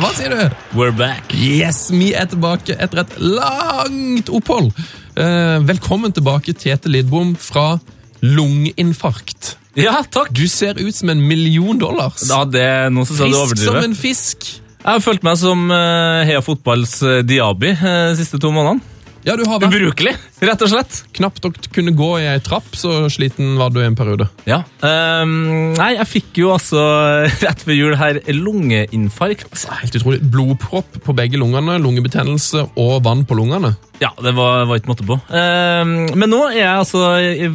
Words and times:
Hva 0.00 0.08
sier 0.16 0.32
du? 0.32 0.52
We're 0.72 0.94
back. 0.96 1.34
Yes, 1.36 1.90
vi 1.92 2.14
er 2.16 2.24
tilbake 2.30 2.72
etter 2.72 3.02
et 3.02 3.10
langt 3.20 4.30
opphold. 4.32 4.70
Eh, 5.12 5.58
velkommen 5.68 6.14
tilbake, 6.16 6.54
Tete 6.56 6.88
Lidbom 6.88 7.34
fra 7.36 7.74
lungeinfarkt. 8.24 9.58
Ja, 9.76 9.98
takk. 10.08 10.32
Du 10.32 10.46
ser 10.48 10.80
ut 10.80 10.96
som 10.96 11.12
en 11.12 11.20
million 11.28 11.76
dollars. 11.76 12.24
Ja, 12.30 12.46
det 12.48 12.64
er 12.64 12.88
noen 12.94 13.10
som 13.10 13.20
sa 13.20 13.28
du 13.28 13.36
Frisk 13.52 13.60
som 13.66 13.76
en 13.82 13.98
fisk. 13.98 14.48
Jeg 14.80 14.88
har 14.88 15.04
følt 15.04 15.26
meg 15.26 15.36
som 15.36 15.68
Hea 15.68 16.24
Heia 16.30 16.40
Fotballs 16.48 16.96
Diabi 17.02 17.26
Diaby 17.34 17.74
uh, 17.76 17.92
de 18.14 18.16
siste 18.22 18.40
to 18.40 18.54
månedene. 18.56 18.80
Ja, 19.20 19.34
du 19.36 19.42
har 19.44 19.58
vært 19.60 19.74
Ubrukelig, 19.76 20.14
rett 20.40 20.62
og 20.64 20.70
slett. 20.72 21.02
knapt 21.12 21.44
nok 21.44 21.58
kunne 21.74 21.92
gå 21.92 22.08
i 22.22 22.28
ei 22.30 22.38
trapp, 22.40 22.70
så 22.72 23.04
sliten 23.12 23.52
var 23.60 23.68
du 23.74 23.82
i 23.82 23.84
en 23.84 23.96
periode. 23.98 24.30
Ja. 24.48 24.62
Um, 24.80 25.74
nei, 25.76 25.90
jeg 25.98 26.08
fikk 26.08 26.40
jo 26.40 26.54
altså 26.54 26.80
rett 27.44 27.66
ved 27.68 27.76
jul 27.76 27.98
her 28.00 28.22
lungeinfarkt. 28.32 29.66
Helt 29.82 30.00
utrolig. 30.00 30.22
Blodpropp 30.24 31.02
på 31.04 31.16
begge 31.18 31.40
lungene, 31.40 31.76
lungebetennelse 31.84 32.64
og 32.80 32.96
vann 33.04 33.26
på 33.28 33.36
lungene. 33.36 33.74
Ja, 34.00 34.14
det 34.24 34.32
var, 34.32 34.64
var 34.64 34.80
ikke 34.80 34.94
måte 34.94 35.04
på. 35.04 35.20
Um, 35.28 35.94
men 36.16 36.32
nå 36.32 36.40
er 36.48 36.62
jeg 36.62 36.72
altså 36.72 37.04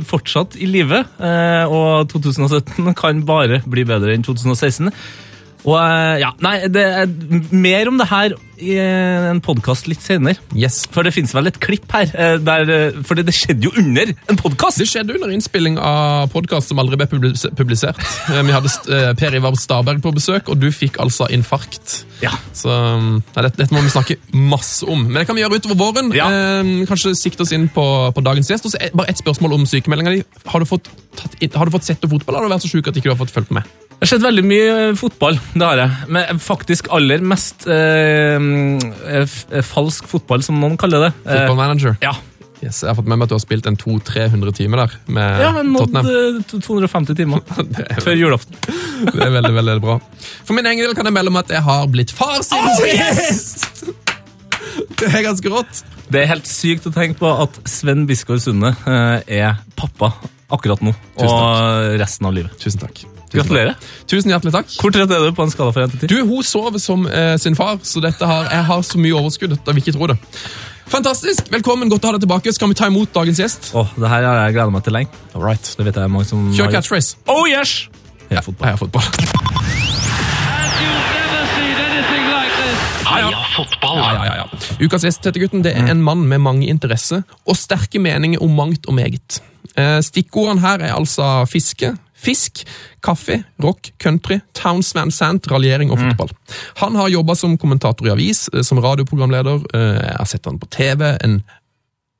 fortsatt 0.05 0.59
i 0.61 0.69
live, 0.69 1.01
eh, 1.17 1.65
og 1.65 2.11
2017 2.13 2.93
kan 2.93 3.25
bare 3.25 3.63
bli 3.65 3.87
bedre 3.89 4.13
enn 4.13 4.25
2016. 4.25 4.93
Og 5.65 5.77
eh, 5.79 6.17
ja, 6.21 6.33
nei, 6.45 6.57
det 6.69 6.83
er 7.01 7.09
mer 7.53 7.89
om 7.89 7.97
det 8.01 8.05
her 8.09 8.35
i 8.55 8.75
eh, 8.79 9.27
en 9.31 9.41
podkast 9.43 9.89
litt 9.89 10.03
senere. 10.03 10.37
Yes. 10.55 10.83
For 10.93 11.05
det 11.05 11.11
finnes 11.15 11.33
vel 11.35 11.49
et 11.49 11.57
klipp 11.61 11.89
her, 11.95 12.11
eh, 12.13 12.35
der, 12.39 13.01
for 13.07 13.17
det 13.17 13.33
skjedde 13.35 13.67
jo 13.67 13.73
under 13.81 14.13
en 14.13 14.39
podkast! 14.39 14.79
Det 14.83 14.87
skjedde 14.89 15.17
under 15.17 15.33
innspilling 15.33 15.79
av 15.81 16.29
podkast 16.33 16.71
som 16.71 16.81
aldri 16.81 16.99
ble 17.01 17.09
publisert. 17.09 17.99
Vi 18.29 18.53
hadde 18.53 19.15
Per 19.19 19.37
Ivar 19.39 19.57
Staberg 19.59 20.03
på 20.05 20.13
besøk, 20.15 20.51
og 20.53 20.61
du 20.61 20.69
fikk 20.73 20.99
altså 21.03 21.27
infarkt. 21.33 22.03
Ja. 22.21 22.31
Så 22.55 22.71
nei, 22.71 23.41
dette, 23.41 23.57
dette 23.59 23.75
må 23.75 23.81
vi 23.83 23.93
snakke 23.93 24.19
masse 24.37 24.85
om. 24.87 25.07
Men 25.09 25.21
det 25.21 25.25
kan 25.29 25.37
vi 25.37 25.43
gjøre 25.43 25.59
utover 25.59 25.79
våren. 25.81 26.13
Ja. 26.15 26.29
Eh, 26.29 26.85
kanskje 26.89 27.15
sikte 27.17 27.43
oss 27.45 27.53
inn 27.55 27.67
på, 27.73 27.85
på 28.15 28.25
dagens 28.25 28.53
gjest. 28.53 28.69
Og 28.69 28.75
så 28.75 28.91
bare 28.93 29.11
ett 29.11 29.21
spørsmål 29.21 29.57
om 29.57 29.65
sykemeldinga 29.69 30.15
di. 30.15 30.23
Har 30.53 30.61
du 30.61 30.69
fått, 30.69 30.91
har 31.25 31.65
du 31.65 31.75
fått 31.75 31.89
sett 31.89 32.05
noe 32.05 32.15
fotball, 32.15 32.37
eller 32.37 32.45
har 32.45 32.53
du 32.53 32.57
vært 32.59 32.69
så 32.69 32.71
sjuk 32.77 32.91
at 32.91 33.01
ikke 33.01 33.09
du 33.09 33.15
har 33.15 33.23
fått 33.25 33.33
fulgt 33.35 33.53
med? 33.55 33.75
Det 33.95 34.03
har 34.03 34.11
sett 34.17 34.25
veldig 34.25 34.43
mye 34.45 34.71
eh, 34.89 34.93
fotball, 34.99 35.37
det 35.55 35.65
har 35.65 35.79
jeg. 35.79 36.07
Men 36.13 36.39
faktisk 36.43 36.89
aller 36.93 37.23
mest 37.25 37.63
eh, 37.71 38.35
eh, 38.37 39.25
eh, 39.55 39.63
falsk 39.65 40.07
fotball, 40.11 40.43
som 40.45 40.59
noen 40.61 40.75
kaller 40.77 41.07
det. 41.07 41.11
Eh, 41.25 41.31
Football 41.39 41.61
manager. 41.63 41.97
ja. 42.05 42.15
Yes, 42.63 42.77
jeg 42.81 42.87
har 42.87 42.95
fått 42.97 43.05
med 43.11 43.19
meg 43.19 43.25
at 43.27 43.33
du 43.33 43.35
har 43.35 43.41
spilt 43.43 43.65
en 43.69 43.75
200-300 43.77 44.53
timer 44.57 44.79
der 44.79 44.93
med 45.11 45.41
ja, 45.43 45.49
jeg 45.59 45.73
Tottenham. 45.75 46.07
eh, 46.07 46.61
250 46.65 47.17
timer 47.19 47.41
er, 47.83 47.99
før 48.01 48.15
julaften. 48.15 48.55
det 49.11 49.25
er 49.25 49.33
veldig, 49.35 49.51
veldig 49.57 49.75
bra. 49.83 49.97
For 50.47 50.55
min 50.57 50.65
egen 50.71 50.85
del 50.87 50.95
kan 50.97 51.05
jeg 51.09 51.13
melde 51.17 51.33
om 51.33 51.39
at 51.41 51.51
jeg 51.51 51.61
har 51.67 51.83
blitt 51.91 52.13
far 52.15 52.39
siden 52.47 52.71
sist! 53.27 53.83
Det 54.97 55.11
er 55.11 55.25
ganske 55.27 55.51
rått. 55.51 55.83
Det 56.09 56.23
er 56.23 56.31
helt 56.31 56.47
sykt 56.49 56.87
å 56.89 56.93
tenke 56.95 57.19
på 57.19 57.29
at 57.43 57.59
Sven 57.69 58.07
Biskår 58.09 58.39
Sunde 58.41 58.71
eh, 58.87 59.35
er 59.43 59.59
pappa 59.77 60.13
akkurat 60.55 60.81
nå 60.85 60.95
og 61.21 61.99
resten 62.01 62.31
av 62.31 62.39
livet. 62.39 62.55
Tusen 62.63 62.81
takk. 62.87 63.03
Gratulerer. 63.35 63.75
Tusen 64.09 64.31
hjertelig 64.33 64.53
takk. 64.55 64.71
Hvor 64.81 64.93
trett 64.95 65.11
er 65.11 65.25
du 65.25 65.35
på 65.35 65.43
en 65.45 65.51
skala 65.53 65.73
fra 65.75 65.85
1 65.87 65.95
til 65.95 66.07
10? 66.07 66.13
Du, 66.13 66.21
Hun 66.29 66.43
sover 66.47 66.79
som 66.81 67.05
eh, 67.07 67.35
sin 67.41 67.55
far, 67.59 67.77
så 67.83 68.01
dette 68.03 68.25
har, 68.29 68.47
jeg 68.51 68.65
har 68.71 68.81
så 68.87 69.01
mye 69.01 69.17
overskudd 69.19 69.57
at 69.57 69.61
jeg 69.67 69.77
vil 69.77 69.83
ikke 69.85 69.95
tro 69.97 70.09
det. 70.13 70.17
Fantastisk! 70.91 71.47
Velkommen, 71.51 71.89
godt 71.89 72.05
å 72.05 72.11
ha 72.11 72.17
deg 72.17 72.25
tilbake. 72.27 72.53
Skal 72.53 72.69
vi 72.69 72.77
ta 72.77 72.87
imot 72.91 73.09
dagens 73.15 73.39
gjest? 73.41 73.71
Åh, 73.73 73.95
det 73.97 74.11
her 74.11 74.27
har 74.29 74.41
jeg 74.45 74.57
gleda 74.59 74.73
meg 74.75 74.85
til 74.85 74.93
lenge. 74.99 75.23
All 75.33 75.41
right. 75.45 75.73
Det 75.77 75.87
vet 75.87 75.97
jeg 75.97 76.13
mange 76.13 76.29
som 76.29 76.45
Kjør 76.53 76.71
catchphrase. 76.77 77.17
Oh 77.31 77.43
yes! 77.49 77.87
Heia 78.29 78.41
fotball. 78.45 78.69
Heia 78.69 78.77
fotball. 78.81 80.15
Like 83.05 83.41
fotball. 83.55 83.97
Ja, 83.97 84.13
ja, 84.13 84.23
ja, 84.25 84.35
ja. 84.43 84.85
Ukas 84.85 85.05
gjest, 85.05 85.21
Tete 85.23 85.39
Gutten, 85.39 85.61
det 85.65 85.75
er 85.77 85.89
en 85.91 86.01
mann 86.03 86.25
med 86.27 86.41
mange 86.43 86.67
interesser 86.71 87.21
og 87.45 87.57
sterke 87.57 88.01
meninger 88.01 88.41
om 88.43 88.55
mangt 88.57 88.89
og 88.89 88.97
meget. 88.97 89.39
Eh, 89.77 89.99
Stikkordene 90.03 90.61
her 90.63 90.83
er 90.89 90.95
altså 90.97 91.45
fiske, 91.49 91.93
fisk, 92.25 92.63
kaffe, 93.05 93.43
rock, 93.63 93.91
country, 94.01 94.39
Towns 94.57 94.93
Van 94.97 95.11
Sant, 95.13 95.47
raljering 95.51 95.91
og 95.93 96.01
fotball. 96.01 96.31
Han 96.81 96.97
har 96.99 97.13
jobba 97.13 97.35
som 97.37 97.57
kommentator 97.61 98.09
i 98.09 98.15
avis, 98.15 98.47
eh, 98.53 98.63
som 98.65 98.81
radioprogramleder. 98.81 99.61
eh, 99.73 100.01
Jeg 100.09 100.17
har 100.17 100.25
sett 100.25 100.45
han 100.49 100.59
på 100.59 100.69
TV 100.73 101.17
en 101.23 101.43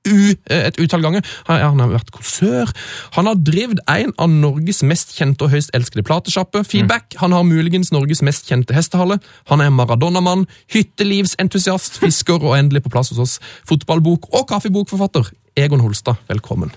u, 0.05 0.35
eh, 0.51 0.67
et 0.67 0.77
utall 0.77 1.01
ganger. 1.01 1.25
Han, 1.47 1.59
han 1.63 1.79
har 1.81 1.89
vært 1.95 2.11
konsør. 2.13 2.69
Han 3.15 3.25
har 3.25 3.39
drevet 3.41 3.79
en 3.89 4.13
av 4.21 4.29
Norges 4.29 4.83
mest 4.85 5.15
kjente 5.17 5.41
og 5.47 5.49
høyst 5.55 5.71
elskede 5.73 6.05
platesjappe, 6.05 6.61
Feedback. 6.63 7.15
Han 7.17 7.33
har 7.33 7.43
muligens 7.47 7.89
Norges 7.91 8.21
mest 8.21 8.45
kjente 8.45 8.75
hestehale. 8.77 9.17
Han 9.49 9.61
er 9.65 9.73
Maradona-mann, 9.73 10.45
hyttelivsentusiast, 10.69 11.97
fisker 12.03 12.37
og 12.43 12.53
endelig 12.59 12.83
på 12.85 12.93
plass 12.93 13.09
hos 13.09 13.19
oss. 13.25 13.39
Fotballbok- 13.65 14.29
og 14.31 14.47
kaffebokforfatter. 14.53 15.31
Egon 15.57 15.81
Holstad, 15.81 16.21
velkommen. 16.29 16.71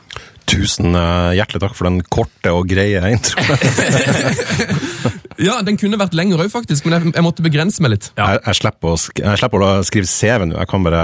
Tusen 0.49 0.95
eh, 0.97 1.35
hjertelig 1.39 1.61
takk 1.67 1.75
for 1.77 1.89
den 1.91 2.01
korte 2.09 2.53
og 2.57 2.69
greie 2.71 3.03
introen. 3.15 3.59
Ja, 5.39 5.61
Den 5.63 5.77
kunne 5.79 5.95
vært 6.01 6.17
lengre 6.19 6.43
òg, 6.43 6.51
faktisk, 6.51 6.83
men 6.89 6.97
jeg, 6.97 7.11
jeg 7.15 7.23
måtte 7.23 7.45
begrense 7.47 7.79
meg 7.85 7.93
litt. 7.93 8.09
Ja. 8.19 8.33
Jeg, 8.35 8.41
jeg, 8.49 8.57
slipper 8.59 8.91
å, 8.91 8.95
jeg 9.23 9.39
slipper 9.39 9.63
å 9.63 9.69
skrive 9.87 10.09
CV 10.11 10.47
nå, 10.51 10.57
jeg 10.59 10.67
kan 10.73 10.83
bare 10.83 11.03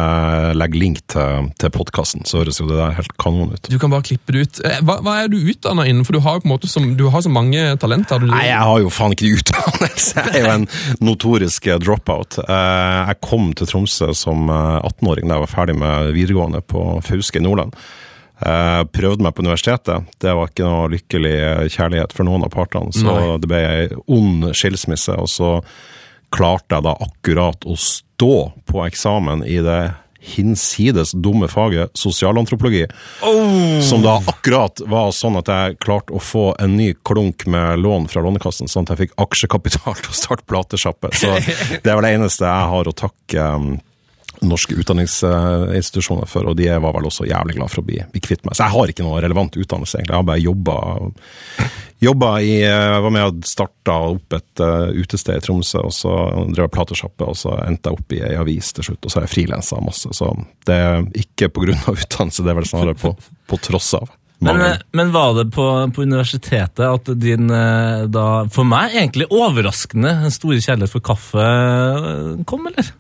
legge 0.59 0.81
link 0.81 0.99
til, 1.15 1.53
til 1.63 1.71
podkasten, 1.71 2.25
så 2.27 2.41
høres 2.41 2.59
jo 2.59 2.67
det 2.67 2.81
der 2.81 2.97
helt 2.97 3.13
kanon 3.23 3.53
ut. 3.55 3.71
Du 3.71 3.77
kan 3.79 3.93
bare 3.95 4.03
klippe 4.09 4.35
det 4.35 4.43
ut. 4.43 4.59
Eh, 4.67 4.81
Hva, 4.83 4.97
hva 5.07 5.15
er 5.23 5.31
du 5.31 5.37
utdanna 5.39 5.85
innen? 5.87 6.03
For 6.09 6.19
du 6.19 6.23
har 6.27 6.35
jo 6.41 6.43
på 6.43 6.49
en 6.51 6.55
måte 6.57 6.71
som, 6.73 6.89
du 6.99 7.05
har 7.15 7.23
så 7.23 7.31
mange 7.31 7.63
talenter. 7.79 8.25
Du, 8.25 8.27
Nei, 8.33 8.49
jeg 8.49 8.59
har 8.59 8.83
jo 8.83 8.91
faen 8.97 9.15
ikke 9.15 9.31
utdannelse, 9.39 10.25
jeg 10.27 10.35
er 10.35 10.49
jo 10.49 10.53
en 10.57 10.67
notorisk 11.13 11.71
dropout. 11.87 12.41
Eh, 12.43 13.13
Jeg 13.13 13.21
kom 13.31 13.53
til 13.55 13.71
Tromsø 13.71 14.11
som 14.19 14.51
eh, 14.51 14.81
18-åring 14.91 15.31
da 15.31 15.39
jeg 15.39 15.47
var 15.47 15.55
ferdig 15.61 15.79
med 15.79 16.11
videregående 16.19 16.65
på 16.75 16.89
Fauske 17.07 17.39
i 17.39 17.47
Nordland. 17.47 17.79
Eh, 18.41 18.83
Prøvde 18.91 19.23
meg 19.23 19.35
på 19.35 19.45
universitetet. 19.45 20.07
Det 20.19 20.35
var 20.35 20.51
ikke 20.51 20.67
noe 20.67 20.93
lykkelig 20.95 21.37
kjærlighet 21.75 22.15
for 22.17 22.27
noen 22.27 22.47
av 22.47 22.55
partene, 22.55 22.95
så 22.95 23.07
Nei. 23.07 23.27
det 23.41 23.51
ble 23.51 23.61
ei 23.65 23.91
ond 24.11 24.49
skilsmisse. 24.57 25.15
Og 25.21 25.31
så 25.31 25.51
klarte 26.35 26.79
jeg 26.79 26.87
da 26.89 26.97
akkurat 27.07 27.69
å 27.69 27.77
stå 27.79 28.35
på 28.67 28.83
eksamen 28.89 29.45
i 29.47 29.61
det 29.63 29.83
hinsides 30.25 31.13
dumme 31.13 31.49
faget 31.53 31.91
sosialantropologi. 32.01 32.87
Som 33.85 34.03
da 34.03 34.17
akkurat 34.27 34.81
var 34.89 35.13
sånn 35.13 35.37
at 35.37 35.51
jeg 35.53 35.79
klarte 35.85 36.17
å 36.17 36.23
få 36.23 36.47
en 36.59 36.79
ny 36.79 36.95
klunk 37.05 37.45
med 37.51 37.83
lån 37.85 38.09
fra 38.09 38.25
Lånekassen, 38.25 38.71
sånn 38.73 38.89
at 38.89 38.95
jeg 38.95 39.03
fikk 39.05 39.19
aksjekapital 39.21 39.99
til 40.01 40.11
å 40.11 40.17
starte 40.17 40.49
platesjappe. 40.49 41.13
Så 41.13 41.35
det 41.85 41.85
er 41.85 41.99
vel 41.99 42.07
det 42.09 42.15
eneste 42.17 42.49
jeg 42.49 42.71
har 42.73 42.89
å 42.91 42.97
takke 43.05 43.51
um, 43.61 43.75
norske 44.51 44.77
utdanningsinstitusjoner 44.81 46.29
for, 46.31 46.51
og 46.51 46.59
de 46.59 46.69
var 46.73 46.95
vel 46.97 47.09
også 47.09 47.29
jævlig 47.29 47.57
glad 47.59 47.73
for 47.73 47.83
å 47.83 47.87
bli, 47.89 48.01
bli 48.13 48.23
kvitt 48.25 48.45
meg. 48.47 48.57
Så 48.57 48.67
jeg 48.67 48.75
har 48.77 48.93
ikke 48.93 49.07
noe 49.07 49.23
relevant 49.25 49.57
utdannelse, 49.57 49.99
egentlig. 49.99 50.15
Jeg 50.15 50.23
har 50.23 50.31
bare 50.33 50.45
jobba 50.45 50.79
Jobba 52.05 52.31
i 52.43 52.57
Jeg 52.59 53.03
var 53.05 53.13
med 53.15 53.25
og 53.25 53.47
starta 53.49 53.95
opp 54.11 54.35
et 54.37 54.61
uh, 54.61 54.91
utested 54.93 55.39
i 55.39 55.45
Tromsø, 55.45 55.85
og 55.87 55.95
så 55.95 56.11
drev 56.51 56.67
jeg 56.67 56.73
platesjappe, 56.75 57.29
og 57.31 57.39
så 57.39 57.55
endte 57.65 57.89
jeg 57.89 58.01
opp 58.01 58.17
i 58.17 58.21
ei 58.27 58.35
avis 58.37 58.73
til 58.77 58.89
slutt, 58.91 59.07
og 59.07 59.13
så 59.13 59.21
har 59.21 59.25
jeg 59.29 59.35
frilansa 59.37 59.79
masse. 59.81 60.11
Så 60.19 60.29
det 60.69 60.77
er 60.77 61.07
ikke 61.23 61.49
på 61.55 61.65
grunn 61.65 61.81
av 61.87 61.97
utdannelse, 62.03 62.45
det 62.45 62.53
er 62.53 62.61
vel 62.61 62.69
snarere 62.69 62.99
på, 63.01 63.15
på 63.49 63.61
tross 63.65 63.95
av. 64.01 64.13
Men, 64.45 64.61
eh, 64.61 64.77
men 64.93 65.13
var 65.13 65.35
det 65.39 65.47
på, 65.55 65.93
på 65.95 66.03
universitetet 66.03 66.85
at 66.85 67.09
din 67.21 67.49
eh, 67.51 68.05
da, 68.13 68.27
for 68.53 68.69
meg 68.69 68.97
egentlig 68.99 69.31
overraskende 69.33 70.33
store 70.35 70.61
kjærlighet 70.61 70.93
for 70.93 71.05
kaffe 71.05 71.45
eh, 71.45 72.45
kom, 72.49 72.67
eller? 72.69 72.91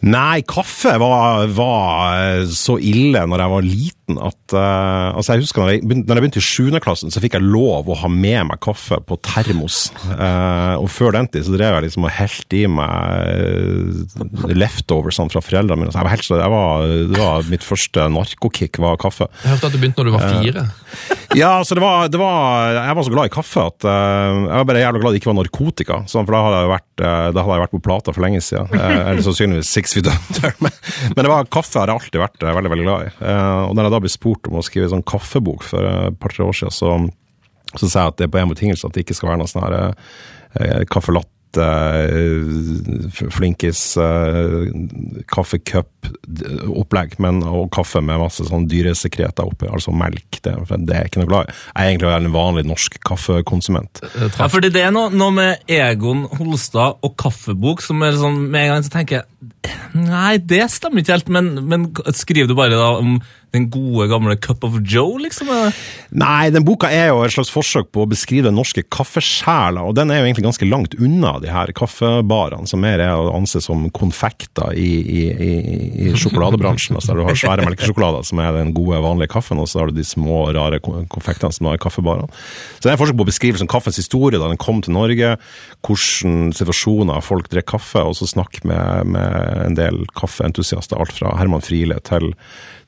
Nei, 0.00 0.40
kaffe 0.48 0.94
var, 1.00 1.50
var 1.52 2.46
så 2.48 2.78
ille 2.80 3.20
når 3.28 3.42
jeg 3.44 3.52
var 3.52 3.66
liten 3.66 3.99
nesten 4.10 4.18
at 4.26 4.54
uh, 4.56 5.16
altså 5.16 5.34
Jeg 5.36 5.44
husker 5.44 5.62
når 5.62 5.70
jeg, 5.72 5.82
begynte, 5.86 6.08
når 6.08 6.18
jeg 6.18 6.24
begynte 6.24 6.40
i 6.40 6.46
7. 6.46 6.80
klassen, 6.82 7.12
så 7.12 7.22
fikk 7.22 7.36
jeg 7.38 7.46
lov 7.46 7.88
å 7.90 7.96
ha 8.02 8.08
med 8.10 8.48
meg 8.50 8.60
kaffe 8.64 8.98
på 9.06 9.18
termos. 9.22 9.90
Uh, 10.10 10.76
og 10.80 10.88
før 10.90 11.14
den 11.16 11.28
tid 11.30 11.46
så 11.46 11.54
drev 11.54 11.76
jeg 11.78 11.86
liksom 11.88 12.06
og 12.08 12.14
helte 12.16 12.58
i 12.60 12.66
meg 12.70 14.54
leftovers 14.56 15.18
sånn, 15.20 15.30
fra 15.32 15.42
foreldrene 15.44 15.80
mine. 15.84 15.92
Så 15.92 16.00
jeg 16.00 16.06
var 16.08 16.14
helt, 16.14 16.26
så- 16.26 16.40
jeg 16.40 16.50
var, 16.50 16.86
det 17.10 17.18
var 17.20 17.50
mitt 17.50 17.64
første 17.66 18.08
narkokick 18.10 18.78
var 18.82 18.96
kaffe. 19.00 19.28
Jeg 19.44 19.54
hørte 19.54 19.66
at 19.70 19.72
du 19.72 19.78
begynte 19.78 20.02
når 20.02 20.10
du 20.10 20.16
var 20.16 20.26
fire. 20.28 20.66
Ja, 21.38 21.52
så 21.62 21.76
det 21.78 21.82
var, 21.82 22.08
det 22.10 22.18
var 22.18 22.72
Jeg 22.74 22.94
var 22.96 23.04
så 23.06 23.12
glad 23.12 23.28
i 23.28 23.34
kaffe 23.34 23.62
at 23.62 23.84
eh, 23.86 24.38
jeg 24.50 24.56
var 24.58 24.64
bare 24.66 24.80
jævla 24.82 25.00
glad 25.00 25.12
det 25.14 25.20
ikke 25.20 25.30
var 25.30 25.38
narkotika. 25.38 25.98
Sånn, 26.10 26.26
for 26.26 26.34
da 26.34 26.40
hadde 26.46 26.60
jeg 26.64 26.70
vært, 26.72 26.90
eh, 27.04 27.26
da 27.36 27.44
hadde 27.44 27.54
jeg 27.58 27.62
vært 27.64 27.74
på 27.76 27.82
plata 27.86 28.14
for 28.16 28.24
lenge 28.24 28.40
siden. 28.42 28.72
Eh, 28.74 28.96
eller 29.12 29.22
sannsynligvis 29.22 29.70
Six 29.70 29.94
Feet 29.94 30.10
Under. 30.10 30.56
Men, 30.64 30.72
men 31.14 31.24
det 31.24 31.30
var, 31.30 31.46
kaffe 31.52 31.78
har 31.80 31.88
jeg 31.88 32.00
alltid 32.00 32.20
vært 32.20 32.42
eh, 32.44 32.54
veldig 32.56 32.70
veldig 32.72 32.84
glad 32.86 33.06
i. 33.06 33.10
Eh, 33.30 33.60
og 33.68 33.74
når 33.76 33.86
jeg 33.86 33.94
da 33.94 33.99
ble 34.02 34.12
spurt 34.12 34.48
om 34.50 34.60
å 34.60 34.64
skrive 34.66 34.88
en 34.88 34.96
sånn 34.98 35.08
kaffebok 35.08 35.66
for 35.66 35.86
eh, 35.86 36.06
et 36.10 36.20
par-tre 36.20 36.46
år 36.46 36.56
siden, 36.56 36.76
så, 36.76 36.94
så 37.76 37.84
sa 37.86 38.06
jeg 38.06 38.14
at 38.14 38.20
det 38.20 38.28
er 38.28 38.32
på 38.34 38.40
en 38.42 38.54
betingelse 38.54 38.88
at 38.88 38.96
det 38.96 39.06
ikke 39.06 39.18
skal 39.18 39.32
være 39.32 39.42
noe 39.42 39.50
sånn 39.50 39.66
her 39.66 39.78
eh, 39.80 40.82
caffè 40.90 41.14
latte, 41.14 41.36
eh, 41.58 43.30
flinkis, 43.30 43.96
eh, 43.96 44.70
kaffecup-opplegg, 45.26 47.18
men 47.18 47.42
og 47.42 47.70
kaffe 47.74 48.00
med 48.00 48.20
masse 48.20 48.44
sånn 48.46 48.68
dyresekreter 48.70 49.46
oppi, 49.46 49.66
altså 49.66 49.92
melk. 49.92 50.40
Det, 50.42 50.54
for 50.66 50.76
det 50.78 50.94
er 50.94 51.04
jeg 51.04 51.12
ikke 51.12 51.24
noe 51.24 51.30
glad 51.30 51.48
i. 51.48 51.56
Jeg 51.74 51.82
er 51.82 51.90
egentlig 51.90 52.12
en 52.14 52.32
vanlig 52.34 52.66
norsk 52.68 53.00
kaffekonsument. 53.06 54.02
Ja, 54.38 54.48
fordi 54.48 54.70
det 54.72 54.84
er 54.86 54.94
noe, 54.94 55.10
noe 55.10 55.34
med 55.34 55.70
Egon 55.70 56.26
Holstad 56.38 57.00
og 57.02 57.16
kaffebok 57.20 57.82
som 57.84 58.02
er 58.06 58.16
sånn 58.18 58.38
Med 58.50 58.66
en 58.66 58.74
gang 58.74 58.86
så 58.86 58.92
tenker 58.94 59.20
jeg 59.20 59.26
Nei, 59.96 60.38
det 60.38 60.62
stemmer 60.70 61.02
ikke 61.02 61.16
helt, 61.16 61.30
men, 61.32 61.50
men 61.66 61.86
skriver 62.14 62.50
du 62.50 62.54
bare 62.58 62.78
da 62.78 62.92
om 63.00 63.18
den 63.54 63.66
gode, 63.72 64.06
gamle 64.10 64.36
Cup 64.38 64.64
of 64.66 64.76
Joe, 64.86 65.18
liksom? 65.22 65.50
Nei, 66.10 66.50
den 66.54 66.64
boka 66.66 66.90
er 66.92 67.10
jo 67.10 67.22
et 67.24 67.34
slags 67.34 67.50
forsøk 67.52 67.90
på 67.94 68.04
å 68.04 68.10
beskrive 68.10 68.46
den 68.48 68.58
norske 68.58 68.84
kaffesjela, 68.86 69.82
og 69.86 69.96
den 69.98 70.12
er 70.12 70.20
jo 70.20 70.28
egentlig 70.28 70.46
ganske 70.46 70.68
langt 70.68 70.94
unna 71.00 71.36
de 71.42 71.50
her 71.50 71.72
kaffebarene, 71.76 72.68
som 72.70 72.82
mer 72.82 73.02
er 73.02 73.18
å 73.18 73.32
anse 73.34 73.62
som 73.64 73.88
konfekter 73.96 74.76
i, 74.78 74.88
i, 75.00 75.24
i, 75.30 75.50
i 76.06 76.14
sjokoladebransjen. 76.14 76.98
Altså, 77.00 77.16
du 77.18 77.24
har 77.26 77.38
svære 77.38 77.66
melkesjokolader, 77.66 78.26
som 78.30 78.42
er 78.42 78.54
den 78.60 78.74
gode, 78.76 79.02
vanlige 79.02 79.34
kaffen, 79.34 79.62
og 79.62 79.70
så 79.70 79.82
har 79.82 79.90
du 79.90 79.98
de 79.98 80.06
små, 80.06 80.44
rare 80.54 80.80
konfektene 80.80 81.54
som 81.54 81.70
er 81.72 81.82
kaffebarene. 81.82 82.30
Så 82.78 82.86
det 82.86 82.92
er 82.92 82.98
et 82.98 83.02
forsøk 83.02 83.18
på 83.18 83.26
å 83.26 83.32
beskrive 83.32 83.60
som 83.60 83.70
kaffens 83.70 83.98
historie 84.00 84.40
da 84.40 84.50
den 84.50 84.60
kom 84.60 84.82
til 84.84 84.94
Norge, 84.94 85.34
hvordan 85.86 86.54
situasjoner 86.56 87.24
folk 87.24 87.50
drikker 87.50 87.70
kaffe, 87.74 88.02
og 88.06 88.16
så 88.18 88.28
snakke 88.30 88.62
med, 88.68 89.10
med 89.14 89.64
en 89.66 89.78
del 89.78 90.04
kaffeentusiaster, 90.18 90.98
alt 91.00 91.14
fra 91.18 91.34
Herman 91.38 91.64
Friele 91.64 91.98
til 92.06 92.32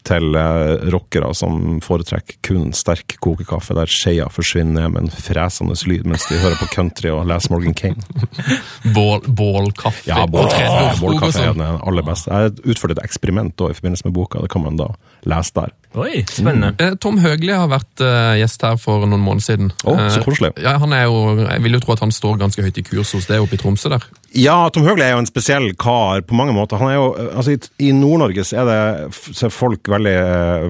til 0.07 0.35
eh, 0.39 0.87
rockere 0.93 1.29
som 1.39 1.79
foretrekker 1.85 2.41
kun 2.47 2.73
sterk 2.77 3.17
kokekaffe, 3.23 3.75
der 3.79 3.91
skeia 3.91 4.27
forsvinner 4.33 4.89
med 4.93 5.07
en 5.07 5.13
fresende 5.15 5.77
lyd 5.89 6.07
mens 6.11 6.27
de 6.31 6.41
hører 6.43 6.59
på 6.61 6.71
country 6.75 7.11
og 7.13 7.27
leser 7.31 7.55
Morgan 7.55 7.77
Kane. 7.79 8.03
Bålkaffe 8.97 10.09
Ja, 10.11 10.25
bålkaffe 10.27 11.39
er 11.39 11.53
sånn. 11.53 11.61
den 11.63 11.79
aller 11.87 12.07
beste. 12.07 12.33
Jeg 12.35 12.57
utførte 12.75 12.99
et 12.99 13.05
eksperiment 13.07 13.55
da, 13.59 13.71
i 13.71 13.79
forbindelse 13.79 14.09
med 14.09 14.17
boka, 14.19 14.43
det 14.43 14.51
kan 14.53 14.65
man 14.67 14.81
da 14.81 14.91
lese 15.29 15.55
der. 15.61 15.73
Oi, 15.93 16.23
spennende. 16.25 16.71
Eh, 16.81 16.94
Tom 17.03 17.19
Høgli 17.21 17.53
har 17.53 17.67
vært 17.69 18.00
eh, 18.00 18.39
gjest 18.41 18.62
her 18.65 18.79
for 18.81 19.03
noen 19.05 19.21
måneder 19.21 19.44
siden. 19.44 19.73
Å, 19.85 19.94
så 20.15 20.23
koselig. 20.25 20.53
Ja, 20.65 20.79
han 20.81 20.94
er 20.97 21.03
jo, 21.05 21.19
jeg 21.43 21.61
vil 21.67 21.77
jo 21.77 21.81
tro 21.85 21.93
at 21.93 22.00
han 22.05 22.15
står 22.17 22.39
ganske 22.41 22.65
høyt 22.65 22.79
i 22.81 22.85
kurs 22.87 23.12
hos 23.12 23.29
deg 23.29 23.43
oppe 23.44 23.59
i 23.59 23.61
Tromsø 23.61 23.93
der. 23.93 24.06
Ja, 24.41 24.56
Tom 24.73 24.87
Høgli 24.89 25.05
er 25.05 25.12
jo 25.19 25.21
en 25.25 25.29
spesiell 25.29 25.69
kar 25.77 26.25
på 26.25 26.39
mange 26.39 26.55
måter. 26.56 26.81
Han 26.81 26.89
er 26.89 26.97
jo, 26.97 27.11
altså 27.35 27.53
I, 27.56 27.61
i 27.85 27.93
Nord-Norge 27.93 28.47
så 28.49 28.62
er, 28.62 28.71
det, 28.73 29.12
så 29.37 29.50
er 29.50 29.53
folk 29.53 29.93
veldig, 29.93 30.17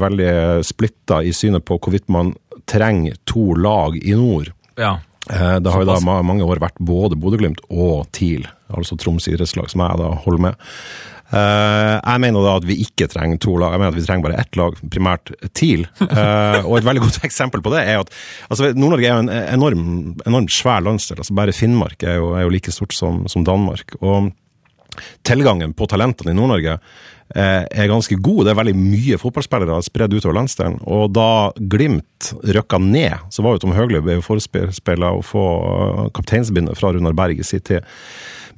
veldig 0.03 0.33
splitta 0.67 1.23
i 1.23 1.31
synet 1.37 1.65
på 1.71 1.79
hvorvidt 1.79 2.11
man 2.11 2.35
trenger 2.71 3.15
to 3.31 3.53
lag 3.59 3.95
i 4.03 4.19
nord. 4.19 4.51
Ja. 4.81 4.97
Eh, 5.31 5.57
Det 5.63 5.71
har 5.71 5.85
jo 5.87 5.91
da 5.93 6.01
mange 6.27 6.43
år 6.43 6.59
vært 6.67 6.83
både 6.83 7.15
Bodø-Glimt 7.23 7.63
og 7.71 8.09
TIL, 8.17 8.49
altså 8.75 8.99
Troms 8.99 9.31
idrettslag, 9.31 9.71
som 9.71 9.87
jeg 9.87 10.03
da 10.03 10.11
holder 10.27 10.47
med. 10.51 10.69
Eh, 11.33 11.95
Jeg 12.13 12.21
mener 12.21 12.45
da 12.45 12.57
at 12.61 12.67
vi 12.69 12.77
ikke 12.85 13.09
trenger 13.09 13.39
to 13.41 13.55
lag, 13.57 13.73
jeg 13.73 13.81
mener 13.81 13.95
at 13.95 13.99
vi 14.01 14.05
trenger 14.07 14.27
bare 14.29 14.41
ett 14.43 14.59
lag, 14.61 14.77
primært 14.93 15.33
TIL. 15.57 15.87
Eh, 16.05 16.61
Og 16.67 16.77
et 16.79 16.85
veldig 16.89 17.05
godt 17.07 17.23
eksempel 17.29 17.63
på 17.65 17.73
det 17.73 17.87
er 17.89 18.03
at 18.03 18.13
altså 18.51 18.73
Nord-Norge 18.77 19.09
er 19.09 19.17
jo 19.17 19.25
en 19.25 19.33
enorm, 19.57 19.87
enormt 20.27 20.53
svær 20.53 20.85
landsdel. 20.85 21.19
altså 21.23 21.35
Bare 21.35 21.57
Finnmark 21.57 22.03
er 22.05 22.21
jo, 22.21 22.35
er 22.37 22.45
jo 22.47 22.53
like 22.53 22.73
stort 22.75 22.93
som, 22.97 23.25
som 23.33 23.45
Danmark. 23.49 23.97
og 24.01 24.33
tilgangen 25.25 25.73
på 25.73 25.87
talentene 25.89 26.35
i 26.35 26.37
Nord-Norge 26.37 26.75
eh, 26.77 27.63
er 27.65 27.89
ganske 27.89 28.19
god. 28.21 28.43
Det 28.45 28.53
er 28.53 28.59
veldig 28.59 28.75
mye 28.77 29.17
fotballspillere 29.17 29.79
spredd 29.87 30.13
utover 30.13 30.37
landsdelen. 30.37 30.77
Og 30.85 31.15
da 31.17 31.29
Glimt 31.57 32.33
røkka 32.45 32.77
ned, 32.83 33.17
så 33.33 33.41
var 33.45 33.57
jo 33.57 33.63
Tom 33.65 33.73
Høgli 33.73 34.03
forespeila 34.21 35.15
å 35.17 35.23
få 35.25 35.45
kapteinsbindet 36.13 36.77
fra 36.77 36.93
Runar 36.93 37.17
Berg 37.17 37.41
i 37.41 37.47
sin 37.47 37.65
tid. 37.65 37.89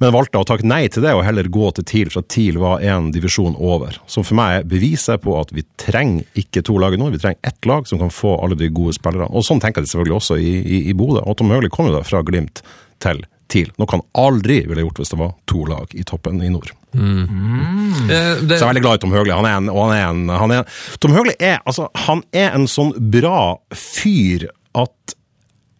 Men 0.01 0.13
valgte 0.15 0.41
å 0.41 0.47
takke 0.47 0.67
nei 0.67 0.85
til 0.91 1.05
det 1.05 1.13
og 1.15 1.23
heller 1.25 1.47
gå 1.51 1.69
til 1.77 1.85
TIL, 1.87 2.11
for 2.13 2.25
TIL 2.31 2.59
var 2.61 2.83
en 2.83 3.11
divisjon 3.15 3.55
over. 3.55 3.99
Som 4.11 4.25
for 4.27 4.37
meg 4.39 4.59
er 4.59 4.67
beviset 4.69 5.23
på 5.23 5.37
at 5.39 5.53
vi 5.55 5.63
trenger 5.81 6.25
ikke 6.41 6.65
to 6.67 6.77
lag 6.81 6.95
i 6.95 6.99
nord, 6.99 7.15
vi 7.15 7.21
trenger 7.23 7.39
ett 7.47 7.69
lag 7.69 7.87
som 7.87 8.01
kan 8.01 8.11
få 8.13 8.35
alle 8.43 8.57
de 8.59 8.71
gode 8.73 8.97
spillerne. 8.97 9.29
Og 9.31 9.45
sånn 9.47 9.61
tenker 9.63 9.83
jeg 9.83 9.93
selvfølgelig 9.93 10.17
også 10.17 10.39
i, 10.41 10.51
i, 10.59 10.81
i 10.91 10.97
Bodø. 10.97 11.23
Og 11.23 11.39
Tom 11.39 11.53
Høgli 11.53 11.71
kom 11.73 11.89
jo 11.89 11.95
da 11.95 12.03
fra 12.07 12.23
Glimt 12.25 12.63
til 13.03 13.23
TIL. 13.51 13.71
Noe 13.79 13.91
han 13.91 14.03
aldri 14.17 14.63
ville 14.65 14.85
gjort 14.85 15.01
hvis 15.01 15.13
det 15.13 15.21
var 15.21 15.35
to 15.49 15.63
lag 15.69 15.93
i 15.93 16.05
toppen 16.07 16.41
i 16.43 16.51
nord. 16.51 16.71
Mm. 16.95 18.07
det, 18.47 18.55
Så 18.55 18.63
jeg 18.63 18.63
er 18.63 18.71
veldig 18.71 18.85
glad 18.85 18.99
i 18.99 19.03
Tom 19.03 19.15
Høgli. 19.15 19.35
Han 19.35 19.47
er 19.47 19.59
en, 19.59 19.71
og 19.71 19.81
han 19.85 19.95
er 19.95 20.05
en, 20.09 20.23
han 20.43 20.55
er, 20.55 20.77
Tom 21.03 21.15
Høgli 21.15 21.35
er, 21.39 21.59
altså, 21.63 21.89
han 22.07 22.23
er 22.35 22.55
en 22.55 22.67
sånn 22.71 22.93
bra 23.13 23.55
fyr 23.75 24.49
at 24.75 25.15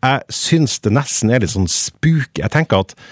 jeg 0.05 0.35
syns 0.37 0.77
det 0.85 0.93
nesten 0.93 1.31
er 1.33 1.41
litt 1.41 1.55
sånn 1.55 1.69
spooky. 1.71 2.43
Jeg 2.43 2.53
tenker 2.53 2.85
at 2.85 2.93
eh, 2.93 3.03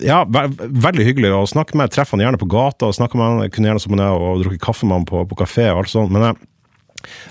ja, 0.00 0.22
ve 0.24 0.46
veldig 0.56 1.04
hyggelig 1.06 1.32
å 1.36 1.46
snakke 1.50 1.76
med. 1.78 1.92
Treffer 1.92 2.16
han 2.16 2.24
gjerne 2.24 2.40
på 2.40 2.48
gata 2.50 2.88
og 2.88 2.96
snakker 2.96 3.20
med 3.20 3.26
han. 3.26 3.52
Kunne 3.52 3.70
gjerne 3.70 3.82
som 3.82 3.96
han 3.96 4.04
er 4.06 4.16
og 4.16 4.42
drukket 4.42 4.64
kaffe 4.64 4.88
med 4.88 5.00
han 5.00 5.08
på, 5.08 5.24
på 5.28 5.38
kafé 5.38 5.68
og 5.72 5.84
alt 5.84 5.92
sånt. 5.92 6.14
Men 6.14 6.30
jeg, 6.30 6.48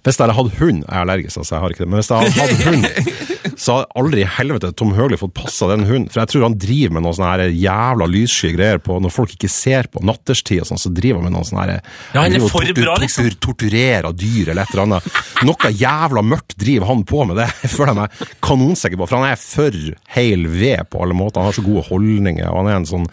hvis 0.05 0.15
jeg 0.17 0.23
hadde 0.23 0.35
hatt 0.37 0.57
hund 0.61 0.83
Jeg 0.85 0.91
er 0.95 1.01
allergisk, 1.01 1.37
altså, 1.41 1.55
jeg 1.55 1.61
har 1.63 1.73
ikke 1.73 1.83
det. 1.83 1.89
Men 1.91 1.99
hvis 2.01 2.09
jeg 2.11 2.17
hadde 2.17 2.39
hatt 2.41 2.65
hund, 2.67 2.85
så 3.65 3.75
hadde 3.77 3.87
aldri 4.01 4.21
i 4.23 4.29
helvete 4.37 4.71
Tom 4.77 4.91
Høgli 4.97 5.17
fått 5.19 5.33
passa 5.37 5.67
den 5.71 5.85
hunden. 5.87 6.09
For 6.13 6.21
jeg 6.23 6.31
tror 6.33 6.45
han 6.47 6.57
driver 6.61 6.95
med 6.97 7.05
noen 7.05 7.17
sånne 7.17 7.31
her 7.33 7.53
jævla 7.65 8.07
lyssky 8.11 8.51
greier 8.55 8.81
på 8.83 8.97
når 9.03 9.13
folk 9.15 9.33
ikke 9.35 9.49
ser 9.51 9.89
på 9.93 10.03
natterstid 10.05 10.63
og 10.63 10.69
sånn, 10.71 10.81
så 10.81 10.91
driver 10.95 11.19
han 11.21 11.27
med 11.29 11.35
noen 11.37 11.47
sånne 11.49 11.65
her 11.65 11.73
Ja, 12.15 12.21
han 12.25 12.35
er 12.37 12.45
for 12.45 12.61
tortur- 12.65 12.81
bra, 12.83 12.97
liksom. 13.03 13.29
tortur- 13.29 13.41
Torturerer 13.45 14.11
dyr 14.17 14.51
eller 14.53 14.63
et 14.65 14.73
eller 14.75 14.83
annet. 14.87 15.09
Noe 15.47 15.71
jævla 15.79 16.23
mørkt 16.25 16.55
driver 16.59 16.89
han 16.91 17.03
på 17.07 17.25
med 17.29 17.39
det. 17.41 17.49
Jeg 17.63 17.73
føler 17.77 17.93
jeg 17.93 17.99
meg 18.01 18.35
kanonsikker 18.45 18.99
på, 19.01 19.07
for 19.09 19.21
han 19.21 19.29
er 19.31 19.39
for 19.41 19.81
heil 20.17 20.47
ved 20.51 20.85
på 20.91 21.03
alle 21.05 21.17
måter. 21.17 21.41
Han 21.43 21.51
har 21.51 21.57
så 21.59 21.65
gode 21.65 21.85
holdninger, 21.89 22.47
og 22.51 22.61
han 22.63 22.71
er 22.73 22.79
en 22.81 22.89
sånn 22.89 23.07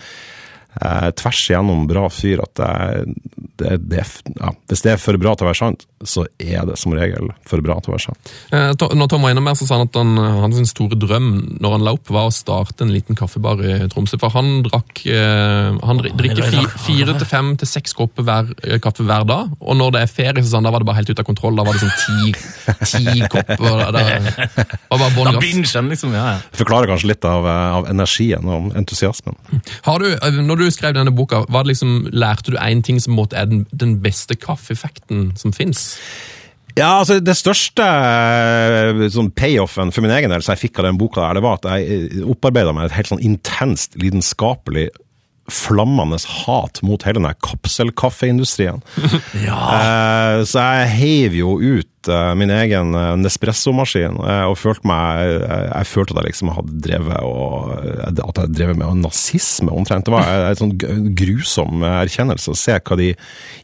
eh, 0.80 1.10
tvers 1.18 1.42
igjennom 1.50 1.86
bra 1.90 2.06
fyr 2.12 2.40
at 2.44 2.54
det, 2.56 3.14
det, 3.60 3.76
det, 3.90 4.04
ja, 4.38 4.52
hvis 4.70 4.82
det 4.86 4.92
er 4.94 5.00
for 5.02 5.18
bra 5.20 5.34
til 5.36 5.46
å 5.46 5.50
være 5.52 5.60
sant, 5.60 5.86
så 6.02 6.24
er 6.42 6.64
det 6.66 6.74
som 6.80 6.94
regel 6.96 7.28
for 7.46 7.62
bra 7.62 7.76
til 7.78 7.92
å 7.92 7.96
være 7.96 8.04
sant. 8.08 8.32
eh, 8.50 8.72
To- 8.80 8.90
når 8.96 9.10
Tom 9.12 9.22
var 9.22 9.34
innom 9.34 9.46
her, 9.46 9.54
så 9.58 9.68
sa 9.68 9.78
han 9.78 9.86
at 9.86 9.98
han, 10.00 10.16
eh, 10.18 10.56
sin 10.56 10.66
store 10.66 10.98
drøm 10.98 11.28
når 11.62 11.76
han 11.76 11.84
la 11.86 11.92
opp, 11.94 12.08
var 12.10 12.26
å 12.30 12.34
starte 12.34 12.82
en 12.82 12.90
liten 12.94 13.14
kaffebar 13.18 13.60
i 13.62 13.76
Tromsø. 13.92 14.18
For 14.18 14.32
han 14.34 14.62
drakk 14.66 15.04
eh, 15.06 15.78
Han 15.82 15.98
drikker 16.02 16.42
fi, 16.50 16.64
fire 16.88 17.14
til 17.18 17.26
fem 17.28 17.52
til 17.60 17.68
seks 17.70 17.94
kopper 17.94 18.26
hver, 18.26 18.50
eh, 18.66 18.78
kaffe 18.82 19.04
hver 19.06 19.24
dag. 19.28 19.52
Og 19.60 19.76
når 19.78 19.92
det 19.94 20.02
er 20.02 20.10
ferie, 20.10 20.42
så 20.42 20.50
sa 20.50 20.56
han, 20.58 20.64
da 20.66 20.72
var 20.74 20.82
det 20.82 20.88
bare 20.90 21.00
helt 21.02 21.10
ute 21.12 21.22
av 21.22 21.28
kontroll. 21.28 21.56
Da 21.56 21.64
var 21.66 21.78
det 21.78 21.84
sånn 21.84 21.98
ti, 22.02 22.32
ti 22.90 23.20
kopper. 23.30 23.62
Da, 23.62 23.90
da, 23.94 24.02
Da 24.90 25.32
han, 25.78 25.88
liksom. 25.92 26.12
Ja, 26.16 26.24
ja. 26.34 26.38
Forklarer 26.58 26.90
kanskje 26.90 27.12
litt 27.12 27.24
av, 27.28 27.46
eh, 27.46 27.76
av 27.78 27.88
energien 27.92 28.44
og 28.48 28.72
entusiasmen. 28.78 29.36
Har 29.86 29.98
du, 30.02 30.08
når 30.42 30.56
du 30.61 30.61
skrev 30.70 30.94
denne 30.94 31.14
boka, 31.14 31.42
liksom, 31.66 32.06
lærte 32.12 32.52
du 32.52 32.58
én 32.58 32.82
ting 32.82 33.00
som 33.00 33.16
måtte 33.16 33.36
er 33.36 33.50
den, 33.50 33.66
den 33.72 33.98
beste 34.04 34.36
kaffeeffekten 34.38 35.32
som 35.36 35.52
fins? 35.52 35.96
Ja, 36.76 37.02
altså 37.02 37.18
Det 37.20 37.34
største 37.36 37.84
eh, 37.84 39.02
sånn 39.12 39.32
payoffen 39.36 39.92
for 39.92 40.04
min 40.04 40.14
egen 40.14 40.32
del 40.32 40.44
som 40.44 40.54
jeg 40.54 40.68
fikk 40.68 40.80
av 40.80 40.88
den 40.88 41.00
boka, 41.00 41.20
der, 41.20 41.40
det 41.40 41.44
var 41.44 41.58
at 41.60 41.68
jeg 41.74 42.22
opparbeida 42.24 42.72
meg 42.72 42.88
et 42.88 42.96
helt 42.96 43.10
sånn 43.12 43.24
intenst 43.24 43.98
lidenskapelig 44.00 44.88
flammende 45.50 46.18
hat 46.46 46.78
mot 46.86 47.02
hele 47.06 47.22
den 47.22 47.40
kapselkaffeindustrien. 47.44 48.82
Eh, 49.42 50.42
så 50.48 50.62
jeg 50.62 50.90
heiv 50.96 51.34
jo 51.36 51.52
ut 51.60 52.08
eh, 52.10 52.32
min 52.38 52.50
egen 52.52 52.94
eh, 52.96 53.14
Nespresso-maskin 53.20 54.18
eh, 54.22 54.44
og 54.48 54.56
følte 54.60 54.86
meg 54.88 55.22
jeg, 55.22 55.66
Jeg 55.68 55.88
følte 55.90 56.14
at 56.14 56.20
jeg 56.20 56.28
liksom 56.28 56.52
hadde 56.56 56.80
drevet 56.84 57.26
og 57.26 57.72
At 58.06 58.40
jeg 58.42 58.52
drev 58.56 58.74
med 58.78 59.02
nazisme, 59.02 59.72
omtrent. 59.74 60.06
Det 60.06 60.14
var 60.14 60.48
en 60.50 60.60
sånn 60.60 60.74
grusom 61.18 61.84
erkjennelse 61.88 62.52
å 62.52 62.58
se 62.58 62.78
hva 62.78 62.98
de 63.00 63.12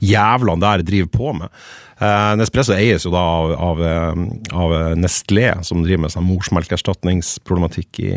jævlene 0.05 0.65
der 0.65 0.87
driver 0.87 1.13
på 1.15 1.37
med. 1.43 1.53
Eh, 1.99 2.33
Nespresso 2.39 2.77
eies 2.77 3.03
jo 3.03 3.11
da 3.11 3.21
av, 3.21 3.53
av, 3.59 3.81
eh, 3.83 4.21
av 4.55 4.75
Nestlé, 5.01 5.51
som 5.67 5.83
driver 5.83 6.05
med 6.05 6.15
sånn 6.15 6.27
morsmelkerstatningsproblematikk, 6.29 8.01
i, 8.07 8.13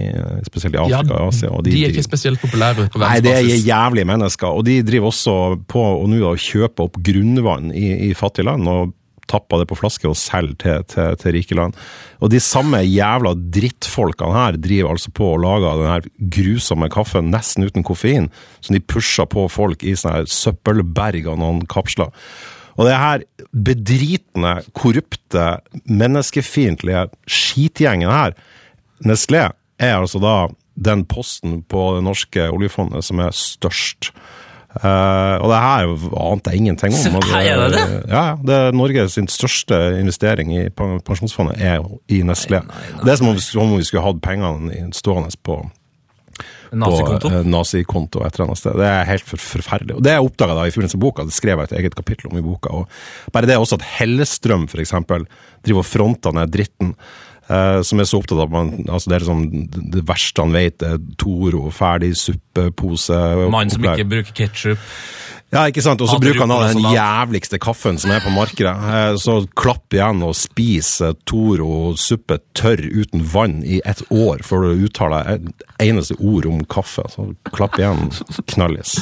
spesielt 0.46 0.78
i 0.78 0.82
Afrika 0.84 1.18
og 1.18 1.32
Asia. 1.32 1.50
Og 1.50 1.66
de, 1.66 1.74
er 1.80 1.94
ikke 1.94 2.06
spesielt 2.06 2.42
populære 2.44 2.88
på 2.94 3.02
Nei, 3.02 3.18
det 3.20 3.34
er 3.34 3.40
verdensbasis. 3.42 3.68
jævlige 3.72 4.10
mennesker. 4.14 4.54
Og 4.54 4.66
de 4.70 4.80
driver 4.86 5.10
også 5.10 5.36
på 5.72 5.86
å 5.98 6.10
nå 6.10 6.22
da 6.22 6.34
kjøpe 6.46 6.86
opp 6.86 7.02
grunnvann 7.02 7.74
i, 7.74 7.88
i 8.12 8.12
fattige 8.18 8.52
land, 8.52 8.70
og 8.70 8.94
tapper 9.32 9.62
det 9.62 9.70
på 9.70 9.78
flaske 9.80 10.10
og 10.10 10.18
selger 10.20 10.58
til, 10.62 10.86
til, 10.92 11.18
til 11.22 11.36
rike 11.38 11.58
land. 11.58 11.78
Og 12.22 12.32
de 12.34 12.42
samme 12.44 12.84
jævla 12.84 13.34
drittfolkene 13.56 14.36
her 14.36 14.62
driver 14.62 14.94
altså 14.94 15.14
på 15.16 15.34
å 15.34 15.42
lage 15.42 15.76
den 15.80 15.92
her 15.94 16.10
grusomme 16.38 16.90
kaffen 16.92 17.32
nesten 17.34 17.66
uten 17.66 17.86
koffein, 17.88 18.30
som 18.60 18.76
de 18.76 18.84
pusher 18.84 19.30
på 19.32 19.48
folk 19.52 19.86
i 19.88 19.96
sånne 19.96 20.22
her 20.22 20.30
søppelberg 20.30 21.32
av 21.32 21.40
noen 21.42 21.64
kapsler. 21.72 22.12
Og 22.78 22.88
det 22.88 22.98
her 22.98 23.26
bedritne, 23.52 24.56
korrupte, 24.78 25.48
menneskefiendtlige 25.86 27.08
skitgjengen 27.28 28.12
her, 28.12 28.38
Nestlé, 29.06 29.50
er 29.82 29.98
altså 29.98 30.22
da 30.22 30.36
den 30.82 31.04
posten 31.10 31.62
på 31.68 31.96
det 31.98 32.06
norske 32.06 32.48
oljefondet 32.52 33.06
som 33.06 33.20
er 33.22 33.36
størst. 33.36 34.12
Uh, 34.72 35.36
og 35.44 35.50
det 35.52 35.58
her 35.60 35.90
ante 36.32 36.52
jeg 36.54 36.62
ingenting 36.62 36.94
om. 36.96 37.18
Det, 37.28 37.42
er 37.44 37.58
det 37.60 37.72
det? 37.74 38.04
Ja, 38.08 38.38
det 38.40 38.56
er 38.56 38.72
Norges 38.72 39.18
sin 39.18 39.28
største 39.28 39.76
investering 40.00 40.54
i 40.56 40.70
pensjonsfondet 40.72 41.60
er 41.60 41.84
i 42.08 42.22
Nestlé. 42.24 42.62
Det 43.04 43.12
er 43.12 43.20
som 43.20 43.28
om 43.28 43.36
vi, 43.36 43.44
som 43.44 43.66
om 43.66 43.76
vi 43.76 43.84
skulle 43.84 44.06
hatt 44.06 44.22
pengene 44.24 44.94
stående 44.96 45.36
på 45.44 45.60
Nazikonto. 46.72 47.30
på 47.30 47.36
eh, 47.36 47.48
nazikonto 47.52 48.22
et 48.26 48.36
eller 48.36 48.46
annet 48.48 48.62
sted. 48.62 48.78
Det 48.80 48.88
er 48.88 49.10
helt 49.10 49.26
forferdelig. 49.28 49.96
Og 49.98 50.06
det 50.06 50.14
jeg 50.16 50.28
oppdaga 50.28 50.56
da 50.56 50.68
i 50.68 50.72
forbindelse 50.76 51.00
med 51.00 51.06
boka, 51.08 51.26
det 51.28 51.36
skrev 51.36 51.60
jeg 51.60 51.72
et 51.72 51.78
eget 51.82 51.98
kapittel 52.00 52.32
om 52.32 52.38
i 52.40 52.46
boka. 52.46 52.70
og 52.72 53.34
Bare 53.36 53.50
det 53.50 53.58
også 53.60 53.80
at 53.82 53.88
Hellestrøm 53.98 54.68
for 54.72 54.80
eksempel, 54.84 55.28
driver 55.66 55.84
og 55.84 55.90
fronter 55.90 56.32
ned 56.38 56.54
dritten. 56.54 56.96
eh, 57.52 57.82
som 57.84 58.00
er 58.00 58.08
så 58.08 58.22
opptatt 58.22 58.38
av 58.40 58.46
at 58.48 58.54
man, 58.54 58.70
altså 58.88 59.10
det 59.12 59.16
er 59.18 59.26
liksom 59.26 59.42
det 59.92 60.06
verste 60.08 60.46
han 60.46 60.54
vet, 60.56 60.82
er 60.88 61.02
Toro, 61.20 61.66
ferdig 61.76 62.14
suppepose. 62.16 63.18
Mann 63.52 63.70
som 63.74 63.84
ikke 63.84 64.08
bruker 64.08 64.38
ketsjup. 64.46 64.80
Ja, 65.52 65.66
ikke 65.68 65.82
sant? 65.84 66.00
Og 66.00 66.08
så 66.08 66.16
bruker 66.22 66.46
han 66.46 66.52
den 66.78 66.86
jævligste 66.96 67.58
kaffen 67.60 67.98
som 68.00 68.12
er 68.16 68.22
på 68.24 68.32
markedet. 68.32 68.72
Eh, 68.72 69.16
Så 69.20 69.42
klapp 69.60 69.92
igjen 69.92 70.22
og 70.24 70.32
spis 70.40 70.94
eh, 71.04 71.12
Toro 71.28 71.92
suppe 72.00 72.38
tørr 72.56 72.80
uten 72.88 73.26
vann 73.34 73.58
i 73.68 73.82
et 73.86 74.00
år 74.16 74.46
før 74.48 74.70
du 74.70 74.86
uttaler 74.88 75.28
et 75.36 75.66
eneste 75.84 76.16
ord 76.24 76.48
om 76.48 76.62
kaffe. 76.72 77.04
Så 77.12 77.28
klapp 77.52 77.76
igjen, 77.82 78.08
knallis. 78.54 78.96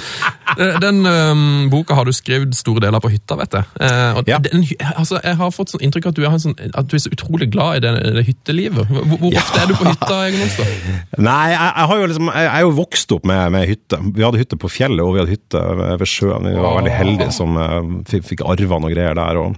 Eh, 0.57 0.79
Den 0.81 1.03
øhm, 1.05 1.69
boka 1.69 1.93
har 1.99 2.09
du 2.09 2.13
skrevet 2.17 2.55
store 2.57 2.81
deler 2.87 2.99
på 3.03 3.11
hytta, 3.13 3.37
vet 3.37 3.53
jeg. 3.59 3.69
Eh, 3.85 4.23
Ja. 4.27 4.39
den, 4.39 4.65
altså, 4.97 5.19
jeg 5.23 5.37
har 5.37 5.51
fått 5.53 5.69
sånn 5.75 5.85
inntrykk 5.85 6.09
at 6.09 6.15
du 6.17 6.23
sånn, 6.39 6.57
at 6.73 6.87
du 6.89 6.95
er 6.97 7.03
så 7.05 7.13
utrolig 7.13 7.51
glad 7.53 7.77
i 7.77 7.85
det, 7.85 7.93
det 8.17 8.25
hyttelivet. 8.25 8.89
Hvor, 8.89 9.05
hvor 9.21 9.37
ofte 9.37 9.61
er 9.61 9.67
du 9.69 9.75
på 9.77 9.85
hytta, 9.85 10.17
Olstad? 10.25 11.19
Nei, 11.19 11.51
jeg, 11.53 11.71
jeg, 11.77 12.09
liksom, 12.09 12.31
jeg, 12.33 12.43
jeg 12.49 12.55
er 12.57 12.65
jo 12.65 12.73
vokst 12.79 13.11
opp 13.15 13.25
med, 13.29 13.51
med 13.53 13.67
hytte. 13.69 14.01
Vi 14.15 14.25
hadde 14.25 14.41
hytte 14.41 14.57
på 14.59 14.71
fjellet, 14.71 15.05
og 15.05 15.13
vi 15.13 15.21
hadde 15.21 15.35
hytte 15.37 15.63
ved 15.99 16.07
sjøen. 16.09 16.38
Vi 16.45 16.59
var 16.59 16.77
veldig 16.79 16.93
heldige 16.93 17.31
som 17.35 17.57
eh, 17.59 17.89
fikk, 18.09 18.29
fikk 18.33 18.45
arva 18.47 18.79
noe 18.81 18.93
greier 18.93 19.17
der. 19.19 19.41
og 19.41 19.57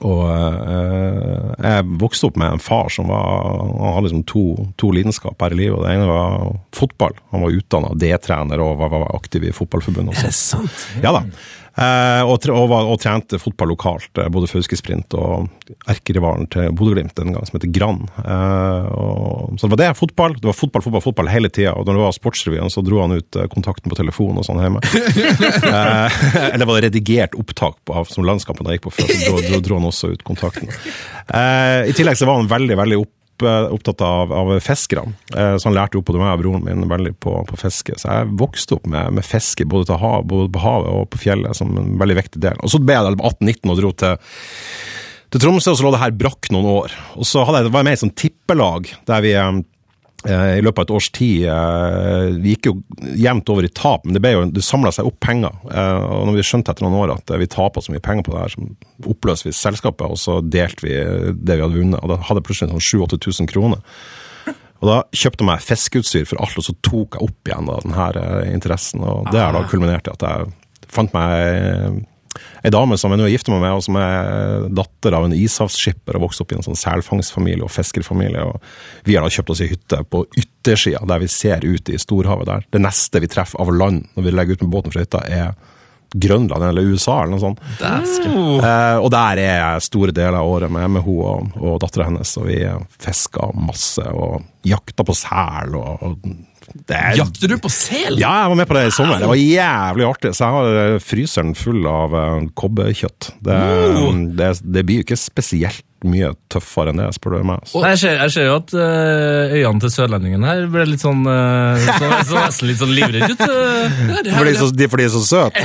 og 0.00 0.22
eh, 0.24 1.48
jeg 1.60 1.88
vokste 2.00 2.30
opp 2.30 2.38
med 2.40 2.54
en 2.54 2.62
far 2.64 2.88
som 2.88 3.10
var 3.12 3.26
Han 3.60 3.92
hadde 3.92 4.06
liksom 4.06 4.22
to, 4.24 4.44
to 4.80 4.88
lidenskap 4.96 5.42
her 5.44 5.52
i 5.52 5.58
livet. 5.58 5.76
og 5.76 5.84
Det 5.84 5.92
ene 5.92 6.06
var 6.08 6.46
fotball. 6.72 7.18
Han 7.34 7.44
var 7.44 7.58
utdanna 7.58 7.90
D-trener 8.00 8.62
og 8.64 8.78
var, 8.80 8.94
var 8.94 9.10
aktiv 9.18 9.44
i 9.44 9.52
fotballforbundet. 9.52 10.16
Er 10.16 10.30
det 10.30 10.38
sant? 10.38 10.86
Ja 11.04 11.12
da. 11.12 11.26
Eh, 11.72 12.22
og, 12.28 12.44
og, 12.52 12.72
og 12.92 12.98
trente 13.00 13.38
fotball 13.40 13.70
lokalt, 13.72 14.10
eh, 14.20 14.26
både 14.28 14.48
Fauskesprint 14.50 15.14
og 15.16 15.46
erkerivalen 15.88 16.44
til 16.52 16.68
Bodø-Glimt 16.76 17.14
den 17.16 17.32
gang, 17.32 17.46
som 17.48 17.56
heter 17.56 17.72
Gran. 17.72 18.02
Eh, 18.20 18.90
og- 18.92 19.54
så 19.56 19.66
det 19.68 19.72
var 19.76 19.80
det, 19.80 19.90
fotball. 19.96 20.34
Det 20.36 20.44
var 20.50 20.56
fotball, 20.58 20.82
fotball, 20.84 21.04
fotball 21.04 21.28
hele 21.32 21.48
tida. 21.48 21.72
Og 21.72 21.86
når 21.86 21.96
det 21.96 22.04
var 22.04 22.12
Sportsrevyen, 22.16 22.70
så 22.72 22.84
dro 22.84 23.00
han 23.00 23.16
ut 23.16 23.40
kontakten 23.52 23.88
på 23.92 23.96
telefonen 23.98 24.38
og 24.42 24.46
sånn 24.48 24.60
hjemme. 24.60 24.80
eller 26.52 26.66
var 26.68 26.80
det 26.80 26.90
redigert 26.90 27.34
opptak 27.38 27.78
på, 27.88 28.04
som 28.10 28.24
landskampen 28.28 28.66
da 28.68 28.76
gikk 28.76 28.86
på 28.90 28.94
før, 28.98 29.08
så 29.12 29.32
dro, 29.32 29.42
dro, 29.48 29.60
dro 29.64 29.80
han 29.80 29.88
også 29.88 30.12
ut 30.14 30.24
kontakten. 30.28 30.68
Eh, 31.32 31.88
I 31.88 31.96
tillegg 31.96 32.18
så 32.20 32.28
var 32.28 32.40
han 32.40 32.50
veldig, 32.52 32.76
veldig 32.84 33.00
opp 33.04 33.12
eh, 33.48 33.72
opptatt 33.74 34.02
av, 34.06 34.32
av 34.32 34.52
fiskerne. 34.64 35.14
Eh, 35.34 35.56
Så 35.56 35.68
han 35.68 35.76
lærte 35.76 35.98
opp 36.00 36.06
både 36.10 36.22
meg 36.22 36.32
og 36.36 36.42
broren 36.44 36.64
min 36.66 36.88
veldig 36.90 37.14
på, 37.22 37.34
på 37.48 37.58
fiske. 37.60 37.96
Så 38.00 38.08
jeg 38.10 38.30
vokste 38.40 38.78
opp 38.78 38.86
med, 38.90 39.12
med 39.18 39.26
fiske 39.26 39.66
både, 39.68 39.98
hav, 40.00 40.24
både 40.30 40.50
på 40.54 40.62
havet 40.64 40.90
og 40.92 41.10
på 41.12 41.22
fjellet 41.26 41.58
som 41.58 41.72
en 41.78 41.94
veldig 42.00 42.18
viktig 42.22 42.42
del. 42.44 42.58
Og 42.62 42.72
så 42.72 42.80
ble 42.82 42.98
jeg 42.98 43.16
18-19 43.18 43.72
og 43.74 43.80
dro 43.80 43.92
til, 44.04 44.16
til 45.32 45.44
Tromsø, 45.46 45.72
og 45.72 45.78
så 45.80 45.86
lå 45.86 45.92
det 45.94 46.02
her 46.02 46.16
brakk 46.24 46.50
noen 46.54 46.70
år. 46.72 46.96
Og 47.16 47.28
så 47.28 47.44
jeg, 47.46 47.70
var 47.72 47.82
jeg 47.82 47.88
med 47.88 47.94
i 47.94 47.98
et 48.00 48.04
sånt 48.04 48.18
tippelag 48.20 48.90
der 49.08 49.24
vi 49.24 49.36
eh, 49.38 49.52
i 50.28 50.62
løpet 50.62 50.78
av 50.78 50.84
et 50.86 50.92
års 50.94 51.08
tid 51.10 51.46
eh, 51.50 52.26
Vi 52.44 52.52
gikk 52.52 52.68
jo 52.68 52.74
jevnt 53.18 53.48
over 53.50 53.66
i 53.66 53.70
tap, 53.74 54.04
men 54.06 54.14
det, 54.14 54.22
ble 54.22 54.30
jo, 54.36 54.44
det 54.54 54.62
samla 54.62 54.92
seg 54.94 55.08
opp 55.08 55.16
penger. 55.24 55.56
Eh, 55.66 56.04
og 56.06 56.28
når 56.28 56.36
vi 56.38 56.44
skjønte 56.46 56.70
etter 56.70 56.86
noen 56.86 57.00
år 57.00 57.14
at 57.16 57.32
eh, 57.32 57.40
vi 57.42 57.50
taper 57.50 57.82
så 57.82 57.94
mye 57.94 58.04
penger 58.04 58.28
på 58.28 58.36
det 58.36 58.44
her, 58.44 58.54
så 58.54 59.10
oppløste 59.10 59.48
vi 59.48 59.56
selskapet, 59.58 60.06
og 60.06 60.20
så 60.22 60.38
delte 60.44 60.86
vi 60.86 60.94
det 61.34 61.58
vi 61.58 61.64
hadde 61.64 61.74
vunnet. 61.80 61.98
Og 62.02 62.12
da 62.12 62.20
hadde 62.22 62.42
jeg 62.42 62.48
plutselig 62.50 62.70
sånn 62.70 63.08
7000-8000 63.08 63.50
kroner. 63.50 63.82
Og 64.82 64.88
da 64.90 64.96
kjøpte 65.14 65.44
jeg 65.44 65.46
meg 65.46 65.62
fiskeutstyr 65.62 66.24
for 66.26 66.42
alt, 66.42 66.58
og 66.58 66.66
så 66.66 66.74
tok 66.82 67.16
jeg 67.16 67.28
opp 67.28 67.50
igjen 67.50 67.68
da, 67.70 67.76
den 67.84 67.94
her 67.94 68.18
eh, 68.18 68.48
interessen. 68.50 69.04
Og 69.06 69.30
det 69.30 69.42
har 69.42 69.54
da 69.54 69.62
kulminert 69.70 70.10
i 70.10 70.14
at 70.14 70.24
jeg 70.26 70.88
fant 70.92 71.14
meg 71.14 71.34
eh, 71.46 72.00
ei 72.62 72.72
dame 72.72 72.96
som 72.98 73.12
jeg 73.12 73.20
nå 73.20 73.26
er 73.26 73.34
gift 73.34 73.50
med 73.52 73.62
meg, 73.62 73.74
og 73.76 73.84
som 73.84 73.98
er 74.00 74.68
datter 74.72 75.16
av 75.18 75.26
en 75.26 75.36
ishavsskipper 75.36 76.18
og 76.18 76.28
vokste 76.28 76.44
opp 76.44 76.54
i 76.54 76.58
en 76.58 76.66
sånn 76.66 76.78
selfangstfamilie 76.78 77.66
og 77.66 77.72
fiskerfamilie. 77.74 78.46
og 78.46 78.62
Vi 79.08 79.16
har 79.16 79.26
da 79.26 79.32
kjøpt 79.32 79.52
oss 79.54 79.62
ei 79.64 79.72
hytte 79.72 80.02
på 80.08 80.24
yttersida, 80.38 81.02
der 81.08 81.22
vi 81.22 81.30
ser 81.32 81.66
ut 81.66 81.92
i 81.92 82.00
storhavet 82.00 82.48
der. 82.48 82.66
Det 82.72 82.82
neste 82.82 83.22
vi 83.22 83.30
treffer 83.32 83.62
av 83.62 83.72
land 83.74 84.06
når 84.16 84.28
vi 84.28 84.34
legger 84.34 84.58
ut 84.58 84.66
med 84.66 84.74
båten 84.74 84.94
fra 84.94 85.04
hytta, 85.04 85.24
er 85.28 85.54
Grønland 86.12 86.64
eller 86.64 86.82
USA 86.92 87.22
eller 87.22 87.32
noe 87.32 87.40
sånt. 87.40 87.60
Eh, 88.60 88.98
og 89.00 89.08
der 89.14 89.40
er 89.40 89.54
jeg 89.56 89.84
store 89.88 90.12
deler 90.12 90.42
av 90.42 90.48
året 90.48 90.72
med, 90.72 90.90
med 90.98 91.04
hun 91.06 91.20
og, 91.24 91.54
og 91.56 91.78
dattera 91.80 92.10
hennes, 92.10 92.34
og 92.36 92.48
vi 92.50 92.58
fisker 93.00 93.54
masse 93.56 94.04
og 94.12 94.42
jakter 94.68 95.08
på 95.08 95.16
sel 95.16 95.78
og, 95.78 96.04
og 96.04 96.26
er, 96.88 97.14
Jakter 97.20 97.52
du 97.52 97.56
på 97.62 97.70
sel? 97.72 98.18
ja, 98.20 98.32
jeg 98.42 98.52
var 98.52 98.58
med 98.58 98.68
på 98.70 98.76
det 98.78 98.84
i 98.88 98.94
sommer. 98.94 99.22
Det 99.22 99.30
var 99.30 99.40
jævlig 99.40 100.08
artig. 100.08 100.34
Så 100.36 100.44
jeg 100.48 100.56
har 100.56 100.80
eh, 100.82 100.98
fryseren 101.02 101.54
full 101.58 101.86
av 101.88 102.16
uh, 102.16 102.42
kobberkjøtt. 102.58 103.32
Det, 103.44 103.62
det, 104.40 104.52
det 104.64 104.84
blir 104.88 105.00
jo 105.00 105.06
ikke 105.06 105.20
spesielt 105.20 105.84
mye 106.08 106.32
tøffere 106.52 106.92
enn 106.92 107.00
det, 107.02 107.08
spør 107.16 107.36
du 107.38 107.46
meg. 107.48 107.62
altså. 107.62 107.80
Nei, 107.82 107.92
jeg, 107.94 108.00
ser, 108.02 108.16
jeg 108.20 108.34
ser 108.34 108.48
jo 108.48 108.56
at 108.58 108.74
øh, 108.76 109.54
øynene 109.58 109.82
til 109.84 109.92
sørlendingen 109.94 110.46
her 110.48 110.66
ble 110.72 110.86
litt 110.90 111.04
sånn 111.04 111.22
øh, 111.28 111.86
så, 111.86 112.10
så 112.28 112.36
nesten 112.40 112.70
litt 112.70 112.80
sånn 112.82 112.94
livredd 112.96 113.34
ut. 113.34 113.44
øh. 113.46 114.00
Ja, 114.12 114.36
Fordi 114.38 114.52
de, 114.52 114.58
så, 114.58 114.68
de, 114.76 114.88
fordi 114.92 115.06
de 115.06 115.08
er 115.08 115.14
så 115.14 115.22
søte? 115.26 115.64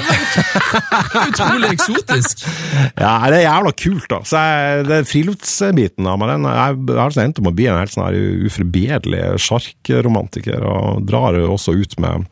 utrolig 1.28 1.74
eksotisk. 1.76 2.46
Ja, 2.98 3.14
det 3.32 3.42
er 3.42 3.46
jævla 3.48 3.74
kult, 3.84 4.08
da. 4.12 4.22
Så 4.28 4.46
jeg, 4.46 4.88
det 4.88 5.02
friluftsbiten 5.12 6.10
av 6.10 6.22
meg. 6.22 6.34
Den, 6.36 6.48
jeg, 6.52 6.80
jeg 6.94 7.02
har 7.02 7.20
endt 7.26 7.44
om 7.44 7.52
å 7.52 7.56
bli 7.58 7.70
en 7.72 7.82
helt 7.82 7.94
sånn 7.94 8.48
uforbederlig 8.48 9.24
sjarkromantiker, 9.44 10.66
og 10.68 11.06
drar 11.08 11.38
jo 11.40 11.54
også 11.58 11.78
ut 11.78 12.00
med 12.04 12.28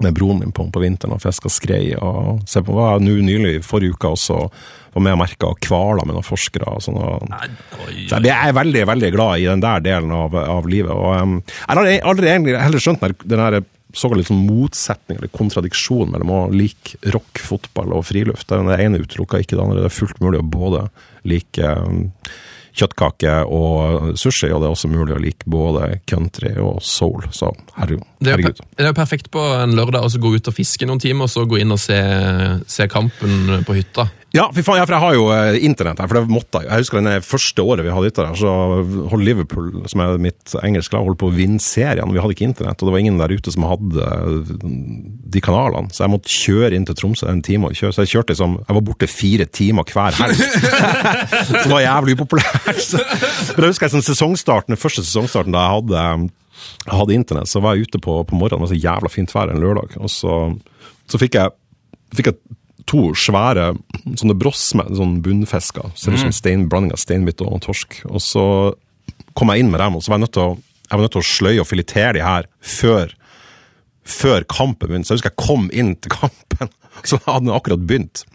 med 0.00 0.14
broren 0.16 0.38
min 0.40 0.52
på, 0.56 0.64
på 0.72 0.80
vinteren 0.80 1.12
og 1.16 1.20
fiska 1.22 1.50
skrei. 1.52 1.92
og 2.00 2.40
se 2.48 2.62
på, 2.64 2.72
var 2.72 3.00
Nå 3.02 3.12
nylig, 3.20 3.58
forrige 3.66 3.92
uke 3.92 4.08
også, 4.16 4.38
var 4.92 5.04
med 5.06 5.16
og 5.16 5.20
merka 5.22 5.52
kvala 5.66 6.06
med 6.06 6.16
noen 6.16 6.26
forskere. 6.26 6.76
og 6.76 6.82
sånn. 6.84 6.98
Så 8.10 8.20
jeg 8.22 8.32
er 8.36 8.56
veldig 8.56 8.86
veldig 8.92 9.12
glad 9.14 9.42
i 9.42 9.48
den 9.48 9.64
der 9.64 9.84
delen 9.84 10.12
av, 10.16 10.36
av 10.36 10.68
livet. 10.68 10.92
og 10.92 11.14
um, 11.16 11.38
Jeg 11.42 11.78
har 11.78 12.10
aldri 12.12 12.32
egentlig 12.32 12.58
heller 12.60 12.82
skjønt 12.82 13.04
den, 13.04 13.16
den 13.24 13.44
der 13.44 13.62
såkalt 13.92 14.22
liksom 14.22 14.46
motsetning 14.46 15.18
eller 15.18 15.32
kontradiksjon 15.32 16.12
mellom 16.12 16.32
å 16.32 16.40
like 16.52 16.96
rock, 17.12 17.42
fotball 17.44 17.92
og 17.98 18.06
friluft. 18.08 18.48
Det 18.48 18.78
ene 18.80 19.02
utelukker 19.02 19.42
ikke 19.42 19.58
det 19.58 19.64
andre. 19.64 19.82
Det 19.84 19.90
er 19.90 20.00
fullt 20.00 20.22
mulig 20.24 20.40
å 20.40 20.48
både 20.48 20.86
like 21.28 21.74
kjøttkake 22.72 23.34
og 23.52 24.14
sushi, 24.16 24.48
og 24.48 24.62
det 24.62 24.68
er 24.68 24.74
også 24.74 24.88
mulig 24.88 25.12
å 25.12 25.20
like 25.20 25.48
både 25.50 25.98
country 26.08 26.54
og 26.60 26.80
soul. 26.84 27.26
Så 27.34 27.50
herregud. 27.76 28.06
Det 28.22 28.32
er, 28.32 28.44
jo 28.46 28.52
det 28.54 28.88
er 28.88 28.96
perfekt 28.96 29.28
på 29.34 29.42
en 29.58 29.76
lørdag 29.76 30.08
å 30.08 30.22
gå 30.22 30.34
ut 30.38 30.48
og 30.48 30.56
fiske 30.56 30.88
noen 30.88 31.02
timer, 31.02 31.28
og 31.28 31.32
så 31.34 31.44
gå 31.48 31.60
inn 31.60 31.74
og 31.74 31.80
se, 31.82 32.00
se 32.70 32.88
kampen 32.92 33.60
på 33.68 33.76
hytta. 33.76 34.08
Ja, 34.32 34.46
fy 34.48 34.62
faen, 34.64 34.78
ja, 34.80 34.86
for 34.88 34.96
jeg 34.96 35.02
har 35.02 35.14
jo 35.16 35.24
eh, 35.34 35.58
internett 35.66 35.98
her, 36.00 36.08
for 36.08 36.16
det 36.16 36.32
måtte 36.32 36.62
jeg. 36.62 36.68
Jeg 36.70 36.84
husker 36.86 37.02
det 37.04 37.18
første 37.26 37.64
året 37.68 37.84
vi 37.84 37.92
hadde 37.92 38.08
hytta 38.08 38.24
der, 38.24 38.38
så 38.40 38.52
holdt 39.12 39.26
Liverpool, 39.26 39.66
som 39.92 40.00
er 40.00 40.22
mitt 40.24 40.54
engelske 40.64 40.96
lag, 40.96 41.04
holdt 41.04 41.20
på 41.20 41.28
å 41.28 41.34
vinne 41.36 41.60
serien, 41.60 42.08
vi 42.14 42.22
hadde 42.22 42.32
ikke 42.32 42.46
internett, 42.48 42.80
og 42.80 42.88
det 42.88 42.94
var 42.94 43.02
ingen 43.02 43.20
der 43.20 43.34
ute 43.36 43.52
som 43.52 43.66
hadde 43.68 44.06
eh, 44.06 44.54
de 45.36 45.42
kanalene, 45.44 45.92
så 45.92 46.06
jeg 46.06 46.14
måtte 46.14 46.32
kjøre 46.32 46.78
inn 46.78 46.88
til 46.88 46.96
Tromsø 46.96 47.28
en 47.28 47.44
time 47.44 47.68
og 47.68 47.76
kjøre, 47.76 47.92
så 47.92 48.06
jeg 48.06 48.14
kjørte 48.14 48.32
liksom, 48.32 48.56
jeg 48.62 48.78
var 48.78 48.86
borte 48.88 49.10
fire 49.12 49.48
timer 49.60 49.92
hver 49.92 50.16
helg. 50.22 50.40
så 51.50 51.58
det 51.58 51.74
var 51.74 51.84
jævlig 51.84 52.16
upopulært. 52.16 52.64
Men 52.64 53.66
jeg 53.66 53.74
husker 53.74 53.88
jeg, 53.88 53.94
sånn 53.98 54.08
sesongstarten, 54.08 54.72
den 54.72 54.80
første 54.80 55.04
sesongstarten 55.04 55.52
da 55.52 55.66
jeg 55.66 55.76
hadde, 55.76 56.06
hadde 56.88 57.18
internett, 57.20 57.52
så 57.52 57.60
var 57.60 57.76
jeg 57.76 57.90
ute 57.90 58.00
på, 58.00 58.16
på 58.24 58.40
morgenen, 58.40 58.64
det 58.64 58.70
var 58.70 58.72
så 58.72 58.80
jævla 58.80 59.12
fint 59.12 59.36
vær 59.36 59.52
en 59.52 59.60
lørdag, 59.60 60.00
og 60.00 60.08
så, 60.12 60.40
så 61.04 61.20
fikk 61.20 61.36
jeg, 61.36 61.52
fikk 62.16 62.32
jeg 62.32 62.40
to 62.88 63.12
svære 63.18 63.72
sånne 64.18 64.36
bross 64.38 64.72
med 64.78 64.92
sånn 64.98 65.20
bunnfisker. 65.24 65.92
Ser 65.98 66.16
ut 66.16 66.24
som 66.24 66.34
stein, 66.34 66.66
blanding 66.70 66.94
av 66.94 67.00
steinbit 67.02 67.42
og 67.44 67.60
torsk. 67.64 68.00
Og 68.10 68.22
så 68.24 68.44
kom 69.38 69.52
jeg 69.52 69.64
inn 69.64 69.72
med 69.72 69.82
dem, 69.82 69.96
og 69.96 70.04
så 70.04 70.12
var 70.12 70.20
jeg 70.20 70.26
nødt 70.26 70.36
til 70.36 70.44
å, 70.44 70.56
jeg 70.88 70.98
var 70.98 71.04
nødt 71.06 71.16
til 71.16 71.22
å 71.22 71.30
sløye 71.30 71.62
og 71.62 71.68
filetere 71.70 72.16
de 72.18 72.24
her 72.26 72.48
før, 72.60 73.14
før 74.04 74.46
kampen 74.50 74.90
begynte. 74.90 75.08
Så 75.08 75.14
jeg 75.16 75.22
husker 75.22 75.34
jeg 75.34 75.46
kom 75.46 75.70
inn 75.72 75.94
til 76.02 76.14
kampen, 76.14 76.72
så 77.08 77.20
hadde 77.26 77.46
den 77.46 77.56
akkurat 77.56 77.86
begynt. 77.88 78.26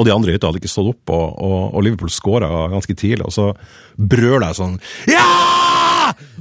Og 0.00 0.06
de 0.08 0.14
andre 0.14 0.32
i 0.32 0.36
hytta 0.36 0.48
hadde 0.48 0.62
ikke 0.62 0.72
stått 0.72 0.94
opp, 0.94 1.12
og, 1.12 1.26
og, 1.44 1.58
og 1.74 1.84
Liverpool 1.84 2.12
skåra 2.12 2.48
ganske 2.72 2.96
tidlig. 2.96 3.26
Og 3.28 3.34
så 3.34 3.50
brøler 3.98 4.48
jeg 4.48 4.62
sånn 4.62 4.78
Ja! 5.12 5.26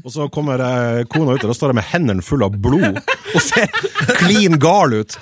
Og 0.04 0.12
så 0.14 0.28
kommer 0.34 0.62
eh, 0.64 1.04
kona 1.12 1.34
ut, 1.36 1.44
og 1.44 1.50
da 1.52 1.56
står 1.58 1.74
jeg 1.74 1.80
med 1.80 1.88
hendene 1.92 2.24
fulle 2.26 2.48
av 2.48 2.56
blod 2.62 3.00
og 3.36 3.42
ser 3.44 3.68
klin 4.22 4.58
gal 4.62 4.94
ut. 5.02 5.18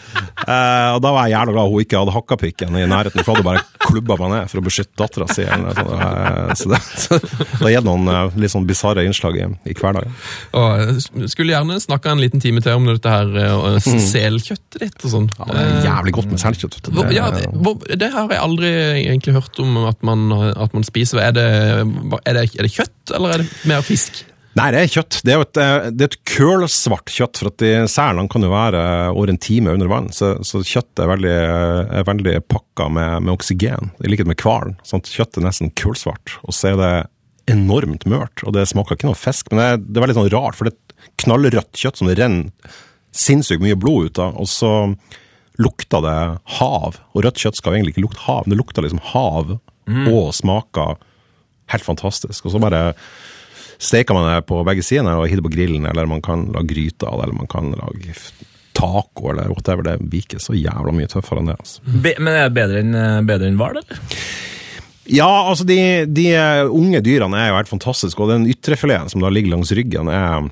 Eh, 0.45 0.89
og 0.95 0.99
da 1.03 1.11
var 1.15 1.25
jeg 1.27 1.35
jævla 1.35 1.55
glad 1.55 1.71
hun 1.73 1.83
ikke 1.85 2.01
hadde 2.01 2.13
hakkapikken 2.15 2.77
i 2.79 2.85
nærheten, 2.91 3.23
for 3.25 3.33
hun 3.33 3.41
hadde 3.41 3.49
bare 3.49 3.63
klubba 3.85 4.17
meg 4.21 4.31
ned 4.33 4.49
for 4.51 4.61
å 4.61 4.65
beskytte 4.65 4.97
dattera 5.01 5.27
si. 5.33 5.45
Eh, 5.45 6.53
Så 6.55 6.69
det, 6.71 6.79
så 7.01 7.17
det 7.19 7.61
har 7.63 7.73
gitt 7.77 7.87
noen 7.87 8.07
eh, 8.11 8.37
litt 8.41 8.53
sånn 8.53 8.67
bisarre 8.69 9.03
innslag 9.07 9.39
i, 9.41 9.47
i 9.71 9.75
hverdagen. 9.77 10.13
Og 10.57 11.01
skulle 11.31 11.53
gjerne 11.55 11.79
snakka 11.83 12.13
en 12.15 12.21
liten 12.23 12.43
time 12.43 12.61
til 12.65 12.77
om 12.77 12.87
dette 12.89 13.11
her 13.11 13.31
eh, 13.41 13.79
selkjøttet 13.85 14.79
ditt 14.85 15.05
og 15.07 15.11
sånn. 15.15 15.27
Ja, 15.39 15.47
det 15.51 15.65
er 15.65 15.89
jævlig 15.89 16.15
godt 16.19 16.31
med 16.33 16.41
selkjøtt. 16.43 16.79
Det. 16.81 16.93
Det- 16.95 17.13
Ja, 17.15 17.29
det, 17.31 17.45
det 18.01 18.09
har 18.11 18.27
jeg 18.31 18.41
aldri 18.43 18.69
egentlig 19.05 19.33
hørt 19.37 19.59
om 19.63 19.77
at 19.87 20.01
man, 20.03 20.25
at 20.51 20.73
man 20.75 20.83
spiser. 20.83 21.21
Er 21.23 21.31
det, 21.35 21.45
er, 22.25 22.33
det, 22.35 22.43
er 22.59 22.67
det 22.67 22.71
kjøtt, 22.73 23.13
eller 23.15 23.35
er 23.37 23.43
det 23.43 23.49
mer 23.69 23.83
fisk? 23.85 24.23
Nei, 24.55 24.69
det 24.71 24.79
er 24.79 24.91
kjøtt. 24.91 25.17
Det 25.27 25.33
er 25.33 25.41
et, 25.43 25.59
eh, 25.59 25.87
det 25.91 26.05
er 26.05 26.13
et 26.13 26.21
kølsvart 26.31 27.11
kjøtt, 27.11 27.41
for 27.41 27.51
at 27.51 27.65
selene 27.91 28.29
kan 28.31 28.45
jo 28.45 28.53
være 28.53 28.83
over 29.11 29.33
en 29.33 29.41
time 29.41 29.73
under 29.75 29.89
vann, 29.91 30.07
så, 30.15 30.37
så 30.47 30.61
kjøttet 30.63 31.03
er 31.03 31.11
veldig, 31.11 31.33
er 31.99 32.07
veldig 32.07 32.35
pakka 32.51 32.87
med, 32.87 33.25
med 33.25 33.33
oksygen, 33.35 33.91
i 33.99 34.11
likhet 34.11 34.29
med 34.31 34.39
hvalen. 34.39 34.77
Sånn 34.87 35.03
kjøttet 35.03 35.41
er 35.41 35.49
nesten 35.49 35.73
kullsvart, 35.75 36.37
og 36.47 36.55
så 36.55 36.71
er 36.71 36.79
det 36.79 36.93
enormt 37.51 38.07
mørt, 38.09 38.41
og 38.47 38.55
det 38.55 38.63
smaker 38.71 38.97
ikke 38.97 39.09
noe 39.09 39.19
fisk, 39.19 39.51
men 39.51 39.59
det 39.59 39.67
er, 39.67 39.83
det 39.83 39.99
er 39.99 40.05
veldig 40.07 40.17
sånn 40.21 40.31
rart, 40.33 40.57
for 40.57 40.67
det 40.69 40.73
er 40.73 40.79
et 40.79 41.19
knallrødt 41.25 41.81
kjøtt 41.83 41.99
som 41.99 42.09
det 42.09 42.17
renner 42.17 42.79
sinnssykt 43.15 43.63
mye 43.63 43.77
blod 43.79 44.09
ut 44.09 44.23
av, 44.23 44.39
og 44.39 44.49
så 44.49 44.71
lukter 45.61 46.01
det 46.03 46.17
hav, 46.57 46.97
og 47.13 47.23
rødt 47.23 47.39
kjøtt 47.39 47.59
skal 47.59 47.71
jo 47.71 47.79
egentlig 47.79 47.95
ikke 47.95 48.07
lukte 48.07 48.25
hav, 48.25 48.43
men 48.43 48.55
det 48.55 48.59
lukter 48.59 48.83
liksom 48.83 49.03
hav, 49.13 49.57
og 50.09 50.33
smaker 50.35 50.97
helt 51.71 51.85
fantastisk, 51.85 52.45
og 52.45 52.55
så 52.55 52.61
bare 52.61 52.81
steker 53.77 54.17
man 54.17 54.27
det 54.29 54.47
på 54.49 54.61
begge 54.67 54.83
sidene 54.85 55.15
og 55.19 55.29
hiver 55.29 55.41
det 55.41 55.47
på 55.49 55.55
grillen, 55.57 55.87
eller 55.89 56.09
man 56.09 56.23
kan 56.25 56.47
lage 56.53 56.71
gryte 56.73 57.07
av 57.07 57.19
det, 57.19 57.27
eller 57.27 57.39
man 57.43 57.51
kan 57.51 57.71
lage 57.75 58.17
taco, 58.75 59.31
eller 59.31 59.53
whatever. 59.53 59.85
Det 59.85 59.99
blir 60.03 60.25
ikke 60.25 60.41
så 60.43 60.55
jævla 60.57 60.93
mye 60.95 61.09
tøffere 61.11 61.41
enn 61.41 61.51
det. 61.51 61.57
altså. 61.59 61.85
Be, 61.85 62.15
men 62.19 62.33
er 62.33 62.49
det 62.49 62.57
bedre 62.57 62.83
enn 62.83 62.99
eh, 62.99 63.47
enn 63.49 63.61
hval, 63.61 63.79
eller? 63.81 64.03
Ja, 65.05 65.29
altså 65.51 65.67
de, 65.69 65.79
de 66.09 66.29
eh, 66.33 66.65
unge 66.65 67.01
dyrene 67.05 67.39
er 67.39 67.51
jo 67.51 67.59
helt 67.59 67.71
fantastiske, 67.71 68.21
og 68.21 68.33
den 68.33 68.49
ytrefileten 68.51 69.11
som 69.13 69.23
da 69.23 69.31
ligger 69.31 69.53
langs 69.53 69.71
ryggen, 69.77 70.09
er, 70.11 70.49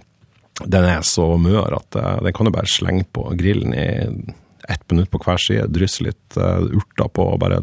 den 0.64 0.88
er 0.88 1.04
så 1.08 1.34
mør 1.42 1.80
at 1.82 2.00
eh, 2.00 2.24
den 2.28 2.38
kan 2.38 2.48
du 2.48 2.54
bare 2.56 2.70
slenge 2.70 3.08
på 3.16 3.28
grillen 3.40 3.76
i 3.76 3.88
ett 4.72 4.84
minutt 4.94 5.12
på 5.12 5.20
hver 5.20 5.42
side, 5.42 5.68
drysse 5.76 6.06
litt 6.06 6.38
urter 6.38 7.10
på 7.12 7.26
og 7.34 7.42
bare 7.42 7.58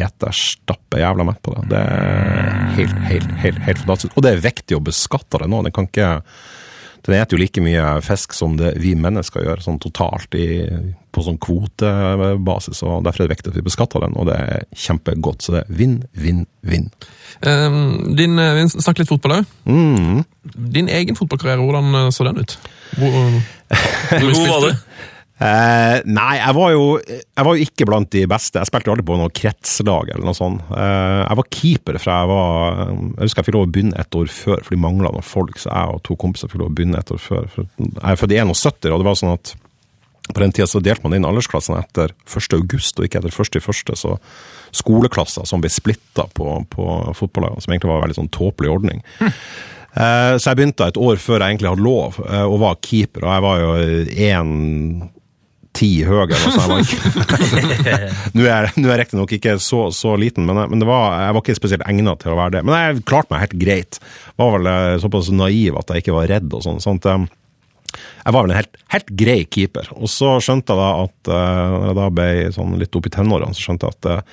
ete, 0.00 0.32
stappe 0.34 1.00
jævla 1.00 1.26
mett 1.28 1.40
på 1.44 1.54
det. 1.56 1.64
Det 1.72 1.80
er 1.80 2.52
helt, 2.78 3.00
helt, 3.10 3.32
helt, 3.44 3.62
helt 3.66 3.80
fantastisk. 3.84 4.16
Og 4.16 4.26
det 4.26 4.34
er 4.34 4.44
viktig 4.44 4.78
å 4.78 4.84
beskatte 4.84 5.42
det 5.42 5.50
nå. 5.50 5.62
Den 5.66 5.74
kan 5.74 5.90
ikke 5.90 6.12
den 7.04 7.18
eter 7.18 7.36
jo 7.36 7.42
like 7.42 7.60
mye 7.60 7.84
fisk 8.04 8.32
som 8.32 8.54
det 8.56 8.70
vi 8.80 8.94
mennesker 8.96 9.44
gjør, 9.44 9.60
sånn 9.60 9.80
totalt 9.82 10.32
i, 10.40 10.64
på 11.12 11.24
sånn 11.26 11.36
kvotebasis. 11.42 12.80
og 12.86 13.02
Derfor 13.04 13.24
er 13.24 13.28
det 13.28 13.34
viktig 13.34 13.52
at 13.52 13.58
vi 13.58 13.64
beskatter 13.66 14.06
den, 14.06 14.16
og 14.16 14.30
det 14.30 14.38
er 14.40 14.64
kjempegodt. 14.86 15.44
Så 15.44 15.52
det 15.52 15.64
er 15.66 15.74
vinn, 15.80 15.98
vinn, 16.16 16.46
vinn. 16.64 16.88
Um, 17.44 18.16
din, 18.16 18.38
eh, 18.40 18.54
vi 18.56 18.64
snakker 18.72 19.04
litt 19.04 19.12
fotball 19.12 19.36
òg. 19.40 19.52
Mm. 19.68 20.22
Din 20.78 20.88
egen 20.88 21.18
fotballkarriere, 21.18 21.60
hvordan 21.60 22.00
eh, 22.00 22.08
så 22.14 22.24
den 22.30 22.40
ut? 22.40 22.56
Hvor, 22.96 23.20
Hvor 24.14 24.30
hvor 24.30 24.48
var 24.54 24.64
du? 24.70 24.88
Eh, 25.34 25.96
nei, 26.06 26.36
jeg 26.38 26.54
var, 26.54 26.68
jo, 26.70 26.82
jeg 27.10 27.44
var 27.46 27.56
jo 27.56 27.64
ikke 27.66 27.86
blant 27.88 28.10
de 28.14 28.20
beste. 28.30 28.60
Jeg 28.60 28.70
spilte 28.70 28.92
aldri 28.92 29.06
på 29.08 29.16
noe 29.18 29.32
kretslag 29.34 30.12
eller 30.14 30.28
noe 30.28 30.36
sånt. 30.38 30.62
Eh, 30.70 31.22
jeg 31.24 31.38
var 31.40 31.48
keeper 31.56 31.98
fra 31.98 32.20
jeg 32.20 32.30
var 32.30 32.78
Jeg 32.84 33.24
husker 33.24 33.42
jeg 33.42 33.48
fikk 33.48 33.56
lov 33.58 33.66
å 33.66 33.72
begynne 33.74 33.98
et 33.98 34.18
år 34.20 34.30
før, 34.30 34.62
for 34.62 34.76
de 34.76 34.80
mangla 34.84 35.10
noen 35.10 35.26
folk, 35.26 35.58
så 35.58 35.72
jeg 35.72 35.96
og 35.96 36.02
to 36.06 36.16
kompiser 36.22 36.52
fikk 36.52 36.62
lov 36.62 36.70
å 36.70 36.76
begynne 36.78 37.02
et 37.02 37.10
år 37.16 37.22
før. 37.24 37.50
For 37.50 37.66
jeg 37.82 37.98
er 38.14 38.20
født 38.22 38.36
i 38.36 38.40
71, 38.44 38.92
og 38.94 39.02
det 39.02 39.08
var 39.10 39.18
sånn 39.24 39.34
at 39.34 39.54
på 40.24 40.40
den 40.40 40.54
tida 40.56 40.64
så 40.70 40.80
delte 40.80 41.04
man 41.04 41.18
inn 41.18 41.26
aldersklassene 41.28 41.82
etter 41.82 42.14
1. 42.24 42.54
august, 42.56 42.96
og 42.96 43.04
ikke 43.04 43.20
etter 43.20 43.34
1. 43.34 43.58
i 43.58 43.64
1. 43.74 43.98
så 44.00 44.14
skoleklasser 44.74 45.44
som 45.50 45.60
ble 45.60 45.68
splitta 45.68 46.24
på, 46.32 46.46
på 46.72 46.86
fotballagene, 47.18 47.60
som 47.60 47.74
egentlig 47.74 47.90
var 47.90 47.98
en 48.00 48.06
veldig 48.06 48.16
sånn 48.22 48.30
tåpelig 48.32 48.70
ordning. 48.72 49.02
Eh, 49.20 50.32
Så 50.38 50.48
jeg 50.48 50.56
begynte 50.62 50.86
et 50.88 50.96
år 50.98 51.20
før 51.20 51.42
jeg 51.44 51.52
egentlig 51.56 51.74
hadde 51.74 51.84
lov, 51.84 52.16
eh, 52.24 52.46
og 52.46 52.56
var 52.64 52.80
keeper, 52.86 53.26
og 53.26 53.34
jeg 53.34 53.44
var 53.44 53.60
jo 53.60 53.74
én 54.30 54.54
ti 55.74 55.90
høyere. 56.06 56.36
Altså 56.38 56.78
nå 58.36 58.44
er 58.48 58.68
nå 58.76 58.88
er 58.88 58.92
jeg 58.94 59.00
riktignok 59.04 59.32
ikke 59.36 59.56
så, 59.62 59.84
så 59.94 60.14
liten, 60.20 60.46
men, 60.48 60.60
jeg- 60.62 60.70
men 60.74 60.84
var, 60.88 61.16
jeg 61.26 61.36
var 61.36 61.44
ikke 61.44 61.56
spesielt 61.60 61.86
egnet 61.90 62.20
til 62.22 62.34
å 62.34 62.38
være 62.38 62.56
det. 62.58 62.64
Men 62.68 62.76
jeg 62.78 63.04
klarte 63.10 63.34
meg 63.34 63.44
helt 63.46 63.56
greit. 63.62 64.00
Var 64.40 64.52
vel 64.58 64.70
eh, 64.72 64.90
såpass 65.02 65.30
naiv 65.34 65.78
at 65.80 65.90
jeg 65.94 66.04
ikke 66.04 66.16
var 66.18 66.30
redd 66.30 66.52
og 66.54 66.62
sånn. 66.66 66.82
sånt. 66.84 67.08
eh, 67.10 67.24
jeg 67.94 68.34
var 68.34 68.42
vel 68.46 68.54
en 68.54 68.58
helt, 68.62 68.76
helt 68.94 69.10
grei 69.24 69.40
keeper. 69.46 69.90
Og 69.98 70.10
så 70.10 70.36
skjønte 70.42 70.74
jeg 70.74 70.80
da 70.82 70.92
at 71.06 71.34
eh, 71.34 71.74
når 71.74 71.88
jeg 71.90 71.98
da 72.02 72.06
ble 72.20 72.28
sånn 72.58 72.78
litt 72.80 72.96
opp 72.98 73.10
i 73.10 73.14
tenårene, 73.18 73.54
så 73.54 73.68
skjønte 73.68 73.90
jeg 73.90 73.98
at 73.98 74.30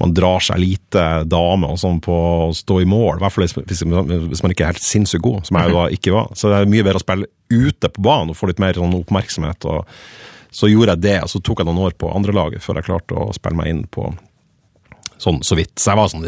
man 0.00 0.12
drar 0.14 0.38
seg 0.38 0.60
lite 0.62 1.02
dame 1.26 1.66
og 1.66 1.78
sånn 1.82 1.96
på 2.02 2.14
å 2.14 2.50
stå 2.54 2.76
i 2.78 2.86
mål. 2.86 3.18
I 3.18 3.24
hvert 3.24 3.34
fall 3.34 3.46
hvis 3.66 3.82
man 3.90 4.52
ikke 4.54 4.62
er 4.68 4.70
helt 4.70 4.84
sinnssykt 4.86 5.24
god, 5.26 5.42
som 5.48 5.58
jeg 5.58 5.72
jo 5.72 5.80
da 5.80 5.86
ikke 5.96 6.12
var. 6.14 6.28
Så 6.38 6.46
det 6.52 6.60
er 6.62 6.70
mye 6.70 6.84
bedre 6.86 7.00
å 7.00 7.02
spille 7.02 7.26
ute 7.50 7.90
på 7.90 8.04
banen 8.06 8.30
og 8.30 8.38
få 8.38 8.46
litt 8.52 8.62
mer 8.62 8.78
sånn 8.78 8.94
oppmerksomhet. 9.00 9.66
og 9.66 9.82
så 10.50 10.70
gjorde 10.70 10.96
jeg 10.96 11.04
det, 11.06 11.18
og 11.24 11.30
så 11.32 11.42
tok 11.44 11.62
jeg 11.62 11.70
noen 11.70 11.84
år 11.86 11.94
på 11.98 12.10
andrelaget 12.14 12.64
før 12.64 12.80
jeg 12.80 12.90
klarte 12.90 13.16
å 13.18 13.30
spille 13.36 13.58
meg 13.60 13.72
inn 13.72 13.86
på 13.90 14.10
sånn 15.20 15.40
så 15.44 15.56
vidt. 15.58 15.74
Så 15.78 15.92
jeg 15.92 16.00
var 16.00 16.10
sånn 16.10 16.26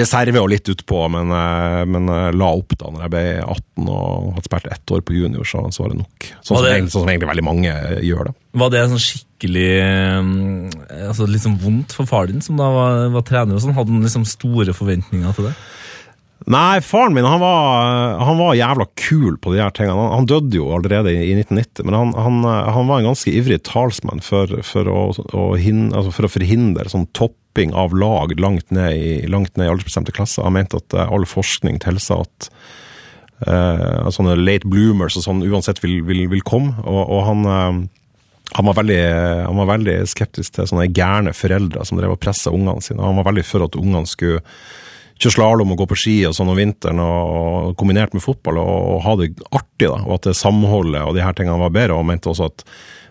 reserve 0.00 0.42
og 0.42 0.50
litt 0.52 0.68
utpå, 0.70 1.00
men, 1.12 1.32
eh, 1.34 1.82
men 1.90 2.10
jeg 2.12 2.36
la 2.38 2.50
opp 2.54 2.76
da 2.78 2.92
når 2.94 3.04
jeg 3.04 3.14
ble 3.14 3.24
18 3.42 3.88
og 3.94 4.28
hadde 4.36 4.50
spilt 4.50 4.68
ett 4.74 4.94
år 4.94 5.02
på 5.06 5.16
junior, 5.16 5.48
så, 5.48 5.64
så 5.74 5.84
var 5.84 5.94
det 5.94 6.00
nok. 6.02 6.28
Sånn, 6.38 6.54
Var 6.54 6.62
som, 6.62 6.68
egentlig, 6.70 6.94
sånn 6.94 7.04
som 7.04 7.12
egentlig 7.14 7.32
veldig 7.32 7.46
mange 7.48 7.74
gjør 8.06 8.30
det. 8.30 8.36
Var 8.62 8.74
det 8.74 8.84
sånn 8.92 9.04
skikkelig 9.08 9.66
eh, 9.82 11.08
altså 11.08 11.28
sånn 11.42 11.58
vondt 11.62 11.96
for 11.98 12.10
far 12.10 12.30
din, 12.30 12.44
som 12.44 12.60
da 12.60 12.70
var, 12.74 13.02
var 13.16 13.26
trener? 13.26 13.58
og 13.58 13.64
sånn? 13.64 13.76
Hadde 13.76 13.94
han 13.94 14.06
liksom 14.06 14.28
store 14.28 14.76
forventninger 14.76 15.36
til 15.36 15.50
det? 15.50 15.56
Nei, 16.46 16.80
faren 16.80 17.14
min 17.16 17.26
han 17.26 17.40
var, 17.42 18.18
han 18.22 18.38
var 18.38 18.54
jævla 18.54 18.86
kul 18.94 19.36
på 19.42 19.52
de 19.52 19.60
her 19.60 19.72
tingene. 19.74 19.96
Han, 19.98 20.12
han 20.20 20.28
døde 20.30 20.60
jo 20.60 20.70
allerede 20.76 21.10
i, 21.10 21.32
i 21.32 21.34
1990, 21.34 21.84
men 21.88 21.96
han, 21.98 22.12
han, 22.14 22.38
han 22.46 22.88
var 22.88 23.00
en 23.00 23.10
ganske 23.10 23.32
ivrig 23.34 23.58
talsmann 23.66 24.22
for, 24.24 24.52
for, 24.64 24.88
å, 24.88 25.02
å, 25.34 25.48
hin, 25.58 25.88
altså 25.90 26.14
for 26.14 26.28
å 26.28 26.32
forhindre 26.32 26.86
sånn 26.92 27.08
topping 27.18 27.74
av 27.76 27.96
lag 27.98 28.36
langt 28.38 28.70
ned 28.70 28.94
i, 28.94 29.10
langt 29.28 29.58
ned 29.58 29.66
i 29.66 29.72
aldersbestemte 29.72 30.14
klasser. 30.14 30.46
Han 30.46 30.54
mente 30.56 30.78
at 30.78 30.94
eh, 30.94 31.10
all 31.10 31.26
forskning 31.28 31.82
tilsa 31.82 32.22
at 32.22 32.50
eh, 33.44 34.08
sånne 34.14 34.38
late 34.38 34.70
bloomers 34.70 35.18
og 35.18 35.26
sånn 35.26 35.44
uansett 35.48 35.82
vil, 35.82 35.98
vil, 36.06 36.28
vil 36.30 36.46
komme, 36.46 36.78
og, 36.86 37.02
og 37.02 37.24
han 37.28 37.46
eh, 37.52 37.86
han 38.56 38.64
var, 38.64 38.78
veldig, 38.78 39.02
han 39.44 39.58
var 39.60 39.66
veldig 39.74 39.94
skeptisk 40.08 40.54
til 40.56 40.68
sånne 40.70 40.86
gærne 40.96 41.34
foreldre 41.36 41.82
som 41.84 41.98
drev 41.98 42.14
og 42.14 42.20
pressa 42.22 42.48
ungene 42.48 42.80
sine. 42.80 43.04
Han 43.04 43.18
var 43.20 43.26
veldig 43.28 43.44
for 43.44 43.66
at 43.66 43.76
ungene 43.76 44.08
skulle 44.08 44.40
kjøre 45.18 45.34
slalåm 45.34 45.74
og 45.74 45.80
gå 45.82 45.88
på 45.90 45.98
ski 45.98 46.16
og 46.28 46.36
sånn 46.36 46.52
om 46.52 46.58
vinteren, 46.58 47.02
og 47.02 47.74
kombinert 47.80 48.14
med 48.14 48.24
fotball, 48.24 48.60
og, 48.62 48.76
og 48.94 49.02
ha 49.06 49.16
det 49.20 49.32
artig, 49.50 49.88
da, 49.88 49.98
og 50.04 50.18
at 50.18 50.30
det 50.30 50.38
samholdet 50.38 51.02
og 51.04 51.16
de 51.16 51.24
her 51.24 51.36
tingene 51.36 51.60
var 51.60 51.74
bedre, 51.74 51.98
og 51.98 52.06
mente 52.08 52.30
også 52.30 52.50
at 52.52 52.64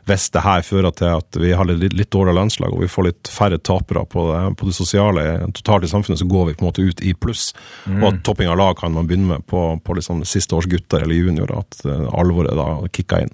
hvis 0.07 0.29
det 0.31 0.43
her 0.45 0.63
fører 0.63 0.93
til 0.95 1.09
at 1.19 1.37
vi 1.39 1.51
har 1.55 1.67
litt, 1.67 1.95
litt 1.95 2.11
dårligere 2.13 2.37
landslag, 2.39 2.73
og 2.73 2.83
vi 2.83 2.91
får 2.91 3.07
litt 3.09 3.31
færre 3.31 3.59
tapere 3.59 4.05
på 4.07 4.23
det, 4.29 4.41
på 4.59 4.69
det 4.69 4.75
sosiale 4.77 5.25
totalt 5.57 5.87
i 5.87 5.91
samfunnet, 5.91 6.21
så 6.21 6.27
går 6.29 6.49
vi 6.49 6.55
på 6.57 6.63
en 6.63 6.69
måte 6.69 6.85
ut 6.85 7.03
i 7.03 7.13
pluss. 7.17 7.49
Og 7.91 8.05
at 8.11 8.21
topping 8.27 8.51
av 8.51 8.59
lag 8.59 8.77
kan 8.79 8.95
man 8.95 9.09
begynne 9.09 9.35
med 9.35 9.47
på, 9.49 9.63
på 9.83 9.97
liksom 9.97 10.23
siste 10.27 10.55
års 10.55 10.69
gutter 10.71 11.03
eller 11.03 11.19
juniorer, 11.19 11.59
at 11.59 11.83
eh, 11.85 12.05
alvoret 12.17 12.55
da 12.57 12.67
kicka 12.93 13.21
inn. 13.25 13.33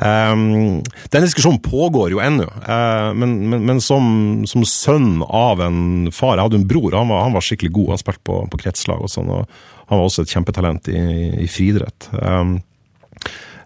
Um, 0.00 0.80
den 1.12 1.26
diskusjonen 1.26 1.60
pågår 1.62 2.14
jo 2.14 2.22
ennå, 2.24 2.46
uh, 2.64 3.10
men, 3.14 3.36
men, 3.50 3.66
men 3.68 3.82
som, 3.84 4.06
som 4.48 4.64
sønn 4.64 5.20
av 5.26 5.60
en 5.60 6.08
far 6.14 6.38
Jeg 6.38 6.46
hadde 6.46 6.60
en 6.62 6.70
bror, 6.70 6.94
han 6.96 7.10
var, 7.10 7.26
han 7.26 7.36
var 7.36 7.44
skikkelig 7.44 7.72
god, 7.76 7.92
han 7.94 8.02
spilte 8.02 8.24
på, 8.30 8.40
på 8.50 8.60
kretslag 8.62 9.04
og 9.04 9.12
sånn, 9.12 9.30
og 9.34 9.44
han 9.90 9.98
var 9.98 10.06
også 10.06 10.24
et 10.24 10.32
kjempetalent 10.32 10.88
i, 10.90 11.00
i 11.44 11.48
friidrett. 11.50 12.08
Um, 12.14 12.60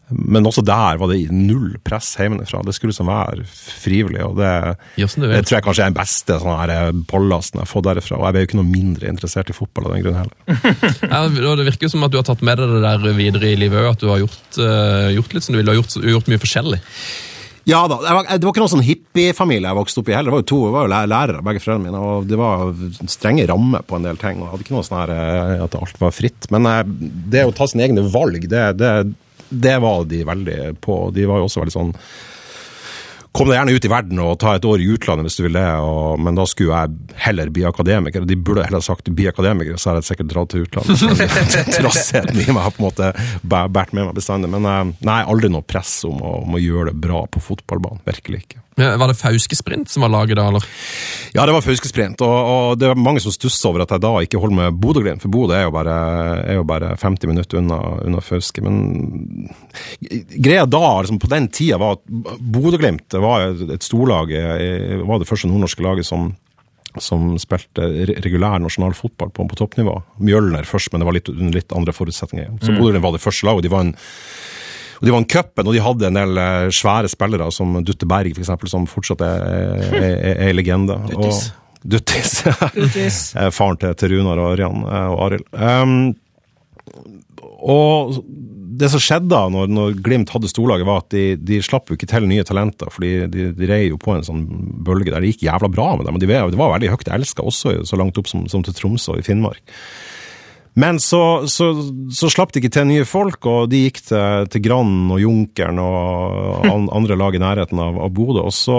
men 0.08 0.46
også 0.46 0.62
der 0.66 0.98
var 1.00 1.10
det 1.10 1.32
null 1.32 1.78
press 1.84 2.10
hjemmefra. 2.20 2.60
Det 2.66 2.74
skulle 2.76 2.92
liksom 2.92 3.08
være 3.08 3.46
frivillig. 3.48 4.20
og 4.26 4.36
Det, 4.36 4.52
yes, 5.00 5.16
det 5.16 5.44
tror 5.46 5.56
jeg 5.56 5.66
kanskje 5.66 5.86
er 5.86 5.92
den 5.92 5.98
beste 5.98 6.38
sånn 6.42 6.58
her 6.60 6.92
ballasten 7.10 7.60
jeg 7.60 7.66
har 7.66 7.72
fått 7.72 7.88
derifra. 7.88 8.18
Og 8.20 8.26
jeg 8.28 8.36
ble 8.36 8.44
jo 8.44 8.50
ikke 8.50 8.60
noe 8.60 8.70
mindre 8.70 9.12
interessert 9.12 9.52
i 9.52 9.56
fotball 9.56 9.88
av 9.88 9.96
den 9.96 10.06
grunn 10.06 10.20
heller. 10.22 10.38
Ja, 11.14 11.24
det 11.28 11.68
virker 11.68 11.86
jo 11.86 11.94
som 11.94 12.04
at 12.06 12.12
du 12.12 12.18
har 12.18 12.26
tatt 12.26 12.42
med 12.44 12.60
deg 12.60 12.72
det 12.74 12.82
der 12.84 13.16
videre 13.16 13.52
i 13.52 13.58
livet 13.58 13.80
òg, 13.80 13.94
at 13.94 14.02
du 14.02 14.10
har 14.10 14.20
gjort, 14.22 14.58
uh, 14.58 15.12
gjort 15.14 15.36
litt 15.36 15.46
som 15.46 15.54
du 15.54 15.60
ville, 15.60 15.70
Du 15.70 15.74
har 15.76 15.80
gjort, 15.82 15.96
gjort 16.14 16.32
mye 16.32 16.42
forskjellig. 16.42 16.80
Ja 17.64 17.80
da, 17.88 17.96
det 17.96 18.44
var 18.44 18.52
ikke 18.52 18.60
noen 18.60 18.72
sånn 18.74 18.84
hippiefamilie 18.84 19.70
jeg 19.70 19.78
vokste 19.78 20.02
opp 20.02 20.10
i 20.10 20.14
heller. 20.16 20.28
Det 20.28 20.34
var 20.34 20.42
jo 20.42 20.48
to 20.50 20.58
jeg 20.66 20.74
var 20.74 20.84
jo 20.84 21.08
lærere, 21.14 21.44
begge 21.46 21.62
foreldrene 21.64 21.88
mine, 21.88 22.00
og 22.04 22.26
det 22.28 22.36
var 22.36 22.74
strenge 23.08 23.46
rammer 23.48 23.84
på 23.88 23.96
en 23.96 24.04
del 24.04 24.20
ting. 24.20 24.42
og 24.42 24.44
jeg 24.44 24.52
hadde 24.52 24.66
ikke 24.66 24.76
noe 24.76 24.84
sånn 24.84 24.98
her 25.00 25.12
eh, 25.14 25.62
at 25.64 25.76
alt 25.78 26.02
var 26.02 26.12
fritt. 26.12 26.50
Men 26.52 26.68
eh, 26.68 26.82
det 27.32 27.46
å 27.48 27.54
ta 27.56 27.68
sine 27.70 27.86
egne 27.86 28.04
valg, 28.12 28.44
det, 28.52 28.66
det, 28.80 28.92
det 29.54 29.74
var 29.82 30.06
de 30.10 30.22
veldig 30.26 30.60
på. 30.84 31.00
De 31.14 31.26
var 31.30 31.40
jo 31.40 31.48
også 31.48 31.64
veldig 31.64 31.76
sånn 31.78 31.92
Kom 33.34 33.48
deg 33.50 33.56
gjerne 33.56 33.72
ut 33.74 33.86
i 33.86 33.90
verden 33.90 34.20
og 34.22 34.36
ta 34.38 34.52
et 34.54 34.66
år 34.68 34.78
i 34.78 34.84
utlandet 34.94 35.26
hvis 35.26 35.40
du 35.40 35.42
vil 35.42 35.56
det, 35.58 35.64
og, 35.82 36.20
men 36.22 36.36
da 36.38 36.44
skulle 36.46 36.76
jeg 36.84 37.16
heller 37.24 37.50
bli 37.50 37.64
akademiker. 37.66 38.22
De 38.30 38.36
burde 38.38 38.62
heller 38.62 38.84
sagt 38.84 39.10
bli 39.10 39.26
akademiker, 39.26 39.74
så 39.74 39.90
hadde 39.90 40.04
jeg 40.04 40.10
sikkert 40.12 40.28
dratt 40.30 40.52
til 40.52 40.62
utlandet. 40.68 41.34
Trassheten 41.74 42.38
i 42.38 42.46
meg 42.46 42.62
har 42.62 42.76
på 42.76 42.78
en 42.78 42.86
måte 42.86 43.10
båret 43.42 43.90
med 43.90 44.06
meg 44.06 44.14
bestandig. 44.14 44.52
Men 44.54 44.70
eh, 44.70 44.94
nei, 45.10 45.18
aldri 45.26 45.50
noe 45.50 45.66
press 45.66 45.96
om 46.06 46.22
å, 46.22 46.36
om 46.44 46.54
å 46.54 46.62
gjøre 46.62 46.92
det 46.92 47.02
bra 47.08 47.24
på 47.26 47.42
fotballbanen. 47.42 48.04
Virkelig 48.06 48.44
ikke. 48.44 48.62
Var 48.74 49.06
det 49.06 49.14
Fauske 49.14 49.54
Sprint 49.54 49.90
som 49.90 50.02
var 50.02 50.10
laget 50.10 50.38
da, 50.38 50.48
eller? 50.50 50.64
Ja, 51.34 51.44
det 51.46 51.54
var 51.54 51.62
Fauskesprint, 51.62 52.22
og, 52.22 52.34
og 52.50 52.78
det 52.78 52.90
var 52.90 52.98
mange 52.98 53.22
som 53.22 53.32
stussa 53.34 53.70
over 53.70 53.82
at 53.84 53.90
jeg 53.94 54.02
da 54.02 54.12
ikke 54.22 54.38
holder 54.42 54.58
med 54.58 54.78
Bodø-Glimt, 54.82 55.22
for 55.22 55.30
Bodø 55.34 55.54
er 55.54 55.66
er 55.66 56.54
jo 56.58 56.64
bare 56.66 56.92
50 56.94 57.30
minutter 57.30 57.58
unna, 57.58 57.78
unna 58.06 58.22
Fauske. 58.22 58.62
Men 58.62 59.48
greia 60.38 60.66
da, 60.66 60.82
liksom 61.00 61.18
på 61.22 61.30
den 61.30 61.48
tida, 61.54 61.78
var 61.78 61.98
at 61.98 62.06
Bodø-Glimt 62.38 63.18
var 63.22 63.48
et 63.48 63.74
et 63.74 63.82
storlag, 63.82 64.30
eh, 64.30 65.02
var 65.02 65.18
det 65.18 65.28
første 65.28 65.50
nordnorske 65.50 65.82
laget 65.82 66.06
som 66.06 66.34
som 67.02 67.32
spilte 67.42 67.88
regulær 68.22 68.60
nasjonal 68.62 68.92
fotball 68.94 69.32
på, 69.34 69.42
på 69.50 69.56
toppnivå. 69.58 69.96
Mjølner 70.22 70.62
først, 70.62 70.92
men 70.92 71.02
det 71.02 71.08
var 71.08 71.16
litt, 71.16 71.30
litt 71.56 71.72
andre 71.74 71.90
forutsetninger. 71.90 72.52
Så 72.62 72.70
Bodø-Glimt 72.76 73.02
var 73.02 73.16
det 73.16 73.24
første 73.24 73.48
laget, 73.48 73.66
De 73.66 73.72
var 73.72 73.82
vant 73.82 73.98
og 75.00 75.08
de 75.08 75.14
vant 75.14 75.30
cupen, 75.30 75.66
og 75.66 75.76
de 75.76 75.82
hadde 75.84 76.08
en 76.08 76.20
del 76.20 76.40
eh, 76.40 76.68
svære 76.74 77.10
spillere, 77.12 77.50
som 77.54 77.76
Dutte 77.84 78.08
Berg, 78.08 78.34
for 78.36 78.44
eksempel, 78.44 78.70
som 78.70 78.88
fortsatt 78.90 79.24
er, 79.26 79.98
ei 80.48 80.52
legende. 80.54 80.98
Duttis. 81.84 82.40
Og, 82.48 82.64
Duttis. 82.78 83.20
Eh, 83.36 83.50
Faren 83.54 83.80
til, 83.80 83.96
til 84.00 84.16
Runar 84.16 84.40
og 84.40 84.54
Ørjan 84.54 84.86
eh, 84.88 85.10
og 85.12 85.24
Arild. 85.28 85.50
Um, 85.52 86.14
og 87.64 88.18
det 88.74 88.88
som 88.90 89.02
skjedde 89.02 89.30
da 89.30 89.44
når, 89.52 89.68
når 89.70 89.98
Glimt 90.04 90.32
hadde 90.34 90.50
storlaget, 90.50 90.86
var 90.88 91.02
at 91.04 91.12
de, 91.14 91.24
de 91.38 91.60
slapp 91.64 91.90
jo 91.90 91.98
ikke 91.98 92.08
til 92.10 92.26
nye 92.28 92.44
talenter. 92.46 92.90
fordi 92.92 93.12
de, 93.30 93.50
de 93.56 93.68
rei 93.70 93.84
jo 93.86 94.00
på 94.00 94.16
en 94.16 94.26
sånn 94.26 94.42
bølge 94.84 95.12
der 95.12 95.22
det 95.22 95.34
gikk 95.34 95.46
jævla 95.46 95.70
bra 95.72 95.92
med 95.98 96.08
dem. 96.08 96.18
og 96.18 96.24
De 96.24 96.30
var, 96.30 96.56
var 96.58 96.74
veldig 96.76 96.90
høyt 96.94 97.12
elska, 97.18 97.44
også 97.44 97.76
så 97.86 98.00
langt 98.00 98.18
opp 98.20 98.30
som, 98.30 98.48
som 98.50 98.64
til 98.66 98.76
Tromsø 98.76 99.14
og 99.14 99.22
i 99.22 99.26
Finnmark. 99.26 99.62
Men 100.74 100.98
så, 100.98 101.46
så, 101.46 101.68
så 102.10 102.30
slapp 102.32 102.54
de 102.54 102.58
ikke 102.62 102.72
til 102.74 102.88
nye 102.88 103.06
folk, 103.06 103.46
og 103.46 103.68
de 103.70 103.84
gikk 103.84 104.00
til, 104.08 104.48
til 104.50 104.64
Grand 104.64 105.12
og 105.14 105.20
Junkeren 105.22 105.78
og 105.78 106.66
an, 106.66 106.88
andre 106.90 107.18
lag 107.18 107.36
i 107.36 107.42
nærheten 107.42 107.78
av, 107.78 108.00
av 108.02 108.10
Bodø. 108.14 108.42
Og 108.42 108.54
så 108.54 108.78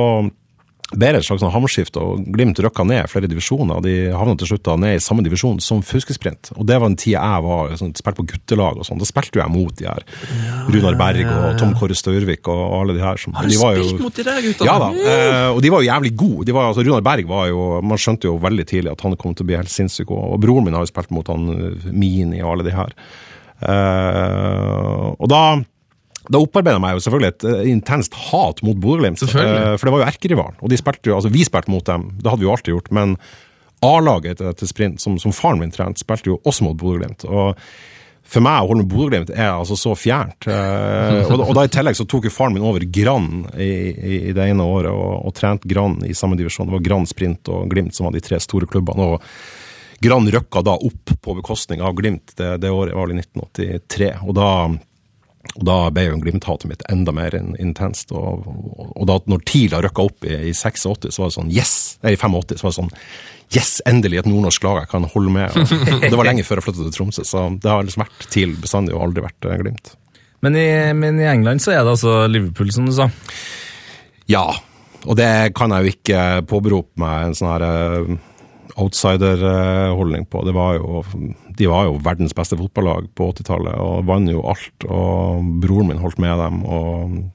det 0.94 1.08
et 1.18 1.26
slags 1.26 1.42
sånn 1.42 1.50
hamskifte, 1.50 1.98
og 1.98 2.28
Glimt 2.30 2.60
røkka 2.62 2.84
ned 2.86 3.08
flere 3.10 3.26
divisjoner. 3.28 3.80
De 3.82 3.94
havna 4.14 4.36
til 4.38 4.52
slutt 4.52 4.68
ned 4.78 5.00
i 5.00 5.02
samme 5.02 5.24
divisjon 5.26 5.58
som 5.60 5.82
Fuskesprint. 5.82 6.52
Og 6.60 6.68
det 6.70 6.78
var 6.78 6.92
en 6.92 6.96
tid 6.96 7.16
jeg 7.16 7.42
var 7.48 7.74
sånn, 7.80 7.96
spilte 7.98 8.20
på 8.22 8.28
guttelag 8.30 8.78
og 8.78 8.86
sånn. 8.86 9.02
Da 9.02 9.08
spilte 9.10 9.40
jo 9.40 9.42
jeg 9.42 9.50
mot 9.56 9.74
de 9.80 9.88
her. 9.90 10.06
Runar 10.70 10.98
Berg 11.00 11.26
og 11.32 11.58
Tom 11.58 11.74
Kåre 11.80 11.98
Staurvik 11.98 12.46
og, 12.54 12.62
alle 12.84 12.94
de 13.00 13.02
her. 13.02 13.18
Som, 13.18 13.34
Har 13.34 13.50
du 13.50 13.56
de 13.56 13.58
var 13.58 13.76
jo- 13.80 13.90
spilt 13.90 14.06
mot 14.06 14.16
de 14.16 14.24
der 14.30 14.42
gutta? 14.46 14.66
ja 14.70 14.78
da, 14.80 14.92
eh, 14.94 15.50
og 15.56 15.62
de 15.66 15.74
var 15.74 15.82
jo 15.82 15.90
jævlig 15.90 16.16
gode. 16.16 16.54
Var, 16.54 16.70
altså, 16.70 16.86
Runar 16.86 17.02
Berg 17.02 17.28
var 17.28 17.48
jo 17.50 17.82
Man 17.82 17.98
skjønte 17.98 18.30
jo 18.30 18.38
veldig 18.38 18.66
tidlig 18.70 18.92
at 18.94 19.02
han 19.02 19.18
kom 19.18 19.34
til 19.34 19.44
å 19.44 19.48
bli 19.50 19.58
helt 19.58 19.74
sinnssyk. 19.74 20.12
Og, 20.14 20.34
og 20.38 20.40
broren 20.46 20.66
min 20.70 20.78
har 20.78 20.86
jo 20.86 20.94
spilt 20.94 21.10
mot 21.10 21.28
han 21.34 21.50
eh, 21.50 21.90
Mini 21.92 22.44
og 22.46 22.54
alle 22.60 22.70
de 22.70 22.78
her. 22.78 22.94
Eh, 23.66 25.14
og 25.18 25.28
da 25.32 25.44
da 26.32 26.42
opparbeida 26.42 26.82
meg 26.82 26.96
jo 26.98 27.04
selvfølgelig 27.06 27.34
et 27.34 27.48
eh, 27.52 27.72
intenst 27.72 28.16
hat 28.30 28.62
mot 28.66 28.78
Bodø-Glimt. 28.82 29.22
Eh, 29.24 29.74
For 29.78 29.88
det 29.88 29.94
var 29.96 30.04
jo 30.04 30.08
erkerivalen. 30.08 30.60
Og 30.62 30.72
de 30.72 30.80
spilte 30.80 31.12
jo, 31.12 31.18
altså 31.20 31.34
vi 31.34 31.46
spilte 31.48 31.74
mot 31.74 31.86
dem, 31.88 32.10
det 32.20 32.32
hadde 32.32 32.44
vi 32.44 32.48
jo 32.48 32.54
alltid 32.56 32.74
gjort. 32.76 32.94
Men 32.96 33.18
A-laget 33.86 34.40
til, 34.42 34.70
Sprint, 34.70 35.02
som, 35.04 35.20
som 35.22 35.36
faren 35.36 35.60
min 35.62 35.74
trente, 35.74 36.02
spilte 36.02 36.32
jo 36.32 36.40
også 36.48 36.66
mot 36.68 36.80
Bodø-Glimt. 36.80 37.28
Og 37.28 37.60
for 38.26 38.42
meg 38.42 38.64
å 38.64 38.70
holde 38.72 38.82
med 38.82 38.90
Bodø-Glimt 38.90 39.34
er 39.36 39.52
altså 39.52 39.78
så 39.78 39.94
fjernt. 40.00 40.48
Eh, 40.50 41.28
og, 41.34 41.44
og 41.46 41.54
da 41.58 41.68
i 41.68 41.74
tillegg 41.76 41.98
så 42.00 42.08
tok 42.10 42.26
jo 42.30 42.34
faren 42.34 42.56
min 42.58 42.66
over 42.66 42.86
Grann 42.90 43.44
i, 43.54 43.70
i, 43.94 44.16
i 44.32 44.34
det 44.34 44.48
ene 44.50 44.66
året, 44.66 44.90
og, 44.90 45.20
og 45.30 45.36
trente 45.38 45.70
Grann 45.70 46.00
i 46.08 46.16
samme 46.18 46.40
divisjon. 46.40 46.72
Det 46.72 46.78
var 46.80 46.88
Grann 46.88 47.06
Sprint 47.10 47.52
og 47.54 47.70
Glimt 47.70 47.94
som 47.98 48.10
var 48.10 48.18
de 48.18 48.24
tre 48.26 48.42
store 48.42 48.70
klubbene. 48.72 49.14
og 49.14 50.02
Grann 50.02 50.28
røkka 50.32 50.62
da 50.66 50.74
opp 50.76 51.14
på 51.22 51.38
bekostning 51.38 51.82
av 51.86 51.94
Glimt 51.96 52.34
det, 52.40 52.58
det 52.64 52.74
året, 52.74 52.96
var 52.98 53.08
vel 53.08 53.16
i 53.20 53.22
1983. 53.24 54.10
Og 54.26 54.34
da, 54.38 54.50
og 55.56 55.64
da 55.68 55.76
ble 55.94 56.10
jo 56.10 56.18
Glimt-hatet 56.20 56.68
mitt 56.68 56.84
enda 56.92 57.14
mer 57.16 57.36
intenst. 57.40 58.12
Og, 58.12 58.44
og, 58.44 58.90
og 58.92 59.08
da 59.08 59.18
når 59.32 59.44
TIL 59.48 59.76
har 59.76 59.86
røkka 59.88 60.08
opp 60.10 60.28
i, 60.28 60.34
i 60.50 60.54
86, 60.54 61.08
så 61.16 61.24
var 61.24 61.32
det 61.32 61.38
sånn 61.38 61.54
yes! 61.54 61.76
Nei, 62.04 62.16
i 62.16 62.20
85, 62.20 62.60
så 62.60 62.68
var 62.68 62.74
det 62.74 62.80
sånn 62.82 62.94
yes! 63.56 63.72
Endelig 63.88 64.20
et 64.20 64.30
nordnorsk 64.30 64.68
lag 64.68 64.82
jeg 64.82 64.92
kan 64.92 65.08
holde 65.14 65.36
med. 65.38 65.56
Og, 65.96 66.04
det 66.04 66.16
var 66.20 66.28
lenge 66.28 66.44
før 66.48 66.60
jeg 66.60 66.68
flyttet 66.68 66.84
til 66.90 66.98
Tromsø, 66.98 67.28
så 67.28 67.48
det 67.56 67.72
har 67.72 67.88
liksom 67.88 68.04
vært 68.04 68.28
TIL 68.34 68.58
bestandig 68.60 68.98
og 68.98 69.08
aldri 69.08 69.24
vært 69.24 69.48
eh, 69.48 69.60
Glimt. 69.64 69.96
Men 70.44 70.60
i, 70.60 70.68
men 70.94 71.24
i 71.24 71.30
England 71.32 71.64
så 71.64 71.72
er 71.74 71.86
det 71.86 71.96
altså 71.96 72.18
Liverpool, 72.30 72.70
som 72.76 72.90
du 72.90 72.94
sa. 72.94 73.08
Ja, 74.30 74.50
og 75.06 75.18
det 75.18 75.32
kan 75.58 75.72
jeg 75.72 75.86
jo 75.86 75.96
ikke 75.96 76.22
påberope 76.50 77.00
meg 77.02 77.30
en 77.30 77.38
sånn 77.38 77.54
her 77.54 77.66
eh, 77.70 78.16
outsider-holdning 78.82 80.26
på. 80.32 80.42
Det 80.48 80.54
var 80.56 80.76
jo, 80.80 81.04
de 81.58 81.70
var 81.72 81.88
jo 81.88 82.00
verdens 82.04 82.36
beste 82.36 82.58
fotballag 82.60 83.08
på 83.16 83.30
80-tallet 83.34 83.78
og 83.80 84.04
vant 84.10 84.32
jo 84.32 84.44
alt. 84.52 84.88
Og 84.90 85.48
broren 85.64 85.92
min 85.94 86.02
holdt 86.04 86.20
med 86.24 86.38
dem. 86.44 86.62
og 86.66 87.32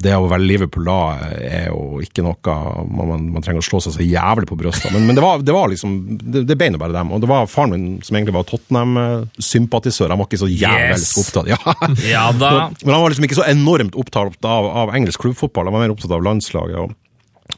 det 0.00 0.12
å 0.14 0.28
være 0.30 0.44
Liverpool 0.46 0.84
da 0.86 0.96
er 1.42 1.64
jo 1.72 1.98
ikke 2.04 2.22
noe 2.22 2.52
man, 2.86 3.08
man, 3.08 3.24
man 3.34 3.42
trenger 3.42 3.64
å 3.64 3.66
slå 3.66 3.80
seg 3.82 3.96
så 3.96 4.04
jævlig 4.04 4.46
på 4.46 4.56
brystet. 4.60 4.92
Men, 4.94 5.08
men 5.08 5.16
det, 5.18 5.24
var, 5.24 5.40
det 5.42 5.54
var 5.56 5.72
liksom 5.72 5.96
Det, 6.20 6.44
det 6.46 6.56
beina 6.60 6.78
bare 6.78 6.94
dem. 6.94 7.10
Og 7.16 7.20
det 7.24 7.28
var 7.28 7.48
faren 7.50 7.72
min 7.74 7.86
som 8.06 8.14
egentlig 8.16 8.36
var 8.36 8.46
Tottenham-sympatisør. 8.48 10.12
Han 10.12 10.20
var 10.22 10.28
ikke 10.30 10.42
så 10.44 10.50
jævlig 10.52 11.00
Yes. 11.00 11.16
opptatt. 11.24 11.50
Ja. 11.50 11.58
Ja 12.06 12.24
da. 12.36 12.52
Men 12.84 12.94
han 12.94 13.02
var 13.02 13.10
liksom 13.12 13.26
ikke 13.26 13.40
så 13.40 13.48
enormt 13.50 13.98
opptatt 13.98 14.38
av, 14.46 14.70
av 14.84 14.94
engelsk 14.94 15.20
klubbfotball. 15.24 15.66
Han 15.68 15.76
var 15.80 15.84
mer 15.88 15.96
opptatt 15.96 16.14
av 16.14 16.22
landslaget 16.24 16.78
og, 16.84 16.94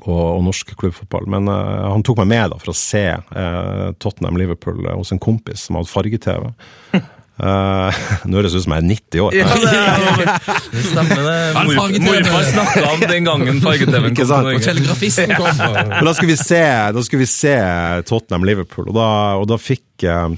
og, 0.03 0.23
og 0.37 0.45
norsk 0.49 0.75
klubbfotball. 0.79 1.29
Men 1.31 1.51
uh, 1.51 1.89
han 1.93 2.05
tok 2.07 2.23
meg 2.23 2.31
med 2.35 2.53
da 2.55 2.61
for 2.63 2.73
å 2.75 2.77
se 2.77 3.07
uh, 3.17 3.89
Tottenham-Liverpool 4.03 4.87
uh, 4.89 4.95
hos 5.01 5.15
en 5.15 5.23
kompis 5.23 5.69
som 5.69 5.81
hadde 5.81 5.93
farge-TV. 5.93 6.53
Eh, 7.43 8.01
Nå 8.29 8.37
høres 8.39 8.53
det 8.53 8.61
ut 8.61 8.65
som 8.67 8.75
jeg 8.77 8.83
er 8.83 8.89
90 8.93 9.23
år. 9.25 9.35
Ja, 9.35 9.47
det, 9.57 9.71
er- 9.73 10.51
det 10.77 10.83
stemmer, 10.85 11.23
det. 11.25 11.37
Han 11.57 11.71
Mor, 11.73 11.95
morfar 12.05 12.45
snakka 12.51 12.83
om 12.93 13.01
den 13.09 13.27
gangen 13.27 13.61
farge-TV-en 13.65 14.05
kom 14.05 14.11
Ikke 14.13 14.27
til 14.29 14.45
Norge. 14.47 14.61
telegrafisten 14.67 15.33
kom. 15.41 15.63
Men 15.65 16.07
da 16.07 16.15
skulle 16.15 16.37
vi 16.37 16.39
se, 16.39 16.63
vi 17.25 17.29
se 17.33 17.57
Tottenham-Liverpool, 18.13 18.93
og, 18.93 18.95
da, 19.01 19.09
og 19.41 19.49
da 19.51 19.59
fikk 19.59 20.07
eh, 20.07 20.37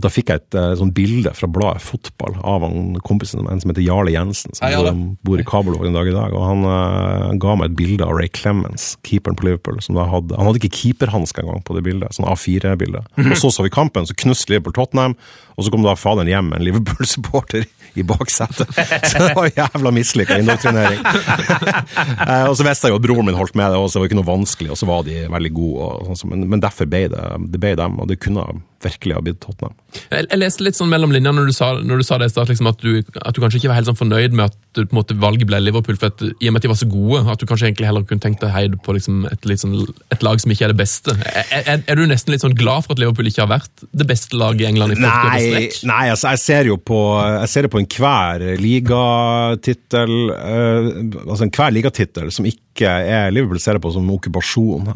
da 0.00 0.08
fikk 0.08 0.30
jeg 0.32 0.40
et 0.40 0.56
eh, 0.56 0.70
sånt 0.80 0.94
bilde 0.96 1.28
fra 1.36 1.48
bladet 1.52 1.82
Fotball 1.84 2.38
av 2.40 2.64
han 2.64 2.94
kompisen 3.04 3.42
min 3.44 3.60
som 3.60 3.72
heter 3.72 3.84
Jarle 3.84 4.14
Jensen, 4.14 4.54
som 4.56 4.64
Hei, 4.64 4.72
ja, 4.72 4.92
bor, 5.26 5.40
i 5.40 5.44
Kabelvåg 5.44 5.84
en 5.84 5.98
dag 5.98 6.08
i 6.08 6.14
dag. 6.14 6.32
og 6.32 6.46
Han 6.48 6.64
uh, 6.64 7.34
ga 7.42 7.56
meg 7.60 7.68
et 7.68 7.76
bilde 7.76 8.06
av 8.06 8.14
Ray 8.16 8.30
Clemens, 8.32 8.94
keeperen 9.04 9.36
på 9.36 9.50
Liverpool. 9.50 9.76
hadde, 9.82 10.38
Han 10.38 10.48
hadde 10.48 10.62
ikke 10.62 10.78
keeperhansker 10.78 11.44
engang 11.44 11.60
på 11.68 11.76
det 11.76 11.84
bildet, 11.84 12.16
sånn 12.16 12.30
A4-bilde. 12.30 13.04
Og 13.20 13.36
Så 13.36 13.52
så 13.52 13.66
vi 13.66 13.74
kampen, 13.74 14.08
så 14.08 14.16
knuste 14.16 14.54
Liverpool 14.54 14.78
Tottenham, 14.78 15.18
og 15.58 15.66
så 15.66 15.74
kom 15.74 15.84
da 15.84 15.92
faderen 15.98 16.32
hjem 16.32 16.48
med 16.48 16.62
en 16.62 16.66
Liverpool-supporter 16.70 17.68
i 18.00 18.06
baksetet. 18.08 18.72
Så 19.10 19.20
det 19.20 19.34
var 19.36 19.50
jævla 19.52 19.90
mislykka 19.92 20.38
indoktrinering. 20.40 21.02
uh, 21.04 22.46
og 22.50 22.56
så 22.56 22.64
visste 22.64 22.88
jeg 22.88 22.94
jo 22.94 23.00
at 23.02 23.04
broren 23.04 23.28
min 23.28 23.36
holdt 23.36 23.58
med 23.60 23.74
det, 23.74 23.76
og 23.76 23.92
så 23.92 24.00
var 24.00 24.06
det 24.06 24.14
ikke 24.14 24.22
noe 24.22 24.30
vanskelig, 24.32 24.72
og 24.72 24.80
så 24.80 24.88
var 24.88 25.04
de 25.04 25.26
veldig 25.28 25.52
gode. 25.52 25.90
Og 26.08 26.16
sånt, 26.16 26.30
men, 26.32 26.46
men 26.48 26.64
derfor 26.64 26.88
ble 26.88 27.04
det, 27.12 27.26
det 27.52 27.60
ble 27.60 27.74
dem, 27.76 28.00
og 28.00 28.08
det 28.08 28.22
kunne 28.24 28.46
virkelig 28.84 29.16
har 29.16 29.24
blitt 29.26 29.40
Tottenham. 29.42 29.76
Jeg, 29.92 30.26
jeg 30.28 30.40
leste 30.40 30.64
litt 30.64 30.78
sånn 30.78 30.90
mellom 30.92 31.12
linjene 31.14 31.34
når 31.36 31.50
du 31.50 31.56
sa, 31.56 31.72
når 31.80 32.02
du 32.02 32.06
sa 32.06 32.18
det 32.20 32.30
i 32.30 32.34
start, 32.34 32.52
liksom 32.52 32.70
at, 32.70 32.82
du, 32.82 33.02
at 33.22 33.36
du 33.36 33.40
kanskje 33.42 33.60
ikke 33.60 33.72
var 33.72 33.80
helt 33.80 33.90
sånn 33.90 33.98
fornøyd 33.98 34.36
med 34.38 34.50
at 34.50 34.92
måte, 34.96 35.16
valget 35.20 35.48
ble 35.50 35.60
Liverpool, 35.62 35.98
for 36.00 36.12
at, 36.12 36.22
i 36.32 36.48
og 36.48 36.54
med 36.54 36.62
at 36.62 36.66
de 36.66 36.72
var 36.72 36.80
så 36.80 36.88
gode, 36.90 37.22
at 37.32 37.42
du 37.42 37.46
kanskje 37.48 37.68
egentlig 37.68 37.88
heller 37.90 38.06
kunne 38.08 38.24
tenkt 38.24 38.42
deg 38.44 38.54
heid 38.54 38.78
på 38.84 38.96
liksom, 38.96 39.26
et, 39.30 39.48
sånn, 39.60 39.76
et 40.14 40.24
lag 40.24 40.40
som 40.42 40.54
ikke 40.54 40.68
er 40.68 40.72
det 40.74 40.80
beste. 40.80 41.16
Er, 41.28 41.44
er, 41.60 41.84
er 41.84 42.00
du 42.00 42.06
nesten 42.08 42.34
litt 42.34 42.44
sånn 42.44 42.56
glad 42.58 42.86
for 42.86 42.96
at 42.96 43.02
Liverpool 43.02 43.28
ikke 43.28 43.44
har 43.44 43.52
vært 43.52 43.86
det 43.90 44.08
beste 44.08 44.38
laget 44.38 44.64
i 44.64 44.70
England 44.70 44.96
i 44.96 45.00
40 45.00 45.08
år 45.08 45.32
på 45.32 45.52
Nei, 45.52 45.64
nei 45.92 46.02
altså, 46.12 46.32
jeg 46.32 46.42
ser 46.42 46.70
jo 46.70 46.78
på 46.80 46.98
Jeg 47.20 47.50
ser 47.52 47.66
det 47.66 47.72
på 47.72 47.80
enhver 47.82 48.44
ligatittel 48.60 50.14
uh, 50.32 50.90
Altså 51.26 51.46
enhver 51.46 51.74
ligatittel 51.74 52.32
som 52.34 52.48
ikke 52.48 52.71
er 52.80 53.28
Liverpool, 53.34 53.60
ser 53.60 53.76
jeg 53.76 53.82
på 53.84 53.90
som 53.92 54.08
okkupasjon. 54.14 54.86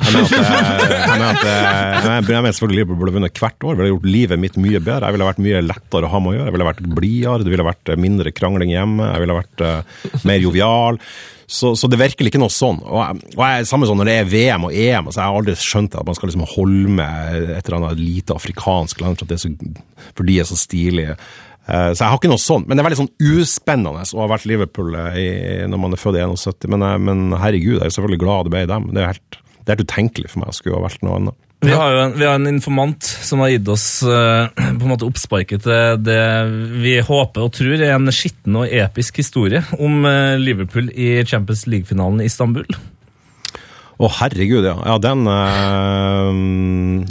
Jeg 0.97 2.17
mener 2.17 2.41
mener 2.41 2.55
selvfølgelig 2.57 2.81
Liverpool 2.81 3.01
burde 3.03 3.15
vunnet 3.19 3.41
hvert 3.41 3.67
år. 3.69 3.77
Ville 3.79 3.93
gjort 3.93 4.09
livet 4.09 4.41
mitt 4.43 4.59
mye 4.61 4.81
bedre. 4.81 5.09
Jeg 5.11 5.17
ville 5.17 5.29
vært 5.29 5.43
mye 5.45 5.63
lettere 5.65 6.09
å 6.09 6.13
ha 6.13 6.21
med 6.23 6.33
å 6.33 6.37
gjøre. 6.39 6.49
Jeg 6.51 6.57
ville 6.57 6.69
vært 6.71 6.83
blidere, 6.97 7.45
det 7.47 7.53
ville 7.55 7.67
vært 7.69 7.93
mindre 8.01 8.33
krangling 8.37 8.73
hjemme. 8.75 9.09
Jeg 9.13 9.25
ville 9.25 9.39
vært 9.39 9.65
eh, 9.67 10.21
mer 10.29 10.41
jovial. 10.43 11.01
Så, 11.47 11.75
så 11.79 11.87
det 11.87 12.01
virker 12.01 12.27
ikke 12.27 12.41
noe 12.43 12.51
sånn. 12.51 12.81
Og, 12.83 12.99
jeg- 13.05 13.37
og 13.37 13.43
jeg 13.47 13.69
samme 13.71 13.87
sånn 13.87 14.01
når 14.03 14.09
det 14.11 14.17
er 14.23 14.31
VM 14.33 14.65
og 14.67 14.75
EM, 14.75 15.11
så 15.13 15.21
jeg 15.21 15.29
har 15.29 15.37
aldri 15.43 15.55
skjønt 15.63 15.99
at 16.01 16.09
man 16.09 16.17
skal 16.19 16.33
liksom 16.33 16.47
holde 16.57 16.95
med 16.99 17.51
et 17.59 17.69
eller 17.69 17.79
annet 17.83 18.01
lite 18.03 18.35
afrikansk 18.35 19.05
land 19.05 19.21
for, 19.21 19.31
det 19.31 19.39
er 19.39 19.45
så, 19.45 19.53
for 20.17 20.27
de 20.27 20.41
er 20.43 20.49
så 20.49 20.59
stilige. 20.59 21.15
Eh, 21.67 21.93
Så 21.95 22.05
jeg 22.05 22.11
har 22.11 22.21
ikke 22.21 22.31
noe 22.31 22.43
sånt, 22.43 22.69
men 22.69 22.77
det 22.77 22.83
er 22.83 22.89
veldig 22.91 23.01
sånn 23.01 23.33
uspennende 23.33 24.05
å 24.07 24.23
ha 24.23 24.29
vært 24.31 24.47
Liverpool 24.47 24.95
eh, 24.95 25.17
i, 25.19 25.27
når 25.67 25.83
man 25.83 25.97
er 25.97 26.03
født 26.03 26.21
i 26.21 26.23
71. 26.23 26.69
Men, 26.71 26.85
eh, 26.87 27.01
men 27.09 27.25
herregud, 27.35 27.81
jeg 27.81 27.89
er 27.89 27.97
selvfølgelig 27.97 28.23
glad 28.23 28.47
det 28.47 28.55
ble 28.55 28.63
dem. 28.71 28.87
Det 28.95 29.03
er 29.03 29.11
helt, 29.17 29.41
det 29.59 29.67
er 29.67 29.75
helt 29.75 29.91
utenkelig 29.91 30.31
for 30.31 30.43
meg 30.45 30.53
å 30.53 30.57
skulle 30.57 30.79
ha 30.79 30.87
vært 30.87 31.03
noe 31.07 31.19
annet. 31.21 31.43
Vi 31.65 31.73
har 31.73 31.91
jo 31.91 32.01
en, 32.05 32.13
vi 32.15 32.27
har 32.29 32.37
en 32.37 32.51
informant 32.51 33.03
som 33.03 33.41
har 33.43 33.49
gitt 33.49 33.69
oss 33.73 33.87
uh, 34.05 34.45
på 34.53 34.85
en 34.85 34.91
måte 34.91 35.07
oppsparket 35.09 35.65
til 35.65 36.03
det 36.05 36.21
vi 36.85 36.99
håper 37.01 37.47
og 37.47 37.55
tror 37.57 37.81
er 37.81 37.95
en 37.95 38.13
skitten 38.13 38.59
og 38.61 38.69
episk 38.69 39.23
historie 39.23 39.63
om 39.81 40.05
uh, 40.05 40.37
Liverpool 40.37 40.93
i 40.93 41.25
Champions 41.25 41.65
League-finalen 41.67 42.21
i 42.21 42.29
Istanbul. 42.29 42.69
Å, 43.97 44.11
herregud, 44.19 44.69
ja. 44.69 44.77
Ja, 44.85 44.99
den 45.01 45.25
uh, 45.25 46.29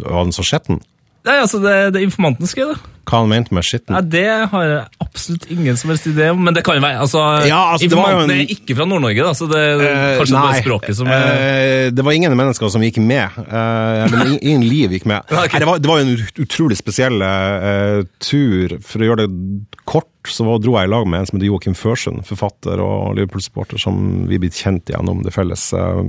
Var 0.05 0.27
den 0.29 0.35
så 0.37 0.45
skitten? 0.45 0.79
Nei, 1.25 1.39
altså, 1.41 1.57
det, 1.63 1.73
det 1.95 2.01
er 2.01 2.05
informanten 2.05 2.47
skrev, 2.49 2.75
det. 2.75 2.91
Hva 3.05 3.19
han 3.21 3.29
mente 3.29 3.53
med 3.53 3.61
skitten? 3.65 3.93
Nei, 3.93 3.99
Det 4.09 4.23
har 4.49 4.63
jeg 4.65 4.77
absolutt 5.03 5.43
ingen 5.53 5.75
som 5.77 5.91
helst 5.91 6.07
idé 6.09 6.31
om, 6.33 6.39
men 6.41 6.55
det 6.57 6.63
kan 6.65 6.73
jo 6.77 6.81
være. 6.81 6.99
altså, 7.03 7.19
Ja, 7.45 7.59
altså, 7.75 7.83
det 7.85 7.91
Informanten 7.93 8.31
en- 8.33 8.39
er 8.41 8.53
ikke 8.55 8.75
fra 8.79 8.85
Nord-Norge, 8.89 9.25
da, 9.27 9.33
så 9.37 9.47
det 9.51 9.59
er 9.61 9.83
Eh, 9.85 10.17
kanskje 10.19 10.33
nei, 10.33 10.41
bare 10.47 10.63
språket 10.63 10.95
som 10.97 11.07
er 11.13 11.27
eh, 11.35 11.89
Det 11.93 12.05
var 12.05 12.11
ingen 12.17 12.33
mennesker 12.37 12.71
som 12.73 12.81
gikk 12.81 12.97
med. 12.97 13.29
eh, 13.45 14.05
eller 14.07 14.33
ingen 14.41 14.65
liv 14.67 14.89
gikk 14.97 15.05
med. 15.05 15.21
okay. 15.29 15.53
Nei, 15.53 15.59
det, 15.61 15.67
var, 15.69 15.77
det 15.85 15.87
var 15.91 16.01
jo 16.01 16.07
en 16.07 16.45
utrolig 16.47 16.77
spesiell 16.81 17.21
eh, 17.21 18.01
tur. 18.19 18.77
For 18.81 19.05
å 19.05 19.09
gjøre 19.11 19.27
det 19.27 19.85
kort, 19.85 20.09
så 20.25 20.45
var, 20.49 20.57
dro 20.65 20.73
jeg 20.79 20.89
i 20.89 20.93
lag 20.95 21.05
med 21.05 21.19
en 21.19 21.29
som 21.29 21.37
heter 21.37 21.51
Joakim 21.51 21.77
Førsund, 21.77 22.25
forfatter 22.25 22.81
og 22.81 23.13
Liverpool-supporter, 23.19 23.77
som 23.77 24.25
vi 24.25 24.39
er 24.39 24.45
blitt 24.47 24.57
kjent 24.57 24.89
gjennom 24.89 25.21
det 25.25 25.33
felles, 25.33 25.69
eh, 25.77 26.03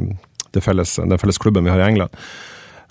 det 0.57 0.65
felles, 0.65 0.97
den 0.97 1.19
felles 1.21 1.37
klubben 1.39 1.65
vi 1.69 1.71
har 1.77 1.81
i 1.85 1.91
England. 1.93 2.11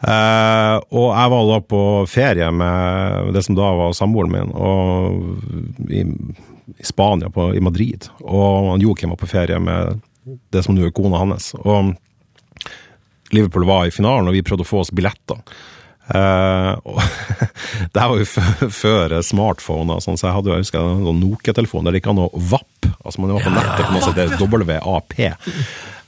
Eh, 0.02 0.76
og 0.92 1.08
jeg 1.08 1.32
var 1.32 1.46
da 1.50 1.60
på 1.64 1.82
ferie 2.12 2.50
med 2.52 3.32
det 3.36 3.46
som 3.46 3.58
da 3.58 3.70
var 3.80 3.96
samboeren 3.96 4.34
min, 4.34 4.52
og 4.56 5.88
i, 5.90 6.04
i 6.76 6.88
Spania, 6.88 7.32
på, 7.32 7.54
i 7.56 7.64
Madrid. 7.64 8.10
Og 8.26 8.74
han 8.74 8.84
Joakim 8.84 9.16
var 9.16 9.22
på 9.22 9.32
ferie 9.32 9.60
med 9.62 10.02
det 10.52 10.66
som 10.66 10.76
nå 10.76 10.88
er 10.88 10.96
kona 10.96 11.22
hans. 11.22 11.54
Og 11.62 11.94
Liverpool 13.34 13.66
var 13.68 13.88
i 13.88 13.94
finalen, 13.94 14.30
og 14.30 14.36
vi 14.36 14.44
prøvde 14.46 14.66
å 14.66 14.70
få 14.70 14.84
oss 14.84 14.94
billetter. 14.96 15.42
Eh, 16.06 16.74
og 16.86 17.00
det 17.96 18.04
var 18.04 18.20
jo 18.20 18.28
før 18.70 19.18
smartphone, 19.26 19.98
sånn, 20.04 20.20
så 20.20 20.30
jeg 20.30 20.38
hadde 20.38 20.52
jo 20.52 20.58
jeg 20.58 20.68
husker, 20.68 20.86
en 20.86 21.08
sånn 21.08 21.24
Nokia-telefon 21.24 21.88
der 21.88 21.96
det 21.96 22.04
gikk 22.04 22.12
an 22.14 22.26
å 22.28 22.30
VAP. 22.36 22.92
Altså 23.02 23.24
man 23.24 23.34
var 23.38 23.48
på 23.48 23.56
nettet 23.56 23.88
på 23.88 23.96
noe 23.96 24.06
som 24.06 24.18
heter 24.18 24.82
WAP. 24.86 25.20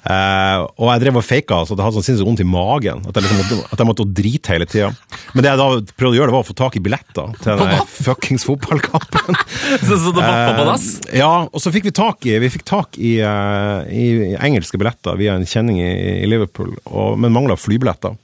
Eh, 0.07 0.61
og 0.79 0.87
jeg 0.93 1.01
drev 1.03 1.17
og 1.19 1.25
faka 1.25 1.57
så 1.67 1.75
det 1.75 1.83
hadde 1.83 1.97
sånn 1.97 2.05
sinnssykt 2.05 2.27
vondt 2.29 2.43
i 2.43 2.47
magen. 2.47 3.01
At 3.09 3.17
jeg, 3.17 3.25
liksom 3.25 3.39
måtte, 3.41 3.57
at 3.73 3.81
jeg 3.81 3.89
måtte 3.89 4.05
drite 4.19 4.53
hele 4.53 4.67
tida. 4.69 4.91
Men 5.33 5.43
det 5.43 5.51
jeg 5.51 5.59
da 5.59 5.67
prøvde 5.99 6.13
å 6.13 6.17
gjøre, 6.19 6.29
det 6.31 6.35
var 6.37 6.45
å 6.45 6.47
få 6.47 6.55
tak 6.61 6.77
i 6.79 6.83
billetter 6.85 7.33
til 7.43 7.59
den 7.63 7.89
fuckings 7.97 8.45
fotballkampen. 8.47 9.39
Så, 9.87 9.97
så 9.99 10.13
det 10.15 10.21
vappa 10.23 10.53
på 10.57 10.67
dass? 10.69 10.85
Eh, 11.09 11.17
Ja, 11.19 11.31
og 11.49 11.59
så 11.61 11.71
fikk 11.73 11.89
vi 11.89 11.95
tak 11.97 12.25
i, 12.29 12.37
vi 12.39 12.51
fikk 12.53 12.63
tak 12.67 12.97
i, 13.01 13.17
i, 13.19 14.05
i 14.31 14.37
engelske 14.47 14.79
billetter 14.79 15.17
via 15.19 15.35
en 15.37 15.45
kjenning 15.47 15.81
i, 15.81 15.91
i 16.23 16.29
Liverpool, 16.29 16.71
og, 16.87 17.17
men 17.19 17.33
mangla 17.35 17.57
flybilletter. 17.59 18.15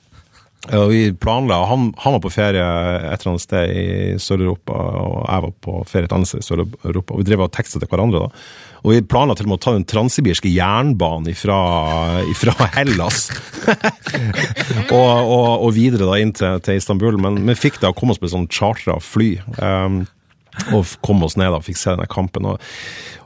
Og 0.78 0.93
vi 0.93 1.00
planla, 1.19 1.58
han, 1.67 1.89
han 2.00 2.15
var 2.15 2.22
på 2.24 2.32
ferie 2.32 2.63
et 2.63 3.17
eller 3.17 3.34
annet 3.34 3.43
sted 3.43 3.72
i 3.76 3.88
Sør-Europa, 4.24 4.78
og 5.04 5.17
jeg 5.28 5.43
var 5.43 5.56
på 5.65 5.80
ferie 5.89 6.08
et 6.08 6.15
annet 6.15 6.30
sted 6.32 6.39
i 6.39 6.48
Sør-Europa. 6.48 7.12
og 7.17 7.19
Vi 7.19 7.28
drev 7.28 7.43
og 7.43 7.52
teksta 7.58 7.82
til 7.82 7.91
hverandre. 7.91 8.22
da. 8.30 8.46
Og 8.84 8.91
vi 8.91 9.04
planla 9.08 9.36
til 9.38 9.48
og 9.48 9.54
med 9.54 9.62
å 9.62 9.63
ta 9.63 9.74
den 9.78 9.86
transsibirske 9.88 10.52
jernbanen 10.52 11.32
fra 11.39 12.67
Hellas 12.76 13.30
og, 14.98 15.12
og, 15.24 15.48
og 15.63 15.69
videre 15.76 16.10
da 16.10 16.17
inn 16.19 16.34
til, 16.36 16.60
til 16.65 16.82
Istanbul. 16.82 17.19
Men 17.24 17.39
vi 17.48 17.56
fikk 17.56 17.80
da 17.84 17.93
komme 17.96 18.15
oss 18.15 18.19
på 18.19 18.32
sånn 18.34 18.50
chartra 18.52 19.00
fly. 19.00 19.38
Um, 19.56 20.04
og 20.76 20.91
kom 21.06 21.24
oss 21.26 21.38
ned 21.39 21.50
da, 21.56 21.62
fikk 21.63 21.80
se 21.80 21.93
denne 21.96 22.10
kampen. 22.12 22.52
Og, 22.52 22.60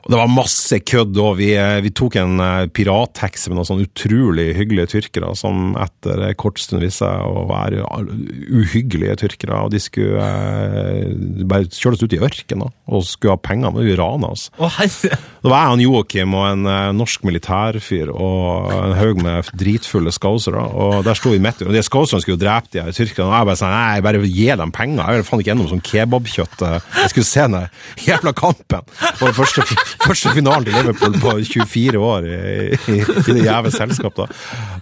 og 0.07 0.13
det 0.13 0.19
var 0.21 0.29
masse 0.31 0.77
kødd 0.87 1.17
òg. 1.19 1.33
Vi, 1.41 1.49
eh, 1.59 1.81
vi 1.83 1.91
tok 1.91 2.15
en 2.21 2.39
eh, 2.39 2.69
pirattaxi 2.71 3.49
med 3.51 3.57
noen 3.59 3.67
sånn 3.67 3.83
utrolig 3.83 4.53
hyggelige 4.55 4.93
tyrkere, 4.93 5.33
som 5.35 5.73
etter 5.83 6.21
en 6.29 6.37
kort 6.39 6.61
stund 6.63 6.79
viste 6.79 7.03
seg 7.03 7.25
å 7.27 7.43
være 7.49 7.83
uhyggelige 7.83 9.17
tyrkere. 9.19 9.65
Og 9.67 9.73
de 9.73 9.81
skulle 9.83 10.23
eh, 10.23 11.11
bare 11.43 11.67
kjøre 11.67 11.97
oss 11.97 12.05
ut 12.07 12.15
i 12.15 12.21
ørkenen 12.23 12.71
og 12.87 13.03
skulle 13.03 13.35
ha 13.35 13.41
penger. 13.43 13.73
Men 13.75 13.83
de 13.83 13.97
rana 13.99 14.31
oss. 14.31 14.47
Å. 14.55 14.69
Det 14.77 15.51
var 15.51 15.67
jeg, 15.67 15.75
og 15.75 15.83
Joakim 15.83 16.37
og 16.39 16.47
en 16.53 16.71
eh, 16.71 16.93
norsk 16.95 17.27
militærfyr 17.27 18.13
og 18.13 18.71
en 18.77 18.95
haug 19.01 19.19
med 19.27 19.51
dritfulle 19.59 20.15
skausere. 20.15 20.63
Og 20.71 21.03
der 21.03 21.19
sto 21.19 21.35
vi 21.35 21.43
midt 21.43 21.65
i 21.65 21.67
Og 21.67 21.75
de 21.75 21.83
skauserne 21.83 22.23
skulle 22.23 22.37
jo 22.39 22.45
drepe 22.45 22.71
de 22.71 22.85
her 22.85 22.95
tyrkerne. 22.95 23.27
Og 23.27 23.35
jeg 23.35 23.51
bare 23.51 23.59
sa 23.59 23.73
Nei, 23.75 23.99
bare 24.07 24.23
gi 24.23 24.47
dem 24.55 24.71
penger. 24.71 25.03
Jeg 25.03 25.19
vil 25.19 25.27
faen 25.27 25.43
ikke 25.43 25.51
gjennom 25.51 25.69
sånn 25.73 25.83
kebabkjøtt. 25.83 26.63
Jeg 26.63 27.11
skulle 27.11 27.27
se 27.27 27.43
den 27.51 28.07
jævla 28.07 28.31
kampen. 28.39 28.87
For 29.19 29.27
Det 29.27 29.35
første, 29.35 29.67
første 30.03 30.33
finalen 30.35 30.67
til 30.67 30.77
Liverpool 30.77 31.17
på 31.21 31.35
24 31.47 32.01
år 32.01 32.27
i, 32.27 32.39
i, 32.75 32.99
i 33.01 33.33
det 33.33 33.43
jævla 33.45 33.73
selskapet. 33.73 34.37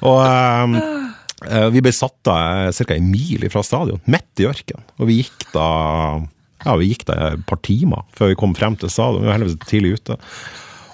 Og 0.06 0.22
eh, 0.26 1.68
vi 1.74 1.84
ble 1.86 1.94
satt 1.96 2.32
av 2.32 2.76
ca. 2.76 2.92
en 2.96 3.10
mil 3.12 3.48
fra 3.54 3.64
stadion, 3.66 4.02
midt 4.12 4.44
i 4.44 4.50
ørkenen. 4.50 4.86
Og 5.00 5.12
vi 5.12 5.22
gikk 5.24 5.50
da 5.56 5.70
ja, 6.66 6.76
vi 6.82 6.90
gikk 6.90 7.06
da 7.10 7.34
et 7.36 7.48
par 7.50 7.60
timer 7.66 8.06
før 8.18 8.32
vi 8.32 8.38
kom 8.40 8.56
frem 8.58 8.78
til 8.80 8.92
stadion. 8.92 9.24
Vi 9.24 9.30
var 9.30 9.38
heldigvis 9.38 9.70
tidlig 9.70 9.98
ute. 10.00 10.20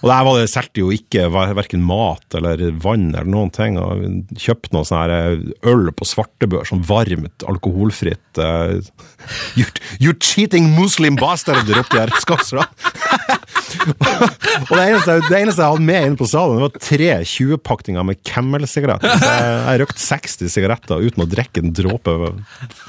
Og 0.02 0.10
der 0.10 0.24
var 0.26 0.38
det 0.40 0.50
solgte 0.50 0.82
jo 0.82 0.90
ikke 0.94 1.28
verken 1.30 1.84
mat 1.86 2.38
eller 2.38 2.64
vann 2.82 3.12
eller 3.12 3.30
noen 3.30 3.52
ting. 3.54 3.78
og 3.78 4.02
Kjøpte 4.34 4.74
noe 4.74 4.88
sånn 4.88 5.04
her 5.04 5.44
øl 5.70 5.92
på 5.94 6.08
svartebør, 6.10 6.66
sånn 6.66 6.82
varmt, 6.90 7.46
alkoholfritt. 7.46 8.42
You're, 8.42 9.70
you're 10.02 10.02
you 10.02 10.18
cheating 10.18 10.72
muslim 10.74 11.20
bastard, 11.22 11.70
ropte 11.70 12.02
jeg. 12.02 12.10
Og 13.80 14.74
det 14.76 14.84
eneste, 14.84 15.18
det 15.28 15.40
eneste 15.40 15.64
jeg 15.64 15.74
hadde 15.74 15.88
med 15.88 16.08
inne 16.08 16.20
på 16.20 16.28
salen, 16.30 16.60
det 16.60 16.66
var 16.68 16.84
tre 16.84 17.10
20-pakninger 17.32 18.08
med 18.08 18.22
Camel-sigaretter. 18.28 19.16
Så 19.22 19.32
jeg, 19.32 19.56
jeg 19.62 19.82
røkte 19.84 20.04
60 20.04 20.54
sigaretter 20.56 21.06
uten 21.08 21.26
å 21.26 21.30
drikke 21.32 21.64
en 21.64 21.74
dråpe 21.78 22.18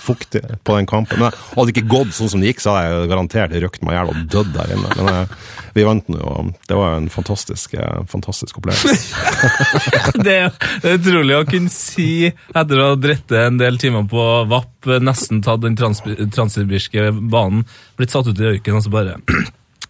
fuktig 0.02 0.42
på 0.66 0.76
den 0.78 0.90
kampen. 0.90 1.22
Men 1.22 1.32
hadde 1.32 1.68
det 1.70 1.76
ikke 1.76 1.92
gått 1.94 2.16
sånn 2.18 2.32
som 2.34 2.42
det 2.42 2.52
gikk, 2.52 2.64
så 2.64 2.74
hadde 2.74 2.90
jeg 2.90 3.12
garantert 3.12 3.56
røkt 3.66 3.86
meg 3.86 3.94
i 3.94 4.00
hjel 4.00 4.12
og 4.12 4.22
dødd 4.36 4.52
der 4.58 4.74
inne. 4.76 4.92
Men 4.98 5.12
jeg, 5.12 5.40
vi 5.78 5.86
vant 5.88 6.12
nå, 6.12 6.20
og 6.20 6.52
det 6.68 6.76
var 6.76 6.98
en 6.98 7.08
fantastisk, 7.12 7.78
eh, 7.78 8.02
fantastisk 8.10 8.60
opplevelse. 8.60 8.98
Det 10.20 10.32
det 10.82 10.90
er 10.90 10.98
utrolig 10.98 11.36
å 11.36 11.46
kunne 11.48 11.72
si, 11.72 12.28
etter 12.28 12.80
å 12.80 12.92
ha 12.92 12.98
dritt 13.00 13.32
en 13.36 13.58
del 13.60 13.78
timer 13.80 14.06
på 14.10 14.26
VAP, 14.50 14.90
nesten 15.04 15.42
tatt 15.44 15.62
den 15.64 15.78
trans 15.78 16.02
transsibirske 16.34 17.10
banen, 17.32 17.66
blitt 17.98 18.14
satt 18.14 18.30
ut 18.30 18.40
i 18.40 18.48
ørkenen 18.54 18.80
og 18.80 18.86
så 18.86 18.92
bare 18.92 19.18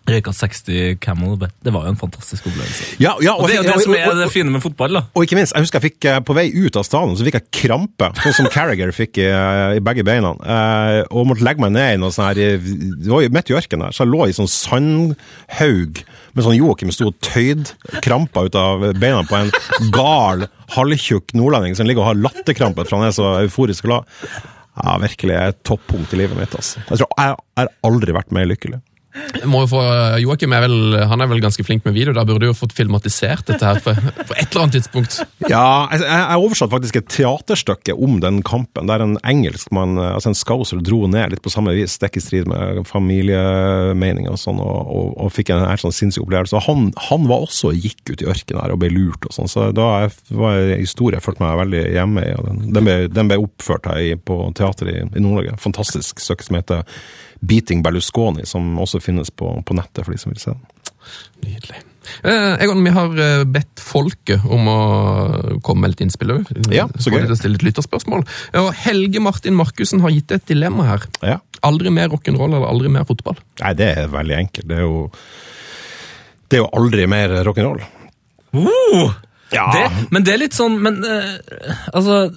røyka 0.09 0.33
60 0.35 0.99
Camel. 1.03 1.37
Det 1.39 1.73
var 1.73 1.87
jo 1.87 1.93
en 1.93 1.99
fantastisk 2.01 2.47
opplevelse. 2.51 2.97
Ja, 3.03 3.15
ja, 3.23 3.35
Og 3.37 3.47
det 3.49 3.57
er 3.57 3.63
jo 3.63 3.69
det 3.71 3.85
som 3.85 3.95
er 3.95 4.17
det 4.19 4.29
fine 4.35 4.51
med 4.55 4.63
fotball, 4.65 4.99
da. 4.99 5.03
Og 5.15 5.27
ikke 5.27 5.39
minst, 5.39 5.55
jeg 5.55 5.65
husker 5.65 5.79
jeg 5.81 5.93
fikk 5.93 6.09
eh, 6.11 6.21
på 6.27 6.37
vei 6.37 6.47
ut 6.51 6.79
av 6.79 6.87
stadion, 6.87 7.15
så 7.19 7.27
fikk 7.27 7.39
jeg 7.39 7.49
krampe, 7.63 8.11
sånn 8.25 8.37
som 8.41 8.51
Carragher 8.53 8.93
fikk 8.97 9.21
i, 9.23 9.29
eh, 9.31 9.77
i 9.79 9.85
begge 9.85 10.05
beina. 10.07 10.35
Eh, 10.43 10.99
og 11.11 11.29
måtte 11.31 11.47
legge 11.47 11.63
meg 11.63 11.75
ned 11.77 11.97
i 11.97 12.01
noe 12.03 12.15
sånn 12.15 12.29
her 12.31 12.41
Det 12.41 13.09
var 13.11 13.23
jo 13.25 13.33
midt 13.35 13.53
i 13.53 13.59
ørkenen 13.59 13.87
der, 13.87 13.97
så 13.97 14.05
jeg 14.05 14.13
lå 14.13 14.27
i 14.27 14.37
sånn 14.37 14.51
sandhaug 14.51 16.03
med 16.33 16.47
sånn 16.47 16.57
Joakim 16.57 16.93
sto 16.95 17.11
og 17.11 17.19
tøyd 17.25 17.75
krampa 18.05 18.47
ut 18.47 18.57
av 18.59 18.87
beina 18.97 19.23
på 19.29 19.37
en 19.37 19.53
gal, 19.93 20.47
halvtjukk 20.73 21.35
nordlending 21.37 21.77
som 21.77 21.89
ligger 21.89 22.05
og 22.05 22.11
har 22.13 22.23
latterkrampe 22.23 22.87
for 22.87 22.99
han 22.99 23.11
er 23.11 23.17
så 23.17 23.35
euforisk 23.43 23.85
glad. 23.89 24.09
Ja, 24.73 24.97
virkelig 25.03 25.37
et 25.37 25.61
toppunkt 25.69 26.15
i 26.17 26.23
livet 26.23 26.39
mitt. 26.39 26.55
altså. 26.57 26.81
Jeg 26.89 27.03
tror 27.03 27.13
jeg 27.19 27.37
har 27.61 27.73
aldri 27.85 28.15
vært 28.17 28.33
mer 28.33 28.49
lykkelig. 28.49 28.81
Må 29.45 29.65
jo 29.65 29.69
få, 29.75 29.81
Joakim 30.23 30.55
er 30.57 30.65
vel, 30.65 30.77
han 31.11 31.21
er 31.21 31.29
vel 31.29 31.43
ganske 31.43 31.65
flink 31.67 31.85
med 31.85 31.93
video, 31.97 32.15
da 32.17 32.25
burde 32.25 32.47
du 32.47 32.51
jo 32.51 32.57
fått 32.57 32.73
filmatisert 32.77 33.45
dette 33.51 33.67
her 33.67 33.81
på, 33.85 33.93
på 33.93 34.37
et 34.39 34.47
eller 34.47 34.63
annet 34.63 34.77
tidspunkt. 34.79 35.19
Ja, 35.51 35.89
jeg, 35.93 36.05
jeg 36.07 36.39
oversatte 36.41 36.73
faktisk 36.73 36.99
et 37.01 37.11
teaterstykke 37.13 37.97
om 37.97 38.21
den 38.25 38.41
kampen, 38.47 38.89
der 38.89 39.05
en 39.05 39.19
engelskmann, 39.29 39.99
altså 40.01 40.33
en 40.33 40.39
scouser, 40.39 40.81
dro 40.85 41.05
ned 41.13 41.35
litt 41.35 41.45
på 41.45 41.53
samme 41.53 41.75
vis, 41.77 41.99
stikk 41.99 42.17
i 42.17 42.25
strid 42.25 42.49
med 42.49 42.83
familiemeninger 42.89 44.33
og 44.33 44.41
sånn, 44.41 44.63
og, 44.65 44.81
og, 44.89 45.11
og 45.27 45.35
fikk 45.35 45.53
en 45.53 45.67
her 45.67 45.83
sånn 45.83 45.97
sinnssyk 45.97 46.25
opplevelse. 46.25 46.57
Og 46.57 46.67
Han, 46.71 46.89
han 47.11 47.29
var 47.29 47.45
også 47.45 47.75
gikk 47.77 48.15
ut 48.15 48.25
i 48.25 48.31
ørkenen 48.33 48.63
her 48.63 48.73
og 48.73 48.81
ble 48.81 48.93
lurt 48.95 49.29
og 49.29 49.37
sånn, 49.37 49.51
så 49.51 49.69
da 49.77 49.91
var 50.33 50.63
en 50.63 50.81
historie 50.81 51.21
jeg 51.21 51.27
følte 51.27 51.45
meg 51.45 51.61
veldig 51.67 51.85
hjemme 51.99 52.25
i. 52.25 52.33
Den, 52.49 52.65
den, 52.79 52.89
ble, 52.89 52.97
den 53.13 53.29
ble 53.29 53.43
oppført 53.45 53.91
her 53.93 54.17
på 54.25 54.41
teater 54.57 54.89
i, 54.89 54.99
i 55.05 55.21
Nord-Norge. 55.21 55.59
Fantastisk 55.61 56.23
stykke 56.23 56.49
som 56.49 56.59
heter 56.59 56.87
Beating 57.43 57.83
Berlusconi, 57.83 58.47
som 58.47 58.77
også 58.79 59.01
finnes 59.03 59.33
på, 59.35 59.49
på 59.67 59.75
nettet 59.77 60.05
for 60.05 60.15
de 60.15 60.21
som 60.21 60.33
vil 60.33 60.43
se 60.43 60.55
den. 60.55 60.63
Nydelig. 61.43 61.81
Eh, 62.23 62.63
Egon, 62.63 62.83
vi 62.85 62.93
har 62.95 63.19
eh, 63.19 63.45
bedt 63.49 63.83
folket 63.83 64.45
om 64.47 64.69
å 64.71 64.79
komme 65.65 65.85
med 65.85 65.95
litt 65.95 66.05
innspill 66.07 66.35
òg. 66.37 66.51
Ja, 66.75 66.87
så 66.99 67.13
gøy. 67.13 67.27
Stille 67.39 67.59
et 67.59 67.67
lytterspørsmål. 67.67 68.25
Og 68.61 68.69
Helge 68.85 69.23
Martin 69.23 69.57
Markussen 69.59 70.03
har 70.05 70.15
gitt 70.15 70.35
et 70.35 70.47
dilemma 70.51 70.87
her. 70.91 71.09
Ja. 71.23 71.41
Aldri 71.67 71.93
mer 71.95 72.11
rock'n'roll 72.15 72.55
eller 72.55 72.69
aldri 72.69 72.91
mer 72.93 73.07
fotball? 73.09 73.39
Nei, 73.63 73.75
det 73.79 73.91
er 74.03 74.11
veldig 74.13 74.39
enkelt. 74.39 74.69
Det 74.71 74.79
er 74.79 74.87
jo, 74.87 75.05
det 76.47 76.59
er 76.59 76.65
jo 76.65 76.71
aldri 76.79 77.11
mer 77.11 77.37
rock'n'roll. 77.47 77.85
Uh! 78.53 79.15
Ja. 79.53 79.67
Det, 79.75 80.09
men 80.15 80.25
det 80.27 80.35
er 80.35 80.43
litt 80.45 80.57
sånn 80.57 80.79
men, 80.83 81.03
uh, 81.05 81.77
Altså, 81.93 82.31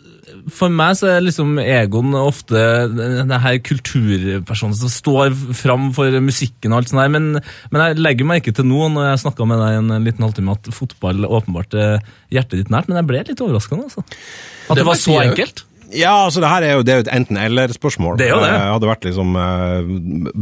for 0.51 0.73
meg 0.73 0.97
så 0.99 1.09
er 1.09 1.23
liksom 1.23 1.55
Egon 1.61 2.15
ofte 2.19 2.59
denne 2.91 3.37
her 3.41 3.59
kulturpersonen 3.65 4.75
som 4.77 4.91
står 4.91 5.35
fram 5.57 5.89
for 5.95 6.11
musikken 6.23 6.73
og 6.73 6.81
alt 6.81 6.91
sånt 6.91 7.01
der, 7.01 7.13
men, 7.13 7.39
men 7.71 7.85
jeg 7.85 8.01
legger 8.01 8.29
merke 8.29 8.53
til 8.55 8.67
nå, 8.67 8.89
når 8.93 9.09
jeg 9.11 9.23
snakka 9.25 9.47
med 9.49 9.61
deg 9.63 9.79
en 9.79 9.95
liten 10.05 10.25
halvtime, 10.25 10.57
at 10.57 10.69
fotball 10.75 11.29
åpenbart 11.29 11.77
er 11.79 11.95
hjertet 12.33 12.61
ditt 12.61 12.73
nært, 12.73 12.91
men 12.91 12.99
jeg 13.01 13.09
ble 13.09 13.23
litt 13.31 13.45
overraskende, 13.45 13.87
altså. 13.87 14.05
At 14.05 14.75
det, 14.75 14.81
Det 14.81 14.89
var 14.89 15.01
så 15.01 15.17
jeg 15.17 15.31
enkelt. 15.31 15.65
Ja, 15.95 16.13
altså 16.25 16.41
det 16.43 16.49
her 16.51 16.65
er 16.65 16.77
jo, 16.77 16.85
det 16.85 16.93
er 16.93 16.99
jo 16.99 17.05
et 17.05 17.13
enten-eller-spørsmål. 17.13 18.17
Det 18.19 18.27
er 18.27 18.33
jo 18.33 18.41
det. 18.43 18.51
Jeg 18.51 18.71
hadde 18.73 18.89
vært 18.89 19.05
liksom 19.07 19.35
eh, 19.39 19.91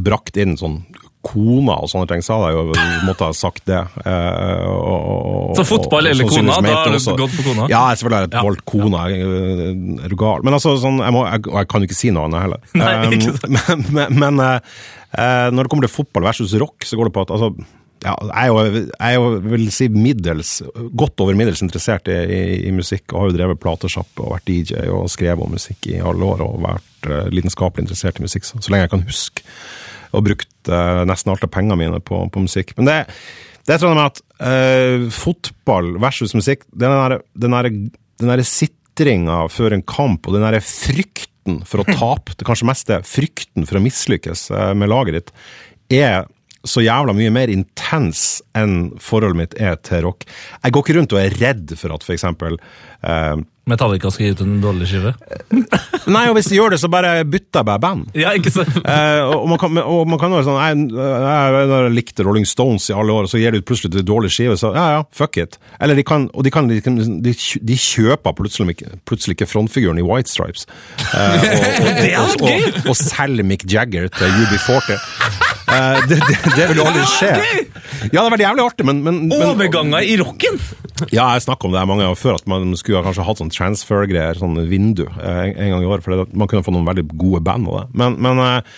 brakt 0.10 0.40
inn 0.40 0.56
sånn 0.60 0.80
kona 1.24 1.78
og 1.80 1.88
sånne 1.92 2.08
ting, 2.12 2.24
så 2.26 2.36
hadde 2.36 2.50
jeg 2.52 2.58
jo 2.60 2.86
måtte 3.08 3.28
ha 3.30 3.36
sagt 3.38 3.64
det. 3.70 3.80
Eh, 4.04 4.66
og, 4.68 5.06
og, 5.10 5.54
Så 5.58 5.64
fotball 5.70 6.10
eller 6.12 6.28
kona, 6.28 6.58
da 6.60 6.74
har 6.82 6.92
du 6.92 6.98
gått 7.22 7.36
for 7.38 7.48
kona? 7.48 7.68
Ja, 7.72 7.84
selvfølgelig 7.96 8.20
har 8.20 8.28
jeg 8.28 8.50
valgt 8.50 8.66
kona. 8.70 9.06
Jeg- 9.14 10.02
Er 10.04 10.10
du 10.12 10.18
gal? 10.20 10.44
Men 10.44 10.58
altså, 10.58 10.76
sånn, 10.82 11.00
jeg, 11.00 11.16
må, 11.16 11.24
jeg, 11.30 11.46
og 11.48 11.62
jeg 11.62 11.70
kan 11.72 11.82
jo 11.86 11.88
ikke 11.90 12.00
si 12.02 12.12
noe 12.12 12.28
annet 12.28 12.44
heller. 12.44 12.60
Nei, 12.76 12.92
ikke 13.20 13.38
sant. 13.38 13.88
men 13.96 14.04
men, 14.04 14.20
men 14.20 14.44
eh, 14.44 14.74
eh, 15.16 15.48
når 15.54 15.64
det 15.64 15.72
kommer 15.72 15.88
til 15.88 15.96
fotball 15.96 16.28
versus 16.28 16.54
rock, 16.60 16.84
så 16.88 17.00
går 17.00 17.10
det 17.10 17.16
på 17.16 17.24
at 17.24 17.32
altså, 17.38 17.54
ja, 18.04 18.18
jeg 18.20 18.52
er 18.52 19.16
jo, 19.16 19.30
er 19.32 19.46
vil 19.48 19.70
si 19.72 19.88
middels, 19.88 20.58
godt 20.92 21.22
over 21.24 21.38
middels 21.40 21.62
interessert 21.64 22.10
i, 22.12 22.18
i, 22.20 22.42
i 22.68 22.74
musikk, 22.76 23.14
og 23.14 23.22
har 23.22 23.32
jo 23.32 23.38
drevet 23.38 23.62
platesjappe 23.64 24.26
og 24.26 24.34
vært 24.36 24.50
DJ 24.50 24.90
og 24.92 25.08
skrevet 25.14 25.46
om 25.46 25.56
musikk 25.56 25.88
i 25.94 26.02
alle 26.04 26.28
år, 26.34 26.44
og 26.44 26.60
vært 26.66 27.08
eh, 27.08 27.30
lidenskapelig 27.32 27.86
interessert 27.88 28.20
i 28.20 28.26
musikk 28.28 28.50
så, 28.50 28.60
så 28.60 28.74
lenge 28.74 28.90
jeg 28.90 28.94
kan 28.98 29.08
huske. 29.08 29.48
Og 30.14 30.26
brukt 30.28 30.70
eh, 30.72 31.02
nesten 31.10 31.34
alt 31.34 31.46
av 31.46 31.52
pengene 31.54 31.80
mine 31.80 32.00
på, 32.06 32.22
på 32.30 32.44
musikk. 32.46 32.76
Men 32.78 32.90
det, 32.90 32.98
det 33.70 33.80
tror 33.80 33.94
jeg 33.94 34.00
med 34.00 34.12
at 34.12 34.22
eh, 34.50 35.08
fotball 35.14 35.96
versus 36.04 36.36
musikk, 36.38 36.68
den 36.72 36.94
der, 36.94 37.20
den 37.46 37.58
der, 37.58 37.72
den 38.22 38.34
der 38.34 38.46
sitringa 38.48 39.44
før 39.52 39.78
en 39.78 39.86
kamp, 39.88 40.28
og 40.28 40.38
den 40.38 40.46
der 40.46 40.60
frykten 40.64 41.64
for 41.68 41.84
å 41.84 41.88
tape, 42.00 42.38
det 42.38 42.48
kanskje 42.48 42.70
mest 42.70 42.94
er 42.94 43.08
frykten 43.08 43.68
for 43.70 43.80
å 43.80 43.84
mislykkes 43.84 44.50
eh, 44.54 44.72
med 44.78 44.92
laget 44.94 45.20
ditt, 45.20 45.36
er 45.94 46.24
så 46.64 46.80
jævla 46.80 47.12
mye 47.16 47.32
mer 47.34 47.52
intens 47.52 48.40
enn 48.56 48.94
forholdet 49.04 49.40
mitt 49.40 49.56
er 49.60 49.76
til 49.84 50.06
rock. 50.06 50.24
Jeg 50.64 50.76
går 50.76 50.86
ikke 50.86 50.96
rundt 50.98 51.16
og 51.16 51.20
er 51.20 51.36
redd 51.42 51.74
for 51.80 51.96
at 51.96 52.08
eksempel 52.14 52.56
eh, 52.56 53.36
Metallica 53.70 54.10
skal 54.12 54.26
gi 54.26 54.34
ut 54.36 54.42
en 54.44 54.58
dårlig 54.60 54.90
skive. 54.92 55.14
Nei, 56.14 56.24
og 56.28 56.36
hvis 56.36 56.50
de 56.52 56.58
gjør 56.58 56.74
det, 56.74 56.82
så 56.82 56.90
bare 56.92 57.14
bytter 57.24 57.62
jeg 57.62 57.68
bare 57.70 57.80
band. 57.80 58.10
Ja, 58.18 58.34
ikke 58.36 58.52
sant? 58.52 58.72
Eh, 58.94 59.22
og 59.24 59.48
man 59.48 59.58
kan, 59.58 59.78
og 59.80 60.04
man 60.10 60.20
kan 60.20 60.34
være 60.34 60.44
sånn 60.46 60.58
Jeg, 60.60 60.82
jeg, 60.94 61.62
jeg 61.72 61.94
likte 61.96 62.26
Rolling 62.28 62.46
Stones 62.48 62.86
i 62.92 62.96
alle 62.96 63.14
år, 63.16 63.26
og 63.26 63.32
så 63.32 63.40
gir 63.40 63.56
de 63.56 63.62
ut 63.64 63.68
plutselig 63.68 63.96
en 63.96 64.06
dårlig 64.06 64.30
skive, 64.34 64.58
så 64.60 64.74
ja 64.76 64.84
ja, 64.98 65.00
fuck 65.16 65.40
it. 65.40 65.56
Eller 65.82 65.98
de 65.98 66.04
kan, 66.06 66.28
og 66.36 66.46
de, 66.46 66.52
kan, 66.54 66.68
de, 66.70 66.82
de, 66.84 67.34
de 67.34 67.78
kjøper 67.80 68.36
plutselig, 68.38 68.76
plutselig 69.08 69.38
ikke 69.38 69.50
frontfiguren 69.50 70.02
i 70.02 70.06
White 70.06 70.30
Stripes. 70.30 70.68
Eh, 71.14 71.48
og, 72.20 72.44
og, 72.44 72.46
og, 72.52 72.84
og, 72.84 73.00
selger 73.00 73.48
Mick 73.48 73.66
Jagger 73.72 74.12
til 74.14 74.38
UB40. 74.44 75.00
Eh, 75.74 76.04
det, 76.12 76.20
det, 76.28 76.38
det 76.58 76.70
vil 76.70 76.84
aldri 76.84 77.08
skje. 77.16 77.34
Ja, 78.12 78.12
det 78.12 78.26
har 78.26 78.34
vært 78.36 78.46
jævlig 78.46 78.68
artig, 78.68 78.88
men, 78.90 79.04
men, 79.06 79.24
men 79.32 79.48
Overganger 79.48 80.06
i 80.06 80.18
rocken! 80.22 80.60
ja, 81.12 81.26
jeg 81.34 81.44
snakka 81.48 81.68
om 81.68 81.74
det 81.74 81.82
her 81.82 81.90
mange 81.90 82.06
ganger 82.06 82.20
før, 82.20 82.38
at 82.38 82.48
man 82.50 82.76
skulle 82.80 83.00
ha 83.00 83.06
kanskje 83.08 83.26
hatt 83.26 83.42
sånn 83.42 83.53
transfer-greier, 83.54 84.40
sånn 84.40 84.60
vindu, 84.70 85.06
eh, 85.08 85.40
en, 85.46 85.56
en 85.56 85.72
gang 85.76 85.86
i 85.86 85.90
år. 85.90 86.04
For 86.04 86.16
det, 86.16 86.28
man 86.38 86.50
kunne 86.52 86.66
få 86.66 86.74
noen 86.76 86.88
veldig 86.90 87.08
gode 87.14 87.42
band 87.46 87.70
av 87.72 87.80
det. 87.80 88.00
Men, 88.02 88.18
men 88.24 88.42
eh, 88.44 88.78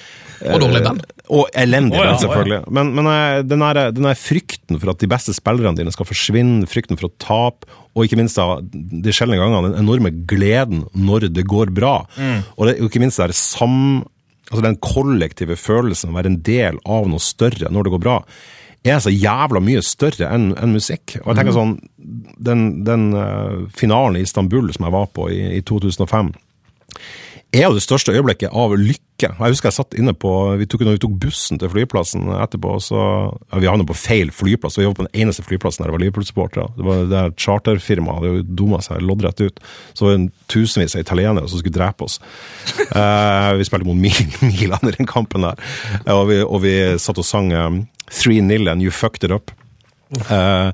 Og 0.53 0.63
dårlig 0.65 0.81
band. 0.85 1.05
Og 1.35 1.47
elendig 1.57 1.97
Å, 1.97 2.03
ja, 2.03 2.09
band, 2.11 2.23
selvfølgelig. 2.25 2.59
Men, 2.77 2.91
men 2.97 3.09
eh, 3.11 3.39
den, 3.47 3.65
der, 3.65 3.81
den 3.95 4.09
der 4.09 4.19
frykten 4.19 4.81
for 4.81 4.93
at 4.93 5.01
de 5.01 5.09
beste 5.11 5.35
spillerne 5.37 5.79
dine 5.79 5.93
skal 5.95 6.09
forsvinne, 6.09 6.69
frykten 6.69 6.99
for 6.99 7.09
å 7.09 7.15
tape, 7.21 7.69
og 7.95 8.03
ikke 8.05 8.19
minst 8.19 8.37
da, 8.37 8.59
de 8.61 9.15
sjeldne 9.15 9.39
gangene 9.39 9.71
den 9.71 9.79
enorme 9.85 10.11
gleden 10.27 10.83
når 10.99 11.29
det 11.33 11.47
går 11.47 11.71
bra. 11.75 12.01
Og 12.57 12.67
det, 12.67 12.75
og 12.81 12.91
ikke 12.91 13.03
minst 13.05 13.23
det 13.23 13.37
sam... 13.39 14.03
Altså 14.45 14.61
den 14.61 14.75
kollektive 14.77 15.55
følelsen 15.57 16.11
av 16.11 16.13
å 16.13 16.17
være 16.19 16.29
en 16.29 16.41
del 16.45 16.75
av 16.85 17.07
noe 17.09 17.23
større 17.23 17.71
når 17.73 17.87
det 17.87 17.93
går 17.95 18.01
bra, 18.03 18.19
er 18.93 19.01
så 19.01 19.13
jævla 19.13 19.61
mye 19.63 19.81
større 19.85 20.29
enn 20.35 20.51
en 20.61 20.75
musikk. 20.75 21.17
Og 21.23 21.31
jeg 21.31 21.39
tenker 21.39 21.55
sånn, 21.57 21.77
Den, 22.45 22.83
den 22.85 23.13
uh, 23.17 23.65
finalen 23.73 24.19
i 24.19 24.25
Istanbul 24.25 24.69
som 24.75 24.85
jeg 24.85 24.93
var 24.93 25.07
på 25.15 25.29
i, 25.33 25.39
i 25.57 25.61
2005, 25.65 26.33
er 27.61 27.67
jo 27.69 27.75
det 27.77 27.83
største 27.85 28.13
øyeblikket 28.15 28.53
av 28.55 28.73
lykke. 28.77 29.01
Jeg 29.31 29.37
husker 29.53 29.69
jeg 29.69 29.75
satt 29.77 29.95
inne 29.95 30.11
på 30.17 30.29
vi 30.59 30.65
tok, 30.67 30.81
Når 30.83 30.97
vi 30.97 31.01
tok 31.05 31.13
bussen 31.23 31.59
til 31.61 31.69
flyplassen 31.71 32.25
etterpå, 32.35 32.73
så 32.83 32.97
ja, 33.51 33.59
Vi 33.61 33.69
havnet 33.69 33.87
på 33.87 33.95
feil 33.95 34.31
flyplass, 34.35 34.77
vi 34.77 34.85
var 34.87 34.95
på 34.97 35.05
den 35.05 35.21
eneste 35.23 35.45
flyplassen 35.45 35.83
der 35.83 35.91
det 35.91 35.95
var 35.95 36.03
Liverpool-supportere. 36.03 36.65
Det 36.75 36.83
var 36.87 37.05
det 37.11 37.21
charterfirmaet 37.39 38.17
hadde 38.19 38.31
jo 38.33 38.43
dumma 38.63 38.81
seg 38.83 39.01
loddrett 39.05 39.39
ut. 39.45 39.59
Så 39.93 40.05
var 40.07 40.17
det 40.17 40.31
tusenvis 40.51 40.95
av 40.97 41.05
italienere 41.05 41.47
som 41.47 41.61
skulle 41.61 41.77
drepe 41.79 42.07
oss. 42.09 42.19
Eh, 42.95 43.53
vi 43.59 43.65
spilte 43.67 43.87
mot 43.87 43.97
Mil- 43.97 44.35
Milan 44.49 44.87
i 44.87 44.93
den 44.95 45.07
kampen 45.09 45.43
der, 45.43 45.57
og 46.13 46.27
vi, 46.29 46.37
og 46.43 46.61
vi 46.63 46.73
satt 47.01 47.17
og 47.19 47.25
sang 47.27 47.49
um, 47.53 47.81
3-0 48.11 48.69
and 48.71 48.83
you 48.83 48.91
fucked 48.93 49.23
it 49.27 49.31
up. 49.35 49.51
Eh, 50.29 50.71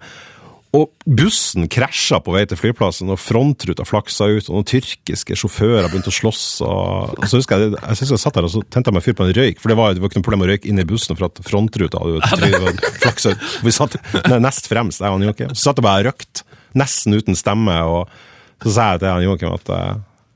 og 0.71 0.87
bussen 1.03 1.65
krasja 1.71 2.21
på 2.23 2.31
vei 2.31 2.45
til 2.47 2.55
flyplassen, 2.55 3.09
og 3.11 3.19
frontruta 3.19 3.83
flaksa 3.87 4.29
ut, 4.31 4.47
og 4.47 4.55
noen 4.55 4.67
tyrkiske 4.69 5.35
sjåfører 5.35 5.89
begynte 5.91 6.13
å 6.13 6.15
slåss. 6.15 6.45
Og, 6.63 7.17
og 7.17 7.25
så 7.27 7.41
husker 7.41 7.59
jeg, 7.59 7.73
jeg, 7.75 7.97
husker 7.99 8.15
jeg 8.15 8.23
satt 8.23 8.39
der 8.39 8.47
og 8.47 8.53
så 8.53 8.61
tente 8.63 8.87
jeg 8.87 8.95
meg 8.95 9.03
fyr 9.03 9.17
på 9.19 9.27
en 9.27 9.33
røyk, 9.35 9.59
for 9.59 9.73
det 9.73 9.77
var, 9.79 9.91
det 9.91 10.03
var 10.03 10.11
ikke 10.11 10.21
noe 10.21 10.27
problem 10.29 10.45
å 10.45 10.49
røyke 10.53 10.71
inn 10.71 10.79
i 10.79 10.87
bussen, 10.87 11.17
for 11.19 11.27
at 11.27 11.43
frontruta 11.43 11.99
hadde 11.99 12.51
jo 12.53 12.71
flaksa 13.03 13.33
ut. 13.35 13.49
Vi 13.67 13.75
satt 13.75 13.99
nest 14.31 14.71
fremst, 14.71 15.03
jeg 15.03 15.11
og 15.11 15.19
han 15.19 15.27
Joakim. 15.27 15.51
Så 15.51 15.67
satt 15.67 15.81
jeg 15.81 15.87
bare 15.89 16.05
og 16.05 16.07
røykte, 16.07 16.47
nesten 16.79 17.19
uten 17.19 17.35
stemme, 17.35 17.75
og 17.91 18.63
så 18.63 18.71
sa 18.77 18.87
jeg 18.93 19.03
til 19.03 19.27
Joakim 19.27 19.57
at 19.57 19.75
eh, 19.75 19.91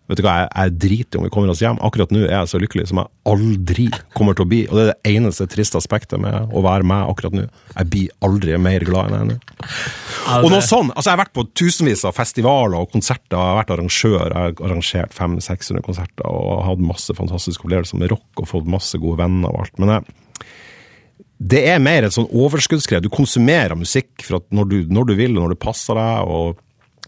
Vet 0.06 0.20
du 0.20 0.22
hva, 0.22 0.36
jeg, 0.44 0.50
jeg 0.54 0.74
driter 0.84 1.20
om 1.20 1.26
vi 1.26 1.32
kommer 1.34 1.50
oss 1.50 1.62
hjem. 1.64 1.80
Akkurat 1.86 2.12
nå 2.14 2.22
er 2.28 2.36
jeg 2.36 2.50
så 2.52 2.60
lykkelig 2.62 2.84
som 2.92 3.00
jeg 3.02 3.10
aldri 3.32 3.86
kommer 4.14 4.38
til 4.38 4.46
å 4.46 4.50
bli. 4.52 4.60
Og 4.70 4.78
det 4.78 4.84
er 4.84 4.90
det 4.92 5.14
eneste 5.16 5.48
triste 5.50 5.80
aspektet 5.80 6.22
med 6.22 6.54
å 6.54 6.62
være 6.66 6.86
meg 6.86 7.10
akkurat 7.10 7.38
nå. 7.38 7.46
Jeg 7.72 7.90
blir 7.94 8.28
aldri 8.28 8.60
mer 8.62 8.86
glad 8.86 9.10
enn 9.10 9.16
jeg 9.16 9.24
er 9.24 9.32
nå. 9.32 9.38
Og 10.44 10.50
noe 10.54 10.62
sånn, 10.66 10.92
altså 10.94 11.10
Jeg 11.10 11.16
har 11.16 11.24
vært 11.24 11.36
på 11.38 11.48
tusenvis 11.58 12.06
av 12.06 12.18
festivaler 12.18 12.78
og 12.84 12.92
konserter. 12.94 13.34
Jeg 13.34 13.50
har 13.50 13.58
vært 13.64 13.74
arrangør. 13.78 14.20
Jeg 14.20 14.36
har 14.36 14.60
arrangert 14.70 15.18
500-600 15.18 15.86
konserter 15.86 16.30
og 16.30 16.62
hatt 16.68 16.86
masse 16.86 17.18
fantastiske 17.18 17.66
opplevelser 17.66 18.02
med 18.02 18.14
rock 18.14 18.44
og 18.44 18.52
fått 18.52 18.70
masse 18.70 19.02
gode 19.02 19.24
venner 19.24 19.50
og 19.50 19.66
alt. 19.66 19.82
Men 19.82 19.96
jeg, 19.96 20.20
det 21.56 21.64
er 21.68 21.82
mer 21.84 22.06
et 22.06 22.14
sånn 22.14 22.30
overskuddsgreie. 22.30 23.02
Du 23.02 23.10
konsumerer 23.14 23.74
musikk 23.78 24.22
for 24.22 24.38
at 24.38 24.46
når, 24.54 24.70
du, 24.70 24.78
når 24.94 25.10
du 25.10 25.16
vil 25.18 25.34
og 25.34 25.48
når 25.48 25.56
det 25.56 25.64
passer 25.66 25.98
deg. 25.98 26.30
og 26.30 26.62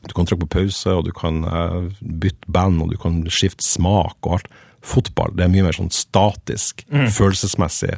Du 0.07 0.15
kan 0.15 0.27
trykke 0.27 0.45
på 0.45 0.53
pause, 0.59 0.93
og 0.93 1.05
du 1.07 1.11
kan 1.15 1.43
eh, 1.47 1.89
bytte 2.01 2.51
band 2.53 2.81
og 2.83 2.93
du 2.93 2.97
kan 3.01 3.19
skifte 3.31 3.65
smak 3.65 4.17
og 4.23 4.39
alt. 4.39 4.51
Fotball 4.87 5.33
det 5.35 5.43
er 5.45 5.51
mye 5.51 5.65
mer 5.65 5.75
sånn 5.75 5.91
statisk, 5.91 6.85
følelsesmessig. 6.87 7.97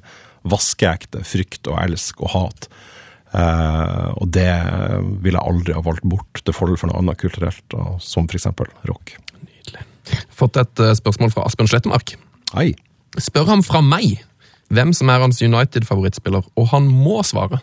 Vaskeekte 0.50 1.22
frykt 1.28 1.68
og 1.70 1.78
elsk 1.84 2.24
og 2.24 2.32
hat. 2.34 2.70
Uh, 3.30 4.10
og 4.18 4.32
det 4.34 4.50
ville 5.22 5.38
jeg 5.38 5.52
aldri 5.52 5.76
ha 5.76 5.84
valgt 5.86 6.08
bort 6.10 6.40
til 6.42 6.56
fordel 6.56 6.80
for 6.82 6.90
noe 6.90 6.98
annet 6.98 7.20
kulturelt, 7.22 7.76
som 8.02 8.26
f.eks. 8.26 8.48
rock. 8.90 9.14
Nydelig. 9.44 9.84
Fått 10.34 10.58
et 10.58 10.82
eh, 10.82 10.96
spørsmål 10.98 11.36
fra 11.36 11.46
Asbjørn 11.46 11.70
Slettemark. 11.70 12.16
Hei. 12.56 12.72
Spør 13.22 13.52
ham 13.52 13.62
fra 13.66 13.84
meg 13.86 14.24
hvem 14.74 14.96
som 14.98 15.12
er 15.14 15.22
hans 15.22 15.42
United-favorittspiller, 15.42 16.46
og 16.58 16.72
han 16.74 16.90
må 16.90 17.20
svare. 17.26 17.62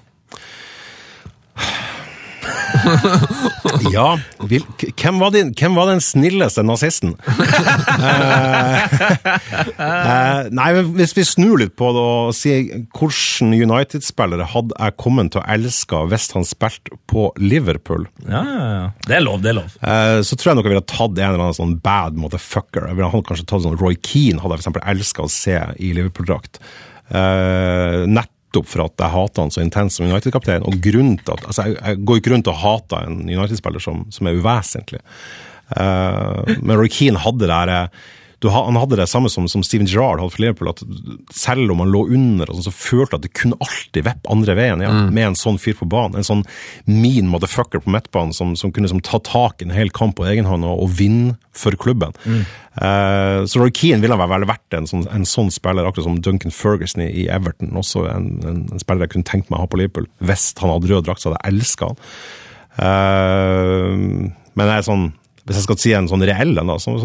Ja, 3.92 4.16
vil, 4.48 4.64
hvem, 4.96 5.18
var 5.20 5.32
din, 5.34 5.50
hvem 5.58 5.74
var 5.76 5.90
den 5.90 6.00
snilleste 6.04 6.64
nazisten? 6.66 7.14
Eh, 7.96 8.82
eh, 9.78 10.48
nei, 10.54 10.66
Hvis 10.98 11.14
vi 11.16 11.24
snur 11.26 11.58
litt 11.60 11.74
på 11.78 11.88
det 11.94 12.02
og 12.02 12.34
sier 12.36 12.82
hvordan 12.96 13.54
United-spillere 13.56 14.46
hadde 14.52 14.76
jeg 14.76 14.96
kommet 15.00 15.32
til 15.34 15.40
å 15.42 15.46
elske 15.56 16.00
hvis 16.10 16.28
han 16.34 16.46
spilte 16.46 16.98
på 17.10 17.28
Liverpool, 17.40 18.06
Ja, 18.26 18.42
ja, 18.44 18.66
ja. 18.76 18.86
Det 19.06 19.16
er 19.18 19.24
lov, 19.24 19.40
det 19.44 19.52
er 19.52 19.58
lov. 19.60 19.76
eh, 19.80 20.20
så 20.26 20.36
tror 20.38 20.50
jeg 20.52 20.58
nok 20.60 20.68
jeg 20.68 20.74
ville 20.76 20.86
tatt 20.92 21.16
en 21.16 21.24
eller 21.30 21.44
annen 21.46 21.58
sånn 21.58 21.76
bad 21.84 22.18
motherfucker. 22.20 22.88
Jeg 22.90 22.98
ville 22.98 23.22
kanskje 23.30 23.48
tatt 23.48 23.64
sånn 23.64 23.78
Roy 23.80 23.96
Keane 24.02 24.42
hadde 24.42 24.56
jeg 24.56 24.60
for 24.60 24.66
eksempel 24.66 24.86
elska 24.94 25.26
å 25.26 25.32
se 25.32 25.56
i 25.82 25.92
Liverpool-drakt. 25.96 26.60
Eh, 27.10 28.02
nettopp 28.56 28.70
for 28.70 28.86
at 28.86 29.04
jeg 29.04 29.12
hater 29.12 29.42
han 29.44 29.52
så 29.52 29.62
intenst 29.62 29.98
som 30.00 30.06
United-kaptein. 30.08 30.64
Og 30.66 30.80
grunnen 30.82 31.18
til 31.20 31.34
at, 31.36 31.44
altså 31.46 31.66
jeg, 31.66 31.76
jeg 31.82 32.04
går 32.08 32.16
ikke 32.20 32.32
rundt 32.34 32.48
og 32.48 32.60
hater 32.62 33.06
en 33.06 33.22
United-spiller 33.28 33.82
som, 33.82 34.04
som 34.10 34.26
er 34.26 34.38
uvesentlig. 34.40 35.00
Uh, 35.76 36.46
men 36.62 36.76
Roy 36.78 36.88
Keane 36.88 37.18
hadde 37.18 37.42
det 37.42 37.48
der 37.50 37.66
du, 37.66 37.74
ha- 37.74 37.88
han 38.52 38.76
hadde 38.78 38.98
det 39.00 39.08
samme 39.10 39.30
som, 39.32 39.46
som 39.48 39.62
Steven 39.64 39.88
Gerrard 39.88 40.20
hadde 40.20 40.34
for 40.34 40.42
Liverpool, 40.44 40.70
at 40.72 40.82
selv 41.34 41.72
om 41.72 41.80
han 41.82 41.92
lå 41.92 42.02
under, 42.16 42.50
sånn, 42.52 42.66
så 42.68 42.74
følte 42.74 43.16
han 43.16 43.22
at 43.22 43.26
det 43.26 43.32
kunne 43.38 43.58
alltid 43.64 44.06
vippe 44.06 44.32
andre 44.32 44.56
veien 44.58 44.84
igjen, 44.84 45.00
med 45.16 45.30
en 45.30 45.38
sånn 45.38 45.58
fyr 45.62 45.78
på 45.78 45.88
banen. 45.90 46.20
En 46.20 46.28
sånn 46.28 46.44
mean 46.88 47.30
motherfucker 47.32 47.82
på 47.84 47.92
midtbanen 47.94 48.36
som, 48.36 48.54
som 48.58 48.72
kunne 48.74 48.90
som, 48.92 49.02
ta 49.04 49.20
tak 49.24 49.62
i 49.62 49.68
en 49.68 49.74
hel 49.76 49.92
kamp 49.94 50.18
på 50.18 50.28
egen 50.28 50.48
hånd 50.48 50.66
og, 50.66 50.84
og 50.84 50.94
vinne 50.98 51.36
for 51.56 51.76
klubben. 51.80 52.16
Eh, 52.76 53.40
så 53.48 53.60
Roy 53.60 53.72
Keane 53.72 54.04
ville 54.04 54.18
vel 54.20 54.32
vel 54.34 54.48
vært 54.48 54.76
en 54.76 54.88
sånn, 54.90 55.06
en 55.12 55.28
sånn 55.28 55.52
spiller, 55.54 55.88
akkurat 55.88 56.08
som 56.08 56.18
Duncan 56.20 56.54
Ferguson 56.54 57.04
i, 57.06 57.10
i 57.24 57.28
Everton. 57.32 57.72
Også 57.80 58.04
en, 58.10 58.32
en, 58.44 58.64
en 58.72 58.82
spiller 58.82 59.06
jeg 59.06 59.16
kunne 59.16 59.30
tenkt 59.30 59.52
meg 59.52 59.60
å 59.60 59.64
ha 59.64 59.70
på 59.72 59.80
Liverpool. 59.80 60.08
Hvis 60.20 60.50
han 60.60 60.74
hadde 60.74 60.92
rød 60.92 61.08
drakt, 61.08 61.24
så 61.24 61.32
hadde 61.32 61.40
jeg 61.42 61.56
elska 61.56 61.92
han. 61.92 62.02
Uh, 62.76 64.32
men 64.56 64.68
jeg 64.68 64.82
er 64.82 64.84
sånn 64.84 65.06
hvis 65.46 65.60
jeg 65.60 65.66
skal 65.68 65.78
si 65.80 65.94
en 65.94 66.10
sånn 66.10 66.24
reell 66.26 66.58
en, 66.58 66.74
så, 66.82 66.96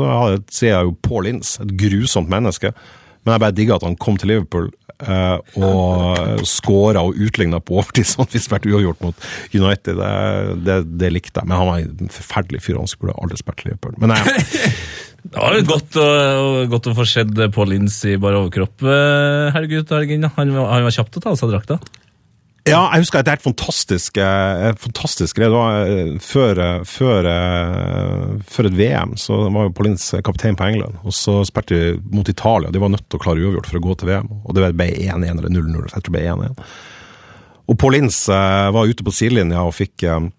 sier 0.50 0.74
jeg 0.74 0.90
jo 0.90 0.98
Paul 1.06 1.30
Ince. 1.30 1.62
Et 1.62 1.74
grusomt 1.84 2.32
menneske. 2.32 2.74
Men 3.22 3.36
jeg 3.36 3.44
bare 3.44 3.54
digga 3.54 3.76
at 3.78 3.86
han 3.86 3.98
kom 4.02 4.16
til 4.18 4.32
Liverpool 4.32 4.72
eh, 5.06 5.38
og 5.62 6.42
skåra 6.50 7.04
og 7.06 7.20
utligna 7.22 7.60
på 7.62 7.78
overtid, 7.78 8.10
sånn 8.10 8.26
at 8.26 8.34
vi 8.34 8.42
spilte 8.42 8.72
uavgjort 8.72 9.06
mot 9.06 9.30
United. 9.54 10.02
Det, 10.02 10.58
det, 10.66 10.80
det 11.04 11.14
likte 11.14 11.38
jeg. 11.44 11.52
Men 11.52 11.62
han 11.62 11.70
var 11.70 11.86
en 11.86 12.14
forferdelig 12.18 12.64
fyr, 12.66 12.82
han 12.82 12.90
skulle 12.90 13.14
aldri 13.22 13.38
spilt 13.42 13.66
Liverpool. 13.68 13.96
Men 14.02 14.16
jeg, 14.18 14.74
Det 15.22 15.38
var 15.38 15.54
jo 15.54 15.66
godt 15.70 15.98
å, 16.02 16.06
godt 16.66 16.88
å 16.90 16.96
få 16.98 17.04
sett 17.06 17.36
Paul 17.54 17.76
Ince 17.76 18.16
i 18.16 18.20
bare 18.22 18.40
overkropp. 18.42 18.82
eh, 18.82 19.52
Herregud, 19.54 19.86
herregud, 19.94 20.26
han, 20.34 20.54
han 20.58 20.88
var 20.88 20.96
kjapp 20.96 21.12
til 21.14 21.22
å 21.22 21.26
ta 21.28 21.34
av 21.36 21.38
seg 21.38 21.54
drakta. 21.54 21.78
Ja, 22.70 22.84
jeg 22.94 23.02
husker 23.02 23.22
at 23.22 23.26
det 23.26 23.32
er 23.34 23.40
et 23.40 23.46
fantastisk 24.84 25.38
greie. 25.40 25.50
Det 25.50 25.56
var 25.56 25.88
eh, 25.90 26.12
før, 26.22 26.60
eh, 26.62 26.84
før, 26.86 27.26
eh, 27.26 28.36
før 28.46 28.70
et 28.70 28.76
VM, 28.78 29.16
så 29.18 29.40
var 29.50 29.66
jo 29.66 29.74
Paulins 29.74 30.12
kaptein 30.22 30.58
på 30.60 30.68
England. 30.70 31.00
Og 31.02 31.16
så 31.18 31.40
spilte 31.50 31.74
de 31.74 31.96
mot 32.14 32.30
Italia. 32.30 32.70
De 32.70 32.84
var 32.84 32.94
nødt 32.94 33.08
til 33.10 33.18
å 33.18 33.24
klare 33.24 33.42
uavgjort 33.42 33.72
for 33.72 33.82
å 33.82 33.86
gå 33.88 33.98
til 33.98 34.12
VM. 34.12 34.30
Og 34.46 34.54
det 34.54 34.70
ble 34.78 34.92
1-1 34.94 35.42
eller 35.42 35.50
0-0. 35.50 35.90
Jeg 35.90 36.06
tror 36.06 36.06
det 36.12 36.18
ble 36.20 36.28
1-1. 36.36 36.62
Og 37.72 37.80
Paulins 37.82 38.20
eh, 38.30 38.70
var 38.76 38.90
ute 38.94 39.06
på 39.08 39.16
sidelinja 39.16 39.66
og 39.66 39.76
fikk 39.78 40.06
eh, 40.06 40.30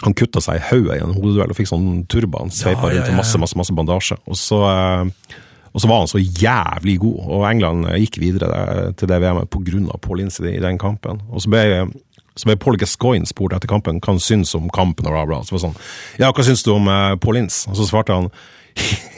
Han 0.00 0.16
kutta 0.16 0.40
seg 0.40 0.56
i 0.56 0.64
hodet 0.64 0.96
i 0.96 1.02
en 1.04 1.12
hodeduell 1.12 1.52
og 1.52 1.58
fikk 1.58 1.68
sånn 1.68 2.06
turban, 2.08 2.48
sveipa 2.54 2.88
Ja, 2.88 2.94
ja, 2.94 3.00
rundt 3.02 3.12
og 3.12 3.18
masse, 3.20 3.40
masse, 3.40 3.56
masse 3.60 3.74
bandasje. 3.76 4.16
Og 4.28 4.38
så 4.40 4.60
eh, 4.68 5.34
og 5.72 5.82
så 5.82 5.90
var 5.90 6.02
han 6.02 6.10
så 6.10 6.18
jævlig 6.18 6.96
god, 6.98 7.18
og 7.30 7.44
England 7.46 7.86
gikk 8.02 8.18
videre 8.22 8.90
til 8.98 9.10
det 9.10 9.20
VM-et 9.22 9.50
pga. 9.50 9.98
Paul 10.02 10.20
Ince 10.20 10.42
i, 10.50 10.58
den 10.58 10.78
kampen. 10.78 11.20
Og 11.30 11.44
så 11.44 11.52
ble, 11.52 11.62
så 12.34 12.48
ble 12.48 12.56
Paul 12.58 12.78
Gascoigne 12.80 13.28
spurt 13.28 13.54
etter 13.54 13.70
kampen 13.70 14.00
hva 14.00 14.16
han 14.16 14.22
syntes 14.22 14.56
om 14.58 14.70
kampen. 14.74 15.06
og 15.06 15.14
bla 15.14 15.26
bla. 15.28 15.44
Så 15.46 15.54
var 15.54 15.68
sånn, 15.68 15.78
ja, 16.18 16.32
hva 16.32 16.46
syns 16.46 16.66
du 16.66 16.72
om 16.74 16.90
uh, 16.90 17.14
Paul 17.22 17.38
Ince? 17.38 17.70
Og 17.70 17.78
så 17.78 17.86
svarte 17.86 18.18
han, 18.18 18.26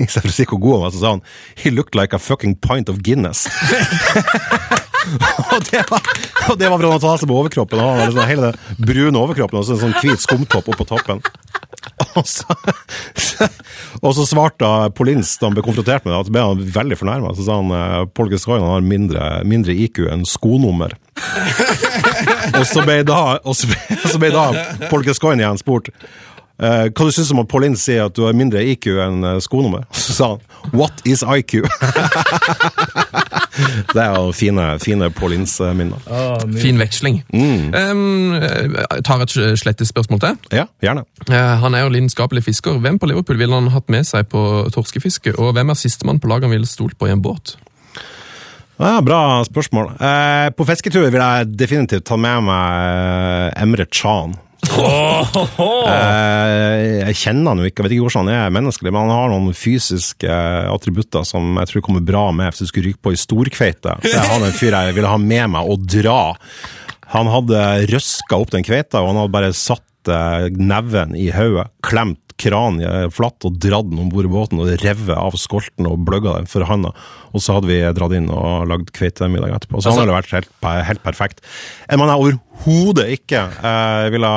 i 0.02 0.08
stedet 0.08 0.26
for 0.26 0.32
å 0.32 0.36
si 0.36 0.48
hvor 0.48 0.60
god 0.60 0.76
han 0.76 0.84
var, 0.84 0.92
så 0.92 1.00
sa 1.00 1.14
han 1.16 1.24
He 1.62 1.72
looked 1.72 1.96
like 1.96 2.16
a 2.16 2.20
fucking 2.20 2.54
pint 2.60 2.92
of 2.92 3.00
Guinness. 3.04 3.46
og, 5.52 5.58
det 5.70 5.82
var, 5.88 6.12
og 6.50 6.60
det 6.60 6.68
var 6.68 6.78
for 6.78 6.90
han 6.90 7.02
ta 7.02 7.16
seg 7.16 7.32
på 7.32 7.40
overkroppen. 7.40 7.80
Og 7.80 7.88
han 7.88 8.02
hadde 8.02 8.12
liksom 8.12 8.28
hele 8.28 8.50
det 8.50 8.88
brune 8.92 9.24
overkroppen 9.24 9.60
og 9.60 9.68
så 9.68 9.76
en 9.76 9.84
sånn 9.86 9.98
hvit 10.00 10.24
skumtopp 10.24 10.72
oppå 10.72 10.88
toppen. 10.92 11.24
Og 12.18 12.26
så, 12.28 12.44
og 14.02 14.12
så 14.16 14.24
svarte 14.28 14.68
Polins 14.96 15.30
da 15.40 15.48
han 15.48 15.54
ble 15.56 15.64
konfrontert 15.64 16.04
med 16.04 16.12
det, 16.12 16.18
at 16.20 16.30
ble 16.34 16.42
han 16.44 16.64
veldig 16.74 16.98
fornærma. 17.00 17.30
Så 17.36 17.46
sa 17.46 17.56
han 17.60 17.72
eh, 17.72 18.02
Paul 18.12 18.28
Gascoigne 18.32 18.68
har 18.68 18.84
mindre, 18.84 19.22
mindre 19.48 19.72
IQ 19.86 20.02
enn 20.12 20.26
skonummer. 20.28 20.92
og 22.58 22.64
så 22.68 22.84
ble 22.84 22.98
da, 23.08 23.22
og 23.40 23.56
da 24.34 24.44
Paul 24.90 25.06
Gascoigne 25.06 25.46
igjen 25.46 25.60
spurt 25.62 25.88
eh, 26.62 26.84
hva 26.88 27.06
du 27.08 27.12
syns 27.14 27.32
om 27.34 27.42
at 27.42 27.50
Pauline 27.50 27.78
sier 27.78 28.06
at 28.06 28.16
du 28.16 28.22
har 28.26 28.36
mindre 28.36 28.62
IQ 28.72 28.88
enn 29.02 29.24
eh, 29.26 29.40
skonummer. 29.44 29.86
Så 30.04 30.16
sa 30.16 30.32
han 30.34 30.42
What 30.72 31.02
is 31.08 31.24
IQ? 31.26 31.52
det 33.94 33.98
er 33.98 34.12
jo 34.14 34.30
fine, 34.36 34.66
fine 34.82 35.08
Paulins-minner. 35.10 35.98
Fin 36.62 36.78
veksling. 36.78 37.18
Um, 37.34 38.36
jeg 38.38 39.02
tar 39.08 39.24
et 39.24 39.34
slettespørsmål 39.58 40.22
til. 40.22 40.38
Ja, 40.54 40.68
gjerne. 40.84 41.02
Uh, 41.26 41.34
Han 41.64 41.74
er 41.74 41.82
jo 41.84 41.92
lidenskapelig 41.96 42.44
fisker. 42.46 42.78
Hvem 42.78 43.00
på 43.02 43.10
Liverpool 43.10 43.40
ville 43.42 43.58
han 43.58 43.72
hatt 43.74 43.90
med 43.90 44.06
seg 44.06 44.30
på 44.30 44.70
torskefiske, 44.72 45.34
og 45.34 45.56
hvem 45.58 45.74
er 45.74 45.82
sistemann 45.82 46.22
på 46.22 46.30
laget 46.30 46.46
han 46.46 46.54
ville 46.54 46.70
stolt 46.70 46.94
på 46.98 47.10
i 47.10 47.14
en 47.16 47.24
båt? 47.24 47.56
Ja, 48.82 49.00
bra 49.04 49.44
spørsmål. 49.46 49.92
Uh, 50.00 50.48
på 50.56 50.64
fisketur 50.66 51.04
vil 51.06 51.20
jeg 51.20 51.52
definitivt 51.58 52.06
ta 52.08 52.16
med 52.18 52.46
meg 52.48 52.88
eh, 53.52 53.62
Emre 53.62 53.86
Chan. 53.92 54.34
Eh, 55.82 57.08
jeg 57.08 57.16
kjenner 57.18 57.52
han 57.52 57.62
jo 57.62 57.68
ikke, 57.68 57.82
jeg 57.82 57.86
vet 57.86 57.94
ikke 57.96 58.06
hvordan 58.06 58.28
han 58.30 58.34
er 58.46 58.54
menneskelig, 58.54 58.92
men 58.94 59.04
han 59.04 59.14
har 59.14 59.32
noen 59.32 59.56
fysiske 59.56 60.28
eh, 60.28 60.68
attributter 60.72 61.26
som 61.28 61.58
jeg 61.60 61.70
tror 61.70 61.84
kommer 61.86 62.04
bra 62.06 62.24
med 62.36 62.52
hvis 62.52 62.62
du 62.64 62.70
skulle 62.70 62.92
ryke 62.92 63.02
på 63.04 63.14
i 63.14 63.20
storkveite. 63.20 63.96
Så 64.04 64.14
jeg 64.14 64.28
har 64.30 64.46
en 64.46 64.56
fyr 64.56 64.76
jeg 64.76 64.96
ville 64.96 65.10
ha 65.12 65.20
med 65.20 65.52
meg 65.56 65.72
og 65.74 65.86
dra. 65.90 66.20
Han 67.12 67.28
hadde 67.28 67.62
røska 67.92 68.38
opp 68.40 68.52
den 68.54 68.64
kveita, 68.66 69.02
og 69.02 69.12
han 69.12 69.20
hadde 69.22 69.34
bare 69.34 69.52
satt 69.56 70.12
eh, 70.12 70.48
neven 70.56 71.16
i 71.18 71.28
hodet, 71.34 71.68
klemt 71.84 72.21
kraniet 72.40 73.12
flatt 73.16 73.46
og 73.48 73.58
dratt 73.62 73.88
den 73.90 74.00
om 74.02 74.10
bord 74.12 74.28
i 74.28 74.32
båten 74.32 74.60
og 74.62 74.70
revet 74.82 75.12
av 75.16 75.36
skolten 75.40 75.88
og 75.88 76.04
bløgga 76.06 76.36
den 76.38 76.48
for 76.50 76.66
handa. 76.68 76.92
Og 77.32 77.44
så 77.44 77.56
hadde 77.56 77.70
vi 77.70 77.80
dratt 77.96 78.16
inn 78.16 78.30
og 78.32 78.66
lagd 78.70 78.92
kveitemiddag 78.96 79.56
etterpå. 79.56 79.80
Så 79.80 79.92
han 79.92 80.02
hadde 80.02 80.16
vært 80.16 80.34
helt, 80.36 80.50
helt 80.88 81.04
perfekt. 81.04 81.44
En 81.88 82.02
man 82.02 82.12
jeg 82.12 82.24
overhodet 82.24 83.06
ikke 83.18 83.44
eh, 83.58 84.08
ville 84.14 84.32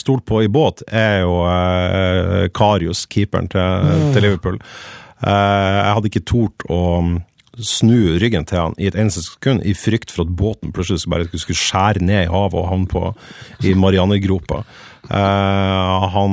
stolt 0.00 0.26
på 0.28 0.44
i 0.46 0.50
båt, 0.52 0.84
er 0.88 1.22
jo 1.24 1.40
eh, 1.50 2.46
Karius, 2.56 3.06
keeperen 3.10 3.50
til, 3.52 3.96
til 4.14 4.28
Liverpool. 4.28 4.60
Eh, 5.22 5.80
jeg 5.80 5.96
hadde 5.96 6.12
ikke 6.12 6.28
tort 6.28 6.68
å 6.70 6.82
snu 7.64 8.16
ryggen 8.20 8.46
til 8.48 8.60
han 8.60 8.76
i 8.80 8.88
et 8.90 8.96
eneste 8.98 9.24
sekund, 9.24 9.64
i 9.64 9.74
frykt 9.76 10.12
for 10.12 10.26
at 10.26 10.34
båten 10.36 10.74
plutselig 10.76 11.08
bare 11.10 11.28
skulle 11.32 11.58
skjære 11.58 12.04
ned 12.04 12.26
i 12.26 12.32
havet 12.32 12.58
og 12.60 12.68
havne 12.70 12.90
på 12.90 13.04
i 13.64 13.74
Marianergropa. 13.78 14.62
Uh, 15.06 16.06
han, 16.10 16.32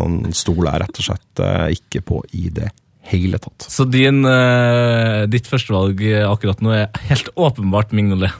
han 0.00 0.36
stoler 0.36 0.80
rett 0.80 0.96
og 0.96 1.06
slett 1.10 1.42
uh, 1.44 1.68
ikke 1.74 2.00
på 2.08 2.22
i 2.38 2.48
det 2.54 2.70
hele 3.12 3.40
tatt. 3.42 3.68
Så 3.68 3.84
din, 3.90 4.22
uh, 4.24 5.28
ditt 5.30 5.50
førstevalg 5.50 6.00
akkurat 6.26 6.62
nå 6.64 6.72
er 6.78 7.04
helt 7.10 7.28
åpenbart 7.36 7.92
Mignolet 7.96 8.32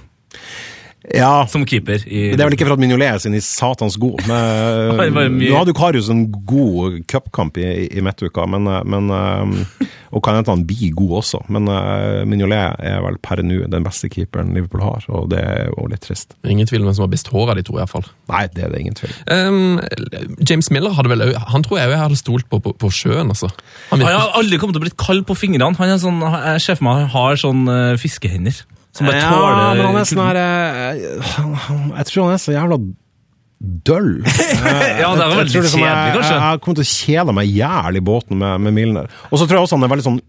Ja, 1.11 1.47
som 1.51 1.65
keeper. 1.67 2.05
i... 2.07 2.29
det 2.33 2.41
er 2.41 2.47
vel 2.47 2.55
ikke 2.57 2.69
for 2.69 2.77
at 2.77 2.83
Mignolet 2.83 3.09
er 3.09 3.23
sin 3.23 3.35
i 3.35 3.41
satans 3.43 3.97
god, 4.01 4.23
men 4.29 5.01
mye- 5.39 5.51
nå 5.51 5.59
hadde 5.59 5.75
jo 5.75 5.79
Karius 5.81 6.11
en 6.13 6.27
god 6.47 7.01
cupkamp 7.11 7.59
i, 7.59 7.89
i 7.91 8.05
midtuka, 8.05 8.47
men, 8.47 8.69
men 8.87 9.11
eh, 9.11 9.89
og 10.13 10.23
kan 10.25 10.37
hende 10.37 10.53
han 10.53 10.65
blir 10.69 10.93
god 10.97 11.15
også, 11.23 11.41
men 11.53 11.71
uh, 11.73 12.23
Mignolet 12.29 12.77
er 12.85 13.01
vel 13.05 13.17
per 13.25 13.41
nå 13.43 13.63
den 13.73 13.87
beste 13.87 14.11
keeperen 14.13 14.53
Liverpool 14.55 14.85
har, 14.85 15.07
og 15.09 15.31
det 15.33 15.41
er 15.41 15.71
jo 15.71 15.87
litt 15.91 16.05
trist. 16.05 16.37
Ingen 16.45 16.69
tvil 16.69 16.85
om 16.85 16.91
hvem 16.91 16.99
som 16.99 17.07
har 17.07 17.13
best 17.15 17.31
hår 17.33 17.55
av 17.55 17.59
de 17.59 17.65
to, 17.67 17.79
iallfall. 17.81 18.05
Nei, 18.31 18.45
det 18.53 18.67
er 18.67 18.75
det 18.75 18.83
ingen 18.85 18.99
tvil. 18.99 19.15
Um, 19.33 19.81
James 20.49 20.69
Miller 20.75 20.93
hadde 20.97 21.11
vel 21.13 21.25
Han 21.53 21.65
tror 21.65 21.81
jeg 21.81 21.89
òg 21.89 21.95
jeg 21.97 22.03
hadde 22.05 22.21
stolt 22.21 22.49
på 22.53 22.61
på, 22.63 22.75
på 22.79 22.93
sjøen, 22.93 23.33
altså. 23.33 23.49
Han 23.91 24.05
Han 24.05 24.19
har 24.19 24.37
aldri 24.39 24.61
kommet 24.61 24.77
til 24.77 24.83
å 24.83 24.87
bli 24.87 24.95
kald 25.01 25.25
på 25.29 25.37
fingrene. 25.39 25.73
Han 25.81 25.95
er 25.97 26.01
sånn, 26.03 26.21
jeg 26.21 26.63
ser 26.65 26.79
for 26.79 26.89
meg 26.89 27.03
han 27.03 27.11
har 27.17 27.41
sånn 27.41 27.65
eh, 27.73 27.97
fiskehender. 28.01 28.63
Som 28.93 29.09
bare 29.09 29.21
Ja, 29.23 29.29
tåler 29.33 29.79
men 29.79 29.87
han 29.89 30.01
er 30.03 30.09
sånn 30.09 30.27
her 30.27 30.39
eh, 30.41 30.99
Jeg 31.97 32.09
tror 32.11 32.27
han 32.27 32.35
er 32.35 32.43
så 32.43 32.53
jævla 32.55 32.79
døll. 33.87 34.11
Ja, 35.03 35.13
det 35.15 35.23
Jeg 35.23 35.37
veldig 35.39 35.63
liksom 35.65 35.81
kjedelig, 35.81 36.15
kanskje. 36.17 36.35
Jeg, 36.35 36.43
jeg 36.43 36.63
kommer 36.65 36.79
til 36.79 36.85
å 36.85 36.91
kjede 36.93 37.35
meg 37.39 37.53
jævlig 37.55 38.03
i 38.03 38.07
båten 38.11 38.41
med, 38.43 38.65
med 38.67 38.77
Milner. 38.77 39.13
Og 39.31 39.39
så 39.39 39.47
tror 39.47 39.61
jeg 39.61 39.69
også 39.69 39.79
han 39.79 39.87
er 39.87 39.93
veldig 39.95 40.07
sånn 40.09 40.21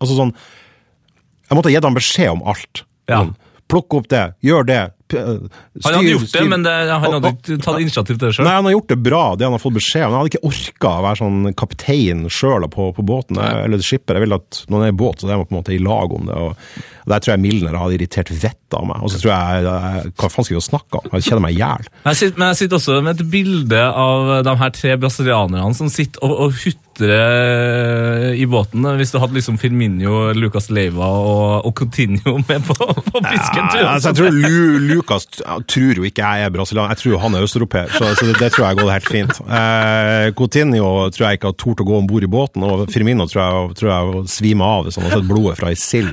Altså 0.00 0.16
sånn 0.16 0.30
Jeg 0.32 1.58
måtte 1.58 1.68
ha 1.68 1.74
gitt 1.74 1.86
ham 1.86 1.98
beskjed 1.98 2.32
om 2.32 2.42
alt. 2.50 2.82
Ja. 3.10 3.20
Sånn, 3.20 3.34
Plukk 3.70 3.94
opp 4.00 4.08
det, 4.10 4.24
gjør 4.42 4.66
det. 4.66 4.80
P- 5.10 5.20
Han 5.22 5.96
hadde 5.96 6.12
gjort 6.14 6.32
det, 6.34 6.44
men 6.50 6.62
det, 6.66 6.74
han 6.90 7.04
hadde 7.16 7.32
ikke 7.34 7.58
tatt 7.64 7.80
initiativ 7.82 8.16
til 8.18 8.28
det 8.28 8.32
sjøl. 8.36 8.46
Nei, 8.46 8.54
han 8.60 8.68
har 8.68 8.74
gjort 8.76 8.92
det 8.94 8.98
bra, 9.06 9.22
det 9.36 9.48
han 9.48 9.56
har 9.56 9.62
fått 9.62 9.76
beskjed 9.80 10.06
om. 10.06 10.14
Han 10.14 10.22
hadde 10.22 10.32
ikke 10.34 10.50
orka 10.50 10.92
å 10.94 11.04
være 11.08 11.20
sånn 11.22 11.40
kaptein 11.58 12.24
sjøl 12.32 12.68
på, 12.72 12.90
på 12.96 13.04
båten, 13.06 13.40
jeg, 13.42 13.64
eller 13.66 13.84
skipper. 13.84 14.18
Jeg 14.20 14.26
vil 14.28 14.36
at 14.38 14.62
når 14.70 14.78
han 14.82 14.88
er 14.88 14.94
i 14.94 14.98
båt, 15.04 15.20
så 15.22 15.28
er 15.30 15.36
man 15.40 15.48
på 15.50 15.54
en 15.56 15.60
måte 15.60 15.74
i 15.76 15.80
lag 15.82 16.16
om 16.16 16.26
det. 16.30 16.38
og 16.40 17.10
Der 17.10 17.22
tror 17.24 17.34
jeg 17.34 17.42
Milner 17.44 17.78
hadde 17.80 17.96
irritert 17.98 18.30
vettet 18.30 18.78
av 18.78 18.86
meg. 18.86 19.02
Og 19.02 19.10
så 19.12 19.18
tror 19.22 19.32
jeg, 19.34 19.64
jeg 19.66 20.12
Hva 20.20 20.30
faen 20.30 20.46
skal 20.46 20.58
vi 20.60 20.64
snakke 20.68 21.00
om? 21.02 21.08
Jeg 21.16 21.26
kjeder 21.28 21.42
meg 21.46 21.56
i 21.56 21.60
hjel. 21.62 21.90
Men 22.06 22.46
jeg 22.52 22.60
sitter 22.62 22.78
også 22.80 23.00
med 23.02 23.18
et 23.20 23.30
bilde 23.32 23.82
av 24.06 24.30
de 24.46 24.56
her 24.62 24.70
tre 24.76 24.96
brasilianerne 25.02 25.74
som 25.76 25.90
sitter 25.92 26.22
og, 26.26 26.36
og 26.46 26.54
hutrer 27.00 28.34
i 28.34 28.46
båten. 28.46 28.84
Hvis 28.98 29.12
du 29.12 29.18
hadde 29.20 29.36
liksom 29.36 29.58
Firmino, 29.60 30.32
Lucas 30.36 30.70
Leiva 30.70 31.06
og, 31.06 31.66
og 31.66 31.74
Coutinho 31.78 32.36
med 32.48 32.66
på, 32.66 32.76
på 32.76 33.22
jeg. 33.24 33.40
Ja, 33.80 33.94
altså, 33.94 34.10
jeg 34.12 34.18
tror 34.20 34.36
Lu, 34.36 34.78
Lucas 34.90 35.26
tror 35.30 36.00
jo 36.00 36.06
ikke 36.08 36.24
jeg 36.24 36.46
er 36.46 36.54
brasilianer, 36.54 36.94
jeg 36.94 37.02
tror 37.04 37.22
han 37.24 37.36
er 37.38 37.46
østeuropeer. 37.46 37.92
Så, 37.96 38.12
så 38.18 38.28
det, 38.28 38.36
det 38.40 38.52
tror 38.54 38.68
jeg 38.68 38.80
går 38.80 38.92
helt 38.94 39.10
fint. 39.10 39.42
Eh, 39.46 40.30
Coutinho 40.38 40.92
tror 41.14 41.28
jeg 41.28 41.40
ikke 41.40 41.52
har 41.52 41.58
tort 41.60 41.84
å 41.84 41.88
gå 41.88 42.00
om 42.00 42.10
bord 42.10 42.26
i 42.26 42.30
båten, 42.30 42.66
og 42.66 42.86
Firmino 42.92 43.26
tror 43.30 43.42
jeg, 43.42 43.78
tror 43.80 43.92
jeg 43.94 44.26
svimer 44.36 44.76
av 44.80 44.88
hvis 44.88 45.00
han 45.00 45.08
har 45.08 45.16
sett 45.18 45.30
blodet 45.30 45.56
fra 45.60 45.72
ei 45.72 45.78
sild. 45.80 46.12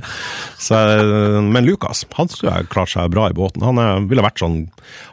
Eh, 0.72 1.42
Men 1.48 1.68
Lucas 1.68 2.06
han 2.18 2.30
tror 2.32 2.50
jeg 2.50 2.72
klarte 2.72 2.96
seg 2.96 3.12
bra 3.14 3.28
i 3.30 3.36
båten. 3.38 3.66
Han 3.66 3.80
er, 3.82 4.02
ville 4.10 4.26
vært 4.26 4.42
sånn 4.42 4.64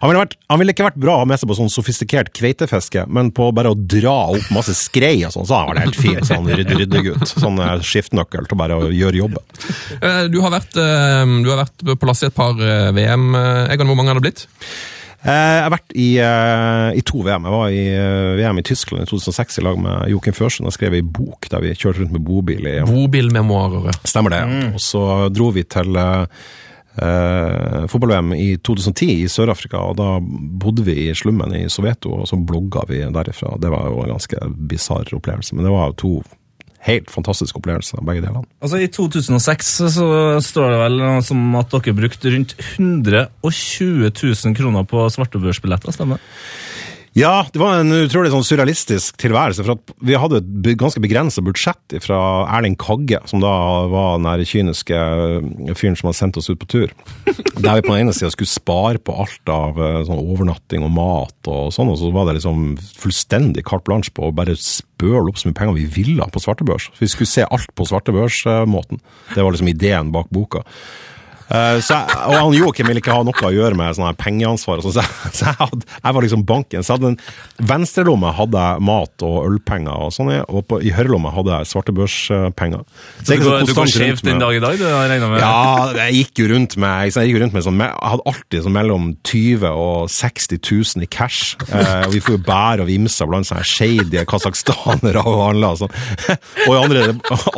han 0.00 0.10
ville, 0.10 0.20
vært, 0.20 0.36
han 0.52 0.60
ville 0.60 0.74
ikke 0.74 0.86
vært 0.86 0.98
bra 1.00 1.16
å 1.16 1.22
ha 1.22 1.28
med 1.28 1.40
seg 1.40 1.48
på 1.50 1.56
sånn 1.58 1.72
sofistikert 1.72 2.30
kveitefiske, 2.36 3.06
men 3.10 3.32
på 3.34 3.48
bare 3.56 3.72
å 3.72 3.78
dra 3.78 4.14
opp 4.34 4.50
masse 4.54 4.74
skrei 4.78 5.16
og 5.26 5.34
sånn, 5.34 5.48
så 5.48 5.63
hadde 5.68 5.80
det 5.80 5.86
helt 5.88 6.00
fint, 6.00 6.26
Sånn 6.28 6.48
rydde, 6.48 6.78
ryddegutt. 6.80 7.26
Sånn 7.34 7.58
skiftenøkkel 7.58 7.84
skiftnøkkel 7.90 8.48
til 8.50 8.58
bare 8.60 8.78
å 8.80 8.88
gjøre 8.92 9.20
jobben. 9.22 9.60
Eh, 10.00 10.24
du, 10.32 10.40
har 10.44 10.50
vært, 10.54 10.76
eh, 10.80 11.36
du 11.44 11.50
har 11.52 11.62
vært 11.64 11.84
på 11.92 11.96
plass 12.06 12.22
i 12.24 12.28
et 12.30 12.34
par 12.36 12.58
eh, 12.60 12.90
VM. 12.96 13.30
eh, 13.38 13.72
Egon, 13.74 13.88
hvor 13.90 13.96
mange 14.00 14.12
har 14.14 14.20
det 14.20 14.26
blitt? 14.28 14.46
Eh, 15.24 15.32
Jeg 15.32 15.62
har 15.64 15.70
vært 15.72 15.94
i, 15.96 16.08
eh, 16.20 16.88
i 17.00 17.04
to 17.08 17.22
VM. 17.24 17.46
Jeg 17.48 17.54
var 17.56 17.68
i 17.72 17.84
eh, 17.96 18.34
VM 18.42 18.58
i 18.60 18.64
Tyskland 18.68 19.06
i 19.06 19.08
2006 19.08 19.58
i 19.58 19.64
lag 19.64 19.78
med 19.80 20.10
Joakim 20.12 20.36
Førsen 20.36 20.66
og 20.68 20.74
skrev 20.76 20.98
ei 20.98 21.00
bok 21.00 21.48
der 21.48 21.64
vi 21.64 21.72
kjørte 21.72 22.02
rundt 22.02 22.12
med 22.12 22.26
bobil. 22.28 22.66
i 22.68 22.80
Bobilmemoarer. 22.84 23.96
Stemmer 24.04 24.34
det. 24.36 24.42
Og 24.74 24.82
så 24.84 25.04
dro 25.32 25.48
vi 25.56 25.64
til 25.64 25.96
eh, 27.02 27.84
fotball-VM 27.90 28.32
i 28.36 28.48
2010 28.58 29.10
i 29.24 29.28
Sør-Afrika, 29.30 29.80
og 29.82 29.98
da 30.00 30.18
bodde 30.20 30.86
vi 30.86 31.08
i 31.08 31.16
slummen 31.16 31.54
i 31.56 31.66
Soveto, 31.72 32.14
og 32.20 32.30
så 32.30 32.38
blogga 32.38 32.86
vi 32.90 33.02
derifra. 33.14 33.56
Det 33.60 33.72
var 33.72 33.90
jo 33.90 34.04
en 34.04 34.14
ganske 34.14 34.48
bisarr 34.70 35.14
opplevelse, 35.16 35.56
men 35.56 35.66
det 35.66 35.74
var 35.74 35.92
jo 35.92 36.00
to 36.04 36.14
helt 36.84 37.08
fantastiske 37.08 37.56
opplevelser, 37.56 38.02
begge 38.04 38.26
delene. 38.26 38.44
Altså 38.60 38.82
I 38.82 38.90
2006 38.92 39.70
så 39.94 40.08
står 40.44 40.74
det 40.74 40.80
vel 40.82 40.98
som 41.24 41.56
at 41.56 41.72
dere 41.72 41.96
brukte 41.96 42.32
rundt 42.34 42.52
120 42.60 44.10
000 44.12 44.58
kroner 44.58 44.84
på 44.88 45.06
svartebørsbilletter, 45.16 45.96
stemmer? 45.96 46.20
Ja, 47.14 47.44
det 47.54 47.60
var 47.62 47.78
en 47.78 47.94
utrolig 47.94 48.32
sånn 48.32 48.42
surrealistisk 48.42 49.20
tilværelse. 49.22 49.62
For 49.62 49.76
at 49.76 49.92
vi 50.02 50.16
hadde 50.18 50.40
et 50.40 50.80
ganske 50.80 50.98
begrensa 50.98 51.44
budsjett 51.46 51.94
fra 52.02 52.18
Erling 52.56 52.74
Kagge, 52.80 53.20
som 53.30 53.38
da 53.42 53.52
var 53.92 54.18
den 54.18 54.42
kyniske 54.50 54.98
øh, 54.98 55.70
fyren 55.78 55.94
som 55.94 56.10
hadde 56.10 56.18
sendt 56.18 56.40
oss 56.42 56.50
ut 56.50 56.58
på 56.58 56.70
tur. 56.72 56.90
Der 57.62 57.78
vi 57.78 57.84
på 57.86 57.92
den 57.92 58.08
ene 58.08 58.16
sida 58.16 58.32
skulle 58.34 58.50
spare 58.50 58.98
på 58.98 59.14
alt 59.22 59.54
av 59.54 59.78
øh, 59.78 60.00
sånn 60.10 60.24
overnatting 60.24 60.82
og 60.82 60.90
mat 60.96 61.52
og 61.54 61.70
sånn, 61.76 61.94
og 61.94 62.02
så 62.02 62.10
var 62.10 62.26
det 62.26 62.40
liksom 62.40 62.66
fullstendig 62.98 63.62
carte 63.70 63.86
blanche 63.86 64.10
på 64.10 64.26
å 64.26 64.34
bare 64.34 64.58
spøle 64.58 65.28
opp 65.30 65.38
så 65.38 65.52
mye 65.52 65.60
penger 65.62 65.78
vi 65.78 65.86
ville 66.00 66.30
på 66.34 66.42
svartebørs. 66.42 66.90
Vi 66.98 67.12
skulle 67.14 67.30
se 67.30 67.46
alt 67.46 67.70
på 67.78 67.86
svartebørsmåten. 67.94 68.98
Det 69.36 69.38
var 69.38 69.54
liksom 69.54 69.70
ideen 69.70 70.10
bak 70.10 70.34
boka. 70.34 70.66
Så 71.44 71.96
jeg, 71.96 72.18
og 72.24 72.34
han 72.38 72.54
Joakim 72.56 72.88
ville 72.88 73.02
ikke 73.02 73.14
ha 73.14 73.24
noe 73.26 73.46
å 73.46 73.52
gjøre 73.52 73.76
med 73.78 73.96
sånn 73.98 74.16
pengeansvar. 74.20 74.82
sånn, 74.84 74.94
Så, 74.96 75.04
jeg, 75.04 75.32
så 75.38 75.50
jeg, 75.50 75.58
hadde, 75.60 75.88
jeg 75.98 76.16
var 76.16 76.26
liksom 76.26 76.44
banken. 76.48 76.86
Så 76.86 76.96
hadde 76.96 77.12
en 77.12 77.18
venstrelomme 77.70 78.32
hadde 78.38 78.64
jeg 78.64 78.84
mat 78.88 79.26
og 79.26 79.36
ølpenger, 79.44 80.06
og 80.06 80.14
sånn, 80.14 80.32
og 80.44 80.64
på, 80.70 80.80
i 80.82 80.92
høyrelomma 80.94 81.34
hadde 81.34 81.58
jeg 81.58 81.70
svartebørspenger. 81.72 82.84
Så 83.22 83.38
går, 83.38 83.44
sånn 83.44 83.70
du 83.70 83.74
går 83.76 83.92
skjevt 83.92 84.26
den 84.26 84.42
dag 84.42 84.56
i 84.56 84.62
dag, 84.64 84.78
du 84.80 84.86
har 84.88 85.12
med? 85.24 85.38
ja, 85.42 85.92
jeg 86.04 86.18
gikk 86.20 86.42
jo 86.42 86.48
rundt 86.54 86.78
med, 86.80 87.14
jeg 87.14 87.38
rundt 87.40 87.56
med 87.56 87.66
sånn, 87.66 87.80
hadde 87.80 88.26
alltid 88.30 88.66
sånn 88.66 88.76
mellom 88.76 89.10
20 89.26 89.68
og 89.70 90.10
60 90.12 90.60
000 90.60 91.06
i 91.06 91.10
cash. 91.10 91.54
Uh, 91.68 92.06
og 92.06 92.14
vi 92.14 92.22
får 92.24 92.36
jo 92.38 92.42
bære 92.46 92.84
og 92.84 92.90
vimse 92.90 93.28
blant 93.28 93.48
sånne 93.48 93.64
shady 93.68 94.24
kasakhstanere 94.28 95.24
og 95.24 95.42
handla. 95.48 95.74
og 95.74 95.82
Sånn. 95.84 95.92
Og 96.68 96.72
i 96.72 96.78
andre, 96.78 97.02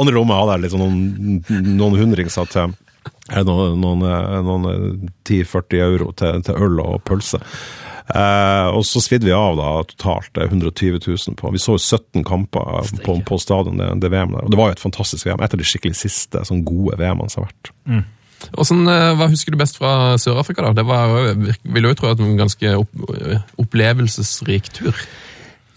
andre 0.00 0.14
rommet 0.16 0.38
hadde 0.40 0.66
jeg 0.66 0.72
sånn 0.72 0.82
noen, 0.82 1.38
noen 1.76 1.98
hundringser 2.00 2.48
til 2.50 2.64
eh, 2.66 2.74
noen, 3.46 3.80
noen, 3.82 4.04
eh, 4.06 4.38
noen 4.46 4.70
eh, 4.70 5.10
10-40 5.26 5.82
euro 5.82 6.12
til, 6.16 6.42
til 6.46 6.64
øl 6.66 6.80
og 6.82 7.02
pølse. 7.08 7.40
Eh, 8.06 8.66
og 8.70 8.84
så 8.86 9.02
svidde 9.02 9.26
vi 9.26 9.34
av 9.34 9.56
da 9.58 9.70
totalt 9.90 10.38
eh, 10.38 10.46
120 10.46 11.00
000 11.02 11.38
på 11.40 11.50
Vi 11.54 11.62
så 11.62 11.74
jo 11.74 11.82
17 11.82 12.26
kamper 12.26 12.92
på, 13.02 13.16
på 13.26 13.38
stadion, 13.42 13.80
det, 13.82 13.88
det 14.04 14.12
VM 14.14 14.36
der. 14.36 14.46
Og 14.46 14.52
det 14.52 14.60
var 14.60 14.70
jo 14.70 14.76
et 14.78 14.84
fantastisk 14.84 15.26
VM. 15.26 15.42
Et 15.42 15.56
av 15.56 15.62
de 15.62 15.66
skikkelig 15.66 15.98
siste 15.98 16.44
sånn 16.46 16.62
gode 16.66 16.98
VM-ene 17.00 17.32
som 17.32 17.44
har 17.44 17.50
vært. 17.50 17.72
og 18.52 18.68
sånn, 18.68 18.84
hva 18.86 19.30
husker 19.32 19.54
du 19.54 19.58
best 19.58 19.80
fra 19.80 20.14
Sør-Afrika? 20.22 20.68
da? 20.68 20.76
Det 20.82 20.86
var 20.86 21.32
vil 21.34 21.88
jo 21.88 21.94
tro 21.98 22.12
at 22.12 22.20
det 22.20 22.26
var 22.26 22.34
en 22.34 22.44
ganske 22.44 22.74
opp, 22.84 23.06
opplevelsesrik 23.64 24.70
tur. 24.76 25.06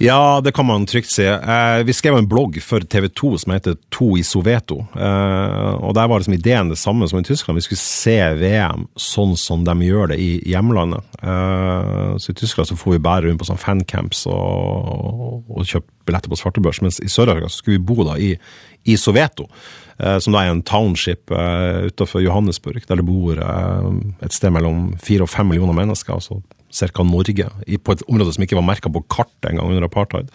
Ja, 0.01 0.41
det 0.43 0.51
kan 0.51 0.65
man 0.65 0.85
trygt 0.85 1.11
si. 1.11 1.25
Eh, 1.25 1.77
vi 1.83 1.93
skrev 1.93 2.17
en 2.17 2.27
blogg 2.27 2.61
for 2.63 2.79
TV 2.79 3.09
2 3.09 3.37
som 3.37 3.51
heter 3.51 3.75
To 3.91 4.13
i 4.17 4.21
Soveto. 4.23 4.77
Eh, 4.95 5.71
og 5.75 5.91
der 5.97 6.07
var 6.07 6.21
liksom 6.21 6.37
ideen 6.37 6.69
det 6.71 6.77
samme 6.79 7.07
som 7.09 7.19
i 7.19 7.23
Tyskland. 7.27 7.57
Vi 7.59 7.65
skulle 7.65 7.81
se 7.83 8.15
VM 8.39 8.85
sånn 8.95 9.35
som 9.35 9.65
de 9.67 9.73
gjør 9.83 10.13
det 10.13 10.17
i 10.23 10.29
hjemlandet. 10.47 11.03
Eh, 11.19 12.13
så 12.15 12.31
i 12.31 12.37
Tyskland 12.39 12.69
så 12.69 12.77
får 12.79 12.95
vi 12.95 13.01
bære 13.09 13.27
rundt 13.27 13.41
på 13.41 13.47
sånn 13.49 13.59
fancamps 13.59 14.23
og, 14.31 15.43
og 15.51 15.67
kjøpe 15.67 15.91
billetter 16.07 16.31
på 16.31 16.39
svartebørs. 16.39 16.79
Mens 16.85 17.01
i 17.03 17.11
Sør-Afrika 17.11 17.51
skulle 17.51 17.81
vi 17.81 17.87
bo 17.91 18.05
da 18.07 18.15
i, 18.15 18.29
i 18.87 18.95
Soveto. 18.95 19.49
Som 19.99 20.31
da 20.31 20.45
er 20.45 20.53
en 20.53 20.61
township 20.63 21.27
uh, 21.27 21.89
utenfor 21.91 22.21
Johannesburg, 22.23 22.85
der 22.87 23.01
det 23.01 23.03
bor 23.03 23.35
et 23.35 24.31
sted 24.31 24.53
mellom 24.55 24.93
fire 25.03 25.25
og 25.25 25.31
fem 25.33 25.51
millioner 25.51 25.75
mennesker. 25.75 26.13
altså 26.15 26.39
Cirka 26.69 27.03
Norge, 27.03 27.49
på 27.83 27.95
et 27.95 28.01
område 28.07 28.33
som 28.35 28.45
ikke 28.45 28.57
var 28.59 28.67
merka 28.67 28.91
på 28.93 29.01
kartet 29.09 29.51
engang 29.51 29.71
under 29.73 29.87
apartheid. 29.87 30.29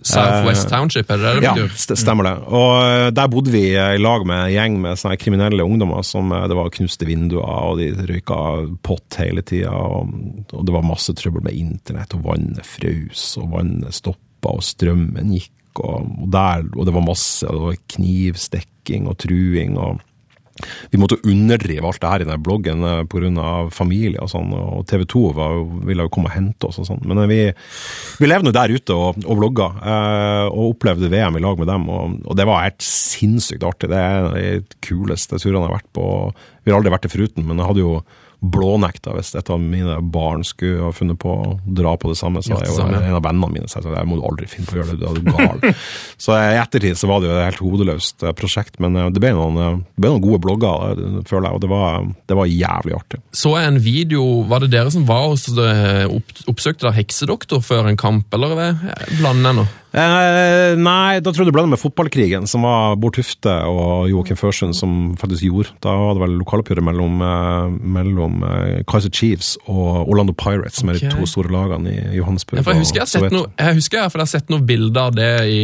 Southwest 0.00 0.70
Township, 0.70 1.10
er 1.12 1.20
det 1.20 1.32
det 1.40 1.44
Ja, 1.44 1.66
st 1.76 1.96
stemmer 1.98 2.24
det. 2.24 2.34
Og 2.48 2.72
eh, 2.80 3.10
der 3.12 3.28
bodde 3.32 3.52
vi 3.52 3.64
eh, 3.74 3.96
i 3.96 4.00
lag 4.00 4.24
med 4.28 4.46
en 4.46 4.54
gjeng 4.54 4.78
med 4.80 5.00
sånne 5.00 5.18
kriminelle 5.20 5.66
ungdommer 5.66 6.04
som 6.06 6.32
eh, 6.32 6.46
det 6.48 6.56
var 6.56 6.72
knuste 6.72 7.08
vinduer, 7.08 7.44
og 7.44 7.80
de 7.80 7.90
røyka 8.08 8.40
pott 8.86 9.20
hele 9.20 9.44
tida. 9.44 9.74
Og, 9.74 10.14
og 10.54 10.66
det 10.66 10.76
var 10.76 10.86
masse 10.88 11.14
trøbbel 11.16 11.44
med 11.44 11.58
internett, 11.58 12.16
og 12.16 12.24
vannet 12.30 12.66
frøs, 12.66 13.34
og 13.42 13.50
vannet 13.56 13.96
stoppa, 13.96 14.54
og 14.54 14.64
strømmen 14.64 15.34
gikk. 15.36 15.56
Og, 15.80 16.06
og, 16.24 16.30
der, 16.32 16.64
og 16.74 16.88
det 16.88 16.94
var 16.96 17.04
masse 17.06 17.46
det 17.46 17.60
var 17.62 17.82
knivstikking 17.94 19.06
og 19.10 19.20
truing. 19.22 19.76
og 19.78 20.00
vi 20.90 21.00
måtte 21.00 21.18
underdrive 21.24 21.86
alt 21.86 22.00
det 22.02 22.12
her 22.12 22.24
i 22.24 22.28
den 22.28 22.44
bloggen 22.44 22.84
eh, 22.86 23.02
pga. 23.10 23.50
familie 23.74 24.22
og 24.22 24.30
sånn, 24.32 24.52
og 24.56 24.86
TV 24.90 25.04
2 25.10 25.24
var, 25.36 25.58
ville 25.88 26.06
jo 26.06 26.12
komme 26.12 26.30
og 26.30 26.36
hente 26.36 26.70
oss 26.70 26.80
og 26.82 26.88
sånn. 26.88 27.02
Men 27.08 27.24
eh, 27.24 27.30
vi, 27.30 27.40
vi 28.20 28.30
levde 28.30 28.48
nå 28.48 28.54
der 28.56 28.74
ute 28.74 28.96
og, 28.96 29.20
og 29.24 29.42
blogga, 29.42 29.70
eh, 29.80 30.46
og 30.50 30.74
opplevde 30.76 31.12
VM 31.12 31.38
i 31.38 31.44
lag 31.44 31.60
med 31.60 31.70
dem, 31.70 31.86
og, 31.92 32.18
og 32.24 32.38
det 32.38 32.48
var 32.48 32.66
helt 32.66 32.84
sinnssykt 32.84 33.66
artig. 33.66 33.92
Det 33.92 34.00
er 34.00 34.16
en 34.16 34.30
av 34.30 34.40
de 34.40 34.80
kuleste 34.84 35.38
turene 35.38 35.64
jeg 35.64 35.68
har 35.68 35.78
vært 35.78 35.92
på. 35.96 36.08
Vi 36.64 36.72
har 36.72 36.80
aldri 36.80 36.94
vært 36.94 37.08
det 37.08 37.14
foruten, 37.14 37.46
men 37.46 37.60
jeg 37.60 37.72
hadde 37.72 37.86
jo 37.86 37.94
blånekta 38.40 39.12
hvis 39.14 39.34
et 39.36 39.50
av 39.52 39.60
mine 39.60 39.98
barn 40.12 40.42
skulle 40.46 40.86
ha 40.86 40.92
funnet 40.96 41.18
på 41.20 41.32
å 41.32 41.56
dra 41.64 41.92
på 42.00 42.10
det 42.10 42.16
samme. 42.18 42.42
Så 42.44 42.56
jeg, 42.56 42.72
en 42.80 43.16
av 43.18 43.24
vennene 43.24 43.50
mine 43.52 43.68
sa 43.68 43.82
jeg 43.84 44.08
må 44.08 44.16
du 44.16 44.24
aldri 44.26 44.48
finne 44.48 44.68
på 44.68 44.78
å 44.78 44.80
gjøre 44.80 44.96
det, 44.96 45.12
du 45.20 45.30
er 45.30 45.36
gal. 45.36 45.74
så 46.24 46.36
i 46.38 46.58
ettertid 46.60 46.98
så 46.98 47.10
var 47.10 47.20
det 47.20 47.30
jo 47.30 47.36
et 47.36 47.46
helt 47.50 47.64
hodeløst 47.64 48.24
eh, 48.24 48.34
prosjekt, 48.36 48.78
men 48.82 48.96
eh, 48.96 49.10
det 49.12 49.22
ble 49.22 49.34
noen, 49.36 49.60
eh, 49.60 49.76
det 49.94 50.04
ble 50.04 50.14
noen 50.14 50.24
gode 50.24 50.40
blogger, 50.46 51.04
føler 51.28 51.50
jeg, 51.50 51.58
og 51.58 51.64
det 51.64 51.72
var, 51.72 52.08
det 52.32 52.38
var 52.40 52.52
jævlig 52.52 52.96
artig. 52.96 53.22
Så 53.36 53.54
jeg 53.58 53.70
en 53.70 53.82
video, 53.84 54.26
Var 54.50 54.64
det 54.64 54.70
dere 54.72 54.90
som 54.92 55.04
var 55.08 55.28
hos 55.30 55.46
opp, 55.50 56.32
oppsøkte 56.50 56.86
da 56.86 56.94
heksedoktor 56.96 57.62
før 57.64 57.90
en 57.90 57.98
kamp, 58.00 58.32
eller 58.34 58.56
er 58.56 58.80
blander 59.18 59.50
jeg 59.50 59.60
nå? 59.60 59.68
Eh, 59.90 60.76
nei, 60.78 61.18
da 61.18 61.32
tror 61.32 61.42
jeg 61.42 61.50
du 61.50 61.54
blander 61.56 61.72
med 61.74 61.80
fotballkrigen, 61.82 62.46
som 62.46 62.62
var 62.66 62.94
Bård 63.00 63.16
Tufte 63.18 63.52
og 63.66 64.06
Joakim 64.10 64.38
Førsund 64.38 64.76
som 64.78 65.16
faktisk 65.18 65.48
gjorde. 65.48 65.74
Da 65.82 65.96
var 65.98 66.14
det 66.14 66.22
vel 66.22 66.36
lokaloppgjøret 66.38 66.86
mellom, 66.86 67.18
eh, 67.26 67.74
mellom 67.98 68.44
eh, 68.46 68.84
Kaiser 68.90 69.10
Chiefs 69.10 69.56
og 69.66 70.06
Orlando 70.06 70.34
Pirates, 70.36 70.78
som 70.80 70.92
er 70.92 71.00
de 71.00 71.10
to 71.10 71.26
store 71.26 71.50
lagene 71.50 71.90
i 71.90 72.20
Johannesburg. 72.20 72.62
Ja, 72.62 72.70
jeg 72.70 72.84
husker 72.84 73.00
jeg 73.02 73.06
har 73.08 73.12
sett 73.16 73.34
noe, 73.34 73.50
jeg 73.58 73.78
husker 73.80 73.98
jeg, 74.00 74.12
for 74.12 74.22
jeg 74.22 74.28
har 74.28 74.32
sett 74.36 74.54
noen 74.54 74.66
bilder 74.68 75.10
av 75.10 75.16
det 75.18 75.30
i 75.50 75.60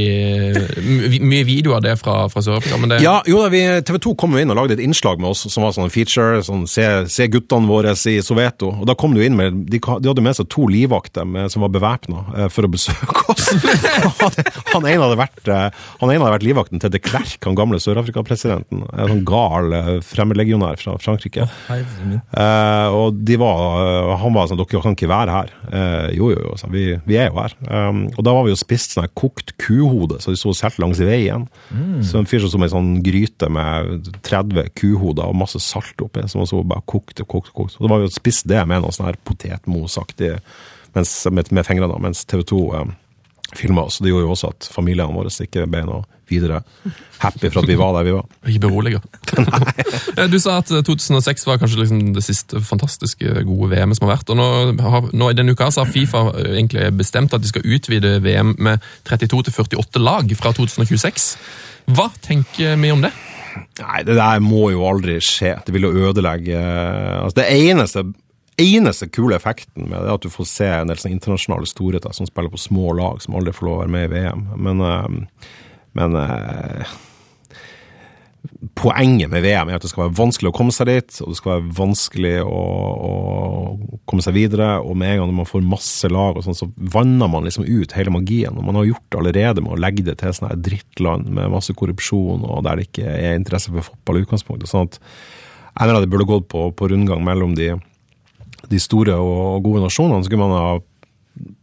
Mye 1.26 1.44
video 1.46 1.74
av 1.76 1.84
det 1.84 1.94
fra, 2.00 2.16
fra 2.32 2.42
Sør-Afrika, 2.42 2.78
det 2.90 3.00
Ja, 3.04 3.20
jo 3.28 3.38
da, 3.44 3.50
vi, 3.52 3.62
TV 3.86 3.98
2 4.02 4.14
kom 4.18 4.34
jo 4.34 4.42
inn 4.42 4.50
og 4.52 4.58
lagde 4.58 4.76
et 4.76 4.82
innslag 4.82 5.20
med 5.22 5.30
oss 5.30 5.46
som 5.52 5.64
var 5.64 5.74
sånn 5.76 5.92
feature. 5.92 6.42
sånn 6.46 6.66
Se, 6.70 6.84
se 7.12 7.28
guttene 7.30 7.70
våre 7.70 7.94
i 7.94 8.18
Soveto. 8.24 8.72
Og 8.82 8.86
da 8.88 8.96
kom 8.98 9.14
det 9.14 9.28
inn 9.28 9.36
med 9.38 9.62
De, 9.70 9.78
de 9.78 10.10
hadde 10.10 10.24
med 10.24 10.36
seg 10.38 10.48
to 10.52 10.66
livvakter 10.70 11.26
med, 11.28 11.50
som 11.52 11.62
var 11.64 11.72
bevæpna 11.74 12.24
eh, 12.34 12.48
for 12.52 12.66
å 12.66 12.72
besøke 12.72 13.26
oss. 13.32 13.50
han, 14.20 14.86
ene 14.86 15.02
hadde 15.02 15.18
vært 15.18 15.50
eh, 15.50 15.66
Han 16.00 16.12
ene 16.12 16.24
hadde 16.24 16.34
vært 16.36 16.46
livvakten 16.46 16.82
til 16.82 16.92
de 16.92 17.00
Klerk, 17.02 17.38
han 17.44 17.58
gamle 17.58 17.80
Sør-Afrika-presidenten. 17.82 18.84
En 18.92 19.12
sånn 19.12 19.24
gal 19.28 19.74
eh, 19.76 19.90
fremmedlegionær 20.06 20.80
fra 20.80 20.96
Frankrike. 21.02 21.46
Eh, 21.70 22.96
og 22.96 23.20
de 23.26 23.38
var, 23.40 24.16
han 24.22 24.36
var 24.36 24.50
sånn 24.50 24.60
Dere 24.60 24.82
kan 24.84 24.96
ikke 24.96 25.10
være 25.10 25.34
her. 25.36 25.52
Eh, 25.70 26.08
jo, 26.18 26.30
jo, 26.34 26.42
jo, 26.48 26.54
sa 26.60 26.70
vi, 26.72 26.88
vi 27.08 27.18
er 27.20 27.30
jo 27.30 27.40
her. 27.40 27.56
Um, 27.66 28.04
og 28.14 28.22
da 28.26 28.34
var 28.36 28.46
vi 28.46 28.52
jo 28.54 28.60
spist 28.60 28.94
sånn 28.94 29.06
her 29.06 29.12
kokt 29.18 29.54
kuhode, 29.62 30.20
så 30.22 30.32
de 30.32 30.40
sto 30.40 30.52
og 30.52 30.58
solgte 30.58 30.82
langs 30.82 31.02
veien. 31.04 31.46
Så 32.06 32.20
en 32.20 32.28
fyr 32.28 32.44
som 32.46 32.62
med 32.62 32.70
en 32.70 32.76
sånn 32.76 32.92
gryte 33.04 33.50
med 33.52 34.10
30 34.26 34.72
kuhoder 34.78 35.28
og 35.28 35.38
masse 35.38 35.60
salt 35.62 36.00
oppi, 36.04 36.24
som 36.30 36.44
så 36.48 36.62
bare 36.66 36.84
kokte 36.88 37.24
og 37.24 37.30
kokte. 37.36 37.54
kokte. 37.56 37.78
Og 37.80 37.86
da 37.86 37.92
var 37.92 38.02
vi 38.02 38.10
og 38.10 38.16
spiste 38.16 38.50
det 38.50 38.62
med 38.68 38.82
noe 38.84 38.94
sånn 38.94 39.08
her 39.10 39.18
potetmosaktig 39.26 40.36
mens, 40.96 41.12
med, 41.30 41.52
med 41.52 41.66
fingrene, 41.66 41.98
mens 42.00 42.24
TV 42.28 42.44
2 42.48 42.62
um, 42.80 42.94
filma 43.54 43.86
oss. 43.86 44.00
Det 44.02 44.10
gjorde 44.10 44.26
jo 44.26 44.34
også 44.34 44.50
at 44.54 44.68
familiene 44.72 45.14
våre 45.14 45.30
stikker 45.30 45.68
beina 45.70 46.00
videre 46.26 46.62
happy 47.22 47.48
for 47.52 47.62
at 47.62 47.68
vi 47.70 47.76
var 47.78 47.92
der 47.94 48.06
vi 48.08 48.14
var. 48.16 48.24
Ikke 48.50 48.66
beroliger. 48.66 49.04
Eh, 50.16 50.30
du 50.32 50.38
sa 50.40 50.54
at 50.62 50.70
eh, 50.72 50.80
2006 50.80 51.42
var 51.44 51.58
kanskje 51.60 51.82
liksom 51.82 52.14
det 52.16 52.22
siste 52.24 52.60
fantastiske 52.64 53.42
gode 53.44 53.68
VM-et 53.74 53.98
som 53.98 54.06
har 54.06 54.14
vært. 54.16 54.30
og 54.32 54.38
Nå, 54.38 54.46
har, 54.80 55.08
nå 55.12 55.28
i 55.28 55.36
denne 55.36 55.52
uka 55.52 55.68
har 55.68 55.90
Fifa 55.90 56.22
eh, 56.32 56.54
egentlig 56.56 56.88
bestemt 56.96 57.34
at 57.36 57.44
de 57.44 57.50
skal 57.50 57.66
utvide 57.68 58.14
VM 58.24 58.54
med 58.56 58.84
32 59.04 59.42
til 59.50 59.58
48 59.60 60.00
lag 60.00 60.32
fra 60.40 60.54
2026. 60.56 61.26
Hva 61.92 62.08
tenker 62.24 62.80
vi 62.80 62.92
om 62.94 63.04
det? 63.04 63.12
Nei, 63.82 64.00
det 64.08 64.16
der 64.16 64.40
må 64.44 64.70
jo 64.72 64.86
aldri 64.88 65.18
skje. 65.20 65.58
Det 65.66 65.74
vil 65.76 65.88
jo 65.88 66.08
ødelegge 66.08 66.56
altså 66.56 67.42
Det 67.42 67.46
eneste, 67.68 68.06
eneste 68.62 69.08
kule 69.12 69.36
effekten 69.36 69.88
med 69.90 69.98
det 70.00 70.08
er 70.08 70.16
at 70.16 70.24
du 70.24 70.32
får 70.32 70.48
se 70.48 70.68
en 70.68 70.90
del 70.90 71.00
sånne 71.00 71.16
internasjonale 71.18 71.68
storheter 71.68 72.14
som 72.16 72.28
spiller 72.28 72.52
på 72.52 72.60
små 72.60 72.94
lag, 72.96 73.20
som 73.22 73.36
aldri 73.36 73.54
får 73.56 73.68
lov 73.68 73.76
å 73.76 73.82
være 73.84 73.94
med 73.96 74.06
i 74.06 74.12
VM. 74.14 74.46
Men, 74.56 74.80
eh, 74.86 75.50
men 75.96 76.16
eh, 76.20 76.94
poenget 78.78 79.30
med 79.32 79.44
VM 79.44 79.70
er 79.70 79.78
at 79.78 79.84
det 79.84 79.90
skal 79.90 80.06
være 80.06 80.16
vanskelig 80.18 80.50
å 80.50 80.56
komme 80.56 80.74
seg 80.74 80.88
dit, 80.90 81.18
og 81.22 81.32
det 81.32 81.38
skal 81.40 81.52
være 81.54 81.76
vanskelig 81.78 82.34
å, 82.44 82.60
å 83.08 83.14
komme 84.08 84.24
seg 84.24 84.36
videre. 84.36 84.70
Og 84.84 84.96
med 84.98 85.14
en 85.14 85.24
gang 85.24 85.34
man 85.40 85.48
får 85.48 85.64
masse 85.66 86.10
lag, 86.12 86.38
og 86.38 86.46
sånn, 86.46 86.58
så 86.58 86.70
vanner 86.96 87.30
man 87.32 87.48
liksom 87.48 87.66
ut 87.66 87.96
hele 87.96 88.14
magien. 88.14 88.56
Og 88.56 88.66
man 88.66 88.78
har 88.80 88.88
gjort 88.88 89.08
det 89.10 89.20
allerede 89.20 89.64
med 89.64 89.76
å 89.76 89.80
legge 89.82 90.06
det 90.06 90.18
til 90.22 90.36
sånne 90.36 90.56
drittland 90.68 91.28
med 91.28 91.52
masse 91.52 91.74
korrupsjon, 91.76 92.46
og 92.46 92.64
der 92.66 92.80
det 92.80 92.88
ikke 92.90 93.10
er 93.18 93.36
interesse 93.36 93.74
for 93.74 93.90
fotball 93.90 94.20
i 94.20 94.24
utgangspunktet. 94.26 94.70
sånn 94.72 94.88
at 94.88 95.00
jeg 95.76 95.90
mener 95.90 95.98
at 95.98 96.06
det 96.06 96.12
burde 96.14 96.30
gått 96.30 96.48
på, 96.48 96.70
på 96.72 96.88
rundgang 96.88 97.20
mellom 97.24 97.52
de, 97.56 97.74
de 98.70 98.80
store 98.82 99.16
og 99.20 99.64
gode 99.64 99.84
nasjonene. 99.84 100.24
Så 100.24 100.32
kunne 100.32 100.48
man 100.48 100.56
ha 100.56 100.70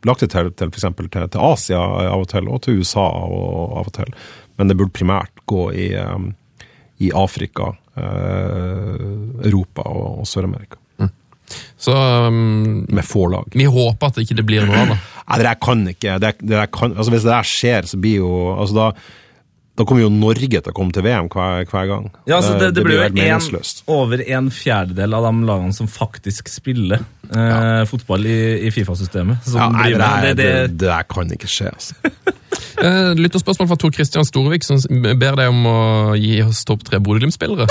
lagt 0.07 0.23
det 0.23 0.31
til, 0.33 0.51
til 0.57 0.71
f.eks. 0.71 0.87
Til, 0.99 1.09
til 1.09 1.41
Asia 1.41 1.81
av 1.81 2.21
og 2.21 2.29
til, 2.31 2.49
og 2.49 2.61
til 2.65 2.79
USA 2.81 3.07
og, 3.25 3.77
av 3.81 3.89
og 3.89 3.95
til. 3.95 4.13
Men 4.59 4.69
det 4.69 4.77
burde 4.79 4.95
primært 4.95 5.45
gå 5.49 5.67
i, 5.73 5.89
um, 5.97 6.31
i 7.01 7.09
Afrika, 7.17 7.71
eh, 7.97 8.99
Europa 9.49 9.87
og, 9.89 10.21
og 10.21 10.29
Sør-Amerika. 10.29 10.77
Så 11.77 11.93
um, 12.27 12.85
Med 12.89 13.05
få 13.05 13.27
lag. 13.27 13.49
vi 13.51 13.65
håper 13.65 14.07
at 14.07 14.15
det 14.15 14.23
ikke 14.25 14.45
blir 14.47 14.65
noe 14.67 14.79
av 14.79 14.93
det. 14.93 14.99
Nei, 15.27 15.39
det 15.39 15.47
der 15.47 15.59
kan 15.63 15.83
ikke 15.87 16.15
det, 16.19 16.31
det 16.41 16.55
der 16.55 16.71
kan, 16.71 16.95
altså 16.97 17.13
Hvis 17.13 17.25
det 17.25 17.31
der 17.33 17.47
skjer, 17.47 17.87
så 17.87 17.99
blir 17.99 18.23
jo 18.23 18.31
altså 18.55 18.75
da, 18.77 18.87
da 19.73 19.85
kommer 19.89 20.03
jo 20.03 20.09
Norge 20.13 20.59
til 20.61 20.69
å 20.69 20.75
komme 20.75 20.93
til 20.93 21.05
VM 21.05 21.29
hver, 21.33 21.65
hver 21.71 21.87
gang. 21.89 22.09
Ja, 22.29 22.37
altså 22.37 22.59
det, 22.61 22.73
det, 22.77 22.83
blir 22.85 22.99
jo 22.99 23.07
en, 23.07 23.47
over 23.89 24.21
en 24.21 24.51
fjerdedel 24.53 25.17
av 25.17 25.25
de 25.25 25.47
lagene 25.49 25.73
som 25.73 25.89
faktisk 25.89 26.51
spiller 26.53 27.01
eh, 27.01 27.81
fotball 27.89 28.27
i, 28.29 28.37
i 28.67 28.73
Fifa-systemet. 28.73 29.49
Ja, 29.49 29.71
nei, 29.73 29.89
det, 29.95 29.99
der, 30.03 30.27
det, 30.27 30.35
det, 30.37 30.53
det 30.77 30.91
der 30.91 31.09
kan 31.09 31.33
ikke 31.33 31.49
skje, 31.49 31.73
altså. 31.73 31.97
Eh, 32.83 33.13
Lytterspørsmål 33.15 33.67
fra 33.69 33.77
Tor 33.79 33.93
Christian 33.93 34.25
Storvik, 34.27 34.65
som 34.65 34.79
ber 34.89 35.37
deg 35.37 35.49
om 35.51 35.67
å 35.69 35.77
gi 36.17 36.39
oss 36.43 36.63
topp 36.67 36.83
tre 36.87 36.99
Bodø-Glimt-spillere. 37.03 37.67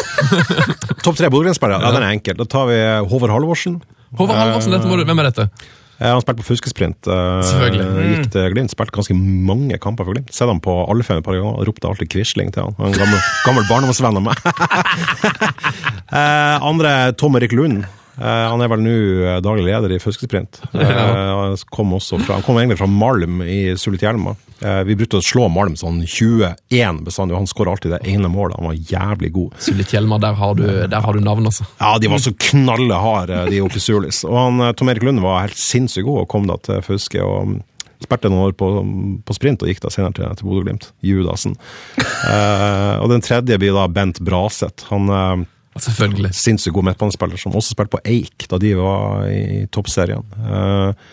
Topp 1.05 1.18
tre 1.18 1.28
Bodø-Glimt-spillere? 1.32 1.82
Ja, 1.82 1.90
den 1.94 2.07
er 2.07 2.14
enkel. 2.16 2.38
Da 2.38 2.46
tar 2.48 2.70
vi 2.70 2.78
Håvard 3.11 3.34
Halvorsen. 3.34 3.80
Håvard 4.18 4.38
Halvorsen, 4.38 4.74
dette 4.74 4.88
må 4.88 4.98
du, 4.98 5.05
hvem 5.09 5.22
er 5.22 5.28
dette? 5.30 5.48
Han 6.01 6.20
spilte 6.22 6.40
på 6.43 6.47
fuskesprint. 6.49 7.07
eh, 7.07 7.43
Selvfølgelig. 7.47 8.07
Gikk 8.16 8.30
til 8.34 8.49
Glimt. 8.55 8.72
Spilte 8.72 8.97
ganske 8.97 9.14
mange 9.14 9.78
kamper 9.78 10.05
for 10.09 10.14
Glimt. 10.16 10.32
Sett 10.34 10.49
han 10.51 10.59
på 10.64 10.74
alle 10.90 11.05
fem 11.07 11.18
et 11.20 11.24
par 11.24 11.36
ganger 11.38 11.64
ropte 11.68 11.86
alltid 11.86 12.11
Quisling 12.11 12.51
til 12.55 12.62
han. 12.64 12.74
Han 12.78 12.90
En 12.90 12.99
gammel, 12.99 13.20
gammel 13.47 13.68
barndomsvenn 13.70 14.18
av 14.18 14.24
meg. 14.26 14.36
eh, 16.12 16.57
andre 16.62 17.12
Tom 17.18 17.36
Erik 17.38 17.53
Lund. 17.57 17.84
Eh, 18.19 18.25
han 18.25 18.61
er 18.61 18.69
vel 18.69 18.83
nå 18.85 18.95
eh, 19.25 19.39
daglig 19.45 19.65
leder 19.69 19.97
i 19.97 20.03
fuskesprint. 20.03 20.63
Eh, 20.83 20.89
han 20.89 21.57
kom, 21.71 21.93
fra, 22.01 22.35
han 22.35 22.43
kom 22.43 22.57
egentlig 22.59 22.79
fra 22.81 22.89
Malm 22.91 23.43
i 23.45 23.75
Sulitjelma. 23.79 24.35
Vi 24.87 24.95
brukte 24.99 25.19
å 25.19 25.25
slå 25.25 25.49
Malm 25.51 25.75
sånn 25.79 26.01
21 26.07 27.01
bestandig, 27.07 27.35
og 27.35 27.41
han 27.41 27.49
skåra 27.51 27.73
alltid 27.75 27.95
det 27.97 28.01
ene 28.13 28.31
målet. 28.31 28.59
Han 28.59 28.69
var 28.71 28.77
jævlig 28.93 29.33
god. 29.35 29.57
Sulit 29.63 29.95
Hjelmar, 29.95 30.21
der 30.23 30.37
har 30.39 30.55
du, 30.59 30.65
der 30.91 31.03
har 31.03 31.17
du 31.17 31.23
navn, 31.25 31.49
altså. 31.51 31.67
Ja, 31.81 31.97
de 31.99 32.11
var 32.13 32.23
så 32.23 32.35
knalle 32.51 33.01
harde, 33.03 33.41
de 33.51 33.63
oppe 33.65 33.81
i 33.81 33.83
Sulis. 33.83 34.23
Og 34.29 34.37
han, 34.39 34.63
Tom 34.79 34.93
Erik 34.93 35.07
Lund 35.07 35.23
var 35.25 35.45
helt 35.47 35.59
sinnssykt 35.59 36.07
god 36.07 36.23
og 36.25 36.31
kom 36.31 36.47
da 36.51 36.59
til 36.63 36.83
Fauske. 36.87 37.23
og 37.27 37.59
Spilte 38.03 38.31
noen 38.31 38.49
år 38.49 38.55
på, 38.59 38.69
på 39.27 39.37
sprint 39.37 39.63
og 39.63 39.71
gikk 39.71 39.83
da 39.85 39.91
senere 39.95 40.17
til, 40.17 40.31
til 40.39 40.49
Bodø-Glimt. 40.49 40.91
Judasen. 41.07 41.57
Eh, 41.99 42.95
og 42.99 43.11
den 43.13 43.23
tredje 43.25 43.59
blir 43.63 43.75
da 43.77 43.89
Bent 43.91 44.23
Braseth. 44.25 44.89
Han 44.91 45.11
eh, 45.11 45.45
Selvfølgelig. 45.81 46.35
sinnssykt 46.37 46.75
god 46.77 46.91
midtbanespiller 46.91 47.41
som 47.41 47.55
også 47.57 47.73
spilte 47.73 47.97
på 47.97 48.03
Eik 48.05 48.47
da 48.51 48.59
de 48.61 48.75
var 48.77 49.27
i 49.33 49.64
toppserien. 49.73 50.25
Eh, 50.37 51.11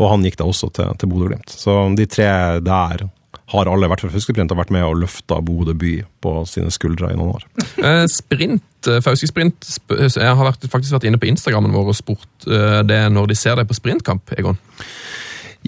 og 0.00 0.10
han 0.10 0.24
gikk 0.26 0.38
da 0.40 0.48
også 0.48 0.68
til, 0.74 0.92
til 0.98 1.10
Bodø-Glimt. 1.10 1.52
Så 1.52 1.74
de 1.96 2.06
tre 2.10 2.28
der 2.64 3.06
har 3.52 3.68
alle 3.68 3.88
vært 3.90 4.04
fra 4.04 4.10
Fuskeprint 4.12 4.52
og 4.54 4.60
vært 4.62 4.72
med 4.74 4.84
og 4.86 4.98
løfta 5.02 5.38
Bodø 5.44 5.74
by 5.76 5.92
på 6.24 6.34
sine 6.48 6.72
skuldre 6.72 7.12
i 7.12 7.18
noen 7.18 7.36
år. 7.38 7.48
Eh, 7.82 8.04
sprint, 8.06 8.86
eh, 8.86 9.00
Fauske 9.02 9.26
Sprint 9.26 9.66
Jeg 9.90 10.34
har 10.38 10.50
faktisk 10.70 10.92
vært 10.94 11.06
inne 11.08 11.18
på 11.18 11.26
Instagrammen 11.26 11.72
vår 11.74 11.88
og 11.90 11.96
spurt 11.98 12.46
eh, 12.46 12.82
det 12.86 13.00
når 13.10 13.32
de 13.32 13.36
ser 13.38 13.56
deg 13.58 13.66
på 13.66 13.74
sprintkamp, 13.74 14.30
Egon. 14.38 14.58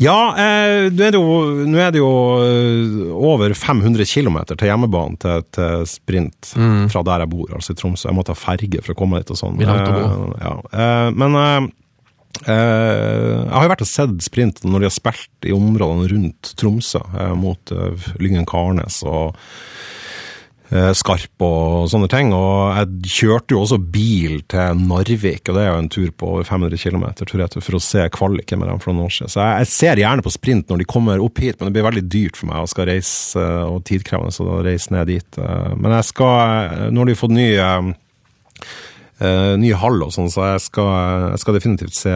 Ja, 0.01 0.35
eh, 0.35 0.89
nå 0.91 1.05
er 1.07 1.15
jo, 1.15 1.23
nå 1.71 1.79
er 1.79 1.93
det 1.95 2.01
jo 2.01 2.09
eh, 2.43 3.13
over 3.15 3.53
500 3.55 4.03
km 4.11 4.41
til 4.51 4.67
hjemmebanen 4.67 5.15
til, 5.23 5.45
til 5.55 5.85
sprint 5.87 6.51
fra 6.91 7.03
der 7.07 7.23
jeg 7.23 7.31
bor, 7.31 7.53
altså 7.55 7.73
i 7.77 7.79
Tromsø. 7.79 8.09
Jeg 8.09 8.17
må 8.19 8.25
ta 8.27 8.35
ferge 8.35 8.83
for 8.83 8.95
å 8.95 8.99
komme 8.99 9.21
dit 9.23 9.31
og 9.31 9.39
sånn. 9.39 9.61
Eh, 9.63 10.43
ja. 10.43 10.55
eh, 10.75 11.11
men 11.15 11.39
eh, 11.39 11.69
eh, 12.51 13.39
jeg 13.45 13.55
har 13.55 13.69
jo 13.69 13.73
vært 13.77 13.87
og 13.87 13.93
sett 13.93 14.27
sprint 14.27 14.65
når 14.67 14.83
de 14.83 14.91
har 14.91 14.97
spilt 14.99 15.47
i 15.47 15.55
områdene 15.55 16.11
rundt 16.11 16.55
Tromsø, 16.59 17.05
mot 17.39 17.75
eh, 17.75 18.11
Lyngen 18.19 18.49
Karnes 18.51 18.99
og 19.07 19.39
Skarp 20.99 21.45
og 21.47 21.87
sånne 21.93 22.09
ting. 22.11 22.33
Og 22.35 22.75
jeg 22.75 23.13
kjørte 23.15 23.55
jo 23.55 23.61
også 23.63 23.79
bil 23.79 24.41
til 24.51 24.81
Narvik, 24.89 25.45
og 25.49 25.55
det 25.59 25.63
er 25.63 25.69
jo 25.71 25.83
en 25.83 25.91
tur 25.93 26.09
på 26.19 26.31
over 26.33 26.49
500 26.49 26.81
km 26.83 27.05
tror 27.21 27.45
jeg, 27.45 27.63
for 27.63 27.79
å 27.79 27.83
se 27.83 28.07
kvaliken 28.15 28.59
med 28.63 28.73
dem 28.73 28.81
for 28.83 28.93
noen 28.93 29.07
år 29.07 29.15
siden. 29.15 29.33
Så 29.35 29.41
jeg, 29.43 29.63
jeg 29.63 29.73
ser 29.75 30.03
gjerne 30.03 30.25
på 30.27 30.35
sprint 30.35 30.73
når 30.73 30.83
de 30.83 30.89
kommer 30.91 31.23
opp 31.23 31.39
hit, 31.45 31.61
men 31.61 31.71
det 31.71 31.77
blir 31.77 31.87
veldig 31.87 32.05
dyrt 32.11 32.41
for 32.41 32.51
meg 32.51 32.65
å 32.65 32.71
skal 32.71 32.91
reise, 32.91 33.39
eh, 33.39 33.63
og 33.71 33.85
tidkrevende, 33.87 34.49
da 34.51 34.59
reise 34.67 34.95
ned 34.97 35.13
dit. 35.13 35.39
Eh, 35.39 35.71
Men 35.79 35.95
jeg 35.99 36.11
skal, 36.11 36.91
nå 36.91 37.05
har 37.05 37.13
de 37.13 37.19
fått 37.23 37.37
ny 37.37 37.49
eh, 37.55 37.91
eh, 39.21 39.55
ny 39.61 39.73
hall 39.79 40.03
og 40.09 40.15
sånn, 40.15 40.31
så 40.33 40.49
jeg 40.55 40.67
skal, 40.67 40.93
jeg 41.35 41.43
skal 41.45 41.59
definitivt 41.61 41.99
se, 41.99 42.15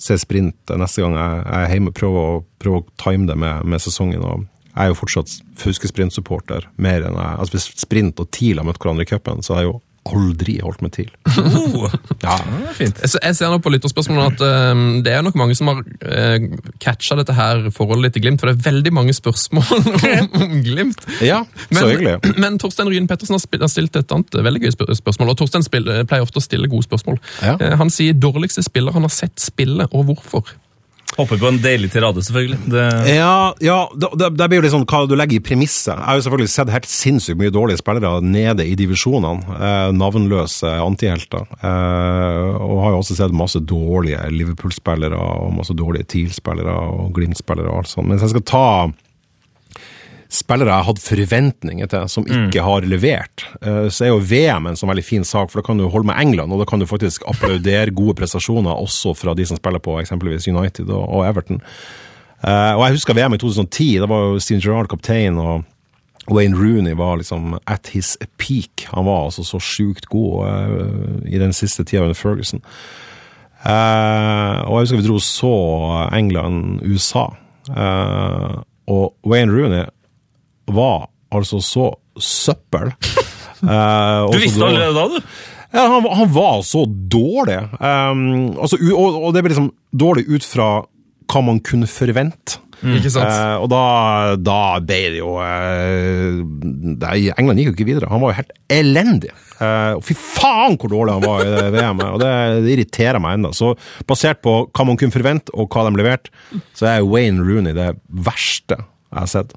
se 0.00 0.20
sprint 0.20 0.74
neste 0.76 1.04
gang 1.04 1.16
jeg, 1.16 1.42
jeg 1.46 1.64
er 1.64 1.74
hjemme. 1.76 1.96
Prøve 1.96 2.24
å, 2.28 2.38
prøve 2.60 2.82
å 2.82 2.88
time 3.00 3.28
det 3.30 3.38
med, 3.40 3.64
med 3.64 3.82
sesongen. 3.82 4.24
og 4.24 4.49
jeg 4.70 4.84
er 4.84 4.90
jo 4.92 4.98
fortsatt 5.00 5.36
Fauske-sprint-supporter. 5.60 6.66
mer 6.76 7.02
enn 7.08 7.16
jeg, 7.18 7.38
altså 7.42 7.56
Hvis 7.58 7.70
Sprint 7.82 8.20
og 8.22 8.30
TIL 8.34 8.58
har 8.60 8.66
møtt 8.68 8.78
hverandre 8.82 9.02
i 9.06 9.10
cupen, 9.10 9.42
så 9.42 9.54
har 9.56 9.64
jeg 9.64 9.72
jo 9.72 9.80
aldri 10.10 10.54
holdt 10.64 10.80
med 10.82 10.94
til. 10.96 11.10
Oh, 11.60 11.90
Ja, 12.22 12.36
fint. 12.76 12.96
Jeg, 13.04 13.34
ser- 13.36 13.50
nå 13.52 13.58
på 13.62 13.68
lytterspørsmålene 13.74 14.30
at 14.32 14.40
eh, 14.46 14.80
det 15.04 15.12
er 15.12 15.22
nok 15.26 15.36
mange 15.36 15.54
som 15.58 15.68
har 15.68 15.82
uh, 15.82 16.46
catcha 16.80 17.16
dette 17.20 17.34
her 17.36 17.66
forholdet 17.76 18.06
litt 18.06 18.14
til 18.16 18.24
Glimt, 18.24 18.40
for 18.40 18.48
det 18.48 18.56
er 18.56 18.70
veldig 18.70 18.92
mange 18.96 19.12
spørsmål 19.16 19.68
om, 19.76 20.40
om 20.40 20.56
Glimt. 20.64 21.04
ja 21.20 21.42
så 21.68 21.84
hyggelig. 21.90 22.16
Men 22.40 22.56
Torstein 22.62 22.88
Ryen 22.88 23.06
Pettersen 23.10 23.36
har, 23.36 23.68
stilt 23.70 23.96
et 24.00 24.16
annet 24.16 24.40
veldig 24.40 24.64
gøy 24.64 24.72
spør- 24.74 24.96
spørsmål, 25.02 25.34
og 25.34 25.38
Torstein 25.42 25.66
spill- 25.68 25.92
pleier 26.08 26.24
ofte 26.24 26.40
å 26.40 26.46
stille 26.48 26.70
gode 26.72 26.88
spørsmål. 26.88 27.20
Ja. 27.44 27.58
Uh, 27.60 27.76
Han 27.82 27.92
sier 27.92 28.16
dårligste 28.16 28.64
spiller 28.66 28.96
han 28.96 29.04
har 29.06 29.12
sett 29.14 29.36
spille, 29.40 29.84
og 29.92 30.08
hvorfor. 30.08 30.48
Håper 31.16 31.40
på 31.40 31.48
en 31.50 31.58
deilig 31.60 31.90
tirade, 31.92 32.22
selvfølgelig. 32.22 32.58
Det, 32.70 32.84
Ja, 33.10 33.52
ja 33.60 33.78
det, 33.98 34.30
det 34.38 34.46
blir 34.48 34.60
jo 34.60 34.64
litt 34.64 34.74
sånn 34.74 34.86
hva 34.88 35.02
du 35.10 35.16
legger 35.18 35.40
i 35.40 35.44
premisset. 35.44 35.92
Jeg 35.92 36.06
har 36.06 36.18
jo 36.18 36.24
selvfølgelig 36.26 36.52
sett 36.52 36.72
helt 36.72 36.88
sinnssykt 36.90 37.40
mye 37.40 37.54
dårlige 37.54 37.82
spillere 37.82 38.22
nede 38.24 38.66
i 38.68 38.76
divisjonene. 38.78 39.58
Eh, 39.58 39.90
navnløse 39.98 40.70
antihelter. 40.84 41.44
Eh, 41.58 42.56
og 42.62 42.82
har 42.84 42.94
jo 42.94 43.02
også 43.02 43.18
sett 43.18 43.36
masse 43.36 43.60
dårlige 43.60 44.22
Liverpool-spillere 44.32 45.18
og 45.18 45.54
masse 45.58 45.76
dårlige 45.76 46.08
TIL-spillere 46.14 46.78
og 46.94 47.10
Glimt-spillere 47.18 47.68
og 47.68 47.82
alt 47.82 47.92
sånt. 47.92 48.08
Men 48.08 48.16
hvis 48.16 48.28
jeg 48.28 48.36
skal 48.36 48.48
ta 48.54 48.66
spillere 50.30 50.70
jeg 50.72 50.86
hadde 50.86 51.02
forventninger 51.02 51.90
til, 51.90 52.06
som 52.10 52.26
ikke 52.28 52.62
har 52.64 52.86
levert, 52.86 53.44
eh, 53.62 53.88
så 53.90 54.06
er 54.06 54.12
jo 54.12 54.20
VM 54.22 54.68
en 54.70 54.78
sånn 54.78 54.90
veldig 54.92 55.04
fin 55.06 55.26
sak, 55.26 55.50
for 55.50 55.60
da 55.60 55.66
kan 55.66 55.80
du 55.80 55.88
holde 55.88 56.10
med 56.10 56.20
England, 56.22 56.54
og 56.54 56.62
da 56.62 56.68
kan 56.68 56.82
du 56.82 56.86
faktisk 56.86 57.26
applaudere 57.30 57.94
gode 57.94 58.16
prestasjoner 58.20 58.78
også 58.78 59.14
fra 59.18 59.34
de 59.34 59.46
som 59.48 59.58
spiller 59.58 59.82
på 59.82 59.98
eksempelvis 60.00 60.48
United 60.50 60.92
og, 60.94 61.24
Everton. 61.26 61.60
Eh, 62.46 62.72
og 62.76 62.84
jeg 62.86 63.00
husker 63.00 63.18
VM 63.18 63.36
i 63.36 63.42
2010, 63.42 63.90
da 64.02 64.08
var 64.10 64.24
jo 64.24 64.40
Steven 64.40 64.64
Gerrard 64.64 64.90
kaptein, 64.92 65.38
og 65.38 65.66
Wayne 66.30 66.54
Rooney 66.54 66.94
var 66.94 67.18
liksom 67.18 67.58
at 67.66 67.90
his 67.90 68.16
peak. 68.38 68.86
Han 68.94 69.08
var 69.08 69.26
altså 69.26 69.42
så 69.42 69.58
sjukt 69.58 70.06
god 70.12 70.46
eh, 70.46 71.30
i 71.34 71.42
den 71.42 71.52
siste 71.56 71.84
tida 71.84 72.06
under 72.06 72.14
Ferguson. 72.14 72.62
Og 73.60 74.72
jeg 74.78 74.86
husker 74.86 74.96
vi 74.96 75.04
dro 75.04 75.18
så 75.20 75.54
England-USA, 76.16 77.28
Uh, 77.70 78.62
og 78.90 79.14
Wayne 79.26 79.52
Rooney 79.52 79.84
var 80.76 81.08
altså 81.34 81.62
så 81.64 81.92
søppel. 82.20 82.94
Eh, 83.60 84.20
du 84.32 84.38
visste 84.40 84.64
allerede 84.64 84.94
da, 84.96 85.02
du? 85.20 85.32
Ja, 85.74 85.82
han, 85.92 86.06
han 86.16 86.30
var 86.32 86.62
så 86.64 86.86
dårlig. 86.88 87.58
Um, 87.76 88.54
altså, 88.56 88.78
og, 88.94 89.18
og 89.20 89.34
det 89.36 89.42
ble 89.44 89.52
liksom 89.52 89.66
dårlig 89.92 90.24
ut 90.32 90.46
fra 90.48 90.68
hva 91.28 91.42
man 91.44 91.60
kunne 91.60 91.84
forvente. 91.90 92.56
Ikke 92.80 93.12
sant? 93.12 93.28
Eh, 93.28 93.56
og 93.60 93.68
da, 93.68 93.82
da 94.40 94.60
ble 94.80 95.00
det 95.12 95.20
jo 95.20 95.34
eh, 95.44 96.40
England 97.36 97.60
gikk 97.60 97.70
jo 97.70 97.76
ikke 97.76 97.88
videre. 97.90 98.08
Han 98.10 98.22
var 98.22 98.32
jo 98.32 98.38
helt 98.40 98.54
elendig. 98.72 99.32
Eh, 99.60 99.92
og 99.98 100.04
fy 100.06 100.16
faen 100.16 100.78
hvor 100.80 100.92
dårlig 100.92 101.18
han 101.18 101.26
var 101.26 101.44
i 101.44 101.50
det 101.52 101.66
VM-et! 101.76 102.06
Og 102.08 102.22
det, 102.22 102.32
det 102.64 102.74
irriterer 102.74 103.20
meg 103.22 103.36
ennå. 103.36 103.52
Så 103.56 103.74
basert 104.08 104.40
på 104.44 104.54
hva 104.64 104.86
man 104.88 104.98
kunne 105.00 105.14
forvente, 105.14 105.52
og 105.52 105.68
hva 105.68 105.84
de 105.86 106.00
leverte, 106.00 106.32
så 106.78 106.88
er 106.94 107.06
Wayne 107.06 107.44
Rooney 107.44 107.76
det 107.76 107.92
verste 108.08 108.80
jeg 108.80 109.18
har 109.18 109.30
sett. 109.30 109.52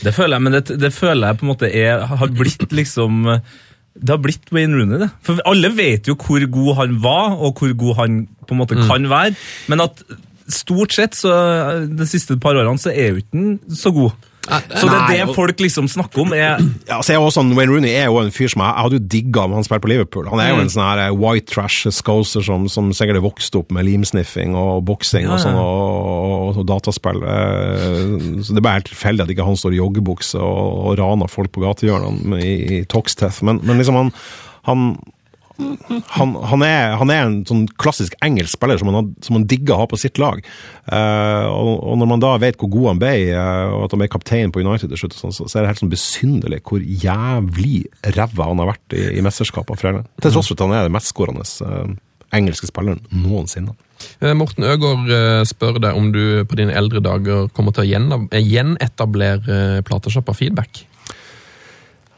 Det 0.00 0.14
føler 0.16 0.38
jeg, 0.38 0.42
men 0.46 0.56
det, 0.56 0.80
det 0.80 0.92
føler 0.96 1.28
jeg 1.28 1.38
på 1.40 1.46
en 1.46 1.52
måte 1.52 1.68
er, 1.68 2.06
har 2.08 2.32
blitt 2.32 2.72
liksom 2.72 3.22
Det 3.28 4.08
har 4.08 4.20
blitt 4.24 4.48
Wayne 4.54 4.78
Rooney, 4.78 4.98
det. 5.04 5.10
For 5.22 5.42
alle 5.46 5.68
vet 5.76 6.08
jo 6.08 6.16
hvor 6.16 6.44
god 6.48 6.74
han 6.80 6.98
var, 7.04 7.36
og 7.36 7.60
hvor 7.60 7.74
god 7.76 7.98
han 8.00 8.20
på 8.48 8.56
en 8.56 8.62
måte 8.62 8.78
kan 8.88 9.08
være. 9.10 9.36
Men 9.68 9.84
at 9.84 10.00
stort 10.52 10.96
sett, 10.96 11.16
så 11.16 11.32
de 11.86 12.06
siste 12.08 12.38
par 12.40 12.56
årene, 12.56 12.80
så 12.80 12.90
er 12.92 13.12
jo 13.12 13.22
ikke 13.22 13.36
han 13.36 13.58
så 13.76 13.92
god. 13.94 14.16
Så 14.42 14.88
det 14.88 14.96
er 14.98 15.26
det 15.28 15.34
folk 15.36 15.60
liksom 15.62 15.86
snakker 15.86 16.24
om, 16.24 16.32
er 16.34 16.56
Ja, 16.88 16.98
så 16.98 17.14
jeg 17.14 17.20
er 17.22 17.34
sånn, 17.34 17.52
Wayne 17.54 17.70
Rooney 17.70 17.92
er 17.94 18.08
jo 18.10 18.18
en 18.18 18.32
fyr 18.34 18.50
som 18.50 18.64
jeg, 18.64 18.72
jeg 18.74 18.86
hadde 18.86 18.98
jo 18.98 19.04
digga 19.14 19.44
om 19.46 19.54
han 19.54 19.66
spilte 19.66 19.84
på 19.84 19.92
Liverpool. 19.92 20.26
Han 20.32 20.42
er 20.42 20.50
jo 20.50 20.62
en 20.64 20.72
sånn 20.72 20.82
her 20.82 21.02
eh, 21.04 21.14
white 21.14 21.46
trash 21.52 21.86
scouser 21.94 22.42
som, 22.48 22.66
som 22.72 22.90
sikkert 22.96 23.22
vokste 23.22 23.60
opp 23.60 23.70
med 23.74 23.86
limsniffing 23.86 24.56
og 24.58 24.82
boksing 24.88 25.28
Ja, 25.28 25.36
og 25.36 25.44
sånn, 25.44 25.54
ja. 25.54 25.62
og, 25.62 26.31
og, 26.42 26.60
dataspill. 26.68 27.22
Eh, 27.22 28.42
Så 28.42 28.52
det 28.52 28.60
er 28.60 28.66
bare 28.66 28.80
helt 28.80 28.90
tilfeldig 28.90 29.26
at 29.26 29.32
ikke 29.34 29.48
han 29.48 29.58
står 29.58 29.76
i 29.76 29.80
joggebukse 29.80 30.42
og, 30.42 30.84
og 30.90 31.00
raner 31.00 31.30
folk 31.30 31.54
på 31.54 31.64
gatehjørnene 31.64 32.42
i, 32.42 32.54
i 32.78 32.84
Toxteth. 32.90 33.42
Men, 33.46 33.62
men 33.66 33.80
liksom 33.80 33.98
han, 33.98 34.14
han 34.68 34.86
han, 36.08 36.34
han, 36.48 36.62
er, 36.64 36.94
han 36.98 37.10
er 37.12 37.22
en 37.26 37.34
sånn 37.46 37.64
klassisk 37.80 38.14
engelsk 38.24 38.56
spiller 38.56 38.80
som 38.80 38.90
han, 38.92 39.10
som 39.24 39.36
han 39.38 39.46
digger 39.48 39.76
å 39.76 39.82
ha 39.82 39.88
på 39.90 39.98
sitt 40.00 40.18
lag. 40.20 40.40
Uh, 40.88 41.46
og, 41.52 41.72
og 41.92 41.98
når 42.00 42.10
man 42.14 42.22
da 42.24 42.32
vet 42.42 42.58
hvor 42.60 42.70
god 42.72 42.88
han 42.92 43.02
ble, 43.02 43.12
uh, 43.36 43.74
og 43.76 43.86
at 43.86 43.94
han 43.94 44.02
ble 44.02 44.10
kaptein 44.12 44.54
på 44.54 44.62
United 44.64 44.92
til 44.92 45.02
slutt, 45.04 45.18
sånn, 45.18 45.34
så, 45.36 45.46
så 45.46 45.58
er 45.58 45.64
det 45.64 45.74
helt 45.74 45.82
sånn 45.84 45.92
besynderlig 45.92 46.62
hvor 46.66 46.82
jævlig 46.82 47.84
ræva 48.16 48.48
han 48.50 48.64
har 48.64 48.72
vært 48.72 48.98
i, 48.98 49.04
i 49.20 49.24
mesterskapene 49.24 49.80
for. 49.80 50.02
Til 50.24 50.34
tross 50.34 50.50
for 50.50 50.58
at 50.58 50.66
han 50.66 50.76
er 50.78 50.88
den 50.88 50.96
mestskårende 50.96 51.46
uh, 51.66 51.94
engelske 52.34 52.70
spilleren 52.70 53.04
noensinne. 53.12 53.76
Eh, 54.20 54.34
Morten 54.38 54.66
Øgaard 54.68 55.10
eh, 55.10 55.42
spør 55.48 55.80
deg 55.82 55.98
om 55.98 56.12
du 56.14 56.44
på 56.48 56.58
dine 56.58 56.74
eldre 56.78 57.02
dager 57.04 57.50
kommer 57.56 57.74
til 57.76 57.86
å 57.86 58.22
eh, 58.30 58.40
gjenetablere 58.42 59.82
platesjappa 59.88 60.34
Feedback. 60.36 60.86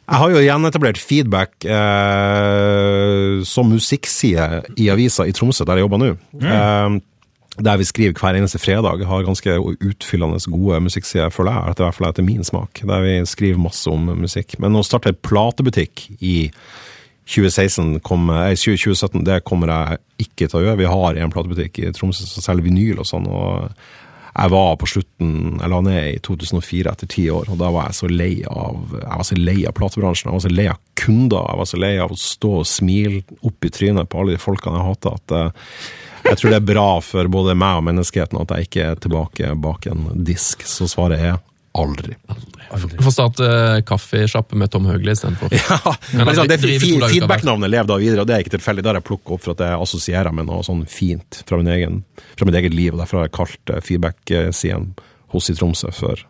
Jeg 0.05 0.21
har 0.21 0.33
jo 0.35 0.41
gjenetablert 0.45 0.99
feedback 1.01 1.65
eh, 1.65 3.41
som 3.49 3.71
musikkside 3.73 4.77
i 4.77 4.91
avisa 4.93 5.25
i 5.25 5.33
Tromsø, 5.33 5.65
der 5.65 5.81
jeg 5.81 5.87
jobber 5.87 6.03
nå. 6.03 6.11
Eh, 6.45 6.99
der 7.65 7.79
vi 7.79 7.87
skriver 7.87 8.19
hver 8.19 8.37
eneste 8.37 8.59
fredag. 8.59 9.05
Har 9.07 9.25
ganske 9.25 9.57
utfyllende 9.81 10.41
gode 10.51 10.81
musikksider, 10.89 11.31
føler 11.33 11.55
jeg. 11.55 11.71
Etter, 11.71 11.85
i 11.85 11.87
hvert 11.87 11.99
fall 12.01 12.09
etter 12.11 12.27
min 12.27 12.45
smak. 12.45 12.83
Der 12.83 13.05
vi 13.05 13.15
skriver 13.31 13.63
masse 13.63 13.91
om 13.91 14.11
musikk. 14.19 14.59
Men 14.61 14.77
å 14.77 14.85
starte 14.85 15.15
platebutikk 15.15 16.09
i 16.19 16.51
2016 17.27 18.01
kom, 18.05 18.31
eh, 18.31 18.55
2017, 18.55 19.25
det 19.25 19.45
kommer 19.45 19.73
jeg 19.73 19.99
ikke 20.27 20.49
til 20.49 20.61
å 20.61 20.65
gjøre. 20.65 20.81
Vi 20.83 20.93
har 20.93 21.15
en 21.17 21.31
platebutikk 21.33 21.79
i 21.81 21.93
Tromsø 21.93 22.27
som 22.29 22.43
selger 22.45 22.69
vinyl 22.69 23.01
og 23.01 23.07
sånn. 23.09 23.29
og 23.29 23.71
jeg 24.35 24.51
var 24.51 24.77
på 24.77 24.87
slutten, 24.91 25.61
jeg 25.61 25.71
la 25.71 25.81
ned 25.81 26.07
i 26.09 26.19
2004 26.19 26.91
etter 26.91 27.07
ti 27.07 27.29
år, 27.31 27.53
og 27.53 27.59
da 27.61 27.69
var 27.71 27.87
jeg 27.87 27.99
så 28.01 28.09
lei 28.11 28.33
av 28.43 28.91
jeg 28.91 29.19
var 29.21 29.29
så 29.29 29.37
lei 29.39 29.61
av 29.65 29.75
platebransjen. 29.79 30.27
Jeg 30.27 30.35
var 30.35 30.43
så 30.43 30.51
lei 30.51 30.67
av 30.73 30.81
kunder. 30.99 31.45
Jeg 31.47 31.61
var 31.61 31.69
så 31.71 31.79
lei 31.79 31.93
av 32.03 32.11
å 32.11 32.19
stå 32.19 32.51
og 32.59 32.67
smile 32.67 33.23
opp 33.47 33.65
i 33.65 33.71
trynet 33.71 34.11
på 34.11 34.19
alle 34.19 34.35
de 34.35 34.43
folkene 34.43 34.81
jeg 34.81 34.89
hater. 34.89 35.15
at 35.15 35.37
eh, 35.39 35.71
jeg 36.25 36.41
tror 36.41 36.51
det 36.51 36.59
er 36.59 36.73
bra 36.73 36.89
for 37.05 37.31
både 37.31 37.55
meg 37.55 37.79
og 37.79 37.87
menneskeheten 37.87 38.41
at 38.41 38.57
jeg 38.57 38.67
ikke 38.67 38.89
er 38.91 39.01
tilbake 39.07 39.55
bak 39.55 39.87
en 39.87 40.09
disk. 40.27 40.67
Så 40.67 40.91
svaret 40.91 41.23
er 41.23 41.39
aldri. 41.79 42.15
Du 42.97 43.03
får 43.03 43.11
starte 43.11 43.47
uh, 43.47 43.81
kaffesjappe 43.87 44.57
med 44.59 44.71
Tom 44.71 44.87
Høgli 44.87 45.13
istedenfor. 45.13 45.53
Ja, 45.55 45.95
men 46.13 46.27
liksom, 46.27 46.49
det 46.49 46.59
Feedback-navnet 46.61 47.71
lever 47.71 47.89
da 47.89 47.97
videre, 48.01 48.23
og 48.23 48.29
det 48.29 48.37
er 48.37 48.45
ikke 48.45 48.55
tilfeldig. 48.57 48.85
Der 48.87 48.99
jeg 48.99 49.07
plukket 49.07 49.35
opp 49.37 49.43
for 49.45 49.55
at 49.55 49.65
jeg 49.65 49.81
assosierer 49.87 50.35
med 50.35 50.49
noe 50.49 50.63
sånn 50.67 50.85
fint 50.91 51.43
fra, 51.49 51.59
min 51.61 51.73
egen, 51.75 51.99
fra 52.39 52.49
mitt 52.49 52.59
eget 52.61 52.77
liv. 52.77 52.95
og 52.95 53.03
Derfor 53.03 53.21
har 53.21 53.29
jeg 53.29 53.35
kalt 53.39 53.75
eh, 53.75 53.83
feedback-siden 53.85 54.93
hos 55.35 55.51
i 55.51 55.57
Tromsø 55.59 55.91
for, 55.95 56.23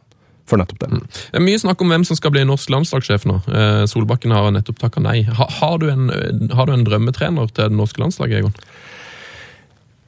for 0.48 0.60
nettopp 0.60 0.84
det. 0.84 1.02
Det 1.12 1.40
er 1.40 1.44
mye 1.44 1.60
snakk 1.60 1.84
om 1.84 1.92
hvem 1.92 2.06
som 2.08 2.18
skal 2.18 2.34
bli 2.34 2.44
norsk 2.48 2.72
landslagssjef 2.72 3.28
nå. 3.28 3.38
Eh, 3.48 3.84
Solbakken 3.90 4.34
har 4.34 4.50
nettopp 4.54 4.80
takka 4.80 5.04
nei. 5.04 5.22
Ha, 5.28 5.48
har, 5.60 5.78
du 5.82 5.90
en, 5.92 6.08
eh, 6.14 6.56
har 6.56 6.68
du 6.68 6.76
en 6.76 6.86
drømmetrener 6.88 7.52
til 7.52 7.72
det 7.72 7.80
norske 7.80 8.00
landslaget, 8.04 8.42
Egon? 8.42 8.56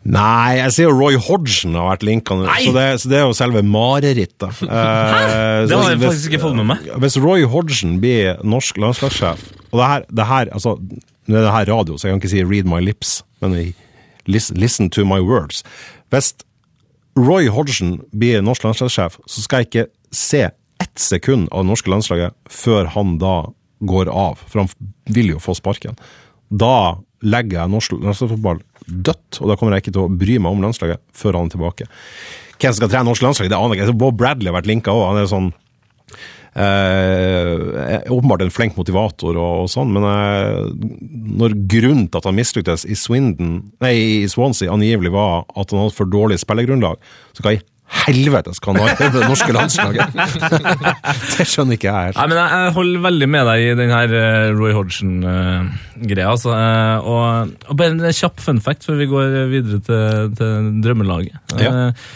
Nei, 0.07 0.59
jeg 0.61 0.73
ser 0.77 0.87
jo 0.87 0.93
Roy 0.95 1.17
Hodgson 1.19 1.75
har 1.75 1.89
vært 1.97 2.05
linka, 2.07 2.37
så 2.39 2.73
så 3.01 3.11
det 3.11 3.17
er 3.19 3.25
jo 3.25 3.35
selve 3.37 3.63
marerittet. 3.67 4.63
Eh, 4.67 5.67
Det 5.67 5.75
har 5.75 5.91
jeg 5.91 6.01
faktisk 6.03 6.31
ikke 6.31 6.43
fått 6.45 6.57
med 6.59 6.69
meg. 6.69 6.85
Hvis 7.03 7.17
Roy 7.23 7.47
Hodgson 7.51 7.97
blir 8.03 8.39
norsk 8.47 8.79
landslagssjef 8.79 9.43
Og 9.73 9.81
det 9.81 9.87
her, 9.91 10.05
det 10.21 10.27
her 10.29 10.51
altså, 10.53 10.77
Nå 11.27 11.39
er 11.41 11.47
det 11.49 11.55
her 11.55 11.71
radio, 11.73 11.97
så 11.97 12.07
jeg 12.07 12.15
kan 12.15 12.21
ikke 12.23 12.31
si 12.31 12.43
'read 12.45 12.69
my 12.71 12.79
lips', 12.79 13.23
men 13.43 13.75
listen, 14.27 14.57
listen 14.61 14.91
to 14.91 15.05
my 15.05 15.19
words. 15.19 15.65
Hvis 16.11 16.35
Roy 17.19 17.49
Hodgson 17.49 18.01
blir 18.15 18.43
norsk 18.45 18.63
landslagssjef, 18.63 19.19
så 19.27 19.43
skal 19.43 19.65
jeg 19.65 19.67
ikke 19.67 19.87
se 20.13 20.43
ett 20.81 20.99
sekund 21.01 21.49
av 21.51 21.65
det 21.65 21.71
norske 21.73 21.91
landslaget 21.91 22.35
før 22.49 22.87
han 22.95 23.19
da 23.19 23.49
går 23.83 24.07
av, 24.13 24.39
for 24.47 24.63
han 24.63 24.69
vil 25.11 25.33
jo 25.35 25.39
få 25.43 25.57
sparken. 25.57 25.97
Da 26.51 26.99
legger 27.25 27.63
jeg 27.63 27.73
norsk 27.73 27.97
landslagsfotball 27.97 28.61
dødt, 28.87 29.41
og 29.41 29.51
da 29.51 29.59
kommer 29.59 29.77
jeg 29.77 29.87
ikke 29.87 29.97
til 29.97 30.07
å 30.07 30.17
bry 30.23 30.39
meg 30.41 30.57
om 30.57 30.65
landslaget 30.65 31.03
før 31.17 31.41
han 31.41 31.51
er 31.51 31.57
tilbake. 31.57 31.91
Hvem 32.57 32.73
som 32.73 32.81
skal 32.81 32.91
trene 32.93 33.09
norsk 33.11 33.25
landslag, 33.25 33.53
det 33.53 33.59
aner 33.59 33.77
jeg 33.77 33.87
ikke. 33.87 34.01
Bob 34.01 34.19
Bradley 34.19 34.51
har 34.51 34.57
vært 34.57 34.71
linka 34.71 34.95
òg. 34.95 35.05
Han 35.11 35.21
er 35.21 35.31
sånn 35.31 35.51
eh, 36.57 38.01
åpenbart 38.13 38.47
en 38.47 38.53
flink 38.55 38.79
motivator 38.79 39.37
og, 39.37 39.65
og 39.65 39.71
sånn, 39.73 39.93
men 39.93 40.07
eh, 40.09 40.63
når 41.43 41.57
grunnen 41.69 42.07
til 42.09 42.21
at 42.21 42.29
han 42.31 42.39
mislyktes 42.39 42.87
i 42.89 42.97
Swindon, 42.99 43.59
nei, 43.85 43.95
i 44.23 44.31
Swansea 44.31 44.73
angivelig 44.73 45.13
var 45.15 45.45
at 45.53 45.73
han 45.73 45.85
hadde 45.85 45.97
for 45.99 46.13
dårlig 46.13 46.41
spillergrunnlag, 46.43 47.03
så 47.37 47.45
hva 47.45 47.57
i 47.57 47.63
helvete 47.87 48.53
kan 48.63 48.79
han 48.79 48.89
ha 48.89 49.07
i 49.07 49.11
det 49.15 49.23
norske 49.31 49.55
landslaget? 49.55 50.17
det 51.37 51.47
skjønner 51.49 51.79
ikke 51.79 51.91
jeg 51.91 52.11
helt. 52.11 52.19
Nei, 52.19 52.27
men 52.33 52.41
jeg, 52.41 52.61
jeg 52.67 52.75
holder 52.77 53.07
veldig 53.07 53.31
med 53.37 53.49
deg 53.51 53.65
i 53.65 53.73
den 53.79 53.95
her 53.95 54.15
eh, 54.21 54.51
Roy 54.57 54.75
Hodgson-greia. 54.77 56.29
altså. 56.33 56.53
Eh, 56.57 57.09
og, 57.15 57.57
og 57.71 57.81
bare 57.81 57.95
en 57.95 58.21
kjapp 58.21 58.43
fun 58.43 58.63
fact 58.65 58.87
før 58.89 59.01
vi 59.01 59.11
går 59.11 59.41
videre 59.53 59.83
til, 59.87 60.31
til 60.39 60.71
drømmelaget. 60.85 61.43
Ja. 61.61 61.73
Eh, 61.73 61.83
eh, 61.89 62.15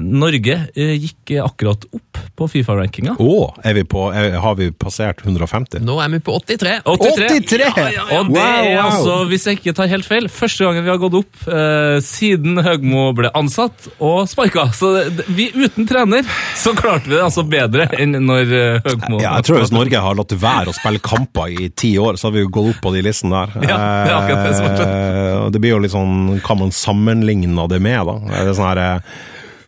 Norge 0.00 0.54
eh, 0.74 0.94
gikk 1.02 1.34
akkurat 1.42 1.84
opp 1.94 2.20
på 2.36 2.46
Fifa-rankinga. 2.52 3.14
Oh, 3.22 3.52
er 3.64 3.74
vi 3.78 3.84
på, 3.88 4.06
er, 4.12 4.36
har 4.42 4.56
vi 4.58 4.70
passert 4.76 5.22
150? 5.24 5.80
Nå 5.84 5.96
er 6.04 6.10
vi 6.12 6.20
på 6.24 6.34
83. 6.36 6.74
83! 6.84 7.60
Ja, 7.62 7.70
ja, 7.76 7.90
ja. 7.96 8.04
Og 8.18 8.30
det 8.32 8.40
Wow, 8.40 8.66
er 8.68 8.80
altså, 8.82 9.16
hvis 9.30 9.46
jeg 9.48 9.58
ikke 9.60 9.74
tar 9.78 9.90
helt 9.92 10.06
feil, 10.08 10.28
første 10.32 10.66
gangen 10.66 10.84
vi 10.86 10.92
har 10.92 11.00
gått 11.02 11.16
opp 11.20 11.46
eh, 11.48 11.96
siden 12.04 12.60
Høgmo 12.66 13.06
ble 13.16 13.30
ansatt 13.36 13.88
og 13.98 14.26
sparka. 14.30 14.66
Så 14.76 14.92
det, 14.96 15.26
vi 15.36 15.48
uten 15.54 15.88
trener 15.88 16.26
så 16.56 16.74
klarte 16.76 17.08
vi 17.10 17.16
det 17.16 17.24
altså 17.24 17.44
bedre 17.48 17.88
enn 17.96 18.18
når 18.26 18.52
eh, 18.60 18.80
Høgmo 18.86 19.20
Ja, 19.22 19.36
jeg 19.40 19.48
tror 19.48 19.62
hvis 19.62 19.74
Norge 19.74 20.02
har 20.04 20.18
latt 20.18 20.36
være 20.40 20.72
å 20.72 20.76
spille 20.76 21.00
kamper 21.04 21.52
i 21.52 21.70
ti 21.72 21.94
år, 22.00 22.16
så 22.20 22.28
hadde 22.28 22.40
vi 22.40 22.46
jo 22.46 22.52
gått 22.58 22.72
opp 22.74 22.82
på 22.88 22.94
de 22.96 23.04
listene 23.06 23.44
der. 23.46 23.68
Ja, 23.70 23.76
det 23.80 24.12
er 24.12 24.16
akkurat 24.20 24.44
det 24.46 24.56
som 24.56 24.68
er 24.70 24.74
Eh, 24.86 25.50
det 25.50 25.60
blir 25.62 25.72
jo 25.76 25.78
litt 25.82 25.92
sånn 25.94 26.36
Hva 26.44 26.56
man 26.58 26.72
sammenligner 26.74 27.68
det 27.70 27.78
med, 27.82 28.00
da? 28.08 28.16
Er 28.42 28.52
sånn 28.56 28.68
her 28.68 28.80
eh, 28.82 29.16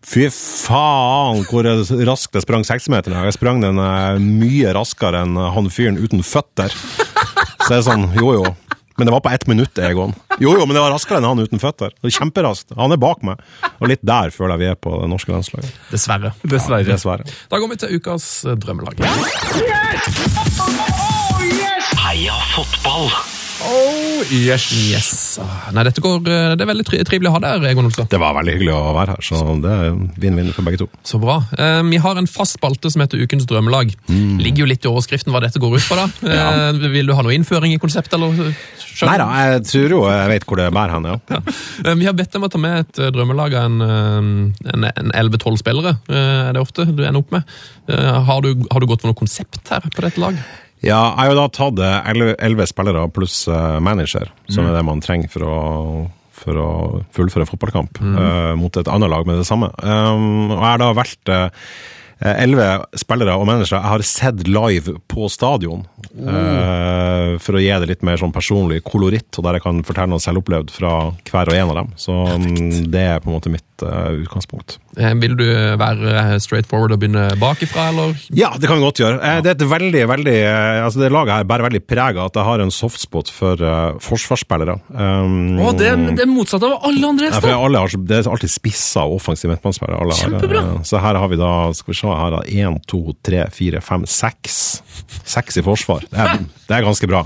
Fy 0.09 0.25
faen, 0.33 1.43
hvor 1.51 1.67
raskt 2.09 2.39
jeg 2.39 2.45
sprang 2.47 2.65
seksmeteren. 2.65 3.27
Jeg 3.29 3.37
sprang 3.37 3.61
den 3.61 3.77
eh, 3.83 4.17
mye 4.23 4.73
raskere 4.73 5.21
enn 5.27 5.37
han 5.37 5.69
fyren 5.73 6.01
uten 6.01 6.25
føtter. 6.25 6.73
Så 6.73 7.69
det 7.69 7.77
er 7.83 7.85
sånn, 7.91 8.07
jo 8.17 8.33
jo. 8.39 8.45
Men 8.99 9.07
det 9.07 9.13
var 9.15 9.21
på 9.23 9.31
ett 9.31 9.45
minutt, 9.47 9.79
Egon. 9.79 10.15
Jo 10.43 10.57
jo, 10.57 10.65
men 10.65 10.75
det 10.75 10.81
var 10.83 10.91
raskere 10.95 11.21
enn 11.21 11.29
han 11.29 11.45
uten 11.45 11.61
føtter. 11.63 11.93
Det 12.01 12.09
er 12.09 12.17
Kjemperaskt. 12.17 12.73
Han 12.81 12.97
er 12.97 12.99
bak 12.99 13.21
meg. 13.27 13.43
Og 13.79 13.93
litt 13.93 14.03
der 14.03 14.33
føler 14.35 14.57
jeg 14.57 14.65
vi 14.65 14.71
er 14.73 14.81
på 14.81 14.97
det 15.05 15.11
norske 15.13 15.35
landslaget. 15.35 15.77
Dessverre. 15.93 16.33
Dessverre. 16.57 16.89
Dessverre. 16.89 17.29
Da 17.53 17.61
går 17.61 17.75
vi 17.75 17.81
til 17.85 18.01
ukas 18.01 18.31
eh, 18.49 18.57
drømmelag. 18.59 19.05
Heia 22.09 22.41
fotball! 22.57 23.13
Oh, 23.59 24.23
yes. 24.31 24.65
yes. 24.91 25.09
Ah, 25.43 25.71
Nei, 25.75 25.83
dette 25.89 26.03
går, 26.03 26.21
eh, 26.31 26.53
det 26.55 26.63
er 26.63 26.69
veldig 26.71 26.85
tri 26.87 27.01
trivelig 27.07 27.31
å 27.31 27.35
ha 27.35 27.41
deg, 27.43 27.65
Egon 27.73 27.89
Olsen. 27.89 28.07
Det 28.11 28.21
var 28.23 28.37
veldig 28.37 28.55
hyggelig 28.55 28.75
å 28.75 28.93
være 28.95 29.17
her, 29.17 29.25
så 29.27 29.41
det 29.65 29.73
er 29.75 29.97
vinn-vinn 30.23 30.53
for 30.55 30.67
begge 30.69 30.79
to. 30.85 30.87
Så 31.07 31.19
bra. 31.23 31.41
Eh, 31.59 31.81
vi 31.91 31.99
har 32.05 32.21
en 32.21 32.29
fast 32.31 32.55
spalte 32.59 32.91
som 32.93 33.03
heter 33.03 33.19
Ukens 33.25 33.49
drømmelag. 33.51 33.95
Ligger 34.09 34.63
jo 34.63 34.69
litt 34.71 34.87
i 34.87 34.91
overskriften 34.93 35.35
hva 35.35 35.43
dette 35.43 35.59
går 35.63 35.75
ut 35.79 35.89
på, 35.89 35.99
da. 35.99 36.07
Eh, 36.39 36.79
vil 36.93 37.09
du 37.11 37.15
ha 37.17 37.23
noe 37.25 37.35
innføring 37.35 37.73
i 37.75 37.81
konseptet, 37.83 38.15
eller? 38.15 38.53
skjønner 38.79 39.11
Nei 39.11 39.19
da, 39.21 39.27
jeg 39.53 39.65
tror 39.69 39.93
jo 39.95 39.99
jeg 40.11 40.31
vet 40.33 40.47
hvor 40.49 40.61
det 40.61 40.69
bærer 40.75 40.95
hen, 40.95 41.09
ja. 41.11 41.41
Eh, 41.83 41.95
Vi 41.99 42.07
har 42.09 42.17
bedt 42.19 42.35
dem 42.37 42.47
å 42.47 42.51
ta 42.53 42.61
med 42.63 42.79
et 42.85 43.03
eh, 43.03 43.11
drømmelag 43.15 43.59
av 43.59 43.67
en, 43.67 43.83
en, 44.63 44.87
en 44.93 45.13
11-12 45.19 45.59
spillere. 45.65 45.97
Er 46.15 46.55
det 46.57 46.63
ofte 46.63 46.87
du 46.87 47.03
ender 47.03 47.21
opp 47.23 47.35
med? 47.35 47.59
Har 47.91 48.43
du, 48.45 48.55
har 48.71 48.81
du 48.83 48.87
gått 48.91 49.03
for 49.03 49.11
noe 49.11 49.19
konsept 49.19 49.67
her 49.73 49.83
på 49.89 50.05
dette 50.05 50.23
laget? 50.23 50.57
Ja, 50.85 51.01
jeg 51.11 51.19
har 51.19 51.33
jo 51.33 51.39
da 51.41 51.49
tatt 51.51 51.81
elleve 51.83 52.67
spillere 52.71 53.09
pluss 53.11 53.43
eh, 53.51 53.79
manager, 53.83 54.31
som 54.47 54.69
er 54.69 54.77
det 54.77 54.85
man 54.87 55.03
trenger 55.03 55.31
for 55.33 55.47
å, 55.47 55.59
for 56.39 56.61
å 56.63 56.69
fullføre 57.17 57.47
en 57.47 57.51
fotballkamp 57.51 58.03
eh, 58.05 58.53
mot 58.59 58.79
et 58.79 58.91
annet 58.91 59.11
lag 59.11 59.27
med 59.27 59.41
det 59.43 59.49
samme. 59.49 59.73
Um, 59.83 60.53
og 60.53 60.61
jeg 60.61 60.69
har 60.69 60.83
da 60.85 60.93
valgt 60.97 61.33
elleve 62.21 62.85
spillere 62.99 63.37
og 63.39 63.47
managere 63.47 63.79
jeg 63.79 63.91
har 63.93 64.03
sett 64.07 64.47
live 64.49 64.97
på 65.09 65.29
stadion, 65.31 65.85
eh, 66.19 67.37
for 67.43 67.59
å 67.59 67.63
gi 67.63 67.71
det 67.79 67.89
litt 67.93 68.03
mer 68.07 68.19
sånn 68.21 68.33
personlig 68.35 68.81
koloritt, 68.87 69.31
og 69.39 69.47
der 69.47 69.59
jeg 69.59 69.65
kan 69.67 69.83
fortelle 69.87 70.11
noe 70.13 70.23
selvopplevd 70.23 70.73
fra 70.75 70.93
hver 71.31 71.53
og 71.53 71.59
en 71.59 71.73
av 71.73 71.79
dem. 71.83 71.93
Så 72.01 72.17
Perfekt. 72.27 72.91
det 72.95 73.05
er 73.15 73.21
på 73.25 73.31
en 73.31 73.37
måte 73.39 73.53
mitt 73.53 73.85
eh, 73.87 74.11
utgangspunkt. 74.25 74.79
Eh, 74.99 75.15
Vil 75.23 75.37
du 75.39 75.45
være 75.79 76.15
eh, 76.19 76.33
straight 76.43 76.67
forward 76.67 76.93
og 76.97 76.99
begynne 77.03 77.29
bakifra, 77.39 77.89
eller? 77.93 78.17
Ja, 78.35 78.51
det 78.59 78.67
kan 78.71 78.81
vi 78.81 78.87
godt 78.89 79.03
gjøre. 79.05 79.21
Eh, 79.23 79.41
Det 79.45 79.53
er 79.53 79.59
et 79.61 79.69
veldig, 79.71 80.05
veldig 80.11 80.37
eh, 80.43 80.83
altså 80.85 81.03
det 81.05 81.13
laget 81.15 81.37
her 81.37 81.47
bærer 81.49 81.69
veldig 81.69 81.85
preg 81.87 82.19
av 82.19 82.33
at 82.33 82.41
jeg 82.41 82.49
har 82.49 82.65
en 82.65 82.75
softspot 82.75 83.31
for 83.31 83.63
eh, 83.63 83.99
forsvarsspillere. 84.03 84.79
Um, 84.91 85.59
oh, 85.63 85.71
det, 85.77 85.93
er- 85.93 86.17
det 86.19 86.25
er 86.27 86.33
motsatt 86.33 86.65
av 86.67 86.79
alle 86.89 87.07
andre 87.13 87.31
ja, 87.31 87.55
alle 87.59 87.79
har, 87.85 87.95
det 88.09 88.19
er 88.19 88.29
alltid 88.31 88.51
spissa 88.51 89.05
og 89.07 89.19
offensive 89.21 89.53
midtbanespillere. 89.55 89.99
har, 90.03 90.17
Kjempebra. 90.19 90.65
eh, 90.79 90.83
Så 90.89 90.99
her 91.03 91.15
har 91.23 91.29
vi 91.31 91.39
da 91.39 91.53
skal 91.77 91.93
vi 91.95 91.99
se, 92.01 92.08
her 92.17 92.37
har 92.39 92.49
én, 92.49 92.79
to, 92.89 93.01
tre, 93.25 93.45
fire, 93.55 93.83
fem, 93.85 94.07
seks. 94.09 94.59
Seks 95.29 95.61
i 95.61 95.65
forsvar. 95.67 96.07
Det 96.09 96.19
er, 96.25 96.41
det 96.69 96.77
er 96.79 96.87
ganske 96.87 97.09
bra. 97.11 97.25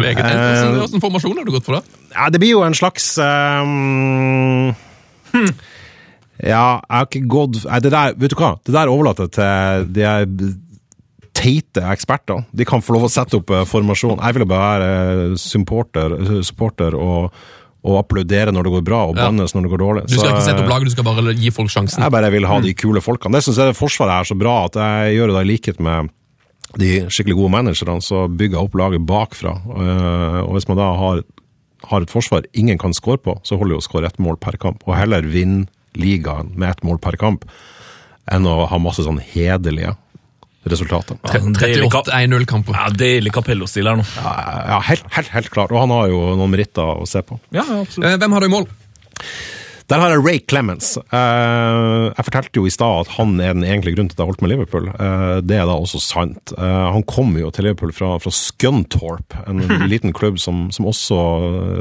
Meget. 0.00 0.20
Hvordan 0.20 0.80
hvordan 0.80 1.04
formasjon 1.04 1.36
har 1.40 1.48
du 1.48 1.54
gått 1.54 1.68
for, 1.68 1.78
da? 1.78 2.00
Ja, 2.14 2.30
det 2.32 2.40
blir 2.42 2.54
jo 2.56 2.64
en 2.66 2.76
slags 2.76 3.12
um, 3.20 4.72
Ja, 6.40 6.80
jeg 6.80 6.96
har 6.96 7.06
ikke 7.06 7.28
gått 7.30 7.60
det 7.60 7.92
der, 7.92 8.16
Vet 8.18 8.32
du 8.32 8.38
hva? 8.40 8.54
Det 8.64 8.74
der 8.74 8.90
overlater 8.90 9.28
jeg 9.28 9.36
til 9.36 10.34
de 10.40 10.50
teite 11.40 11.84
eksperter. 11.92 12.44
De 12.52 12.66
kan 12.68 12.82
få 12.84 12.96
lov 12.96 13.06
å 13.08 13.12
sette 13.12 13.38
opp 13.40 13.52
eh, 13.54 13.64
formasjon. 13.68 14.20
Jeg 14.20 14.36
vil 14.36 14.44
jo 14.44 14.50
bare 14.50 14.68
være 14.68 15.30
eh, 15.30 15.36
supporter, 15.40 16.16
supporter 16.46 16.96
og, 16.98 17.30
og 17.82 17.98
applaudere 18.04 18.52
når 18.52 18.62
det 18.66 18.72
går 18.76 18.84
bra, 18.84 19.00
og 19.08 19.16
Ja. 19.16 19.30
når 19.30 19.48
det 19.62 19.70
går 19.72 19.78
dårlig. 19.80 20.06
Du 20.06 20.14
skal 20.18 20.30
ikke 20.34 20.44
sette 20.44 20.60
opp 20.62 20.68
laget, 20.68 20.84
du 20.84 20.90
skal 20.90 21.04
bare 21.04 21.34
gi 21.34 21.50
folk 21.50 21.70
sjansen. 21.70 22.02
jeg 22.02 22.10
bare 22.12 22.30
vil 22.30 22.44
ha 22.46 22.60
de 22.60 22.74
kule 22.74 23.00
folkene. 23.00 23.32
Det 23.32 23.42
syns 23.44 23.56
jeg 23.56 23.66
det 23.72 23.76
Forsvaret 23.76 24.20
er 24.20 24.24
så 24.34 24.38
bra, 24.38 24.64
at 24.66 24.74
jeg 24.74 25.16
gjør 25.16 25.32
det 25.32 25.40
i 25.46 25.50
likhet 25.52 25.80
med 25.80 26.10
de 26.78 26.90
skikkelig 27.10 27.34
gode 27.36 27.50
managerne, 27.50 28.00
så 28.02 28.28
bygger 28.28 28.58
jeg 28.58 28.64
opp 28.64 28.74
laget 28.74 29.06
bakfra. 29.06 29.54
Eh, 29.64 30.40
Og 30.44 30.52
hvis 30.54 30.68
man 30.68 30.76
da 30.76 30.94
har 30.94 31.22
har 31.88 32.02
et 32.02 32.10
forsvar 32.10 32.44
ingen 32.52 32.76
kan 32.76 32.92
score 32.92 33.16
på, 33.16 33.40
så 33.42 33.56
holder 33.56 33.76
det 33.76 33.80
å 33.80 33.88
skåre 33.88 34.06
ett 34.06 34.18
mål 34.18 34.36
per 34.38 34.52
kamp. 34.58 34.82
Og 34.86 34.94
heller 34.96 35.22
vinne 35.22 35.66
ligaen 35.96 36.54
med 36.54 36.68
ett 36.68 36.82
mål 36.84 37.00
per 37.00 37.16
kamp 37.16 37.44
enn 38.30 38.44
å 38.44 38.68
ha 38.68 38.78
masse 38.78 39.00
sånn 39.02 39.18
hederlige 39.18 39.96
resultater. 40.68 41.16
Ja, 41.24 41.38
deilig 41.40 41.86
kap- 41.90 42.08
38 42.10 42.18
1-0-kamper. 42.26 42.74
Ja, 42.76 42.90
Deilig 42.92 43.32
Capello-stil 43.32 43.88
her 43.88 43.96
nå. 43.96 44.04
Ja, 44.20 44.80
helt, 44.90 45.06
helt, 45.16 45.28
helt 45.32 45.50
klart. 45.54 45.72
Og 45.72 45.80
han 45.80 45.94
har 45.94 46.10
jo 46.12 46.20
noen 46.36 46.52
meritter 46.52 47.00
å 47.00 47.06
se 47.08 47.22
på. 47.24 47.38
Ja, 47.54 47.64
ja, 47.64 47.80
absolutt. 47.86 48.10
Eh, 48.10 48.18
Hvem 48.20 48.32
har 48.36 48.40
du 48.44 48.46
i 48.50 48.52
mål? 48.52 48.68
Der 49.90 49.98
har 49.98 50.12
jeg 50.12 50.20
Ray 50.22 50.38
Clemens. 50.46 50.92
Eh, 51.00 52.04
jeg 52.14 52.26
fortalte 52.28 52.60
jo 52.60 52.66
i 52.68 52.70
stad 52.70 53.00
at 53.08 53.08
han 53.16 53.32
er 53.42 53.56
den 53.56 53.64
egentlige 53.66 53.96
grunnen 53.96 54.12
til 54.12 54.14
at 54.14 54.22
jeg 54.22 54.28
holdt 54.30 54.44
med 54.44 54.52
Liverpool. 54.52 54.86
Eh, 54.92 55.40
det 55.42 55.56
er 55.58 55.66
da 55.66 55.74
også 55.80 55.98
sant. 56.04 56.52
Eh, 56.54 56.84
han 56.94 57.02
kom 57.10 57.32
jo 57.40 57.50
til 57.50 57.66
Liverpool 57.66 57.90
fra, 57.96 58.12
fra 58.22 58.30
Scunthorpe, 58.30 59.40
en 59.50 59.64
liten 59.90 60.12
klubb 60.14 60.38
som, 60.38 60.68
som 60.70 60.86
også 60.86 61.18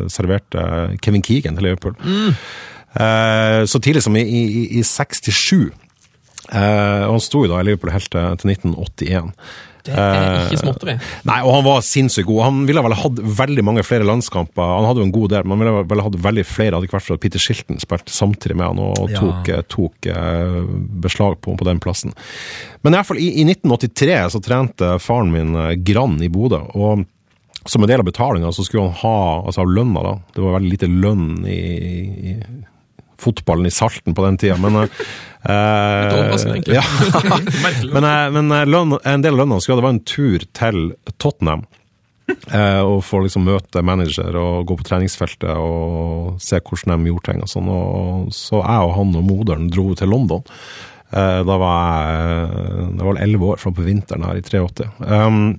serverte 0.10 0.64
Kevin 1.06 1.22
Keegan 1.22 1.60
til 1.60 1.68
Liverpool. 1.70 1.94
Mm. 2.02 2.34
så 3.70 3.78
tidlig 3.86 4.02
som 4.02 4.16
i, 4.18 4.24
i, 4.26 4.64
i 4.80 4.82
67. 4.82 5.70
Eh, 6.50 7.04
og 7.08 7.16
han 7.18 7.26
sto 7.26 7.44
jo 7.46 7.52
da 7.52 7.60
i 7.62 7.68
Liverpool 7.68 7.92
helt 7.94 8.10
til, 8.14 8.38
til 8.42 8.54
1981. 8.56 9.34
Det 9.90 9.96
er 9.96 10.50
ikke 10.50 10.58
småtteri. 10.60 10.94
Nei, 11.26 11.38
og 11.48 11.54
han 11.56 11.64
var 11.66 11.80
sinnssykt 11.88 12.28
god. 12.28 12.42
Han 12.50 12.58
ville 12.68 12.82
vel 12.84 12.94
hatt 13.00 13.22
veldig 13.40 13.64
mange 13.66 13.84
flere 13.88 14.06
landskamper. 14.06 14.74
Han 14.76 14.86
hadde 14.90 15.02
jo 15.02 15.06
en 15.08 15.14
god 15.16 15.30
del, 15.34 15.46
men 15.48 15.56
han 15.56 15.62
ville 15.64 15.86
vel 15.94 16.04
hatt 16.06 16.18
veldig 16.26 16.44
flere, 16.46 16.76
hadde 16.76 16.90
ikke 16.90 16.98
vært 16.98 17.08
for 17.08 17.16
at 17.16 17.24
Peter 17.24 17.42
Shilton 17.42 17.80
spilte 17.82 18.14
samtidig 18.14 18.58
med 18.60 18.68
han 18.68 18.82
og 18.84 19.14
Ja. 19.14 19.22
tok, 19.24 19.50
tok 19.72 20.10
eh, 20.12 20.60
beslag 21.06 21.40
på, 21.42 21.56
på 21.58 21.66
den 21.70 21.80
plassen. 21.82 22.14
Men 22.84 22.94
i 22.94 23.00
hvert 23.00 23.10
fall 23.10 23.22
i, 23.24 23.30
i 23.42 23.46
1983 23.48 24.20
så 24.36 24.44
trente 24.46 24.92
faren 25.02 25.32
min 25.34 25.56
eh, 25.56 25.72
Grann 25.80 26.20
i 26.22 26.30
Bodø. 26.30 26.62
og 26.76 27.06
som 27.70 27.84
en 27.84 27.90
del 27.92 28.00
av 28.02 28.08
betalinga 28.08 28.50
så 28.56 28.64
skulle 28.64 28.88
han 28.88 29.00
ha 29.02 29.18
altså 29.46 29.62
av 29.66 29.72
lønna, 29.76 30.02
da. 30.02 30.14
Det 30.34 30.42
var 30.42 30.54
veldig 30.56 30.70
lite 30.72 30.88
lønn 30.90 31.26
i, 31.46 31.58
i 32.32 32.36
fotballen 33.20 33.68
i 33.70 33.74
Salten 33.74 34.16
på 34.16 34.26
den 34.26 34.40
tida, 34.40 34.58
men 34.62 34.84
eh. 34.84 34.90
Ja. 36.68 36.84
Men, 37.94 38.04
eh, 38.04 38.26
men 38.36 38.52
eh, 38.52 38.66
lønn, 38.68 38.98
en 39.04 39.24
del 39.24 39.38
av 39.38 39.44
lønna 39.44 39.60
skulle 39.64 39.78
ha, 39.78 39.82
det 39.82 39.88
var 39.88 39.96
en 39.96 40.08
tur 40.08 40.48
til 40.58 40.82
Tottenham. 41.18 41.64
Eh, 42.30 42.82
og 42.86 43.02
få 43.06 43.24
liksom 43.24 43.48
møte 43.48 43.82
manager 43.86 44.36
og 44.38 44.68
gå 44.70 44.78
på 44.80 44.86
treningsfeltet 44.86 45.50
og 45.50 46.38
se 46.44 46.60
hvordan 46.62 47.04
de 47.04 47.12
gjorde 47.12 47.32
ting. 47.32 47.42
og 47.44 47.52
sånn. 47.52 47.72
Og 47.74 48.32
så 48.36 48.62
jeg 48.62 48.88
og 48.88 48.96
han 48.98 49.18
og 49.18 49.26
moderen 49.26 49.70
dro 49.74 49.88
til 49.98 50.12
London. 50.14 50.46
Eh, 51.10 51.42
da 51.46 51.58
var 51.58 52.12
jeg 52.14 52.90
det 53.00 53.08
var 53.08 53.22
elleve 53.24 53.54
år, 53.54 53.62
fram 53.62 53.78
på 53.78 53.88
vinteren 53.88 54.28
her 54.28 54.38
i 54.38 54.46
83. 54.46 54.90
Um, 55.00 55.56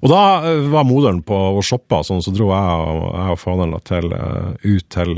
og 0.00 0.12
da 0.12 0.20
eh, 0.48 0.68
var 0.70 0.86
moderen 0.86 1.22
på 1.26 1.38
og 1.56 1.64
shoppe, 1.66 2.02
sånn, 2.06 2.22
så 2.24 2.32
dro 2.34 2.52
jeg 2.52 2.84
og, 2.92 3.02
jeg 3.16 3.34
og 3.34 3.40
faderen 3.40 3.74
til, 3.88 4.14
ut 4.62 4.86
til, 4.94 5.16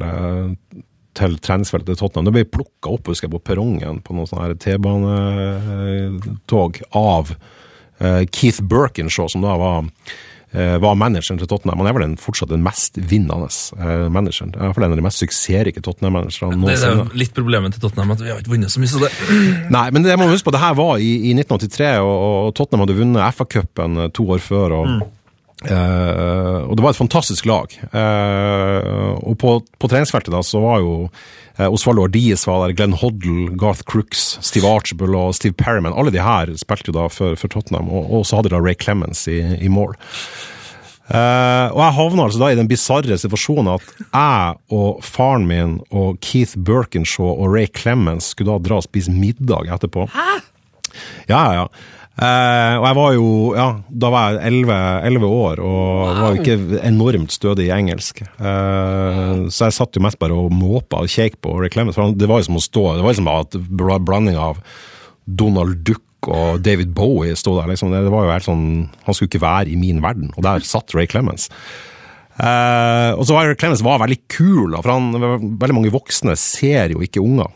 til 1.18 1.32
treningsfeltet 1.44 1.88
til 1.92 2.00
Tottenham. 2.00 2.26
Det 2.28 2.36
ble 2.38 2.46
plukka 2.58 2.86
opp 2.94 3.04
husker 3.10 3.26
jeg, 3.28 3.34
på 3.36 3.44
perrongen 3.52 3.96
på 4.04 4.10
noen 4.16 4.28
sånne 4.30 4.44
her 4.46 4.54
T-banetog 4.64 6.70
av 6.98 7.24
eh, 8.00 8.22
Keith 8.32 8.60
Birkinshaw, 8.64 9.28
som 9.32 9.40
da 9.44 9.52
var, 9.60 9.76
eh, 10.56 10.76
var 10.82 10.94
manageren 10.96 11.38
til 11.40 11.48
Tottenham. 11.50 11.80
Han 11.82 11.88
er 11.90 11.96
vel 11.98 12.06
den, 12.06 12.16
fortsatt 12.20 12.52
den 12.52 12.64
mest 12.64 12.92
vinnende 12.96 13.48
eh, 13.78 14.06
manageren. 14.12 14.50
I 14.56 14.58
hvert 14.64 14.76
fall 14.78 14.86
en 14.88 14.94
av 14.96 15.00
de 15.02 15.06
mest 15.08 15.20
suksessrike 15.22 15.80
Tottenham-managerne 15.84 16.56
Det 16.56 16.58
er 16.58 16.62
noensinne. 16.64 17.06
litt 17.24 17.34
problemet 17.36 17.70
til 17.76 17.82
Tottenham, 17.84 18.10
at 18.16 18.20
vi 18.24 18.30
har 18.32 18.38
ikke 18.40 18.54
vunnet 18.56 18.72
så 18.72 18.78
mye. 18.82 18.92
Så 18.92 18.98
det. 19.04 19.12
Nei, 19.76 19.86
men 19.92 20.00
det 20.06 20.12
må 20.16 20.22
man 20.26 20.34
huske 20.36 20.48
på, 20.48 20.56
det 20.56 20.64
her 20.64 20.74
var 20.80 20.94
i, 20.96 21.12
i 21.28 21.30
1983, 21.36 21.92
og, 22.00 22.16
og 22.48 22.50
Tottenham 22.56 22.82
hadde 22.86 23.00
vunnet 23.02 23.28
FA-cupen 23.36 23.90
to 24.16 24.22
år 24.32 24.40
før. 24.44 24.68
og 24.80 24.88
eh, 25.64 26.58
og 26.66 26.76
det 26.76 26.84
var 26.84 26.94
et 26.94 26.98
fantastisk 26.98 27.46
lag. 27.48 27.74
Uh, 27.92 29.14
og 29.22 29.36
på, 29.40 29.54
på 29.78 29.90
treningsfeltet 29.90 30.34
da, 30.34 30.42
så 30.46 30.62
var 30.62 30.80
jo 30.82 30.94
uh, 31.06 31.68
Osvaldo 31.68 32.06
Ardies 32.06 32.46
var 32.48 32.64
der, 32.64 32.74
Glenn 32.78 32.96
Hoddle, 32.98 33.50
Garth 33.60 33.84
Crooks, 33.88 34.38
Steve 34.42 34.68
Archibald 34.68 35.16
og 35.18 35.36
Steve 35.38 35.56
Perriman. 35.58 35.94
Alle 35.96 36.14
de 36.14 36.22
her 36.22 36.54
spilte 36.60 36.90
jo 36.92 36.96
da 36.96 37.06
for, 37.12 37.38
for 37.40 37.52
Tottenham, 37.52 37.90
og, 37.92 38.10
og 38.10 38.26
så 38.26 38.40
hadde 38.40 38.50
de 38.50 38.56
da 38.56 38.62
Ray 38.64 38.78
Clemens 38.80 39.26
i, 39.30 39.40
i 39.62 39.70
mål. 39.72 39.96
Uh, 41.12 41.68
og 41.74 41.80
jeg 41.82 41.96
havna 41.98 42.24
altså 42.24 42.40
da 42.40 42.52
i 42.52 42.56
den 42.56 42.68
bisarre 42.70 43.16
situasjonen 43.20 43.72
at 43.74 43.88
jeg 43.98 44.54
og 44.72 45.02
faren 45.04 45.48
min 45.50 45.74
og 45.90 46.20
Keith 46.24 46.54
Birkinshaw 46.56 47.34
og 47.34 47.50
Ray 47.52 47.66
Clemens 47.74 48.30
skulle 48.32 48.54
da 48.54 48.62
dra 48.62 48.78
og 48.80 48.86
spise 48.86 49.12
middag 49.12 49.68
etterpå. 49.74 50.06
Hæ? 50.14 50.38
Ja, 51.28 51.42
ja, 51.42 51.52
ja. 51.62 51.66
Eh, 52.22 52.74
og 52.78 52.84
jeg 52.86 52.96
var 52.98 53.14
jo 53.16 53.28
Ja, 53.56 53.66
da 54.04 54.10
var 54.12 54.36
jeg 54.36 54.52
11, 54.52 54.76
11 55.08 55.30
år 55.32 55.62
og 55.64 56.10
var 56.20 56.36
jo 56.36 56.42
ikke 56.42 56.80
enormt 56.86 57.34
stødig 57.34 57.66
i 57.66 57.74
engelsk. 57.74 58.20
Eh, 58.22 59.42
så 59.50 59.66
jeg 59.66 59.76
satt 59.78 59.98
jo 59.98 60.04
mest 60.04 60.20
bare 60.22 60.36
og 60.36 60.52
måpa 60.54 61.00
og 61.02 61.10
kjekk 61.10 61.40
på 61.42 61.56
Ray 61.58 61.72
Clemens. 61.72 61.98
For 61.98 62.14
det 62.14 62.28
var 62.30 62.42
jo 62.42 62.48
som 62.50 62.60
å 62.60 62.62
stå 62.62 62.84
Det 62.98 63.06
var 63.06 63.14
jo 63.16 63.20
som 63.22 63.30
at 63.32 63.56
bl- 63.58 64.04
blanding 64.06 64.38
av 64.38 64.60
Donald 65.26 65.82
Duck 65.86 66.28
og 66.30 66.60
David 66.62 66.92
Bowie 66.94 67.34
sto 67.34 67.56
der. 67.58 67.66
liksom. 67.72 67.90
Det, 67.90 68.04
var 68.12 68.28
jo 68.28 68.34
helt 68.36 68.46
sånn 68.46 68.66
Han 69.08 69.14
skulle 69.16 69.32
ikke 69.32 69.42
være 69.42 69.72
i 69.72 69.78
min 69.80 69.98
verden, 70.04 70.30
og 70.36 70.44
der 70.46 70.62
satt 70.66 70.94
Ray 70.94 71.08
Clemens. 71.10 71.48
Eh, 72.38 73.10
og 73.16 73.26
så 73.26 73.34
var 73.34 73.50
Ray 73.50 73.58
Clemens 73.58 73.82
var 73.84 73.98
veldig 74.04 74.20
kul, 74.30 74.76
for 74.78 74.92
han, 74.94 75.10
veldig 75.58 75.74
mange 75.76 75.90
voksne 75.92 76.36
ser 76.38 76.94
jo 76.94 77.02
ikke 77.02 77.24
unger. 77.24 77.50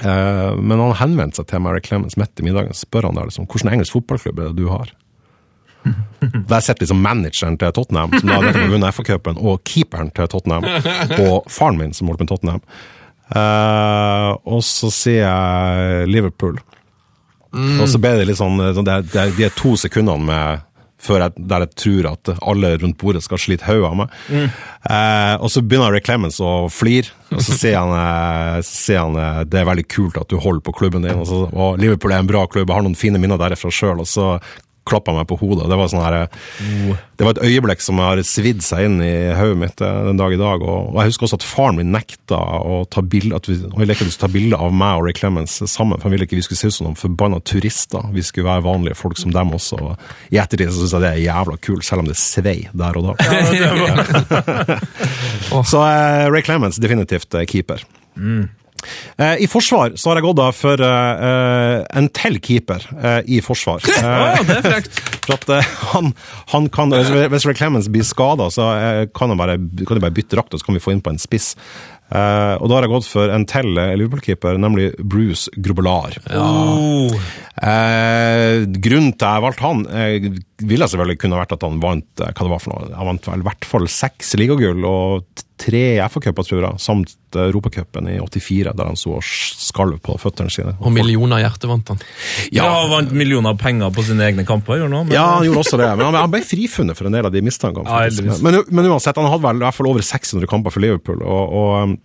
Eh, 0.00 0.56
men 0.56 0.80
han 0.80 0.96
henvendte 0.96 1.40
seg 1.40 1.50
til 1.50 1.62
Mary 1.64 1.82
Clemens 1.84 2.16
midt 2.20 2.40
i 2.40 2.46
middagen 2.46 2.76
spør 2.76 3.10
han 3.10 3.18
da 3.18 3.26
liksom, 3.28 3.48
hvordan 3.50 3.74
engelsk 3.74 3.96
fotballklubb 3.98 4.40
er 4.40 4.50
det 4.50 4.62
du 4.62 4.70
har. 4.72 4.94
Der 6.50 6.64
sitter 6.64 6.84
liksom 6.84 7.02
manageren 7.04 7.58
til 7.60 7.72
Tottenham, 7.76 8.12
som 8.18 8.28
da 8.28 8.40
har 8.44 8.72
vunnet 8.72 8.96
FA-cupen, 8.96 9.40
og 9.40 9.62
keeperen 9.68 10.12
til 10.16 10.28
Tottenham, 10.28 10.66
og 11.20 11.48
faren 11.52 11.78
min 11.80 11.94
som 11.96 12.10
holder 12.10 12.26
med 12.26 12.32
Tottenham. 12.32 12.64
Uh, 13.30 14.34
og 14.50 14.60
så 14.66 14.90
sier 14.90 15.22
jeg 15.22 16.08
Liverpool. 16.10 16.58
Og 17.54 17.86
så 17.90 17.98
ble 18.02 18.12
det 18.18 18.26
litt 18.28 18.38
sånn, 18.38 18.58
sånn 18.74 18.86
det, 18.86 18.98
det, 19.14 19.24
de 19.38 19.48
to 19.56 19.72
sekundene 19.78 20.26
med 20.26 20.66
før 21.00 21.24
jeg, 21.24 21.44
der 21.50 21.64
jeg 21.64 21.76
tror 21.82 22.08
at 22.12 22.32
alle 22.38 22.72
rundt 22.80 22.98
bordet 23.00 23.22
skal 23.24 23.40
slite 23.40 23.66
hodet 23.68 23.88
av 23.88 23.98
meg. 24.02 24.16
Eh, 24.30 25.34
og 25.40 25.48
så 25.52 25.62
begynner 25.64 25.94
Ray 25.94 26.04
Clemens 26.04 26.40
å 26.44 26.68
flire, 26.72 27.14
og 27.30 27.42
så 27.44 27.56
sier 27.56 27.78
han, 27.80 27.94
eh, 27.96 28.60
sier 28.66 29.04
han 29.04 29.16
eh, 29.20 29.42
det 29.48 29.62
er 29.62 29.70
veldig 29.70 29.86
kult 29.90 30.20
at 30.20 30.30
du 30.32 30.38
holder 30.40 30.64
på 30.66 30.76
klubben 30.82 31.06
din. 31.06 31.20
Og, 31.20 31.28
så, 31.28 31.44
og 31.50 31.80
Liverpool 31.80 32.14
er 32.14 32.24
en 32.24 32.30
bra 32.30 32.44
klubb, 32.50 32.68
jeg 32.68 32.76
har 32.76 32.86
noen 32.86 32.98
fine 32.98 33.22
minner 33.22 33.40
derfra 33.40 33.72
sjøl. 33.74 34.04
Og 34.04 34.10
så 34.10 34.34
klappa 34.88 35.12
meg 35.14 35.26
på 35.28 35.36
hodet. 35.40 35.68
Det 35.70 35.76
var 35.78 35.90
sånn 35.92 36.02
her, 36.02 36.16
det 37.18 37.26
var 37.26 37.34
et 37.34 37.42
øyeblikk 37.46 37.82
som 37.84 38.00
har 38.02 38.20
svidd 38.26 38.62
seg 38.64 38.86
inn 38.88 38.96
i 39.04 39.12
hodet 39.36 39.58
mitt 39.60 39.82
eh, 39.84 39.98
den 40.08 40.20
dag 40.20 40.34
i 40.34 40.40
dag. 40.40 40.64
Og, 40.64 40.90
og 40.92 41.00
jeg 41.00 41.12
husker 41.12 41.28
også 41.28 41.38
at 41.40 41.46
faren 41.46 41.78
min 41.80 41.92
nekta 41.94 42.38
å 42.40 42.80
ta 42.90 43.04
bilde 43.04 43.36
at 43.36 43.48
vi, 43.50 43.58
han 43.60 43.82
ville 43.82 43.96
ikke 43.96 44.08
ta 44.20 44.30
bilde 44.32 44.58
av 44.58 44.74
meg 44.74 44.98
og 44.98 45.06
Ray 45.06 45.16
Clemens 45.16 45.58
sammen, 45.60 45.98
for 45.98 46.08
han 46.08 46.16
ville 46.16 46.28
ikke 46.28 46.38
vi 46.38 46.46
skulle 46.46 46.62
se 46.62 46.70
ut 46.70 46.78
som 46.78 46.88
noen 46.88 46.98
forbanna 47.00 47.40
turister. 47.44 48.08
Vi 48.14 48.24
skulle 48.26 48.48
være 48.48 48.66
vanlige 48.66 48.98
folk 48.98 49.20
som 49.20 49.34
dem 49.34 49.54
også. 49.56 49.80
Og 49.84 50.34
I 50.34 50.40
ettertid 50.42 50.72
så 50.72 50.80
syns 50.80 50.96
jeg 50.96 51.04
det 51.04 51.12
er 51.12 51.24
jævla 51.26 51.58
kult, 51.68 51.86
selv 51.86 52.04
om 52.04 52.10
det 52.10 52.18
svei 52.20 52.58
der 52.72 53.00
og 53.00 53.10
da. 53.10 54.78
så 55.72 55.84
eh, 55.86 56.26
Ray 56.32 56.46
Clemens 56.46 56.80
definitivt 56.82 57.36
eh, 57.36 57.46
keeper. 57.48 57.84
Eh, 58.16 58.48
I 59.20 59.46
forsvar 59.50 59.94
så 60.00 60.10
har 60.10 60.20
jeg 60.20 60.24
gått 60.24 60.38
da 60.38 60.48
for 60.56 60.80
eh, 60.84 61.24
eh, 61.28 61.82
en 62.00 62.08
til 62.16 62.38
keeper 62.42 62.86
uh, 62.96 63.20
i 63.26 63.40
forsvar. 63.44 63.84
Eh, 64.00 64.40
det 64.46 64.54
er 64.56 64.64
frekt. 64.64 64.98
for 65.26 65.34
at 65.36 65.50
uh, 65.52 65.70
han, 65.92 66.12
han 66.54 66.68
kan, 66.72 66.92
hvis 66.94 67.10
hvis 67.30 67.46
Ray 67.46 67.56
Clemens 67.58 67.88
blir 67.92 68.06
skada, 68.06 68.48
så 68.52 68.70
eh, 68.74 69.06
kan, 69.14 69.32
han 69.32 69.40
bare, 69.40 69.58
kan 69.86 69.98
de 69.98 70.02
bare 70.02 70.16
bytte 70.16 70.36
drakt, 70.36 70.54
og 70.54 70.60
så 70.60 70.66
kan 70.66 70.78
vi 70.78 70.82
få 70.82 70.94
inn 70.94 71.02
på 71.04 71.12
en 71.12 71.20
spiss. 71.20 71.54
Uh, 72.10 72.58
og 72.58 72.66
da 72.66 72.74
har 72.74 72.84
jeg 72.86 72.90
gått 72.90 73.06
for 73.06 73.30
en 73.30 73.44
til 73.46 73.76
eh, 73.78 73.92
Liverpool-keeper, 74.00 74.56
nemlig 74.58 74.88
Bruce 74.98 75.52
Grobelar. 75.62 76.16
Oh. 76.34 77.12
Uh, 77.54 78.66
grunnen 78.82 79.12
til 79.14 79.28
jeg 79.28 79.44
valgte 79.44 79.62
han, 79.62 79.84
uh, 79.86 80.40
ville 80.66 80.88
selvfølgelig 80.90 81.20
kunne 81.22 81.38
vært 81.38 81.54
at 81.54 81.66
han 81.68 81.78
vant 81.82 82.24
eh, 82.24 82.32
hva 82.32 82.48
det 82.48 82.50
var 82.50 82.64
for 82.64 82.74
noe. 82.74 82.90
Han 82.98 83.12
vant 83.12 83.30
vel 83.30 83.44
i 83.44 83.46
hvert 83.46 83.68
fall 83.68 83.86
seks 83.94 84.34
ligagull 84.40 84.82
og 84.90 85.44
tre 85.60 85.80
FA-cuper, 86.08 86.46
tror 86.46 86.62
jeg, 86.64 86.80
samt 86.80 87.12
eh, 87.36 87.42
Europacupen 87.50 88.08
i 88.08 88.16
84, 88.22 88.72
der 88.78 88.88
han 88.88 88.96
sto 88.98 89.12
og 89.18 89.24
skalv 89.26 89.98
på 90.04 90.16
føttene 90.22 90.50
sine. 90.52 90.72
Og 90.80 90.92
millioner 90.94 91.42
hjerte 91.44 91.68
vant 91.70 91.92
han. 91.92 92.00
Ja, 92.56 92.66
vant 92.90 93.12
millioner 93.16 93.52
av 93.54 93.60
penger 93.60 93.92
på 93.94 94.04
sine 94.08 94.24
egne 94.30 94.46
kamper, 94.48 94.80
gjorde 94.80 94.96
han 95.02 95.08
men- 95.10 95.16
Ja, 95.16 95.26
han 95.36 95.46
gjorde 95.48 95.64
også 95.66 95.80
det, 95.82 95.90
men 96.00 96.08
han, 96.08 96.18
han 96.24 96.32
ble 96.32 96.40
frifunnet 96.48 96.96
for 96.98 97.10
en 97.10 97.16
del 97.18 97.28
av 97.28 97.34
de 97.34 97.42
mistankene. 97.44 97.84
Ja, 97.86 98.38
men, 98.42 98.62
men 98.70 98.88
uansett, 98.90 99.20
han 99.20 99.28
hadde 99.30 99.44
vel 99.46 99.60
i 99.60 99.66
hvert 99.68 99.76
fall 99.78 99.90
over 99.92 100.06
600 100.06 100.48
kamper 100.50 100.74
for 100.74 100.80
Liverpool, 100.84 101.20
og, 101.22 101.56
og 101.60 101.96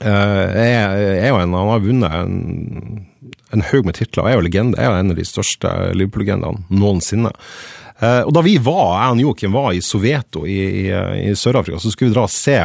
eh, 0.00 0.60
er, 0.66 0.98
er 1.20 1.30
jo 1.30 1.40
en, 1.42 1.56
han 1.60 1.72
har 1.74 1.84
vunnet 1.84 2.16
en, 2.22 3.06
en 3.54 3.66
haug 3.70 3.86
med 3.88 3.96
titler, 4.00 4.24
og 4.24 4.30
er 4.32 4.38
jo 4.40 4.46
legende, 4.48 4.80
er 4.80 4.88
jo 4.90 4.98
en 5.02 5.12
av 5.14 5.20
de 5.20 5.28
største 5.28 5.72
Liverpool-legendene 5.96 6.64
noensinne. 6.80 7.32
Eh, 7.96 8.22
og 8.26 8.32
da 8.36 8.42
vi 8.44 8.56
var, 8.60 8.90
jeg 9.00 9.14
og 9.14 9.20
Joakim 9.24 9.54
var 9.56 9.70
i 9.72 9.78
Soveto 9.84 10.42
i, 10.44 10.56
i, 10.82 10.82
i 11.30 11.30
Sør-Afrika, 11.38 11.78
så 11.80 11.88
skulle 11.92 12.10
vi 12.10 12.16
dra 12.18 12.26
og 12.26 12.32
se 12.34 12.58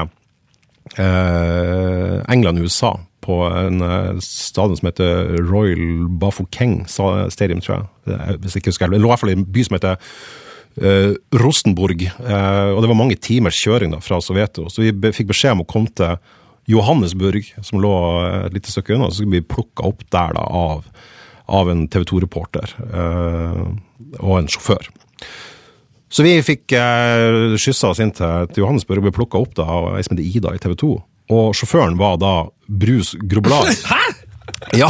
eh, 0.97 2.17
England-USA 2.31 2.95
på 3.21 3.37
en 3.45 3.81
eh, 3.85 4.19
stadion 4.25 4.77
som 4.77 4.89
heter 4.89 5.35
Royal 5.45 6.07
Bafokeng 6.21 6.81
Stadium, 6.89 7.61
tror 7.61 7.75
jeg. 7.77 8.39
Hvis 8.41 8.55
jeg 8.55 8.63
ikke 8.63 8.73
husker. 8.73 8.91
Det 8.91 9.01
lå 9.01 9.09
i 9.09 9.13
hvert 9.13 9.23
fall 9.23 9.33
i 9.33 9.37
en 9.37 9.45
by 9.45 9.65
som 9.67 9.77
heter 9.77 10.15
eh, 10.81 11.13
Rosenborg. 11.41 12.05
Eh, 12.09 12.69
og 12.73 12.81
det 12.81 12.91
var 12.91 12.99
mange 12.99 13.19
timers 13.21 13.59
kjøring 13.61 13.93
da, 13.95 14.01
fra 14.03 14.21
Soveto. 14.23 14.67
Så 14.69 14.85
vi 14.85 14.93
be, 14.95 15.13
fikk 15.15 15.31
beskjed 15.31 15.57
om 15.57 15.65
å 15.65 15.69
komme 15.69 15.93
til 15.95 16.17
Johannesburg, 16.71 17.47
som 17.65 17.81
lå 17.81 17.93
et 18.47 18.57
lite 18.57 18.73
stykke 18.73 18.95
unna. 18.97 19.09
Så 19.09 19.21
skulle 19.21 19.39
vi 19.39 19.49
plukka 19.53 19.87
opp 19.89 20.03
der 20.13 20.35
da, 20.37 20.45
av, 20.45 20.85
av 21.51 21.71
en 21.71 21.87
TV 21.91 22.07
2-reporter 22.13 22.75
eh, 22.89 23.63
og 24.21 24.35
en 24.39 24.51
sjåfør. 24.51 24.91
Så 26.11 26.25
vi 26.27 26.33
fikk 26.43 26.73
eh, 26.75 27.55
skyssa 27.61 27.93
oss 27.93 28.01
inn 28.03 28.11
til, 28.15 28.49
til 28.51 28.65
Johannesburg 28.65 28.99
og 28.99 29.07
ble 29.07 29.15
plukka 29.15 29.39
opp 29.39 29.53
da, 29.55 29.63
av 29.63 29.93
ei 29.95 30.03
som 30.03 30.17
heter 30.17 30.27
Ida 30.27 30.51
i 30.57 30.59
TV 30.61 30.75
2. 30.81 30.89
Og 31.31 31.53
sjåføren 31.55 31.95
var 31.99 32.17
da 32.19 32.33
Brus 32.67 33.13
Groblar. 33.31 33.71
Hæ?! 33.91 34.01
Ja! 34.77 34.89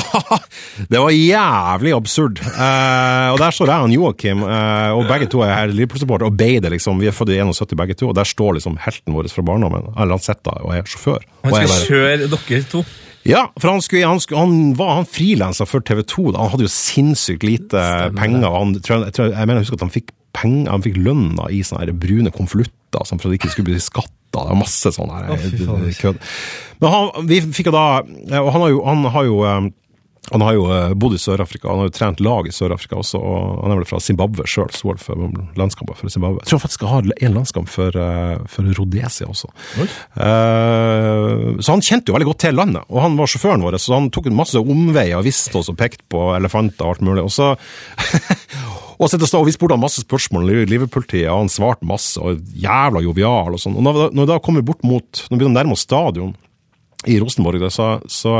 Det 0.90 1.00
var 1.00 1.14
jævlig 1.14 1.94
absurd. 1.96 2.42
Eh, 2.42 3.28
og 3.32 3.38
der 3.40 3.54
står 3.56 3.70
jeg 3.72 3.86
og 3.86 3.94
Joakim, 3.96 4.42
eh, 4.44 4.90
og 4.98 5.06
begge 5.10 5.30
to 5.32 5.44
er 5.46 5.54
her 5.54 5.72
Liverpool-supportere, 5.72 6.32
og 6.32 6.38
beider 6.40 6.74
liksom. 6.74 7.00
Vi 7.02 7.08
er 7.12 7.16
født 7.16 7.34
i 7.36 7.40
71 7.40 7.78
begge 7.80 7.96
to, 8.02 8.10
og 8.12 8.18
der 8.18 8.28
står 8.28 8.58
liksom 8.58 8.80
helten 8.84 9.16
vår 9.16 9.30
fra 9.32 9.46
barndommen, 9.48 9.92
han 9.98 10.16
Setta, 10.22 10.58
og 10.66 10.74
er 10.76 10.90
sjåfør. 10.90 11.22
Han 11.46 11.54
skal 11.56 11.72
bare- 11.72 11.88
kjøre 11.88 12.32
dere 12.34 12.64
to. 12.74 12.84
ja, 13.30 13.46
for 13.62 13.72
han, 13.76 13.82
skulle, 13.86 14.10
han, 14.10 14.20
skulle, 14.20 14.42
han 14.42 14.74
var 14.80 14.96
han 15.00 15.06
frilanser 15.10 15.70
for 15.70 15.86
TV 15.86 16.02
2. 16.04 16.32
Da. 16.34 16.42
Han 16.42 16.52
hadde 16.56 16.66
jo 16.68 16.74
sinnssykt 16.74 17.46
lite 17.46 17.86
penger. 18.18 18.48
og 18.50 18.58
Han, 18.58 18.74
jeg, 18.82 19.14
tror, 19.14 19.30
jeg 19.30 19.46
mener 19.46 19.62
jeg 19.62 19.68
husker 19.70 19.80
at 19.80 19.86
han 19.88 19.94
fikk 19.94 20.12
penger, 20.38 20.72
han 20.72 20.86
fikk 20.86 21.00
lønna 21.02 21.50
i 21.52 21.62
sånne 21.66 21.96
brune 21.98 22.34
konvolutter 22.34 23.06
sånn, 23.08 23.22
for 23.22 23.30
at 23.30 23.36
det 23.36 23.42
ikke 23.42 23.54
skulle 23.56 23.72
bli 23.72 23.84
skatta. 23.84 24.18
Det 24.32 24.48
var 24.48 24.60
masse 24.60 24.94
sånn 24.96 25.12
faen. 25.12 25.88
kødd. 26.00 26.20
Men 26.82 26.94
han, 26.94 27.10
vi 27.28 27.42
fikk 27.52 27.68
jo 27.68 27.74
da 27.76 28.00
Og 28.00 28.48
han 28.56 28.64
har 28.64 28.70
jo, 28.72 28.78
han 28.88 29.04
har 29.12 29.26
jo 29.28 29.42
eh, 29.44 29.66
han 30.30 30.44
har 30.46 30.54
jo 30.54 30.68
eh, 30.72 30.94
bodd 30.94 31.16
i 31.18 31.20
Sør-Afrika, 31.20 31.68
han 31.68 31.82
har 31.82 31.88
jo 31.90 31.94
trent 31.96 32.22
lag 32.24 32.48
i 32.48 32.54
Sør-Afrika 32.54 33.00
også. 33.02 33.20
og 33.20 33.64
Han 33.64 33.74
er 33.74 33.80
vel 33.82 33.88
fra 33.90 34.00
Zimbabwe 34.00 34.46
sjøl, 34.48 34.70
så 34.72 34.94
for 35.02 35.24
landskamper 35.60 35.98
for 35.98 36.14
Zimbabwe. 36.14 36.44
Jeg 36.44 36.52
tror 36.52 36.60
han 36.60 36.64
faktisk 36.68 36.86
har 36.88 37.10
en 37.10 37.36
landskamp 37.36 37.72
for, 37.72 37.98
eh, 37.98 38.38
for 38.48 38.70
Rhodesia 38.78 39.28
også. 39.28 39.50
Uh, 40.16 41.58
så 41.60 41.74
han 41.74 41.84
kjente 41.84 42.12
jo 42.12 42.16
veldig 42.16 42.30
godt 42.30 42.44
til 42.46 42.56
landet, 42.56 42.86
og 42.88 43.02
han 43.02 43.18
var 43.18 43.32
sjåføren 43.34 43.66
vår, 43.66 43.80
så 43.82 43.98
han 43.98 44.12
tok 44.14 44.30
en 44.30 44.38
masse 44.38 44.62
omveier 44.62 45.18
og 45.18 45.26
visste 45.26 45.58
oss 45.58 45.72
og 45.74 45.80
pekte 45.82 46.06
på 46.12 46.30
elefanter 46.38 46.86
og 46.86 46.96
alt 46.96 47.06
mulig. 47.10 47.26
Og 47.26 47.34
så 47.34 47.56
og 49.02 49.10
så 49.10 49.18
og 49.40 49.48
vi 49.48 49.54
spurte 49.56 49.74
han 49.74 49.82
masse 49.82 50.04
spørsmål 50.04 50.44
om 50.46 50.68
Liverpool-tida, 50.70 51.34
han 51.34 51.50
svarte 51.50 51.88
masse, 51.90 52.22
og 52.22 52.38
jævla 52.54 53.02
jovial 53.02 53.56
og 53.58 53.60
sånn. 53.64 53.76
Og 53.80 53.84
når, 53.88 54.12
når 54.14 54.28
vi 54.28 54.30
da 54.30 54.40
kommer 54.46 54.62
bort 54.68 54.84
mot, 54.86 55.24
når 55.26 55.34
vi 55.34 55.40
begynner 55.42 55.56
å 55.56 55.60
nærme 55.64 55.74
oss 55.78 55.86
stadion 55.88 56.36
i 57.10 57.18
Rosenborg, 57.18 57.64
så, 57.74 57.88
så, 58.06 58.36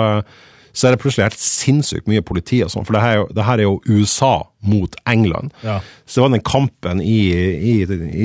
så 0.70 0.88
er 0.88 0.94
det 0.94 1.02
plutselig 1.02 1.26
helt 1.32 1.42
sinnssykt 1.42 2.06
mye 2.12 2.22
politi 2.22 2.60
og 2.62 2.70
sånn, 2.70 2.86
for 2.86 2.94
det 2.94 3.02
her, 3.02 3.16
er 3.16 3.20
jo- 3.24 3.32
det 3.40 3.48
her 3.48 3.58
er 3.64 3.66
jo 3.66 3.80
USA 3.90 4.34
mot 4.62 4.94
England. 5.10 5.50
Ja. 5.66 5.80
Så 6.06 6.20
det 6.22 6.28
var 6.28 6.36
den 6.36 6.46
kampen 6.46 7.02
i, 7.02 7.18
i, 7.58 7.74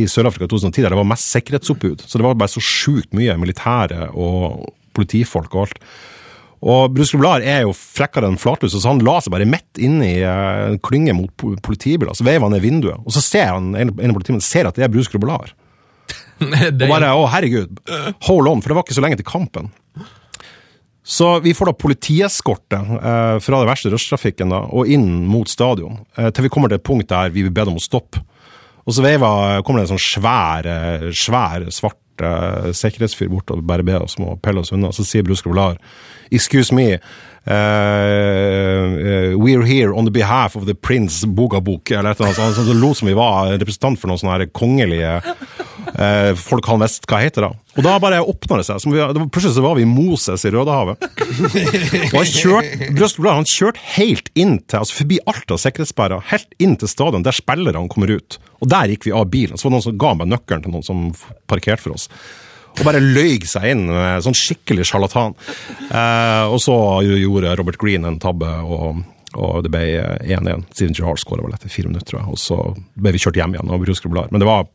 i 0.02 0.04
Sør-Afrika 0.12 0.44
i 0.44 0.52
2010 0.52 0.82
der 0.84 0.92
det 0.92 1.00
var 1.00 1.08
mest 1.08 1.32
sikkerhetsoppbud. 1.32 2.04
Så 2.04 2.20
det 2.20 2.26
var 2.28 2.36
bare 2.36 2.52
så 2.52 2.60
sjukt 2.60 3.16
mye 3.16 3.38
militære 3.40 4.10
og 4.12 4.68
politifolk 4.96 5.56
og 5.56 5.64
alt. 5.70 5.80
Og 6.64 6.94
Bruce 6.94 7.12
Grublar 7.12 7.44
er 7.44 7.66
jo 7.66 7.74
frekkere 7.76 8.30
enn 8.30 8.38
flatlus, 8.40 8.72
så 8.72 8.88
han 8.88 9.02
la 9.04 9.18
seg 9.20 9.34
bare 9.34 9.48
midt 9.48 9.80
inne 9.82 10.08
i 10.08 10.16
eh, 10.24 10.62
en 10.72 10.78
klynge 10.82 11.12
mot 11.16 11.30
po- 11.36 11.54
politibiler. 11.62 12.16
Så 12.16 12.24
veiv 12.26 12.42
han 12.46 12.54
ned 12.54 12.64
vinduet, 12.64 13.02
og 13.04 13.12
så 13.12 13.22
ser 13.24 13.52
han 13.52 13.74
en, 13.76 13.92
av 13.92 14.16
politiene 14.16 14.44
ser 14.44 14.68
at 14.70 14.78
det 14.78 14.86
er 14.86 14.92
Bruce 14.92 15.12
Grublar. 15.12 15.52
Og 16.40 16.82
bare 16.82 17.14
å 17.16 17.24
herregud, 17.32 17.78
hold 18.28 18.48
on, 18.50 18.60
for 18.60 18.68
det 18.68 18.76
var 18.76 18.84
ikke 18.84 18.96
så 18.98 19.02
lenge 19.04 19.16
til 19.20 19.28
kampen. 19.28 19.70
Så 21.06 21.28
vi 21.40 21.52
får 21.54 21.70
da 21.70 21.72
politieskorte 21.78 22.78
eh, 22.82 23.36
fra 23.40 23.60
det 23.62 23.68
verste 23.68 23.92
rushtrafikken 23.92 24.50
og 24.56 24.88
inn 24.90 25.06
mot 25.30 25.46
stadion, 25.48 26.00
eh, 26.18 26.32
til 26.34 26.48
vi 26.48 26.50
kommer 26.52 26.72
til 26.72 26.80
et 26.80 26.86
punkt 26.86 27.08
der 27.12 27.30
vi 27.30 27.44
blir 27.46 27.54
bedt 27.54 27.70
om 27.70 27.78
å 27.78 27.84
stoppe. 27.84 28.24
Og 28.86 28.94
så 28.94 29.02
veiva, 29.02 29.30
kommer 29.66 29.82
det 29.82 29.88
en 29.88 29.96
sånn 29.96 30.04
svær, 30.04 30.68
svær 31.10 31.64
svart 31.74 32.22
eh, 32.22 32.68
sikkerhetsfyr 32.76 33.32
bort 33.32 33.50
og 33.50 33.64
bare 33.66 33.86
ber 33.86 34.04
oss 34.06 34.18
om 34.20 34.28
å 34.30 34.36
pelle 34.38 34.62
oss 34.62 34.70
unna. 34.74 34.92
Så 34.94 35.06
sier 35.06 35.26
Bruce 35.26 35.42
Grovlar, 35.42 35.80
excuse 36.30 36.74
me, 36.74 36.94
Uh, 37.46 39.36
we're 39.38 39.62
here 39.62 39.94
on 39.94 40.04
the 40.04 40.10
behalf 40.10 40.56
of 40.56 40.66
the 40.66 40.74
prince 40.74 41.24
Bogabok, 41.24 41.90
eller 41.90 42.10
et 42.10 42.18
eller 42.18 42.26
annet 42.26 42.36
sånt. 42.36 42.56
Så 42.56 42.62
det 42.66 42.74
lot 42.74 42.98
som 42.98 43.06
vi 43.06 43.14
var 43.14 43.52
representant 43.54 44.00
for 44.00 44.10
noen 44.10 44.18
sånne 44.18 44.34
her 44.34 44.50
kongelige 44.50 45.12
eh, 45.98 46.32
folk 46.38 46.68
han 46.70 46.82
visste 46.82 47.08
hva 47.10 47.20
heter 47.22 47.46
da. 47.46 47.50
Og 47.76 47.84
da 47.84 47.96
bare 48.00 48.22
åpna 48.24 48.60
det 48.60 48.66
seg. 48.68 48.80
Som 48.82 48.94
vi, 48.94 49.00
det 49.00 49.20
var, 49.20 49.28
plutselig 49.32 49.56
så 49.56 49.64
var 49.64 49.76
vi 49.78 49.84
i 49.84 49.90
Moses 49.90 50.46
i 50.48 50.52
Rødehavet. 50.54 51.04
Og 52.12 52.16
han 52.16 52.30
kjørte 52.30 52.90
Brøst 52.96 53.20
Blad, 53.20 53.40
han 53.42 53.50
kjørte 53.50 53.84
helt 53.96 54.30
inn 54.38 54.58
til, 54.64 54.80
altså 54.80 55.02
forbi 55.02 55.20
alt 55.28 55.52
av 55.52 55.60
sikkerhetssperrer, 55.62 56.26
helt 56.32 56.58
inn 56.62 56.76
til 56.80 56.90
stadion 56.90 57.26
der 57.26 57.36
spillerne 57.36 57.86
kommer 57.92 58.12
ut. 58.16 58.38
Og 58.64 58.70
der 58.72 58.92
gikk 58.92 59.08
vi 59.08 59.16
av 59.16 59.28
bilen. 59.32 59.58
Så 59.58 59.66
var 59.66 59.74
det 59.74 59.78
noen 59.80 59.88
som 59.90 60.00
ga 60.04 60.12
meg 60.16 60.32
nøkkelen 60.32 60.64
til 60.64 60.76
noen 60.76 60.86
som 60.86 61.06
parkerte 61.50 61.84
for 61.84 61.96
oss. 61.98 62.08
Og 62.76 62.84
bare 62.84 63.00
løy 63.00 63.40
seg 63.48 63.70
inn, 63.72 63.86
sånn 64.24 64.36
skikkelig 64.36 64.84
sjarlatan. 64.88 65.36
Eh, 65.88 66.44
og 66.44 66.58
så 66.60 66.76
gjorde 67.04 67.54
Robert 67.56 67.80
Green 67.80 68.04
en 68.04 68.18
tabbe, 68.20 68.50
og, 68.68 69.00
og 69.32 69.62
det 69.64 69.72
ble 69.72 69.84
1-1. 70.28 70.66
Siden 70.76 70.96
Gerrard 70.96 71.22
skåra 71.22 71.44
vel 71.46 71.56
etter 71.56 71.72
fire 71.72 71.88
minutter, 71.88 72.10
tror 72.10 72.20
jeg. 72.20 72.34
Og 72.34 72.40
så 72.40 72.58
ble 73.00 73.14
vi 73.16 73.22
kjørt 73.22 73.40
hjem 73.40 73.56
igjen 73.56 73.72
av 73.72 73.80
Bruce 73.80 74.04
Grublar. 74.04 74.28
Men 74.32 74.44
det 74.44 74.50
var 74.50 74.68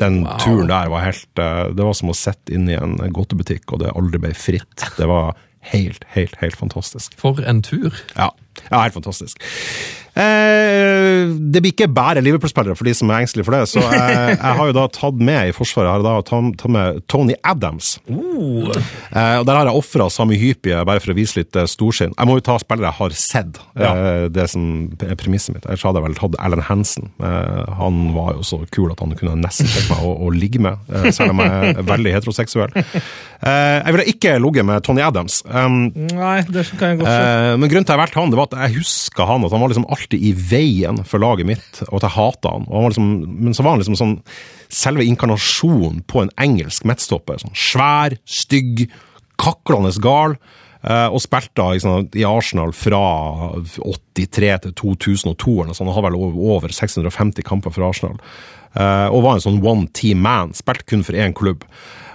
den 0.00 0.22
turen 0.42 0.70
der 0.70 0.90
var 0.92 1.04
helt 1.04 1.40
eh, 1.42 1.68
Det 1.76 1.86
var 1.86 1.96
som 1.96 2.12
å 2.12 2.16
sitte 2.16 2.54
inne 2.56 2.74
i 2.74 2.78
en 2.80 2.98
godtebutikk, 3.14 3.68
og 3.74 3.84
det 3.84 3.94
aldri 3.94 4.22
ble 4.22 4.34
fritt. 4.36 4.86
Det 4.96 5.08
var 5.10 5.36
helt, 5.72 6.04
helt, 6.14 6.36
helt 6.40 6.56
fantastisk. 6.56 7.14
For 7.20 7.40
en 7.44 7.62
tur. 7.66 7.94
Ja, 8.16 8.30
ja 8.70 8.82
helt 8.82 8.96
fantastisk. 8.96 9.40
Eh, 10.10 11.30
det 11.30 11.60
blir 11.62 11.70
ikke 11.70 11.86
bare 11.94 12.22
Liverpool-spillere 12.24 12.74
for 12.74 12.88
de 12.88 12.94
som 12.98 13.10
er 13.12 13.22
engstelige 13.22 13.46
for 13.46 13.56
det. 13.56 13.62
Så 13.70 13.82
jeg, 13.84 14.16
jeg 14.34 14.58
har 14.58 14.70
jo 14.70 14.76
da 14.76 14.86
tatt 14.92 15.22
med 15.22 15.50
i 15.50 15.54
Forsvaret 15.54 15.92
har 15.92 16.04
da 16.04 16.16
tatt, 16.26 16.56
tatt 16.60 16.74
med 16.74 17.00
Tony 17.10 17.36
Adams. 17.46 17.94
Uh. 18.10 18.70
Eh, 19.14 19.36
og 19.38 19.46
Der 19.46 19.54
har 19.54 19.70
jeg 19.70 19.78
ofra 19.78 20.08
Sami 20.12 20.38
Hypie, 20.40 20.82
bare 20.88 21.02
for 21.02 21.14
å 21.14 21.18
vise 21.18 21.40
litt 21.40 21.56
eh, 21.56 21.68
storsinn. 21.70 22.14
Jeg 22.16 22.30
må 22.30 22.38
jo 22.40 22.46
ta 22.50 22.58
spillere 22.62 22.90
jeg 22.90 22.98
har 22.98 23.16
sett, 23.16 23.62
eh, 23.78 24.26
det 24.32 24.48
som 24.52 24.66
er 25.06 25.16
premisset 25.20 25.54
mitt. 25.54 25.66
Ellers 25.68 25.86
hadde 25.86 26.02
jeg 26.02 26.08
vel 26.08 26.18
tatt 26.18 26.38
Alan 26.42 26.66
Hansen. 26.66 27.10
Eh, 27.22 27.64
han 27.80 28.02
var 28.16 28.34
jo 28.38 28.46
så 28.46 28.62
kul 28.74 28.90
at 28.92 29.02
han 29.04 29.14
kunne 29.18 29.38
nesten 29.40 29.70
tenkt 29.70 29.94
meg 29.94 30.06
å, 30.06 30.14
å 30.26 30.34
ligge 30.34 30.62
med, 30.62 30.90
eh, 30.90 31.10
selv 31.14 31.36
om 31.36 31.44
jeg 31.44 31.74
er 31.76 31.84
veldig 31.94 32.16
heteroseksuell. 32.18 32.80
Eh, 33.40 33.78
jeg 33.80 33.94
ville 33.94 34.08
ikke 34.10 34.34
ligget 34.42 34.66
med 34.68 34.82
Tony 34.84 35.00
Adams. 35.00 35.40
Um, 35.48 35.88
Nei, 35.94 36.40
det 36.44 36.66
kan 36.76 36.92
jeg 36.92 37.00
godt 37.00 37.08
se. 37.08 37.20
Eh, 37.20 37.54
men 37.56 37.70
grunnen 37.72 37.86
til 37.88 37.94
at 37.94 37.96
jeg 37.96 38.02
valgte 38.02 38.20
han, 38.20 38.34
det 38.34 38.39
var 38.40 38.48
at 38.48 38.56
jeg 38.64 38.80
huska 38.80 39.26
han, 39.28 39.44
at 39.46 39.52
han 39.54 39.62
var 39.62 39.72
liksom 39.72 39.86
alltid 39.92 40.24
i 40.24 40.32
veien 40.34 41.02
for 41.06 41.22
laget 41.22 41.48
mitt, 41.48 41.82
og 41.88 42.00
at 42.00 42.08
jeg 42.08 42.16
hata 42.16 42.54
han. 42.56 42.66
Han 42.70 42.88
liksom, 42.88 43.10
men 43.46 43.56
så 43.56 43.66
var 43.66 43.76
han 43.76 43.82
liksom 43.84 43.98
sånn 44.00 44.16
selve 44.72 45.06
inkarnasjonen 45.06 46.00
på 46.10 46.24
en 46.24 46.32
engelsk 46.40 46.86
midtstopper. 46.88 47.40
Sånn 47.42 47.54
svær, 47.58 48.16
stygg, 48.24 48.86
kaklende 49.40 49.92
gal. 50.02 50.36
eh, 50.82 51.08
og 51.12 51.20
spilte 51.20 51.66
liksom, 51.74 52.08
i 52.16 52.24
Arsenal 52.24 52.72
fra 52.72 53.02
83 53.68 54.52
til 54.64 54.72
2002. 54.80 55.56
eller 55.62 55.76
sånt. 55.76 55.90
Han 55.90 55.98
hadde 55.98 56.10
vel 56.10 56.38
over 56.56 56.72
650 56.72 57.44
kamper 57.44 57.74
for 57.74 57.88
Arsenal. 57.88 58.16
Eh, 58.74 59.08
og 59.10 59.24
var 59.26 59.36
en 59.36 59.44
sånn 59.44 59.60
one 59.66 59.90
team 59.92 60.22
man. 60.24 60.54
Spilte 60.56 60.86
kun 60.88 61.04
for 61.04 61.18
én 61.18 61.34
klubb. 61.36 61.66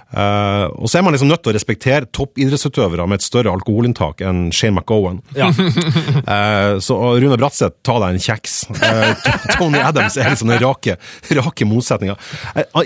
Eh, 0.06 0.64
og 0.78 0.86
så 0.86 1.00
er 1.00 1.02
man 1.02 1.16
liksom 1.16 1.28
nødt 1.28 1.42
til 1.42 1.50
å 1.50 1.56
respektere 1.56 2.06
toppidrettsutøvere 2.14 3.08
med 3.10 3.18
et 3.18 3.26
større 3.26 3.50
alkoholinntak 3.56 4.22
enn 4.24 4.46
Shane 4.54 4.78
McGowan. 4.78 5.18
Ja. 5.36 5.48
uh, 5.50 6.78
så 6.86 6.98
Rune 7.18 7.38
Bratseth, 7.40 7.80
ta 7.86 7.98
deg 8.02 8.14
en 8.14 8.22
kjeks. 8.22 8.58
Uh, 8.70 9.26
Tony 9.56 9.82
Adams 9.82 10.18
er 10.20 10.30
liksom 10.30 10.52
den 10.52 10.62
rake, 10.62 10.96
rake 11.40 11.66
motsetninga. 11.68 12.14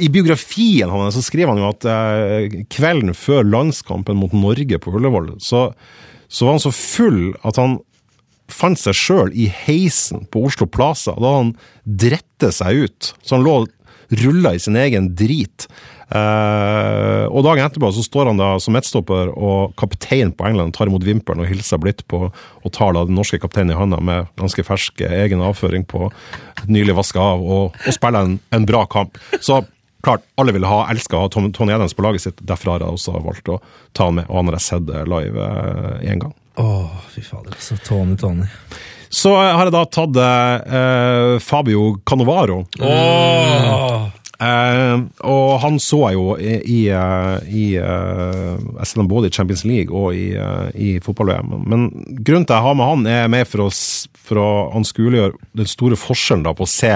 I 0.00 0.08
biografien 0.12 0.90
hans 0.90 1.18
så 1.18 1.24
skriver 1.26 1.52
han 1.52 1.60
jo 1.60 1.68
at 1.74 2.66
kvelden 2.72 3.12
før 3.16 3.44
landskampen 3.46 4.18
mot 4.18 4.32
Norge 4.36 4.80
på 4.80 4.94
Ullevål, 4.96 5.34
så, 5.44 5.68
så 6.30 6.46
var 6.46 6.56
han 6.56 6.64
så 6.64 6.72
full 6.74 7.22
at 7.46 7.60
han 7.60 7.78
fant 8.50 8.80
seg 8.80 8.96
sjøl 8.96 9.34
i 9.36 9.46
heisen 9.52 10.24
på 10.30 10.42
Oslo 10.48 10.66
Plaza. 10.70 11.14
Da 11.20 11.36
han 11.36 11.52
drette 11.84 12.50
seg 12.54 12.86
ut. 12.86 13.12
Så 13.22 13.36
han 13.36 13.46
lå 13.46 13.60
rulla 14.10 14.54
i 14.54 14.62
sin 14.62 14.78
egen 14.80 15.12
drit. 15.14 15.68
Eh, 16.10 17.24
og 17.30 17.44
dagen 17.46 17.62
etterpå 17.64 17.90
så 17.94 18.02
står 18.02 18.30
han 18.32 18.40
da 18.40 18.48
som 18.62 18.74
midtstopper 18.74 19.30
og 19.36 19.74
kaptein 19.78 20.32
på 20.34 20.46
England 20.48 20.74
tar 20.74 20.90
imot 20.90 21.04
vimpelen 21.06 21.44
og 21.44 21.50
hilser 21.50 21.78
blidt 21.82 22.02
på 22.10 22.24
og 22.30 22.72
tar 22.74 22.96
da 22.96 23.04
den 23.06 23.14
norske 23.18 23.38
kapteinen 23.42 23.76
i 23.76 23.78
handa 23.78 24.00
med 24.02 24.26
ganske 24.40 24.64
fersk 24.66 25.04
egen 25.06 25.44
avføring 25.46 25.86
på 25.86 26.08
nylig 26.66 26.96
vaska 26.98 27.22
av, 27.22 27.44
og, 27.44 27.76
og 27.86 27.94
spiller 27.96 28.26
en, 28.26 28.34
en 28.54 28.66
bra 28.68 28.82
kamp. 28.90 29.16
Så 29.40 29.62
klart, 30.04 30.26
alle 30.40 30.52
ville 30.56 30.68
ha, 30.68 30.82
elska 30.92 31.16
å 31.18 31.24
ha 31.26 31.30
Tom- 31.32 31.52
Tony 31.54 31.72
Adams 31.76 31.94
på 31.94 32.02
laget 32.04 32.24
sitt. 32.26 32.42
Derfor 32.46 32.74
har 32.74 32.84
jeg 32.84 32.96
også 32.98 33.14
valgt 33.22 33.48
å 33.52 33.60
ta 33.96 34.10
han 34.10 34.18
med, 34.20 34.28
og 34.28 34.40
han 34.40 34.50
har 34.50 34.58
jeg 34.58 34.66
sett 34.66 34.94
live 35.14 35.48
én 36.04 36.22
gang. 36.22 36.34
Åh, 36.60 36.94
fy 37.14 37.22
fader, 37.24 37.54
altså. 37.54 37.78
Tony, 37.86 38.16
Tony. 38.20 38.48
Så 39.10 39.32
har 39.34 39.64
jeg 39.66 39.74
da 39.74 39.84
tatt 39.90 40.18
eh, 40.22 41.36
Fabio 41.42 41.96
Canovaro. 42.06 42.60
Eh, 44.40 44.96
og 45.28 45.48
han 45.60 45.76
så 45.82 46.00
jeg 46.08 46.16
jo 46.16 46.26
i, 46.40 46.54
i, 46.64 46.80
eh, 46.96 47.50
i 47.52 47.64
Jeg 47.76 49.06
både 49.10 49.28
i 49.28 49.34
Champions 49.36 49.66
League 49.68 49.92
og 49.92 50.16
i, 50.16 50.32
i 50.74 50.90
fotball-VM. 51.04 51.56
Men 51.68 51.88
grunnen 52.24 52.46
til 52.48 52.54
at 52.54 52.58
jeg 52.58 52.68
har 52.68 52.78
med 52.78 52.92
han, 52.92 53.06
er 53.06 53.32
mer 53.32 53.48
for 53.48 53.66
å, 53.66 53.70
for 54.30 54.40
å 54.40 54.50
anskueliggjøre 54.80 55.36
den 55.60 55.68
store 55.68 55.98
forskjellen 56.00 56.46
da 56.46 56.56
på 56.56 56.68
å 56.68 56.70
se 56.70 56.94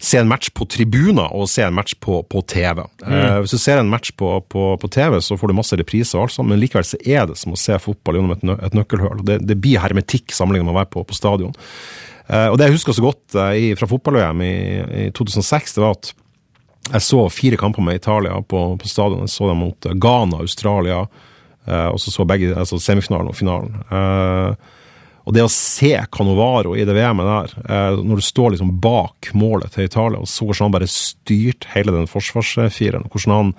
se 0.00 0.18
en 0.20 0.28
match 0.28 0.50
på 0.54 0.66
tribuner 0.68 1.32
og 1.34 1.48
se 1.50 1.64
en 1.64 1.74
match 1.74 1.96
på, 2.02 2.20
på 2.28 2.42
TV. 2.48 2.82
Eh, 3.06 3.38
hvis 3.42 3.54
du 3.56 3.60
ser 3.60 3.80
en 3.80 3.90
match 3.90 4.12
på, 4.18 4.28
på, 4.52 4.68
på 4.80 4.90
TV, 4.92 5.18
så 5.24 5.38
får 5.40 5.50
du 5.50 5.56
masse 5.56 5.78
repriser, 5.78 6.18
og 6.18 6.26
alt 6.26 6.36
sånt, 6.36 6.50
men 6.50 6.60
likevel 6.60 6.86
så 6.86 7.00
er 7.00 7.24
det 7.30 7.38
som 7.40 7.54
å 7.54 7.60
se 7.60 7.78
fotball 7.82 8.18
gjennom 8.18 8.36
et, 8.36 8.44
nø 8.46 8.58
et 8.68 8.76
nøkkelhull. 8.76 9.24
Det, 9.26 9.40
det 9.48 9.58
blir 9.62 9.80
hermetikk 9.82 10.34
sammenlignet 10.36 10.68
med 10.68 10.76
å 10.76 10.80
være 10.82 10.92
på, 10.92 11.06
på 11.08 11.16
stadion. 11.16 11.56
Eh, 12.28 12.48
og 12.50 12.58
Det 12.58 12.68
jeg 12.68 12.76
husker 12.76 12.96
så 12.96 13.06
godt 13.06 13.40
i, 13.56 13.72
fra 13.78 13.88
fotball-VM 13.90 14.44
i, 14.44 14.54
i 15.06 15.08
2006, 15.16 15.76
det 15.78 15.84
var 15.84 15.96
at 15.96 16.12
jeg 16.92 17.02
så 17.02 17.26
fire 17.32 17.58
kamper 17.60 17.82
med 17.82 17.98
Italia 17.98 18.38
på, 18.42 18.62
på 18.78 18.88
stadion. 18.88 19.24
Jeg 19.26 19.34
så 19.34 19.50
dem 19.50 19.62
mot 19.64 19.88
Ghana, 19.92 20.40
Australia, 20.44 21.04
eh, 21.66 21.88
og 21.90 22.00
så 22.00 22.14
så 22.14 22.26
begge, 22.28 22.54
altså 22.54 22.78
semifinalen 22.82 23.32
og 23.32 23.38
finalen. 23.38 23.80
Eh, 23.90 24.74
og 25.26 25.34
det 25.34 25.42
å 25.42 25.50
se 25.50 25.90
Canovaro 26.14 26.76
i 26.78 26.84
det 26.86 26.94
VM-et 26.94 27.26
der, 27.26 27.56
eh, 27.66 27.98
når 27.98 28.20
du 28.20 28.26
står 28.28 28.54
liksom 28.54 28.76
bak 28.82 29.32
målet 29.34 29.74
til 29.74 29.88
Italia, 29.88 30.22
og 30.22 30.30
så 30.30 30.46
hvordan 30.46 30.68
han 30.68 30.76
bare 30.78 30.90
styrte 30.90 31.72
hele 31.74 31.94
den 31.96 32.06
forsvarsfireren, 32.10 33.08
hvordan 33.10 33.34
han 33.34 33.52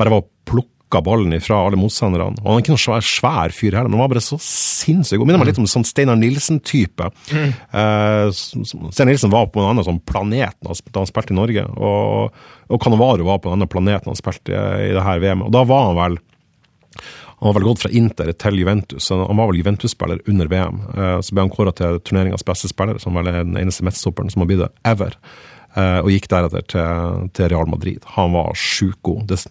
bare 0.00 0.16
var 0.16 0.28
plukka 0.50 0.79
ballen 0.98 1.30
ifra 1.36 1.60
alle 1.68 1.78
motstanderne. 1.78 2.34
Og 2.42 2.48
han 2.50 2.56
er 2.58 2.62
ikke 2.64 2.72
noen 2.74 2.82
svær, 2.82 3.04
svær 3.06 3.54
fyr 3.54 3.76
heller, 3.78 3.86
men 3.88 3.94
han 4.00 4.02
var 4.08 4.10
bare 4.16 4.24
så 4.26 4.34
sinnssyk. 4.42 5.20
Og 5.22 5.26
minner 5.28 5.38
meg 5.38 5.52
litt 5.52 5.60
om 5.62 5.68
sånn 5.70 5.86
Steinar 5.86 6.18
Nilsen-type. 6.18 7.06
Eh, 7.30 8.30
som- 8.34 8.64
som- 8.66 8.90
Steinar 8.90 9.12
Nilsen 9.12 9.30
var 9.30 9.46
på 9.46 9.60
en 9.62 9.70
annen 9.76 9.84
sånn 9.86 10.00
planet 10.04 10.54
da 10.62 10.74
han 10.98 11.06
spilte 11.06 11.30
i 11.30 11.38
Norge, 11.38 11.62
og, 11.78 12.32
og 12.68 12.80
Cannavaro 12.82 13.22
var 13.24 13.38
på 13.38 13.46
en 13.52 13.60
annen 13.60 13.68
planet 13.70 14.02
da 14.02 14.10
han 14.10 14.16
spilte 14.18 14.50
i, 14.50 14.90
i 14.90 14.92
det 14.98 15.02
her 15.06 15.20
VM-et. 15.22 15.46
Og 15.46 15.52
da 15.52 15.62
var 15.64 15.86
han 15.86 15.96
vel 15.96 16.18
han 17.40 17.54
var 17.54 17.60
vel 17.60 17.68
gått 17.70 17.80
fra 17.80 17.90
Inter 17.96 18.32
til 18.36 18.58
Juventus, 18.60 19.08
han 19.08 19.36
var 19.38 19.46
vel 19.48 19.62
Juventus-spiller 19.62 20.18
under 20.28 20.46
VM. 20.50 20.80
Eh, 20.92 21.20
Så 21.24 21.32
ble 21.32 21.40
han 21.46 21.50
kåra 21.54 21.72
til 21.74 21.98
turneringas 22.00 22.42
beste 22.44 22.68
spiller, 22.68 22.98
som 23.00 23.14
vel 23.14 23.28
er 23.28 23.44
den 23.44 23.54
eneste 23.56 23.80
midtstopperen 23.86 24.30
som 24.30 24.42
har 24.42 24.46
blitt 24.50 24.58
det 24.60 24.68
ever. 24.84 25.14
Eh, 25.76 26.00
Og 26.02 26.10
gikk 26.10 26.28
deretter 26.28 26.66
til 27.32 27.48
Real 27.48 27.64
Madrid. 27.66 28.02
Han 28.16 28.32
var 28.32 28.52
sjukt 28.52 29.00
god. 29.02 29.26
Det, 29.28 29.46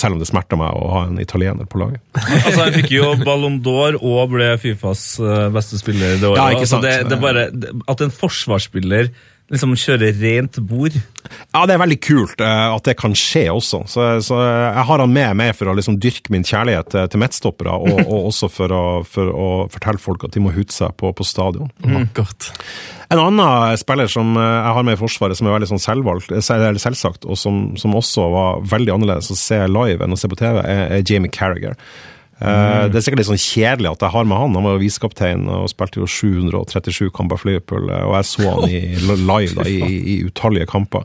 selv 0.00 0.16
om 0.16 0.22
det 0.22 0.28
smerter 0.30 0.58
meg 0.60 0.76
å 0.76 0.90
ha 0.94 1.02
en 1.08 1.18
italiener 1.22 1.68
på 1.68 1.82
laget. 1.82 2.02
Altså, 2.40 2.64
Han 2.64 2.76
fikk 2.78 2.94
jo 2.94 3.10
Ballon 3.22 3.58
d'Or 3.64 3.98
og 4.00 4.32
ble 4.32 4.52
Fifas 4.62 5.04
eh, 5.20 5.48
beste 5.54 5.80
spiller 5.80 6.16
det 6.20 6.30
året. 6.30 6.40
Ja, 6.40 6.56
ikke 6.56 6.66
altså, 6.66 6.80
det, 6.84 6.94
det 7.10 7.18
er 7.18 7.22
bare, 7.22 7.44
det, 7.52 7.74
at 7.90 8.04
en 8.06 8.14
forsvarsspiller 8.14 9.12
liksom 9.50 9.74
kjøre 9.78 10.12
rent 10.20 10.60
bord 10.62 10.94
Ja, 10.94 11.64
det 11.66 11.74
er 11.74 11.82
veldig 11.82 11.98
kult 12.02 12.42
uh, 12.42 12.70
at 12.76 12.86
det 12.86 12.96
kan 13.00 13.14
skje 13.18 13.44
også. 13.52 13.82
Så, 13.90 14.06
så 14.24 14.38
jeg 14.40 14.86
har 14.88 15.02
han 15.02 15.12
med 15.12 15.36
meg 15.38 15.52
for 15.58 15.70
å 15.70 15.74
liksom 15.76 15.98
dyrke 16.02 16.32
min 16.32 16.46
kjærlighet 16.46 16.92
til, 16.94 17.10
til 17.10 17.22
midtstoppere, 17.22 17.74
og, 17.74 18.00
og 18.12 18.30
også 18.30 18.50
for 18.52 18.74
å, 18.74 18.84
for 19.06 19.30
å 19.34 19.50
fortelle 19.72 20.02
folk 20.02 20.24
at 20.26 20.36
de 20.36 20.44
må 20.44 20.54
hute 20.54 20.74
seg 20.74 20.94
på, 21.00 21.12
på 21.16 21.26
stadion. 21.26 21.70
Mm. 21.84 22.08
En 23.10 23.18
annen 23.18 23.78
spiller 23.80 24.10
som 24.10 24.36
eh, 24.38 24.46
jeg 24.46 24.74
har 24.76 24.86
med 24.86 24.94
i 24.94 25.00
Forsvaret, 25.00 25.38
som 25.38 25.48
er 25.48 25.56
veldig 25.56 25.70
sånn 25.72 25.82
selvvalgt, 25.82 26.30
eh, 26.30 26.76
selvsagt, 26.78 27.26
og 27.26 27.38
som, 27.38 27.62
som 27.80 27.96
også 27.98 28.28
var 28.30 28.62
veldig 28.70 28.94
annerledes 28.94 29.32
å 29.34 29.38
se 29.38 29.58
live 29.66 30.06
enn 30.06 30.14
å 30.14 30.20
se 30.20 30.30
på 30.30 30.38
TV, 30.38 30.60
er, 30.62 30.84
er 30.94 31.02
Jamie 31.06 31.32
Carragher. 31.34 31.74
Eh, 32.40 32.88
Det 32.88 32.96
er 32.96 33.04
sikkert 33.04 33.20
litt 33.20 33.28
sånn 33.28 33.42
kjedelig 33.42 33.90
at 33.92 34.00
jeg 34.06 34.14
har 34.14 34.24
med 34.24 34.38
han. 34.40 34.54
Han 34.56 34.64
var 34.64 34.78
jo 34.78 34.80
visekaptein 34.84 35.42
og 35.52 35.68
spilte 35.68 36.00
jo 36.00 36.06
737 36.08 37.10
kamper 37.12 37.36
for 37.36 37.50
Liverpool, 37.50 37.90
eh, 37.92 38.06
og 38.08 38.14
jeg 38.16 38.28
så 38.30 38.48
han 38.54 38.70
i, 38.70 38.80
live 39.30 39.54
da, 39.58 39.66
i, 39.68 39.98
i 40.14 40.14
utallige 40.24 40.66
kamper. 40.70 41.04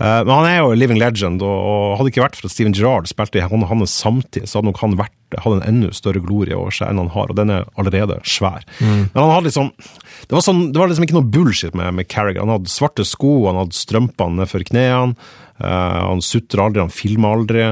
Eh, 0.00 0.22
Men 0.24 0.32
han 0.32 0.48
er 0.48 0.58
jo 0.62 0.70
living 0.72 0.96
legend, 1.02 1.42
og, 1.44 1.98
hadde 2.00 2.08
ikke 2.14 2.24
vært 2.24 2.38
for 2.40 2.48
at 2.48 2.54
Steven 2.54 2.72
Gerrard 2.72 3.10
spilte 3.12 3.36
i 3.42 3.44
han- 3.44 3.66
hans 3.68 3.92
samtid, 4.00 4.48
så 4.48 4.58
hadde 4.62 4.70
nok 4.70 4.80
han 4.80 4.96
vært, 4.96 5.12
hadde 5.44 5.60
en 5.60 5.68
enda 5.74 5.92
større 5.92 6.22
glorie 6.24 6.56
over 6.56 6.72
seg 6.72 6.88
enn 6.88 6.98
han 7.04 7.12
har, 7.12 7.28
og 7.28 7.36
den 7.36 7.50
er 7.50 7.68
allerede 7.78 8.16
svær. 8.24 8.64
Men 8.80 9.10
han 9.14 9.30
hadde 9.36 9.50
liksom 9.50 9.68
det 9.76 10.32
var, 10.36 10.42
sånn, 10.46 10.72
det 10.72 10.78
var 10.80 10.88
liksom 10.88 11.04
ikke 11.04 11.16
noe 11.18 11.28
bullshit 11.32 11.74
med, 11.74 11.92
med 11.94 12.08
Carragher. 12.08 12.40
Han 12.44 12.52
hadde 12.56 12.70
svarte 12.72 13.04
sko, 13.04 13.46
han 13.48 13.56
hadde 13.60 13.76
strømpene 13.76 14.40
nedfor 14.40 14.62
knærne, 14.68 15.16
han 15.60 16.20
sutra 16.24 16.66
aldri, 16.68 16.80
han 16.80 16.92
filma 16.94 17.32
aldri. 17.36 17.64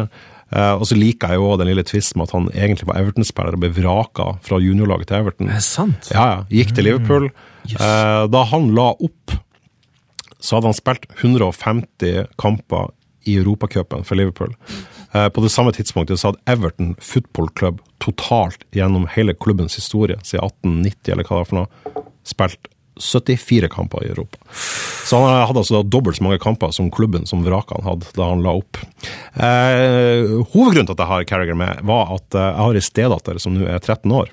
Eh, 0.49 0.75
og 0.75 0.87
så 0.89 0.97
liker 0.97 1.35
jeg 1.35 1.41
jo 1.41 1.49
også 1.51 1.61
den 1.63 1.71
lille 1.73 1.85
tvisten 1.85 2.21
med 2.21 2.29
at 2.29 2.35
han 2.37 2.49
egentlig 2.55 2.89
var 2.89 3.01
Everton-spiller 3.03 3.57
og 3.57 3.63
ble 3.65 3.73
vraka 3.77 4.29
fra 4.45 4.61
juniorlaget 4.63 5.11
til 5.11 5.21
Everton. 5.21 5.51
Det 5.51 5.59
Er 5.59 5.67
sant? 5.67 6.09
Ja, 6.15 6.27
ja. 6.33 6.39
Gikk 6.53 6.75
til 6.77 6.89
Liverpool. 6.89 7.29
Eh, 7.69 8.23
da 8.33 8.45
han 8.53 8.71
la 8.77 8.91
opp, 8.95 9.35
så 10.39 10.57
hadde 10.57 10.71
han 10.71 10.79
spilt 10.79 11.05
150 11.19 12.31
kamper 12.41 12.95
i 13.29 13.37
Europacupen 13.37 14.07
for 14.09 14.17
Liverpool. 14.17 14.55
Eh, 15.13 15.29
på 15.29 15.45
det 15.45 15.53
samme 15.53 15.73
tidspunktet 15.77 16.21
så 16.21 16.31
hadde 16.31 16.43
Everton 16.49 16.95
Football 17.03 17.51
Club 17.59 17.83
totalt 18.01 18.65
gjennom 18.73 19.09
hele 19.13 19.35
klubbens 19.35 19.77
historie, 19.77 20.17
siden 20.25 20.47
1890 20.49 21.13
eller 21.13 21.29
hva 21.29 21.37
det 21.37 21.43
var 21.43 21.51
for 21.51 21.61
noe, 21.61 22.05
spilt 22.29 22.73
74 23.01 23.69
kamper 23.73 24.05
i 24.05 24.11
Europa. 24.13 24.39
Så 25.09 25.19
han 25.23 25.47
hadde 25.49 25.63
altså 25.63 25.79
da 25.79 25.89
dobbelt 25.89 26.19
så 26.19 26.27
mange 26.27 26.41
kamper 26.43 26.73
som 26.77 26.91
klubben 26.93 27.25
som 27.29 27.45
vrakene 27.47 27.87
hadde 27.87 28.11
da 28.17 28.29
han 28.33 28.43
la 28.45 28.57
opp. 28.61 28.81
Eh, 29.39 30.35
hovedgrunnen 30.53 30.89
til 30.91 30.97
at 30.97 31.03
jeg 31.05 31.11
har 31.13 31.25
Carragher 31.31 31.57
med, 31.59 31.81
var 31.89 32.13
at 32.19 32.35
eh, 32.37 32.51
jeg 32.51 32.67
har 32.67 32.79
ei 32.81 32.85
stedatter 32.85 33.41
som 33.43 33.57
nå 33.57 33.67
er 33.71 33.79
13 33.81 34.13
år. 34.13 34.31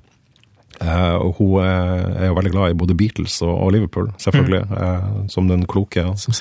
Eh, 0.82 1.16
og 1.16 1.38
hun 1.40 1.64
eh, 1.64 2.24
er 2.26 2.28
jo 2.28 2.36
veldig 2.36 2.52
glad 2.52 2.74
i 2.74 2.78
både 2.82 2.98
Beatles 3.00 3.38
og, 3.46 3.54
og 3.54 3.72
Liverpool, 3.78 4.10
selvfølgelig. 4.20 4.64
eh, 4.76 5.10
som 5.32 5.48
den 5.48 5.64
kloke 5.72 6.04
Som 6.20 6.36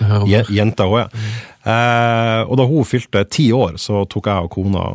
jenta 0.51 0.89
hun 0.91 1.05
er. 1.05 1.27
Eh, 1.63 2.41
og 2.49 2.59
da 2.59 2.67
hun 2.67 2.89
fylte 2.89 3.23
ti 3.31 3.51
år, 3.55 3.79
så 3.79 4.03
tok 4.11 4.27
jeg 4.33 4.49
og 4.49 4.51
kona 4.57 4.87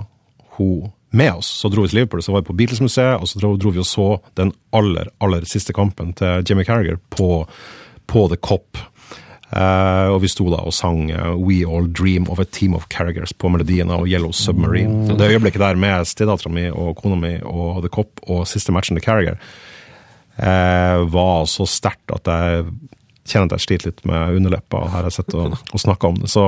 hun 0.58 0.90
med 1.10 1.34
oss. 1.34 1.48
Så 1.62 1.70
dro 1.70 1.84
vi 1.84 1.92
til 1.92 2.02
Liverpool, 2.02 2.24
så 2.24 2.34
var 2.34 2.44
vi 2.44 2.52
på 2.52 2.58
Beatles-museet, 2.60 3.18
og 3.22 3.30
så 3.30 3.42
dro, 3.42 3.56
dro 3.58 3.74
vi 3.74 3.82
og 3.82 3.88
så 3.90 4.10
den 4.40 4.54
aller, 4.76 5.10
aller 5.24 5.48
siste 5.50 5.74
kampen 5.74 6.14
til 6.18 6.46
Jimmy 6.46 6.66
Carragher 6.68 7.00
på, 7.14 7.48
på 8.10 8.28
The 8.30 8.38
Cop. 8.38 8.78
Uh, 9.50 10.14
og 10.14 10.20
vi 10.22 10.30
sto 10.30 10.46
da 10.54 10.60
og 10.62 10.74
sang 10.78 11.08
uh, 11.10 11.32
We 11.34 11.64
All 11.66 11.88
Dream 11.90 12.28
of 12.30 12.38
a 12.38 12.46
Team 12.46 12.76
of 12.78 12.86
Carriagers' 12.94 13.34
på 13.34 13.50
melodien 13.50 13.90
av 13.90 14.06
Yellow 14.06 14.30
Submarine. 14.30 15.08
Mm. 15.08 15.18
det 15.18 15.32
øyeblikket 15.32 15.64
der 15.64 15.80
med 15.80 16.06
stedattera 16.06 16.52
mi 16.54 16.68
og 16.70 16.94
kona 17.02 17.18
mi 17.18 17.34
og 17.42 17.82
The 17.82 17.90
Cop 17.90 18.22
og 18.30 18.46
siste 18.46 18.76
matchen 18.76 19.00
til 19.00 19.08
Carragher 19.08 19.40
uh, 20.38 21.02
var 21.10 21.50
så 21.50 21.66
sterkt 21.66 22.14
at 22.14 22.30
jeg 22.30 22.70
kjenner 23.30 23.50
at 23.50 23.58
jeg 23.58 23.66
sliter 23.66 23.90
litt 23.90 24.06
med 24.10 24.38
underleppa. 24.38 24.84
Her 24.86 25.00
har 25.00 25.10
jeg 25.10 25.18
sett 25.18 25.34
og, 25.38 25.58
og 25.58 25.82
snakka 25.82 26.14
om 26.14 26.22
det. 26.22 26.30
Så 26.30 26.46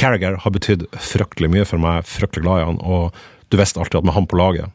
Carragher 0.00 0.36
har 0.44 0.52
betydd 0.52 0.84
fryktelig 1.00 1.50
mye 1.52 1.64
for 1.68 1.80
meg, 1.80 2.04
fryktelig 2.08 2.44
glad 2.44 2.60
i 2.60 2.68
han. 2.68 2.78
Og 2.84 3.24
du 3.50 3.58
visste 3.60 3.80
alltid 3.80 4.00
at 4.00 4.08
med 4.08 4.16
han 4.16 4.28
på 4.30 4.38
laget, 4.40 4.72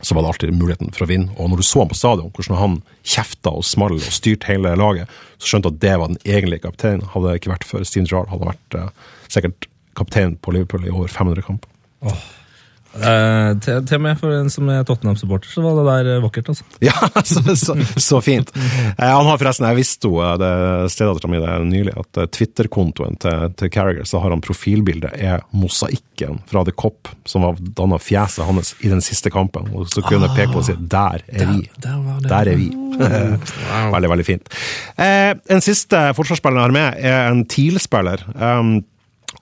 så 0.00 0.14
var 0.14 0.24
det 0.24 0.32
alltid 0.32 0.56
muligheten 0.58 0.92
for 0.92 1.06
å 1.06 1.08
vinne. 1.08 1.32
Og 1.38 1.50
når 1.50 1.62
du 1.62 1.66
så 1.66 1.84
han 1.84 1.90
på 1.90 1.98
stadion, 1.98 2.32
hvordan 2.34 2.60
han 2.60 2.78
kjefta 3.06 3.52
og 3.54 3.64
small 3.66 3.96
og 3.96 4.12
styrte 4.12 4.50
hele 4.50 4.74
laget, 4.76 5.12
så 5.38 5.52
skjønte 5.52 5.70
du 5.70 5.76
at 5.76 5.82
det 5.84 5.94
var 6.00 6.10
den 6.10 6.20
egentlige 6.24 6.64
kapteinen. 6.66 7.06
Hadde 7.14 7.30
det 7.30 7.40
ikke 7.40 7.54
vært 7.54 7.68
for 7.68 7.86
Steve 7.88 8.10
Jarl, 8.10 8.28
hadde 8.32 8.50
vært 8.50 8.78
eh, 8.80 9.12
sikkert 9.32 9.68
kaptein 9.94 10.34
på 10.42 10.54
Liverpool 10.56 10.88
i 10.88 10.92
over 10.92 11.12
500 11.12 11.46
kamper. 11.46 11.70
Eh, 12.94 13.50
til, 13.64 13.80
til 13.88 14.02
meg, 14.02 14.18
for 14.20 14.34
en 14.36 14.50
som 14.52 14.68
er 14.70 14.84
Tottenham-supporter, 14.86 15.50
så 15.50 15.64
var 15.64 15.78
det 15.78 15.84
der 15.88 16.10
eh, 16.14 16.22
vakkert, 16.22 16.52
altså. 16.52 16.66
Ja, 16.84 16.94
så, 17.26 17.42
så, 17.58 17.76
så 18.00 18.20
fint. 18.24 18.52
Eh, 18.54 19.08
han 19.08 19.26
har 19.26 19.40
forresten, 19.40 19.66
jeg 19.70 19.80
visste 19.80 20.10
jo 20.10 20.20
eh, 20.22 20.36
det 20.40 20.52
stedattera 20.94 21.30
mi 21.32 21.42
det 21.42 21.56
nylig, 21.70 21.96
at 22.04 22.22
eh, 22.22 22.30
Twitter-kontoen 22.38 23.18
til, 23.24 23.48
til 23.58 23.72
Carragher, 23.74 24.06
så 24.08 24.22
har 24.22 24.34
han 24.34 24.44
profilbildet 24.44 25.16
er 25.18 25.42
mosaikken 25.56 26.40
fra 26.50 26.62
The 26.66 26.76
Cop, 26.78 27.10
som 27.26 27.46
var 27.46 27.58
danna 27.58 27.98
fjeset 27.98 28.46
hans 28.46 28.74
i 28.84 28.92
den 28.92 29.02
siste 29.04 29.32
kampen. 29.34 29.72
Og 29.74 29.90
så 29.90 30.04
kunne 30.04 30.28
jeg 30.28 30.38
peke 30.38 30.54
på 30.54 30.62
og 30.62 30.68
si 30.68 30.78
der 30.78 31.24
er 31.26 31.50
vi. 31.50 31.68
Der 31.82 31.98
der. 31.98 32.28
Der 32.30 32.54
er 32.54 32.58
vi. 32.60 32.70
veldig, 33.94 34.10
veldig 34.14 34.26
fint. 34.26 34.50
Eh, 34.94 35.34
en 35.50 35.64
siste 35.64 36.06
forsvarsspiller 36.14 36.62
jeg 36.62 36.68
har 36.68 36.76
med, 36.78 37.06
er 37.10 37.30
en 37.32 37.46
TIL-spiller. 37.50 38.28
Um, 38.38 38.76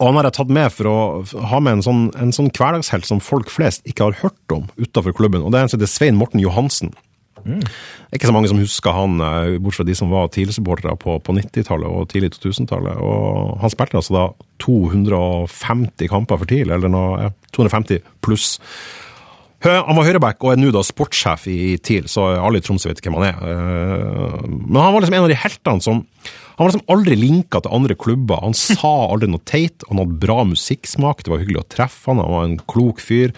og 0.03 0.09
han 0.09 0.19
har 0.19 0.27
jeg 0.27 0.35
tatt 0.41 0.51
med 0.51 0.73
for 0.75 0.89
å 0.91 0.97
ha 1.53 1.61
med 1.63 1.79
en 1.79 1.85
sånn, 1.87 2.03
en 2.19 2.35
sånn 2.35 2.51
hverdagshelt 2.51 3.07
som 3.07 3.21
folk 3.23 3.53
flest 3.55 3.87
ikke 3.87 4.09
har 4.09 4.19
hørt 4.25 4.55
om 4.55 4.65
utenfor 4.81 5.15
klubben. 5.15 5.45
Og 5.47 5.55
det 5.55 5.61
er 5.61 5.69
en 5.69 5.71
som 5.71 5.79
heter 5.79 5.93
Svein 5.93 6.19
Morten 6.19 6.43
Johansen. 6.43 6.91
Er 7.43 8.19
ikke 8.19 8.29
så 8.29 8.35
mange 8.35 8.51
som 8.51 8.59
husker 8.61 8.95
han, 8.95 9.17
eh, 9.23 9.57
bortsett 9.63 9.83
fra 9.83 9.89
de 9.89 9.95
som 9.99 10.11
var 10.11 10.29
TIL-supportere 10.35 10.95
på, 10.99 11.17
på 11.23 11.35
90-tallet 11.39 11.87
og 11.91 12.09
tidlig 12.11 12.33
2000-tallet. 12.37 12.99
Og 13.03 13.57
han 13.63 13.73
spilte 13.73 13.99
altså 13.99 14.15
da 14.15 14.27
250 14.63 16.11
kamper 16.13 16.43
for 16.43 16.51
TIL, 16.51 16.71
eller 16.75 16.93
noe, 16.93 17.17
ja, 17.25 17.33
250 17.55 18.03
pluss. 18.23 18.57
Han 19.63 19.95
var 19.95 20.07
høyreback 20.09 20.43
og 20.43 20.53
er 20.53 20.59
nå 20.59 20.73
da 20.75 20.83
sportssjef 20.83 21.47
i 21.51 21.59
TIL, 21.79 22.09
så 22.11 22.33
alle 22.35 22.59
i 22.59 22.65
Tromsø 22.67 22.91
vet 22.91 23.03
hvem 23.05 23.19
han 23.21 23.29
er. 23.29 23.43
Eh, 23.47 24.39
Men 24.51 24.81
han 24.83 24.95
var 24.95 25.05
liksom 25.05 25.19
en 25.19 25.27
av 25.29 25.31
de 25.31 25.39
heltene 25.39 25.85
som 25.85 26.03
Han 26.57 26.67
var 26.67 26.73
liksom 26.73 26.93
aldri 26.95 27.17
linka 27.17 27.61
til 27.65 27.73
andre 27.75 27.97
klubber. 27.99 28.43
Han 28.45 28.55
sa 28.59 28.93
aldri 29.09 29.31
noe 29.33 29.43
teit. 29.49 29.85
Han 29.89 30.03
hadde 30.03 30.21
bra 30.23 30.43
musikksmak, 30.49 31.25
det 31.25 31.33
var 31.33 31.43
hyggelig 31.43 31.63
å 31.65 31.69
treffe 31.73 32.11
han, 32.13 32.23
han 32.23 32.35
var 32.37 32.49
en 32.49 32.59
klok 32.71 33.01
fyr. 33.03 33.33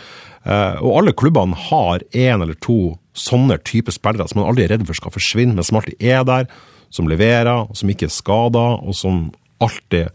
Eh, 0.44 0.82
Og 0.82 0.98
alle 0.98 1.14
klubbene 1.16 1.56
har 1.70 2.04
én 2.12 2.42
eller 2.42 2.58
to 2.60 2.96
sånne 3.14 3.60
type 3.62 3.92
spillere 3.94 4.26
som 4.28 4.40
man 4.42 4.50
aldri 4.50 4.64
er 4.66 4.74
redd 4.74 4.86
for 4.88 4.98
skal 4.98 5.14
forsvinne, 5.14 5.54
men 5.54 5.66
som 5.66 5.78
alltid 5.78 6.02
er 6.02 6.24
der, 6.26 6.48
som 6.90 7.06
leverer, 7.10 7.68
som 7.78 7.90
ikke 7.90 8.08
er 8.08 8.14
skada, 8.14 8.64
og 8.82 8.94
som 8.98 9.28
alltid 9.62 10.10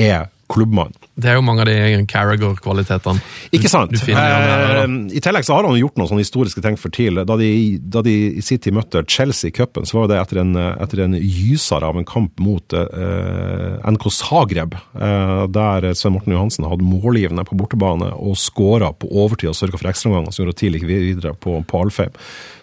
er 0.00 0.26
klubbmann. 0.50 0.94
Det 1.20 1.30
er 1.30 1.38
jo 1.38 1.44
mange 1.44 1.64
av 1.64 1.70
de 1.70 2.04
Carragher-kvalitetene. 2.10 3.22
Ikke 3.54 3.70
sant? 3.70 3.92
Det 3.94 4.16
her. 4.16 4.82
Eh, 4.82 4.96
I 5.16 5.22
tillegg 5.22 5.46
så 5.46 5.56
har 5.56 5.68
han 5.68 5.78
gjort 5.78 5.98
noen 6.00 6.10
sånne 6.10 6.24
historiske 6.24 6.62
ting 6.64 6.78
for 6.80 6.92
TIL. 6.94 7.22
Da 7.28 7.36
de, 7.40 7.50
da 7.80 8.02
de 8.06 8.16
i 8.40 8.44
tid 8.44 8.70
møtte 8.76 9.04
Chelsea 9.10 9.50
i 9.50 9.54
cupen, 9.54 9.86
så 9.88 10.00
var 10.00 10.10
det 10.10 10.20
etter 10.20 10.42
en, 10.42 10.54
etter 10.56 11.04
en 11.06 11.16
gyser 11.18 11.86
av 11.86 11.98
en 11.98 12.08
kamp 12.08 12.40
mot 12.42 12.76
eh, 12.76 13.90
NK 13.90 14.08
Zagreb, 14.14 14.78
eh, 14.98 15.44
der 15.54 15.90
Svein 15.94 16.16
Morten 16.16 16.34
Johansen 16.36 16.68
hadde 16.68 16.86
målgivende 16.86 17.46
på 17.48 17.58
bortebane 17.58 18.12
og 18.16 18.38
skåra 18.40 18.92
på 18.96 19.10
overtid 19.10 19.52
og 19.52 19.58
sørga 19.58 19.80
for 19.80 19.90
ekstraomganger, 19.92 20.34
som 20.34 20.44
gjorde 20.44 20.56
at 20.56 20.62
TIL 20.62 20.78
gikk 20.78 20.88
videre 20.90 21.36
på, 21.38 21.60
på 21.66 21.84
Alfheim. 21.84 22.16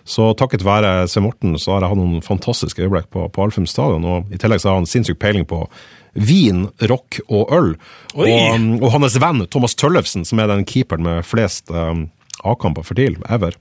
Så 0.08 0.30
takket 0.40 0.64
være 0.64 1.08
Svein 1.12 1.26
Morten 1.28 1.58
så 1.60 1.76
har 1.76 1.84
jeg 1.84 1.92
hatt 1.92 2.00
noen 2.00 2.24
fantastiske 2.24 2.84
øyeblikk 2.84 3.10
på, 3.12 3.26
på 3.34 3.44
Alfheim 3.44 3.68
stadion, 3.68 4.06
og 4.08 4.32
i 4.32 4.40
tillegg 4.40 4.64
så 4.64 4.72
har 4.72 4.80
han 4.80 4.90
sinnssyk 4.90 5.20
peiling 5.20 5.48
på 5.48 5.66
vin, 6.18 6.68
rock 6.90 7.20
og 7.28 7.54
øl. 7.54 7.74
Og, 8.18 8.28
og 8.82 8.92
hans 8.96 9.18
venn 9.22 9.46
Thomas 9.54 9.78
Tøllefsen, 9.78 10.26
som 10.28 10.42
er 10.42 10.50
den 10.52 10.66
keeperen 10.68 11.06
med 11.06 11.26
flest 11.28 11.72
um, 11.72 12.08
A-kamper 12.48 12.86
for 12.86 12.98
TIL 12.98 13.20
ever, 13.30 13.58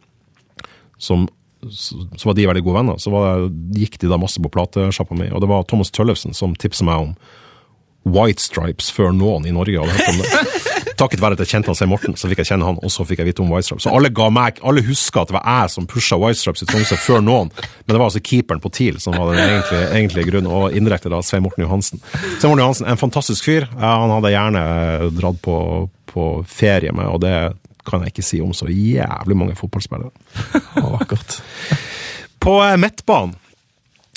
som 0.98 1.28
så 1.66 2.28
var 2.28 2.36
de 2.36 2.46
veldig 2.46 2.62
gode 2.62 2.76
venner. 2.78 2.98
Så 3.02 3.10
var 3.10 3.46
det, 3.46 3.80
gikk 3.80 3.98
de 4.02 4.10
da 4.10 4.18
masse 4.20 4.42
på 4.42 4.52
platesjappa 4.52 5.16
mi, 5.18 5.28
og 5.32 5.42
det 5.42 5.50
var 5.50 5.66
Thomas 5.66 5.90
Tøllefsen 5.90 6.36
som 6.36 6.54
tipsa 6.54 6.86
meg 6.86 7.08
om 7.08 7.14
White 8.06 8.42
Stripes 8.42 8.92
før 8.94 9.10
noen 9.16 9.48
i 9.48 9.54
Norge 9.54 9.82
hadde 9.82 9.96
hørt 9.96 10.12
om 10.12 10.22
det. 10.22 10.74
Takket 10.96 11.20
være 11.20 11.36
at 11.36 11.42
jeg 11.44 11.50
kjente 11.50 11.70
han 11.72 11.78
seg 11.78 11.90
Morten, 11.90 12.16
så 12.16 12.30
fikk 12.30 12.40
jeg 12.40 12.50
kjenne 12.52 12.68
han, 12.68 12.78
og 12.80 12.92
så 12.92 13.04
fikk 13.08 13.20
jeg 13.20 13.28
vite 13.28 13.44
om 13.44 13.50
White 13.52 13.76
Så 13.82 13.92
alle 13.92 14.08
ga 14.14 14.30
meg, 14.32 14.60
alle 14.64 14.84
huska 14.86 15.22
at 15.22 15.30
det 15.30 15.36
var 15.36 15.44
jeg 15.44 15.72
som 15.74 15.88
pusha 15.90 16.18
White 16.20 16.40
Stripes 16.40 16.64
i 16.64 16.68
Tromsø 16.70 16.98
før 17.00 17.24
noen, 17.24 17.52
men 17.52 17.92
det 17.92 17.98
var 17.98 18.08
altså 18.08 18.22
keeperen 18.24 18.62
på 18.64 18.72
TIL 18.72 19.00
som 19.02 19.16
var 19.16 19.32
den 19.32 19.42
egentlige, 19.44 19.90
egentlige 19.98 20.30
grunnen, 20.30 20.50
og 20.52 20.76
indirekte 20.76 21.12
da 21.12 21.20
Svein 21.26 21.44
Morten 21.44 21.66
Johansen. 21.66 22.02
Svein 22.12 22.52
Morten 22.52 22.64
Johansen 22.64 22.90
en 22.90 23.00
fantastisk 23.00 23.48
fyr. 23.48 23.68
Han 23.80 24.14
hadde 24.16 24.34
gjerne 24.34 24.66
dratt 25.18 25.40
på, 25.44 25.56
på 26.12 26.28
ferie 26.48 26.94
med, 26.96 27.10
og 27.12 27.20
det 27.24 27.36
kan 27.86 28.02
jeg 28.02 28.14
ikke 28.14 28.26
si 28.26 28.40
om 28.42 28.54
så 28.56 28.68
jævlig 28.70 29.36
mange 29.38 29.56
fotballspillere. 29.58 30.10
Å, 30.82 30.86
vakkert. 30.96 31.40
På 32.42 32.58
eh, 32.64 32.78
midtbanen 32.80 33.36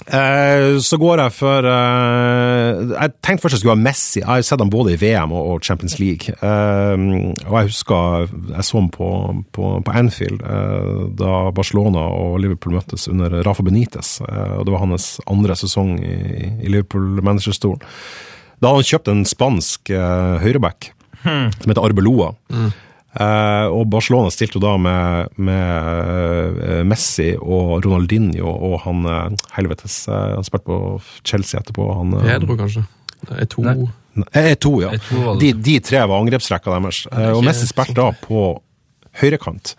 eh, 0.07 0.77
så 0.79 0.97
går 1.01 1.21
jeg 1.23 1.33
for 1.35 1.65
uh, 1.67 2.91
Jeg 2.93 3.13
tenkte 3.25 3.43
først 3.43 3.57
jeg 3.57 3.61
skulle 3.63 3.75
ha 3.75 3.81
Messi. 3.81 4.19
Jeg 4.21 4.27
har 4.27 4.45
sett 4.45 4.63
ham 4.63 4.71
både 4.71 4.93
i 4.93 4.99
VM 5.01 5.33
og, 5.35 5.49
og 5.53 5.65
Champions 5.65 5.97
League. 5.99 6.35
Uh, 6.41 7.33
og 7.47 7.57
jeg 7.57 7.71
husker 7.71 8.29
jeg 8.53 8.67
så 8.67 8.79
ham 8.79 8.89
på, 8.93 9.09
på, 9.55 9.71
på 9.85 9.95
Anfield 10.01 10.43
da 11.19 11.33
Barcelona 11.55 12.05
og 12.15 12.39
Liverpool 12.43 12.77
møttes 12.77 13.07
under 13.11 13.39
Rafa 13.45 13.65
Benitez. 13.65 14.19
Og 14.21 14.65
det 14.65 14.73
var 14.73 14.85
hans 14.85 15.11
andre 15.29 15.57
sesong 15.59 15.97
i, 15.99 16.15
i 16.63 16.71
Liverpool-managerstolen. 16.71 17.83
Da 18.59 18.71
hadde 18.71 18.81
han 18.81 18.89
kjøpt 18.89 19.11
en 19.11 19.27
spansk 19.27 19.91
høyreback 20.43 20.93
som 21.23 21.71
heter 21.71 21.83
Arbeloa. 21.85 22.33
Eh, 22.53 22.77
og 23.73 23.87
Barcelona 23.89 24.29
stilte 24.29 24.59
jo 24.59 24.61
da 24.61 24.75
med, 24.77 25.31
med 25.41 26.59
eh, 26.61 26.81
Messi 26.85 27.31
og 27.41 27.79
Ronaldinho 27.81 28.51
og 28.53 28.75
han 28.83 29.01
eh, 29.09 29.47
helvetes 29.55 30.03
eh, 30.07 30.35
Han 30.35 30.45
spilte 30.45 30.67
på 30.69 30.77
Chelsea 31.25 31.57
etterpå. 31.59 31.87
Han, 31.97 32.13
eh, 32.19 32.27
Pedro, 32.35 32.59
kanskje. 32.59 32.85
Det 33.25 33.39
er 33.41 33.49
to 33.49 33.65
Nei. 33.65 33.89
Eh, 34.33 34.53
to, 34.61 34.71
ja. 34.83 34.93
Eh, 34.93 35.01
to. 35.09 35.33
De, 35.41 35.51
de 35.53 35.75
tre 35.85 36.03
var 36.05 36.21
angrepsrekka 36.21 36.73
deres. 36.75 37.01
Eh, 37.11 37.31
og 37.33 37.43
Messi 37.45 37.67
spilte 37.69 37.97
da 37.97 38.11
på 38.25 38.45
høyrekant. 39.21 39.73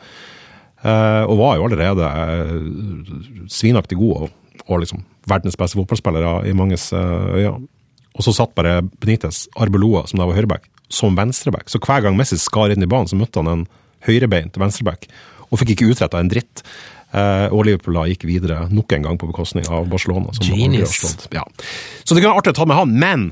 Eh, 0.83 1.23
og 1.27 1.39
var 1.41 1.59
jo 1.59 1.67
allerede 1.69 2.11
eh, 2.11 3.49
svinaktig 3.53 3.99
god 4.01 4.25
og, 4.25 4.63
og 4.67 4.83
liksom 4.85 5.03
verdens 5.29 5.59
beste 5.61 5.79
fotballspillere 5.79 6.35
i 6.49 6.55
manges 6.57 6.91
eh, 6.97 7.43
øyne. 7.43 7.69
Og 8.17 8.27
så 8.27 8.35
satt 8.35 8.57
bare 8.59 8.81
Benitez 8.83 9.45
Arbeloa, 9.61 10.07
som 10.11 10.19
da 10.19 10.27
var 10.27 10.39
høyreback, 10.39 10.67
som 10.93 11.17
venstreback. 11.19 11.69
Så 11.71 11.81
hver 11.83 12.05
gang 12.07 12.17
Messi 12.19 12.39
skar 12.41 12.73
inn 12.75 12.83
i 12.85 12.91
banen, 12.91 13.11
så 13.11 13.19
møtte 13.19 13.43
han 13.43 13.51
en 13.53 13.67
høyrebeint 14.07 14.57
venstreback, 14.61 15.09
og 15.51 15.61
fikk 15.61 15.75
ikke 15.77 15.91
utretta 15.95 16.21
en 16.23 16.31
dritt. 16.31 16.65
Eh, 17.11 17.49
og 17.51 17.65
Liverpool 17.67 17.97
da 17.99 18.07
gikk 18.07 18.25
videre 18.29 18.65
nok 18.71 18.93
en 18.95 19.07
gang 19.09 19.19
på 19.19 19.29
bekostning 19.31 19.67
av 19.71 19.89
Barcelona. 19.91 20.31
Som 20.37 20.47
Genius. 20.47 21.01
Ja. 21.35 21.43
Så 22.05 22.15
det 22.15 22.23
kunne 22.23 22.35
vært 22.37 22.45
artig 22.45 22.55
å 22.55 22.61
ta 22.61 22.69
med 22.71 22.79
han, 22.79 22.97
men 23.03 23.31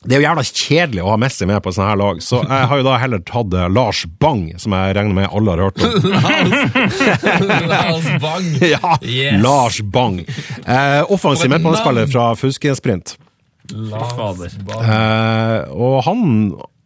det 0.00 0.14
er 0.16 0.22
jo 0.22 0.24
jævla 0.30 0.42
kjedelig 0.46 1.02
å 1.04 1.08
ha 1.12 1.16
Messi 1.20 1.44
med 1.44 1.58
på 1.60 1.68
et 1.68 1.76
sånt 1.76 1.90
her 1.90 1.98
lag, 2.00 2.22
så 2.24 2.38
jeg 2.40 2.68
har 2.70 2.78
jo 2.80 2.84
da 2.86 2.94
heller 3.02 3.20
tatt 3.28 3.52
eh, 3.52 3.66
Lars 3.68 4.04
Bang, 4.22 4.46
som 4.62 4.72
jeg 4.72 4.94
regner 4.96 5.18
med 5.18 5.28
alle 5.28 5.52
har 5.52 5.66
hørt 5.66 5.82
om. 5.84 5.90
Lars 7.74 8.08
Bang! 8.22 8.46
ja, 8.74 8.94
Yes. 9.02 9.42
Lars 9.42 9.80
Bang. 9.82 10.22
Eh, 10.64 11.02
offensiv 11.12 11.52
midtbanespiller 11.52 12.08
fra 12.08 12.30
fra 12.38 12.48
Lars 13.74 14.56
Bang. 14.64 14.88
Eh, 14.88 15.68
og 15.76 16.00
han 16.08 16.24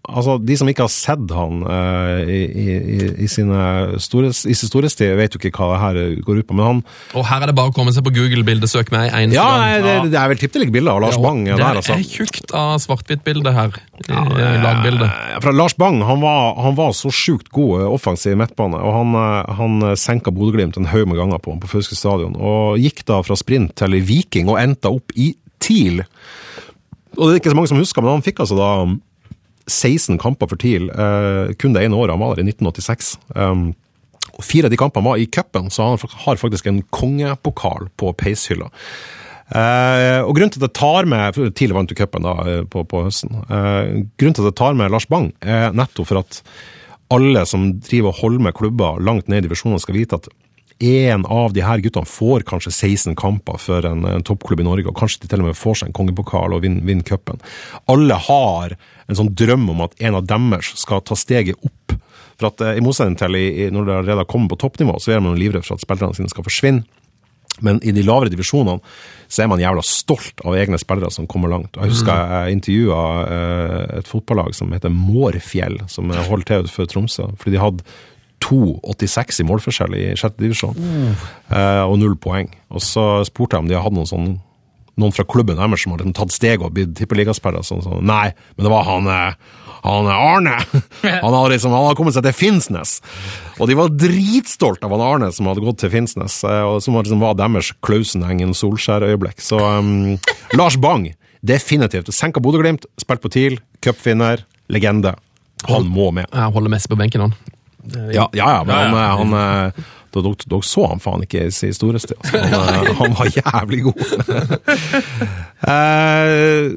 Altså, 0.05 0.37
De 0.39 0.57
som 0.61 0.69
ikke 0.69 0.85
har 0.85 0.93
sett 0.93 1.31
han 1.33 1.63
uh, 1.65 2.23
i, 2.29 2.41
i, 2.45 3.07
i, 3.25 3.29
sine 3.31 3.99
store, 4.03 4.33
i 4.33 4.57
sin 4.57 4.71
storhetstid, 4.71 5.15
vet 5.19 5.37
jo 5.37 5.41
ikke 5.41 5.55
hva 5.57 5.71
det 5.73 5.83
her 5.83 6.01
går 6.27 6.43
ut 6.43 6.49
på. 6.49 6.57
Men 6.59 6.67
han 6.69 6.83
Og 7.17 7.29
her 7.29 7.45
er 7.45 7.53
det 7.53 7.57
bare 7.59 7.73
å 7.73 7.77
komme 7.77 7.95
seg 7.95 8.05
på 8.07 8.15
Google-bildet, 8.17 8.71
søk 8.73 8.93
meg 8.95 9.11
eneste 9.11 9.39
Ja, 9.39 9.47
gang. 9.53 9.65
Ja, 9.71 9.81
det, 9.87 10.13
det 10.15 10.21
er 10.21 10.33
vel 10.33 10.43
tippelig 10.43 10.71
bilde 10.75 10.93
av 10.93 11.03
Lars 11.05 11.19
Ja, 11.19 11.25
Bang 11.25 11.45
det 11.49 11.61
der, 11.61 11.81
altså. 11.81 11.97
er 11.97 12.05
tjukt 12.09 12.55
av 12.57 12.77
svart-hvitt-bilde 12.85 13.55
her. 13.55 13.81
i 14.05 14.59
lagbildet. 14.65 15.21
Fra 15.45 15.55
Lars 15.55 15.77
Bang 15.79 16.03
han 16.05 16.21
var, 16.25 16.55
han 16.63 16.77
var 16.79 16.93
så 16.97 17.13
sjukt 17.15 17.51
god 17.55 17.85
offensiv 17.95 18.15
offensiv 18.15 18.39
midtbane, 18.39 18.79
og 18.79 18.93
han, 18.95 19.15
eh, 19.15 19.55
han 19.59 19.97
senka 19.97 20.33
Bodø-Glimt 20.35 20.77
en 20.77 20.87
haug 20.91 21.09
med 21.09 21.19
ganger 21.19 21.39
på, 21.39 21.55
på 21.61 21.71
Fauske 21.71 21.97
stadion. 21.97 22.37
Og 22.37 22.79
gikk 22.79 23.05
da 23.07 23.23
fra 23.23 23.37
sprint 23.37 23.75
til 23.77 23.97
Viking 24.05 24.49
og 24.49 24.61
endte 24.61 24.93
opp 24.93 25.13
i 25.17 25.35
TIL. 25.61 26.05
Og 27.17 27.29
det 27.29 27.35
er 27.35 27.41
ikke 27.41 27.53
så 27.55 27.59
mange 27.59 27.71
som 27.71 27.79
husker, 27.79 28.03
men 28.03 28.17
han 28.17 28.25
fikk 28.25 28.41
altså 28.41 28.59
da 28.59 28.71
16 29.71 30.19
kamper 30.21 30.51
for 30.51 30.61
TIL, 30.61 30.91
eh, 30.91 31.55
kun 31.61 31.75
det 31.75 31.85
ene 31.85 31.97
året 31.97 32.15
han 32.15 32.23
var 32.23 32.37
der, 32.37 32.45
i 32.45 32.53
1986. 32.53 33.17
Um, 33.35 33.73
og 34.35 34.45
Fire 34.45 34.69
av 34.69 34.73
de 34.75 34.79
kampene 34.81 35.07
var 35.07 35.21
i 35.21 35.29
cupen, 35.31 35.71
så 35.71 35.87
han 35.87 36.15
har 36.25 36.41
faktisk 36.41 36.67
en 36.67 36.83
kongepokal 36.95 37.89
på 38.01 38.13
peishylla. 38.19 38.71
Uh, 39.55 40.25
og 40.25 40.33
grunnen 40.35 40.55
til 40.55 40.63
at 40.63 40.71
jeg 40.71 40.79
tar 40.81 41.09
med 41.09 41.37
TIL 41.55 41.75
vant 41.77 41.91
jo 41.93 41.97
cupen 41.99 42.25
eh, 42.25 42.63
på, 42.65 42.81
på 42.89 43.03
høsten. 43.05 43.43
Uh, 43.51 44.07
grunnen 44.19 44.37
til 44.37 44.47
at 44.47 44.51
jeg 44.51 44.61
tar 44.61 44.79
med 44.79 44.91
Lars 44.93 45.07
Bang, 45.07 45.31
er 45.45 45.77
nettopp 45.77 46.09
for 46.11 46.23
at 46.25 46.41
alle 47.13 47.45
som 47.47 47.69
driver 47.85 48.11
og 48.11 48.23
holder 48.23 48.47
med 48.47 48.57
klubber 48.57 49.01
langt 49.05 49.29
ned 49.29 49.43
i 49.43 49.47
divisjonene, 49.47 49.83
skal 49.83 49.99
vite 49.99 50.19
at 50.19 50.31
en 50.79 51.27
av 51.27 51.53
de 51.55 51.63
her 51.63 51.83
guttene 51.85 52.09
får 52.09 52.45
kanskje 52.49 52.73
16 52.73 53.15
kamper 53.19 53.61
for 53.63 53.87
en, 53.87 54.05
en 54.09 54.25
toppklubb 54.27 54.65
i 54.65 54.67
Norge, 54.67 54.89
og 54.91 54.99
kanskje 54.99 55.25
de 55.25 55.31
til 55.31 55.45
og 55.45 55.51
med 55.51 55.59
får 55.59 55.81
seg 55.81 55.91
en 55.91 55.97
kongepokal 55.97 56.57
og 56.57 56.65
vinner 56.65 56.87
vin 56.87 57.05
cupen. 57.07 57.43
Alle 57.91 58.19
har 58.27 58.75
en 59.07 59.21
sånn 59.21 59.33
drøm 59.39 59.69
om 59.75 59.85
at 59.87 59.95
en 60.03 60.19
av 60.19 60.27
deres 60.29 60.75
skal 60.81 61.05
ta 61.07 61.17
steget 61.19 61.61
opp. 61.63 61.95
For 62.41 62.51
at 62.51 62.65
eh, 62.65 62.81
I 62.81 62.85
motsetning 62.85 63.19
til 63.21 63.39
i, 63.39 63.71
når 63.71 63.87
det 63.87 63.97
allerede 64.01 64.29
kommet 64.31 64.51
på 64.53 64.61
toppnivå, 64.65 64.99
så 64.99 65.15
er 65.15 65.25
man 65.25 65.39
livredd 65.39 65.67
for 65.67 65.79
at 65.79 65.85
spillerne 65.85 66.17
sine 66.19 66.33
skal 66.33 66.47
forsvinne. 66.47 66.85
Men 67.63 67.79
i 67.87 67.93
de 67.95 68.03
lavere 68.03 68.33
divisjonene 68.33 68.83
så 69.31 69.45
er 69.45 69.51
man 69.51 69.61
jævla 69.63 69.83
stolt 69.87 70.43
av 70.43 70.57
egne 70.59 70.79
spillere 70.81 71.13
som 71.15 71.29
kommer 71.31 71.53
langt. 71.53 71.77
Jeg 71.79 71.93
husker 71.93 72.33
jeg 72.33 72.57
intervjua 72.57 73.05
eh, 73.29 73.85
et 74.01 74.11
fotballag 74.11 74.57
som 74.59 74.75
heter 74.75 74.91
Mårfjell, 74.91 75.79
som 75.91 76.11
holdt 76.11 76.51
til 76.51 76.67
utenfor 76.67 76.91
Tromsø. 76.91 77.29
Fordi 77.39 77.55
de 77.55 77.63
hadde 77.63 77.87
2,86 78.45 79.41
i 79.41 79.47
målforskjell 79.49 79.95
i 79.97 80.03
sjette 80.19 80.43
divisjon, 80.43 80.77
eh, 81.49 81.83
og 81.85 81.99
null 82.01 82.17
poeng. 82.21 82.51
Og 82.75 82.83
så 82.85 83.25
spurte 83.29 83.57
jeg 83.57 83.65
om 83.65 83.71
de 83.71 83.79
hadde 83.79 83.99
noen 84.01 84.11
sånn 84.11 84.35
noen 85.01 85.15
fra 85.15 85.27
klubben 85.27 85.59
deres 85.59 85.83
som 85.83 85.95
har 85.95 86.01
liksom 86.01 86.15
tatt 86.17 86.35
steg 86.35 86.63
og 86.63 86.75
blitt 86.77 86.95
tippeligaspillere. 86.99 87.67
Sånn, 87.67 87.83
sånn. 87.85 88.05
Nei, 88.07 88.31
men 88.55 88.67
det 88.67 88.73
var 88.73 88.87
han, 88.87 89.09
eh, 89.11 89.57
han 89.83 90.11
eh, 90.11 90.21
Arne! 90.35 90.59
Han 91.25 91.35
hadde 91.35 91.55
liksom, 91.55 91.73
han 91.75 91.87
hadde 91.87 91.97
kommet 91.99 92.17
seg 92.17 92.25
til 92.25 92.37
Finnsnes! 92.37 92.95
Og 93.59 93.69
de 93.69 93.77
var 93.79 93.91
dritstolte 93.93 94.87
av 94.87 94.95
han 94.95 95.03
Arne 95.05 95.29
som 95.35 95.49
hadde 95.51 95.65
gått 95.65 95.83
til 95.83 95.93
Finnsnes, 95.93 96.39
eh, 96.49 96.63
og 96.65 96.79
som 96.85 96.97
liksom 96.97 97.23
var 97.23 97.37
deres 97.39 97.73
Klausenengen 97.85 98.55
Solskjær-øyeblikk. 98.57 99.43
Så 99.45 99.59
um, 99.61 100.15
Lars 100.57 100.79
Bang, 100.81 101.11
definitivt. 101.45 102.13
Senka 102.15 102.43
Bodø-Glimt, 102.45 102.87
spilt 103.01 103.25
på 103.25 103.33
TIL, 103.35 103.59
cupvinner, 103.85 104.47
legende. 104.73 105.15
Han 105.69 105.89
må 105.89 106.11
med. 106.15 106.31
Jeg 106.33 106.57
holder 106.57 106.73
mest 106.73 106.91
på 106.93 106.99
benken, 107.01 107.27
han. 107.27 107.54
Ja, 107.93 108.29
ja, 108.33 108.49
ja 108.49 108.65
men 108.65 108.75
Ja, 108.75 108.83
ja. 108.89 108.89
han, 108.89 108.97
eh, 108.99 109.15
han 109.21 109.37
eh, 109.69 109.85
Dere 110.15 110.31
dere 110.47 110.63
så 110.63 110.85
han 110.87 111.01
faen 111.03 111.25
ikke 111.27 111.49
i 111.49 111.51
sin 111.51 111.73
storhetstid. 111.75 112.17
Altså. 112.23 112.39
Han, 112.39 112.87
eh, 112.87 112.93
han 113.01 113.17
var 113.19 113.27
jævlig 113.35 113.81
god. 113.89 113.99
Eh, 115.65 116.71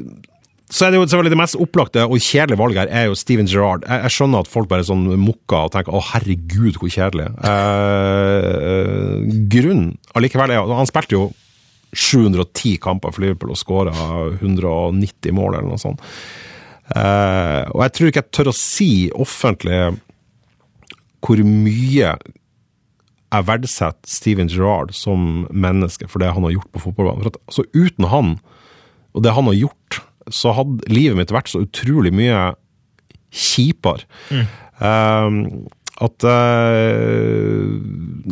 så 0.67 0.85
er 0.85 0.91
det 0.91 0.97
jo 0.99 1.05
selvfølgelig 1.07 1.31
det 1.31 1.39
mest 1.39 1.57
opplagte 1.63 2.03
og 2.03 2.19
kjedelige 2.19 2.59
valget 2.59 2.81
her 2.81 2.89
er 2.91 3.05
jo 3.07 3.15
Steven 3.15 3.47
Gerrard. 3.47 3.85
Jeg, 3.87 4.01
jeg 4.03 4.15
skjønner 4.17 4.43
at 4.43 4.49
folk 4.51 4.67
bare 4.71 4.83
sånn 4.87 5.05
mukker 5.21 5.67
og 5.67 5.71
tenker 5.75 5.95
'å, 5.95 6.01
herregud, 6.09 6.79
hvor 6.81 6.91
kjedelig'. 6.91 7.29
Eh, 7.51 9.13
grunnen 9.53 9.93
allikevel 10.17 10.51
er 10.51 10.73
Han 10.75 10.89
spilte 10.89 11.15
jo 11.15 11.29
710 11.95 12.77
kamper 12.83 13.13
for 13.15 13.23
Liverpool 13.23 13.53
og 13.53 13.59
skåra 13.61 13.93
190 14.41 15.31
mål, 15.31 15.55
eller 15.55 15.69
noe 15.71 15.79
sånt. 15.79 16.03
Eh, 16.95 17.63
og 17.71 17.81
jeg 17.83 17.93
tror 17.95 18.07
ikke 18.11 18.23
jeg 18.23 18.31
tør 18.35 18.51
å 18.51 18.55
si 18.55 18.91
offentlig 19.15 19.79
hvor 21.27 21.41
mye 21.43 22.15
jeg 23.27 23.43
verdsetter 23.43 24.07
Steven 24.07 24.47
Gerrard 24.47 24.93
som 24.95 25.43
menneske 25.51 26.07
for 26.07 26.23
det 26.23 26.31
han 26.31 26.45
har 26.47 26.53
gjort 26.55 26.71
på 26.71 26.79
fotballbanen. 26.85 27.25
For 27.25 27.33
at, 27.33 27.39
altså, 27.51 27.65
uten 27.75 28.07
han, 28.07 28.29
og 29.11 29.25
det 29.25 29.33
han 29.35 29.49
har 29.51 29.57
gjort 29.57 29.99
så 30.31 30.53
hadde 30.55 30.87
livet 30.91 31.17
mitt 31.19 31.31
vært 31.35 31.51
så 31.51 31.59
utrolig 31.63 32.13
mye 32.15 32.55
kjipere. 33.35 34.07
Eh, 34.31 35.27
at 35.97 36.21
uh, 36.29 37.73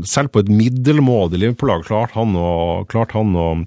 selv 0.05 0.30
på 0.30 0.43
et 0.43 0.51
middelmådig 0.53 1.39
Liverpool-lag 1.41 1.81
klarte 1.88 2.13
han 2.13 2.35
å, 2.38 2.85
klart 2.91 3.15
han 3.17 3.34
å 3.34 3.65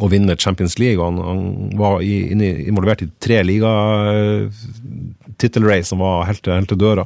å 0.00 0.08
vinne 0.08 0.40
Champions 0.40 0.78
League. 0.80 0.96
og 1.02 1.10
Han, 1.10 1.18
han 1.26 1.42
var 1.76 2.00
i, 2.00 2.32
involvert 2.64 3.02
i 3.04 3.12
tre 3.22 3.42
ligatittelrace 3.44 5.88
som 5.90 6.00
var 6.00 6.24
helt, 6.30 6.46
helt 6.48 6.68
til 6.72 6.80
døra. 6.80 7.04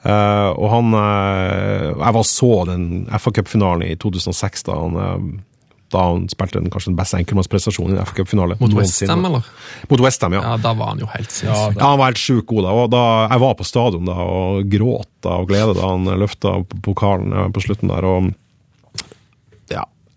Eh, 0.00 0.50
og 0.56 0.70
han 0.72 0.94
uh, 0.96 1.92
Jeg 1.92 2.14
var 2.16 2.24
så 2.24 2.50
den 2.70 2.84
FA 3.20 3.32
Cup-finalen 3.36 3.84
i 3.84 3.96
2006, 4.00 4.64
da 4.70 4.76
han, 4.78 4.96
uh, 4.96 5.66
da 5.92 6.04
han 6.08 6.24
spilte 6.32 6.56
den, 6.56 6.70
kanskje 6.72 6.92
den 6.92 6.98
beste 7.00 7.20
enkeltmannsprestasjonen 7.20 7.98
i 7.98 8.00
en 8.00 8.08
FA 8.08 8.16
Cup-finale. 8.20 8.56
Mot. 8.62 8.76
Westham, 8.78 9.26
eller? 9.28 9.48
Mot 9.90 10.04
Westham, 10.06 10.38
ja. 10.38 10.44
Ja, 10.52 10.58
da 10.62 10.72
var 10.78 10.94
han 10.94 11.02
jo 11.04 11.10
helt 11.12 11.28
sinnssyk. 11.28 11.76
Ja, 11.76 11.84
han 11.84 12.00
var 12.00 12.12
helt 12.12 12.22
sjukt 12.22 12.48
god 12.48 12.68
da. 12.68 12.76
Og 12.76 12.92
da. 12.94 13.06
Jeg 13.34 13.44
var 13.44 13.58
på 13.58 13.68
stadion 13.68 14.08
da 14.08 14.16
og 14.24 14.70
gråt 14.72 15.10
da, 15.20 15.40
og 15.42 15.50
glede 15.52 15.76
da 15.76 15.92
han 15.92 16.08
løfta 16.22 16.60
pokalen 16.86 17.52
på 17.52 17.66
slutten 17.66 17.92
der. 17.92 18.08
og 18.08 18.30
ja, 18.30 18.36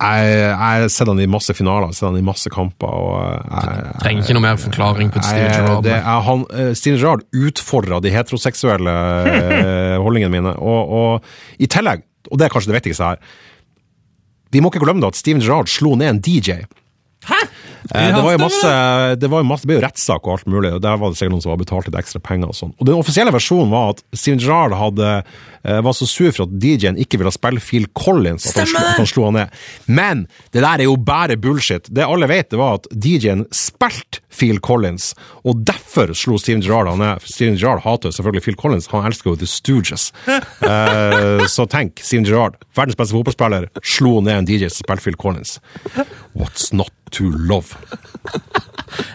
jeg 0.02 0.32
jeg 0.34 0.56
har 0.58 0.88
sett 0.92 1.08
han 1.08 1.20
i 1.22 1.28
masse 1.30 1.54
finaler, 1.56 1.92
sett 1.96 2.08
han 2.10 2.18
i 2.20 2.26
masse 2.26 2.50
kamper. 2.52 2.88
og 2.90 3.22
jeg, 3.22 3.94
Trenger 4.02 4.24
ikke 4.26 4.34
noe 4.36 4.42
mer 4.44 4.58
forklaring 4.60 5.12
på 5.14 5.22
Steven 5.24 5.46
jeg- 5.46 5.56
Gerrard. 5.62 5.86
er 5.86 6.22
han, 6.28 6.46
eh, 6.52 6.74
Steven 6.74 7.00
Gerrard 7.00 7.24
utfordra 7.34 8.02
de 8.02 8.10
heteroseksuelle 8.12 8.96
eh, 9.28 9.98
holdningene 10.04 10.32
mine. 10.34 10.56
Og, 10.60 10.90
og 10.90 11.24
i 11.60 11.68
tillegg, 11.68 12.04
og 12.32 12.38
det 12.40 12.46
er 12.46 12.50
kanskje 12.56 12.72
det 12.74 12.80
viktigste 12.82 13.04
her 13.14 13.18
Vi 14.54 14.60
må 14.62 14.70
ikke 14.72 14.84
glemme 14.84 15.02
da 15.02 15.08
at 15.08 15.16
Steven 15.18 15.42
Gerrard 15.42 15.68
slo 15.72 15.96
ned 15.96 16.10
en 16.10 16.20
DJ. 16.22 16.60
Hæ? 17.26 17.40
Eh, 17.92 18.16
Det 18.16 18.24
var 18.24 18.32
jo 18.32 18.40
masse, 18.44 18.74
det 19.20 19.30
var 19.30 19.42
jo 19.44 19.48
masse, 19.50 19.66
det 19.66 19.72
ble 19.74 19.80
jo 19.82 19.86
rettssak 19.88 20.28
og 20.28 20.38
alt 20.38 20.46
mulig, 20.48 20.74
og 20.78 20.82
der 20.82 20.98
var 21.02 21.10
det 21.12 21.18
sikkert 21.20 21.34
noen 21.36 21.44
som 21.44 21.52
var 21.52 21.60
betalt 21.64 21.88
litt 21.90 21.98
ekstra 22.00 22.22
penger 22.24 22.48
og 22.54 22.56
sånn. 22.56 22.74
Og 22.80 22.86
den 22.88 22.96
offisielle 22.96 23.34
versjonen 23.36 23.72
var 23.74 23.90
at 23.96 24.04
Steven 24.16 24.40
Gerrard 24.40 24.76
hadde, 24.80 25.24
eh, 25.66 25.82
var 25.84 25.94
så 25.98 26.08
sur 26.08 26.32
for 26.32 26.46
at 26.48 26.56
DJ-en 26.64 26.98
ikke 27.02 27.20
ville 27.20 27.32
spille 27.36 27.60
Phil 27.64 27.88
Collins, 27.98 28.48
at 28.48 28.62
han, 28.64 28.68
slo, 28.72 28.80
at 28.94 29.02
han 29.02 29.10
slo 29.10 29.26
han 29.28 29.34
ned. 29.42 29.50
Men 29.88 30.28
det 30.56 30.62
der 30.64 30.80
er 30.80 30.88
jo 30.88 30.96
bare 30.98 31.36
bullshit. 31.38 31.90
Det 31.92 32.06
alle 32.08 32.28
vet, 32.32 32.50
det 32.52 32.60
var 32.60 32.80
at 32.80 32.88
DJ-en 32.92 33.46
spilte 33.52 34.22
Phil 34.34 34.60
Collins, 34.60 35.12
og 35.46 35.62
derfor 35.68 36.14
slo 36.18 36.38
Steven 36.42 36.64
Gerrard 36.64 36.88
han 36.90 37.00
ned. 37.04 37.22
Steven 37.28 37.58
Gerrard 37.60 37.84
hater 37.86 38.10
selvfølgelig 38.16 38.44
Phil 38.48 38.56
Collins, 38.56 38.88
han 38.88 39.06
elsker 39.12 39.34
jo 39.34 39.36
The 39.44 39.50
Stooges. 39.50 40.12
Eh, 40.64 41.44
så 41.52 41.66
tenk, 41.70 42.00
Steven 42.04 42.26
Gerrard, 42.26 42.56
verdens 42.76 42.96
beste 42.98 43.14
fotballspiller, 43.16 43.68
slo 43.84 44.22
ned 44.24 44.38
en 44.42 44.46
DJ 44.48 44.70
som 44.72 44.84
spilte 44.86 45.04
Phil 45.04 45.18
Collins. 45.20 45.58
What's 46.38 46.72
not 46.74 46.90
to 47.16 47.30
love? 47.30 47.78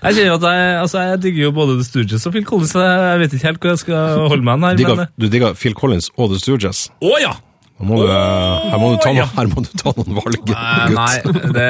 Jeg 0.02 0.14
kjenner 0.14 0.34
at 0.34 0.44
jeg, 0.46 0.78
altså, 0.80 1.02
jeg 1.06 1.18
digger 1.22 1.42
jo 1.48 1.50
både 1.54 1.76
The 1.78 1.86
Stooges 1.86 2.26
og 2.26 2.34
Phil 2.34 2.46
Collins, 2.46 2.74
jeg 2.74 3.20
vet 3.20 3.34
ikke 3.34 3.46
helt 3.46 3.60
hvor 3.62 3.74
jeg 3.74 3.82
skal 3.84 4.24
holde 4.32 4.46
meg 4.46 4.64
her. 4.66 4.78
Digger, 4.78 5.02
men... 5.02 5.12
du 5.20 5.28
digger 5.30 5.54
Phil 5.58 5.76
Collins 5.78 6.10
og 6.16 6.32
The 6.32 6.40
Stooges? 6.42 6.88
Å 7.02 7.12
ja! 7.22 7.34
Må, 7.78 8.00
du, 8.02 8.08
her, 8.10 8.74
må 8.82 8.88
du 8.90 8.98
ta, 9.02 9.12
her 9.14 9.50
må 9.52 9.62
du 9.62 9.68
ta 9.78 9.92
noen 9.94 10.16
valg, 10.16 10.38
gutt. 10.42 10.94
Nei, 10.96 11.42
det 11.54 11.66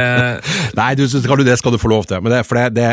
Nei, 0.78 0.88
du, 0.96 1.04
skal 1.10 1.40
du, 1.40 1.44
det 1.44 1.58
skal 1.60 1.74
du 1.74 1.78
få 1.80 1.90
lov 1.92 2.06
til. 2.08 2.22
Men 2.24 2.32
det, 2.32 2.44
for 2.48 2.56
det, 2.56 2.70
det, 2.78 2.86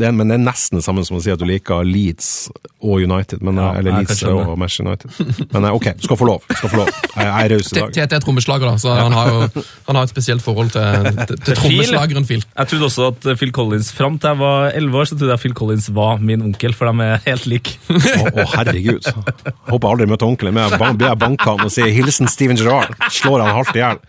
det, 0.00 0.10
men 0.14 0.32
det 0.32 0.38
er 0.40 0.42
nesten 0.42 0.80
det 0.80 0.84
samme 0.86 1.04
som 1.06 1.20
å 1.20 1.22
si 1.22 1.30
at 1.30 1.38
du 1.38 1.46
liker 1.46 1.86
Leeds 1.86 2.48
og 2.82 3.04
United. 3.04 3.44
Men, 3.46 3.60
Ja, 3.62 3.70
eller 3.78 4.00
Leeds 4.00 4.22
og 4.26 4.54
Manchester 4.58 4.88
United. 4.88 5.46
Men 5.54 5.68
eh, 5.68 5.76
ok, 5.78 5.86
du 5.98 6.06
skal 6.08 6.18
få 6.18 6.28
lov. 6.28 6.46
Skal 6.50 6.72
få 6.72 6.80
lov. 6.82 6.90
Jeg, 6.90 7.26
jeg 7.26 7.30
er 7.30 7.54
raus 7.54 7.70
i 7.70 7.78
dag. 7.78 7.94
Tete 7.94 8.18
er 8.18 8.24
trommeslager, 8.26 8.66
da, 8.70 8.82
så 8.82 8.96
han 8.98 9.14
har 9.14 9.30
jo 9.32 9.64
han 9.88 9.98
har 9.98 10.08
et 10.08 10.12
spesielt 10.12 10.44
forhold 10.44 10.74
til, 10.74 11.08
til, 11.30 11.38
til 11.46 11.60
trommeslageren 11.62 12.26
Phil. 12.28 12.42
Jeg 12.42 12.72
trodde 12.72 12.90
også 12.90 13.08
at 13.12 13.30
Phil 13.38 13.54
Collins 13.54 13.92
Fram 13.94 14.18
til 14.18 14.28
jeg 14.28 14.38
var 14.42 14.72
11 14.76 14.98
år, 14.98 15.08
så 15.08 15.16
trodde 15.16 15.32
jeg 15.32 15.42
Phil 15.44 15.54
Collins 15.56 15.88
var 15.94 16.18
min 16.20 16.42
onkel, 16.44 16.74
for 16.76 16.90
de 16.90 17.06
er 17.06 17.22
helt 17.24 17.46
like. 17.50 17.78
Å, 17.88 18.26
å, 18.28 18.46
herregud. 18.56 19.08
Håper 19.70 19.86
jeg 19.86 19.92
aldri 19.94 20.10
møter 20.10 20.28
onkelen 20.28 20.58
min. 20.58 20.76
Blir 20.98 21.08
jeg 21.08 21.20
banka 21.22 21.54
han 21.54 21.64
og 21.64 21.72
sier 21.72 21.90
'hilsen 21.94 22.28
Steven 22.48 22.56
Gerrard'. 22.56 23.10
Slår 23.12 23.40
han 23.44 23.54
halvt 23.54 23.76
i 23.76 23.82
hjel. 23.84 23.98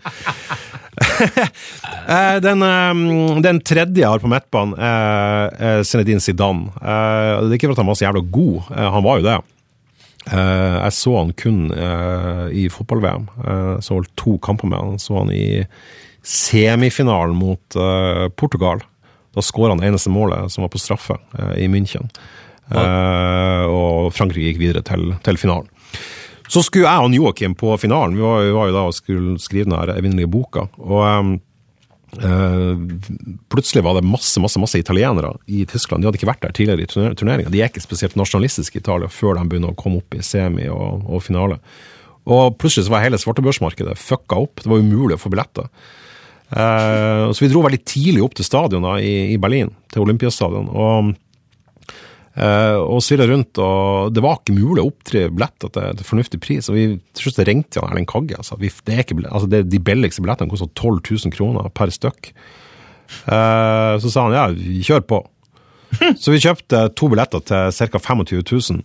Eh, 2.10 2.36
den, 2.42 2.62
eh, 2.62 3.40
den 3.44 3.60
tredje 3.64 4.00
jeg 4.02 4.08
har 4.10 4.18
på 4.20 4.28
midtbanen, 4.28 4.74
er 4.76 5.52
er 5.62 5.82
Zinedine 5.86 6.20
Zidane. 6.20 6.68
Eh, 6.82 7.40
Det 7.46 7.52
er 7.52 7.56
ikke 7.56 7.68
for 7.70 7.76
at 7.76 7.82
han 7.82 7.86
var 7.86 7.94
så 7.98 8.04
jævla 8.08 8.22
god, 8.30 8.56
Eh, 8.76 8.90
han 8.92 9.04
var 9.04 9.18
jo 9.20 9.24
det. 9.28 9.36
Eh, 10.32 10.76
Jeg 10.84 10.92
så 10.92 11.14
han 11.18 11.32
kun 11.32 11.70
eh, 11.72 12.48
i 12.52 12.68
fotball-VM. 12.68 13.28
Eh, 13.46 13.80
Så 13.80 13.94
holdt 13.94 14.10
to 14.16 14.38
kamper 14.38 14.68
med 14.68 14.78
han. 14.78 14.98
Så 14.98 15.16
han 15.18 15.30
i 15.32 15.64
semifinalen 16.22 17.36
mot 17.36 17.76
eh, 17.76 18.28
Portugal. 18.36 18.80
Da 19.34 19.40
skåra 19.40 19.70
han 19.76 19.84
eneste 19.84 20.10
målet, 20.10 20.50
som 20.50 20.62
var 20.62 20.68
på 20.74 20.78
straffe, 20.82 21.16
eh, 21.38 21.64
i 21.64 21.68
München. 21.68 22.10
Eh, 22.70 23.64
og 23.70 24.12
Frankrike 24.12 24.50
gikk 24.52 24.58
videre 24.60 24.82
til, 24.82 25.14
til 25.22 25.36
finalen. 25.38 25.68
Så 26.50 26.64
skulle 26.66 26.88
jeg 26.88 27.06
og 27.06 27.14
Joakim 27.14 27.54
på 27.54 27.76
finalen. 27.78 28.16
Vi 28.18 28.24
var, 28.24 28.42
vi 28.42 28.56
var 28.56 28.70
jo 28.70 28.74
da 28.74 28.88
og 28.88 28.96
skulle 28.96 29.38
skrive 29.42 29.70
den 29.70 29.94
evinnelige 29.98 30.30
boka. 30.30 30.66
Og 30.82 31.40
Um, 32.10 32.24
eh, 32.26 32.96
plutselig 33.48 33.84
var 33.84 33.94
det 33.94 34.02
masse 34.02 34.40
masse, 34.40 34.58
masse 34.58 34.78
italienere 34.78 35.36
i 35.46 35.64
Tyskland. 35.64 36.02
De 36.02 36.08
hadde 36.08 36.18
ikke 36.18 36.26
vært 36.26 36.42
der 36.42 36.54
tidligere 36.56 36.82
i 36.82 36.90
turner- 36.90 37.14
turneringa. 37.14 37.50
De 37.50 37.60
er 37.62 37.70
ikke 37.70 37.84
spesielt 37.84 38.16
nasjonalistiske 38.18 38.80
i 38.80 38.82
Italia 38.82 39.06
før 39.06 39.38
de 39.38 39.46
begynner 39.46 39.70
å 39.70 39.78
komme 39.78 40.02
opp 40.02 40.14
i 40.18 40.22
semi 40.26 40.66
og, 40.66 41.06
og 41.06 41.22
finale. 41.22 41.60
Og 42.26 42.58
plutselig 42.58 42.88
så 42.88 42.94
var 42.96 43.04
hele 43.04 43.20
svartebørsmarkedet 43.20 43.94
fucka 43.98 44.42
opp. 44.42 44.62
Det 44.62 44.70
var 44.70 44.82
umulig 44.82 45.16
å 45.16 45.22
få 45.22 45.30
billetter. 45.30 45.70
Eh, 46.50 47.30
så 47.30 47.44
vi 47.44 47.52
dro 47.52 47.62
veldig 47.62 47.84
tidlig 47.86 48.24
opp 48.26 48.34
til 48.34 48.48
stadion 48.48 48.90
i, 48.98 49.38
Berlin, 49.38 49.70
til 49.92 50.02
Olympiastadion. 50.02 50.66
og 50.68 51.14
og 52.30 53.00
svirra 53.02 53.26
rundt, 53.26 53.58
og 53.58 54.12
det 54.14 54.22
var 54.22 54.38
ikke 54.38 54.54
mulig 54.54 54.84
å 54.84 54.90
oppdrive 54.92 55.32
billetter 55.34 55.72
til, 55.74 56.04
fornuftig 56.06 56.38
pris. 56.40 56.68
Og 56.70 56.76
vi 56.76 56.84
til 57.16 57.26
slutt 57.26 57.40
ringte 57.48 57.82
han 57.82 57.90
Erling 57.90 58.06
Kagge. 58.08 58.38
Altså, 58.38 58.56
vi, 58.60 58.70
det 58.86 58.94
er 58.94 59.02
ikke, 59.02 59.18
altså, 59.26 59.48
det, 59.50 59.64
de 59.68 59.80
billigste 59.82 60.22
billettene 60.22 60.52
koster 60.52 60.70
12 60.70 61.00
000 61.26 61.34
kroner 61.34 61.66
per 61.74 61.92
stykk. 61.92 62.30
Uh, 63.26 63.98
så 63.98 64.12
sa 64.12 64.28
han 64.28 64.38
ja, 64.38 64.46
kjør 64.86 65.04
på. 65.10 65.20
Så 66.22 66.30
vi 66.30 66.40
kjøpte 66.42 66.86
to 66.94 67.10
billetter 67.10 67.42
til 67.50 67.90
ca. 67.90 67.98
25 67.98 68.44
000 68.46 68.82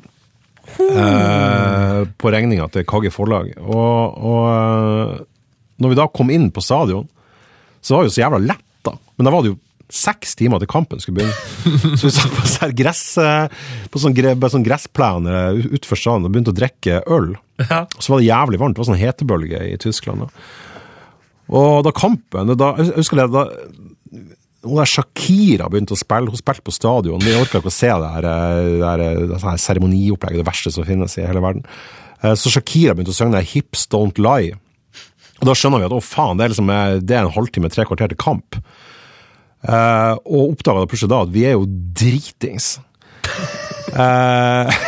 Uh, 0.66 2.04
på 2.18 2.32
regninga 2.34 2.66
til 2.74 2.86
Kagge 2.90 3.12
forlag. 3.14 3.52
Og, 3.62 4.16
og 4.18 4.46
eh, 4.50 5.20
når 5.82 5.92
vi 5.92 5.98
da 6.00 6.08
kom 6.12 6.32
inn 6.34 6.50
på 6.54 6.64
stadion, 6.64 7.06
så 7.86 7.96
var 7.96 8.08
vi 8.08 8.14
så 8.16 8.24
jævla 8.24 8.40
lett, 8.42 8.66
da. 8.86 8.96
Men 9.16 9.28
da 9.28 9.34
var 9.36 9.46
det 9.46 9.54
jo 9.54 9.60
seks 9.91 10.36
timer 10.36 10.60
til 10.60 10.68
kampen 10.72 10.99
skulle 10.99 11.20
begynne. 11.22 11.98
Så 11.99 12.07
vi 12.07 12.14
satt 12.16 12.32
på, 12.34 12.45
sånn 12.49 12.76
gress, 12.76 13.03
på 13.94 14.02
sånn, 14.02 14.16
sånn 14.56 14.66
gressplene 14.66 15.34
eh, 15.52 15.60
ut- 15.62 15.72
utenfor 15.78 15.99
stadion 16.02 16.26
og 16.26 16.32
begynte 16.34 16.53
å 16.53 16.57
drikke 16.57 17.02
øl. 17.14 17.36
Ja. 17.62 17.84
Så 17.99 18.10
var 18.14 18.20
det 18.24 18.30
jævlig 18.32 18.60
varmt. 18.62 18.76
Det 18.76 18.82
var 18.84 18.90
sånn 18.90 19.02
hetebølge 19.03 19.62
i 19.72 19.76
Tyskland. 19.82 20.26
Da. 20.26 20.48
Og 21.56 21.84
da 21.86 21.91
kampen 21.94 22.56
da, 22.57 22.72
Jeg 22.82 22.95
husker 22.98 23.22
det, 23.22 23.28
da 23.36 23.45
hun 24.66 24.80
der 24.80 24.90
Shakira 24.90 25.68
begynte 25.70 25.94
å 25.94 25.99
spille. 26.02 26.32
Hun 26.34 26.40
spilte 26.41 26.64
på 26.66 26.74
stadion. 26.74 27.22
Vi 27.22 27.36
orka 27.38 27.60
ikke 27.62 27.70
å 27.70 27.76
se 27.76 27.91
det 28.02 28.07
her, 28.16 28.26
eh, 28.26 28.70
det 28.82 28.88
her, 28.90 29.03
det 29.30 29.41
her 29.44 29.60
seremoniopplegget, 29.62 30.41
det 30.41 30.48
verste 30.49 30.72
som 30.74 30.88
finnes 30.88 31.14
i 31.22 31.28
hele 31.28 31.44
verden. 31.44 31.62
Eh, 32.24 32.34
Så 32.34 32.49
Shakira 32.49 32.95
begynte 32.98 33.14
å 33.14 33.20
synge 33.20 33.38
der 33.38 33.45
'Hips 33.45 33.86
Don't 33.94 34.18
Lie'. 34.18 34.57
Og 35.41 35.45
da 35.45 35.53
skjønner 35.53 35.80
vi 35.84 35.86
at 35.86 35.91
å 35.94 36.02
faen, 36.02 36.38
det 36.40 36.45
er, 36.45 36.49
liksom, 36.56 36.70
eh, 36.74 36.99
det 36.99 37.12
er 37.14 37.26
en 37.28 37.36
halvtime, 37.38 37.70
tre 37.70 37.86
kvarter 37.86 38.07
til 38.10 38.18
kamp. 38.18 38.56
Eh, 39.66 40.14
og 40.30 40.54
oppdaga 40.54 40.84
da 40.84 40.90
plutselig 40.90 41.12
da 41.12 41.24
at 41.26 41.34
vi 41.34 41.46
er 41.50 41.58
jo 41.58 41.70
dritings. 42.02 42.76
Eh, 43.96 44.80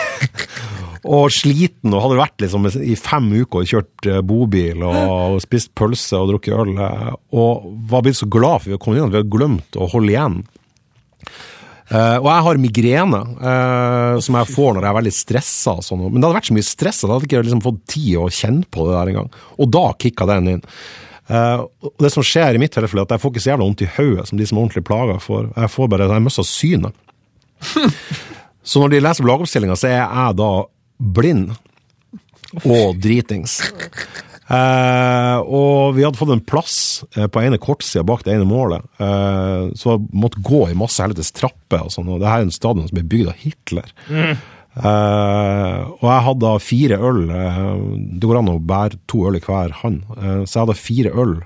og 1.16 1.30
sliten, 1.32 1.94
og 1.94 2.02
hadde 2.04 2.18
vært 2.20 2.44
liksom 2.44 2.66
i 2.68 2.98
fem 3.00 3.30
uker 3.38 3.62
og 3.62 3.70
kjørt 3.70 4.08
eh, 4.10 4.18
bobil 4.26 4.82
og 4.84 5.38
spist 5.40 5.72
pølse 5.78 6.20
og 6.20 6.34
drukket 6.34 6.58
øl. 6.58 6.74
Og 7.32 7.70
var 7.88 8.04
blitt 8.04 8.20
så 8.20 8.28
glad 8.28 8.60
for 8.60 8.68
vi 8.68 8.76
hadde 8.76 8.84
kommet 8.84 9.00
inn 9.00 9.08
at 9.08 9.14
vi 9.14 9.22
hadde 9.22 9.32
glemt 9.38 9.80
å 9.80 9.88
holde 9.94 10.12
igjen. 10.12 10.42
Uh, 11.88 12.20
og 12.20 12.26
jeg 12.28 12.44
har 12.44 12.58
migrene, 12.60 13.20
uh, 13.40 14.18
som 14.20 14.36
jeg 14.36 14.52
får 14.52 14.74
når 14.76 14.84
jeg 14.84 14.92
er 14.92 14.98
veldig 14.98 15.16
stressa. 15.16 15.78
Sånn. 15.86 16.04
Men 16.04 16.20
det 16.20 16.28
hadde 16.28 16.40
vært 16.42 16.50
så 16.50 16.58
mye 16.58 16.68
stress 16.68 17.00
at 17.00 17.08
jeg 17.08 17.14
hadde 17.14 17.30
ikke 17.30 17.44
liksom 17.48 17.64
fått 17.64 17.84
tid 17.94 18.10
å 18.20 18.28
kjenne 18.28 18.68
på 18.68 18.90
det 18.90 18.98
der 18.98 19.12
engang. 19.14 19.30
Og 19.56 19.72
da 19.72 19.86
kicka 19.96 20.28
den 20.34 20.58
inn. 20.58 20.66
Eh, 21.28 21.64
og 21.84 22.04
det 22.04 22.12
som 22.14 22.26
skjer 22.26 22.56
i 22.56 22.62
mitt 22.62 22.74
tilfelle, 22.76 23.04
er 23.04 23.10
at 23.10 23.18
jeg 23.18 23.24
får 23.24 23.34
ikke 23.34 23.44
så 23.44 23.52
jævla 23.54 23.68
vondt 23.68 23.84
i 23.84 23.92
hodet 23.98 24.28
som 24.30 24.40
de 24.40 24.48
som 24.48 24.58
er 24.58 24.66
ordentlig 24.66 24.86
plaga 24.88 25.20
får. 25.24 25.52
Jeg 25.56 25.74
får 25.74 25.92
bare, 25.92 26.10
jeg 26.14 26.26
mister 26.28 26.48
synet. 26.48 27.04
Så 28.68 28.82
når 28.82 28.92
de 28.92 29.00
leser 29.00 29.24
lagoppstillinga, 29.24 29.78
så 29.80 29.88
er 29.88 30.02
jeg 30.02 30.36
da 30.42 30.52
blind 31.16 31.54
og 32.68 32.98
dritings. 33.00 33.62
Eh, 34.48 35.38
og 35.44 35.96
vi 35.98 36.04
hadde 36.06 36.20
fått 36.20 36.34
en 36.36 36.44
plass 36.44 36.78
eh, 37.16 37.30
på 37.32 37.44
ene 37.44 37.60
kortsida 37.60 38.06
bak 38.08 38.24
det 38.24 38.36
ene 38.36 38.48
målet, 38.48 38.84
eh, 39.04 39.72
så 39.76 39.98
måtte 40.16 40.44
gå 40.44 40.66
i 40.70 40.78
masse 40.80 41.04
helvetes 41.04 41.34
trapper 41.36 41.84
og 41.88 41.96
sånn. 41.96 42.12
Og 42.12 42.22
det 42.24 42.28
her 42.28 42.44
er 42.44 42.48
en 42.48 42.56
stadion 42.56 42.88
som 42.88 43.00
ble 43.00 43.08
bygd 43.08 43.32
av 43.32 43.42
Hitler. 43.44 43.92
Eh, 44.78 45.78
og 45.98 46.06
jeg 46.06 46.26
hadde 46.28 46.54
fire 46.62 46.98
øl. 47.10 47.22
eh, 47.34 47.62
det 48.20 48.30
går 48.30 48.42
an 48.42 48.52
å 48.54 48.58
bære 48.62 49.00
to 49.10 49.26
øl 49.30 49.40
i 49.40 49.44
hver 49.44 49.74
hånd. 49.82 50.04
Uh, 50.14 50.44
så 50.46 50.60
jeg 50.60 50.66
hadde 50.66 50.80
fire 50.80 51.14
øl 51.18 51.38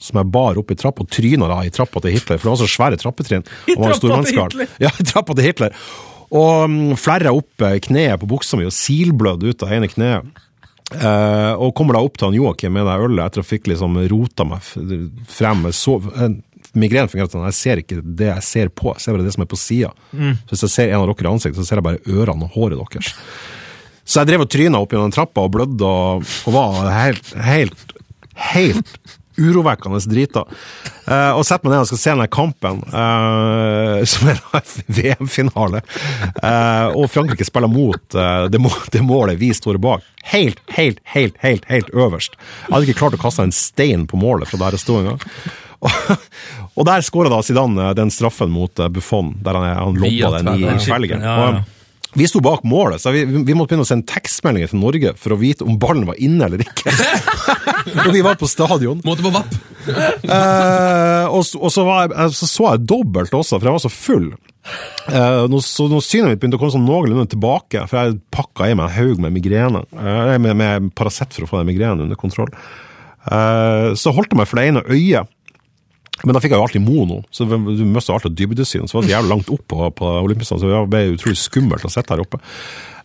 som 0.00 0.16
jeg 0.16 0.32
bar 0.32 0.56
opp 0.56 0.70
i 0.72 0.76
trappa, 0.80 1.04
og 1.04 1.10
tryna 1.12 1.48
da 1.50 1.58
i 1.60 1.72
trappa 1.74 2.00
til 2.00 2.14
Hitler, 2.14 2.38
for 2.40 2.48
det 2.48 2.52
var 2.54 2.60
så 2.62 2.68
svære 2.72 3.00
trappetrinn. 3.02 3.42
I 3.68 3.76
trappa 3.76 4.22
til. 4.24 4.38
Hitler? 4.38 4.70
Ja, 4.86 4.92
i 4.96 5.04
trappa 5.04 5.36
til 5.36 5.50
Hitler. 5.50 5.74
Og 6.30 6.70
um, 6.70 6.78
flerra 6.96 7.34
opp 7.36 7.66
kneet 7.84 8.22
på 8.22 8.28
buksa 8.30 8.56
mi 8.56 8.64
og 8.68 8.72
silblødde 8.72 9.50
ut 9.50 9.66
av 9.66 9.74
ene 9.76 9.90
kneet. 9.90 10.46
Uh, 10.90 11.54
og 11.60 11.74
kommer 11.78 11.94
da 11.94 12.00
opp 12.02 12.16
til 12.18 12.30
han 12.30 12.34
Joakim 12.34 12.72
med 12.74 12.88
det 12.88 12.96
ølet 12.98 13.22
etter 13.22 13.42
å 13.42 13.44
ha 13.44 13.46
fikk 13.46 13.68
liksom 13.70 13.98
rota 14.10 14.46
meg 14.48 14.64
frem. 15.30 15.68
Jeg 15.68 15.76
Så, 15.76 15.98
Migrenen 16.78 17.10
fungerer 17.10 17.30
sånn, 17.32 17.46
jeg 17.48 17.58
ser 17.58 17.80
ikke 17.82 18.00
det 18.02 18.28
jeg 18.28 18.46
ser 18.46 18.68
på, 18.74 18.92
jeg 18.94 19.04
ser 19.04 19.16
bare 19.16 19.26
det 19.26 19.34
som 19.34 19.44
er 19.44 19.50
på 19.50 19.58
sida. 19.58 19.94
Så 20.12 20.52
hvis 20.52 20.66
jeg 20.66 20.74
ser 20.74 20.92
en 20.92 21.00
av 21.00 21.08
dere 21.10 21.26
i 21.26 21.32
ansiktet, 21.32 21.58
så 21.58 21.66
ser 21.66 21.80
jeg 21.80 21.88
bare 21.88 22.04
ørene 22.06 22.46
og 22.46 22.58
håret 22.58 22.78
deres. 22.78 23.14
Så 24.10 24.20
jeg 24.20 24.30
drev 24.32 24.44
og 24.44 24.50
tryna 24.50 24.82
opp 24.82 24.92
gjennom 24.94 25.14
trappa 25.14 25.46
og 25.46 25.54
blødde 25.54 25.86
og, 25.86 26.28
og 26.48 26.54
var 26.56 26.92
helt, 26.94 27.32
helt, 27.46 27.96
helt 28.50 28.98
urovekkende 29.40 30.00
drita. 30.10 30.44
Uh, 31.06 31.32
og 31.38 31.44
setter 31.46 31.66
meg 31.66 31.74
ned 31.74 31.84
og 31.84 31.88
skal 31.90 32.00
se 32.00 32.12
denne 32.12 32.26
kampen, 32.30 32.82
uh, 32.92 34.02
som 34.10 34.30
er 34.30 34.42
VM-finale. 34.98 35.82
Uh, 36.42 36.90
og 36.98 37.08
Frankrike 37.12 37.46
spiller 37.46 37.70
mot 37.70 38.18
det, 38.50 38.60
må, 38.62 38.72
det 38.92 39.02
målet 39.06 39.40
vi 39.40 39.52
står 39.56 39.80
bak. 39.82 40.04
Helt, 40.34 40.60
helt, 40.76 41.00
helt, 41.14 41.38
helt, 41.42 41.66
helt 41.70 41.90
øverst. 41.96 42.36
Jeg 42.66 42.74
hadde 42.74 42.90
ikke 42.90 43.00
klart 43.00 43.18
å 43.18 43.24
kaste 43.24 43.46
en 43.46 43.56
stein 43.56 44.06
på 44.10 44.20
målet 44.20 44.50
fra 44.50 44.60
der 44.60 44.76
jeg 44.76 44.84
sto 44.84 45.00
engang. 45.00 45.22
Og, 45.80 45.90
og 46.76 46.86
der 46.88 47.04
skåra 47.06 47.30
da 47.32 47.42
Zidane 47.46 47.90
eh, 47.90 47.94
den 47.98 48.10
straffen 48.14 48.50
mot 48.52 48.78
eh, 48.82 48.88
Buffon, 48.92 49.34
der 49.44 49.56
han, 49.58 49.68
han 49.80 50.00
lobba 50.00 50.32
den 50.40 50.54
i 50.60 50.78
felgen. 50.86 51.22
Ja, 51.24 51.36
ja. 51.50 51.62
Vi 52.18 52.24
sto 52.26 52.40
bak 52.42 52.64
målet, 52.66 52.98
så 52.98 53.12
vi, 53.14 53.20
vi 53.22 53.54
måtte 53.54 53.70
begynne 53.70 53.84
å 53.84 53.86
sende 53.86 54.08
tekstmeldinger 54.10 54.72
til 54.72 54.80
Norge 54.82 55.12
for 55.14 55.30
å 55.30 55.36
vite 55.38 55.62
om 55.62 55.76
ballen 55.78 56.08
var 56.08 56.16
inne 56.18 56.48
eller 56.48 56.64
ikke. 56.64 56.90
Og 58.08 58.08
vi 58.16 58.22
var 58.26 58.34
på 58.40 58.48
stadion. 58.50 58.98
Måte 59.06 59.22
på 59.22 59.30
vapp. 59.30 59.52
Eh, 60.26 61.26
og, 61.30 61.44
så- 61.46 61.60
og 61.62 61.70
så, 61.72 61.84
var 61.86 62.02
jeg, 62.08 62.16
eh, 62.18 62.32
så 62.34 62.48
så 62.50 62.66
jeg 62.72 62.82
dobbelt 62.90 63.30
også, 63.38 63.60
for 63.60 63.70
jeg 63.70 63.76
var 63.78 63.84
så 63.86 63.92
full. 63.94 64.26
Eh, 65.06 65.46
når, 65.54 65.62
så 65.64 65.86
når 65.90 66.02
synet 66.04 66.32
mitt 66.34 66.42
begynte 66.42 66.58
å 66.58 66.62
komme 66.64 66.74
sånn 66.74 66.86
noenlunde 66.88 67.30
tilbake, 67.32 67.86
for 67.86 68.00
jeg 68.02 68.18
pakka 68.34 68.68
i 68.70 68.74
meg 68.76 68.90
en 68.90 68.96
haug 68.98 69.22
med 69.22 69.36
migrene, 69.38 69.84
eh, 69.94 70.34
med, 70.42 70.58
med 70.60 70.90
Paracet 70.98 71.32
for 71.38 71.46
å 71.46 71.50
få 71.54 71.62
den 71.62 71.70
migrenen 71.70 72.04
under 72.08 72.18
kontroll, 72.20 72.50
eh, 73.30 73.90
så 73.94 74.12
holdt 74.16 74.34
jeg 74.34 74.40
meg 74.42 74.50
for 74.50 74.60
det 74.60 74.66
ene 74.72 74.84
øyet. 74.90 75.30
Men 76.24 76.36
da 76.36 76.42
fikk 76.42 76.52
jeg 76.54 76.60
jo 76.60 76.66
alltid 76.66 76.84
mono, 76.84 77.22
så 77.32 77.46
du 77.48 77.56
mista 77.88 78.14
alltid 78.14 78.36
dybdesyn. 78.38 78.88
Så 78.88 78.98
var 78.98 79.06
det 79.06 79.14
jævlig 79.14 79.32
langt 79.32 79.52
opp 79.52 79.66
på, 79.72 79.90
på 79.96 80.14
Olympiastadion, 80.20 80.62
så 80.62 80.70
det 80.72 80.92
ble 80.92 81.04
utrolig 81.16 81.40
skummelt 81.40 81.86
å 81.86 81.92
sitte 81.92 82.14
her 82.14 82.24
oppe. 82.24 82.40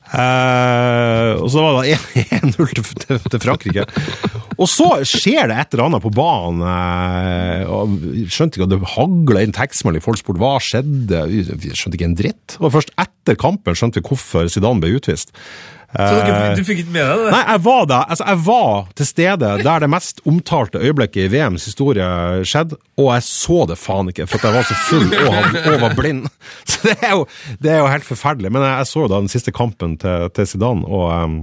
Eh, 0.06 1.32
og 1.42 1.48
så 1.50 1.64
var 1.64 1.80
det 1.82 1.96
1-0 2.22 2.74
til, 2.76 3.20
til, 3.26 3.40
Frankrike. 3.42 3.86
Og 4.56 4.70
så 4.70 4.90
skjer 5.08 5.50
det 5.50 5.58
et 5.58 5.74
eller 5.74 5.88
annet 5.88 6.04
på 6.04 6.14
banen. 6.14 6.62
eh, 6.70 8.28
skjønte 8.30 8.60
ikke 8.60 8.68
at 8.68 8.74
det 8.76 8.94
hagla 8.96 9.46
inn 9.46 9.56
tekstmelding. 9.56 10.04
Folk 10.06 10.22
spurte 10.22 10.44
hva 10.44 10.56
skjedde. 10.62 11.24
Vi 11.32 11.74
skjønte 11.74 11.98
ikke 11.98 12.10
en 12.12 12.20
dritt. 12.20 12.58
Og 12.62 12.76
først 12.78 12.94
etter 13.02 13.40
kampen 13.42 13.78
skjønte 13.78 14.02
vi 14.02 14.10
hvorfor 14.12 14.52
Zidane 14.52 14.84
ble 14.84 14.94
utvist. 15.00 15.34
Så 15.96 16.16
du, 16.26 16.32
du 16.60 16.64
fikk 16.68 16.82
ikke 16.84 16.94
med 16.96 17.08
deg 17.08 17.24
det? 17.24 17.32
Nei, 17.34 17.42
jeg 17.54 17.64
var 17.66 17.86
der. 17.92 18.08
Altså, 18.14 18.28
jeg 18.28 18.42
var 18.46 18.88
til 19.00 19.10
stede 19.10 19.52
der 19.64 19.86
det 19.86 19.90
mest 19.92 20.22
omtalte 20.28 20.82
øyeblikket 20.82 21.26
i 21.26 21.32
VMs 21.32 21.68
historie 21.70 22.08
skjedde, 22.48 22.80
og 23.00 23.12
jeg 23.14 23.28
så 23.28 23.62
det 23.70 23.78
faen 23.80 24.12
ikke, 24.12 24.28
for 24.30 24.44
jeg 24.44 24.58
var 24.58 24.68
så 24.68 24.80
full 24.90 25.16
og, 25.22 25.60
og 25.62 25.78
var 25.86 25.96
blind. 25.98 26.28
Så 26.70 26.82
det 26.90 26.96
er, 27.02 27.14
jo, 27.16 27.26
det 27.62 27.72
er 27.72 27.80
jo 27.82 27.92
helt 27.92 28.06
forferdelig. 28.08 28.52
Men 28.54 28.64
jeg, 28.66 28.88
så 28.90 29.06
jo 29.06 29.12
da 29.12 29.22
den 29.22 29.32
siste 29.32 29.54
kampen 29.56 29.96
til, 30.02 30.28
til 30.36 30.48
Zidane, 30.50 30.86
og 30.86 31.08
um, 31.14 31.38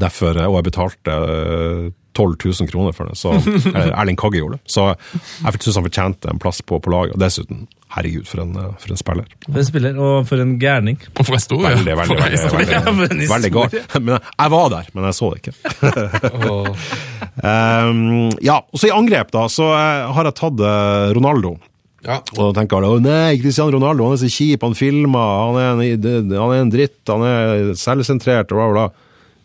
derfor, 0.00 0.38
og 0.46 0.56
jeg 0.58 0.66
betalte 0.68 1.16
uh, 1.18 1.90
12 2.16 2.36
000 2.44 2.68
kroner 2.70 2.92
for 2.96 3.08
det, 3.08 3.16
så 3.18 3.34
eller 3.72 3.94
Erling 3.96 4.18
Kagge 4.20 4.40
gjorde 4.40 4.58
det. 4.58 4.72
Så 4.72 4.88
jeg 4.92 5.62
syns 5.62 5.78
han 5.80 5.86
fortjente 5.86 6.32
en 6.32 6.40
plass 6.42 6.62
på, 6.62 6.78
på 6.82 6.92
laget. 6.92 7.16
Og 7.16 7.22
dessuten, 7.22 7.66
herregud, 7.96 8.26
for 8.28 8.42
en, 8.44 8.52
eh, 8.56 8.70
for 8.82 8.94
en 8.94 9.00
spiller. 9.00 9.26
For 9.46 9.60
en 9.62 9.68
spiller, 9.68 9.98
og 10.00 10.28
for 10.28 10.42
en 10.44 10.54
gærning. 10.62 10.98
Og 11.16 11.24
for 11.28 11.36
historie. 11.38 11.72
Veldig, 11.76 11.96
veldig, 12.00 12.08
For 12.10 12.22
veldig, 12.22 12.38
historie. 12.38 12.66
veldig, 12.66 12.78
Ja, 12.78 12.94
veldig, 13.02 13.28
veldig 13.34 13.52
galt. 13.58 13.76
Men 14.00 14.14
jeg, 14.18 14.52
var 14.56 14.70
der, 14.76 14.88
men 14.94 15.08
jeg 15.10 15.18
så 15.20 15.32
det 15.32 15.42
ikke. 15.42 15.54
Um, 17.42 18.28
ja, 18.44 18.58
og 18.60 18.76
så 18.78 18.88
i 18.90 18.92
angrep 18.94 19.30
da, 19.32 19.46
så 19.50 19.70
eh, 19.72 20.10
har 20.14 20.26
jeg 20.28 20.36
tatt 20.38 20.60
eh, 20.62 21.12
Ronaldo. 21.16 21.54
Ja. 22.04 22.18
Og 22.34 22.40
da 22.50 22.60
tenker 22.60 22.76
alle, 22.80 22.90
å 22.98 23.02
nei, 23.02 23.38
Cristiano 23.40 23.72
Ronaldo, 23.76 24.04
han 24.08 24.16
er 24.18 24.20
så 24.20 24.30
kjip, 24.30 24.64
han 24.66 24.74
filmer, 24.76 25.32
han 25.46 25.58
er 25.62 25.96
en, 25.96 26.34
han 26.34 26.52
er 26.52 26.60
en 26.64 26.72
dritt, 26.72 26.98
han 27.08 27.24
er 27.26 27.72
selvsentrert, 27.78 28.52
og 28.52 28.58
bla, 28.60 28.68
bla. 28.74 29.01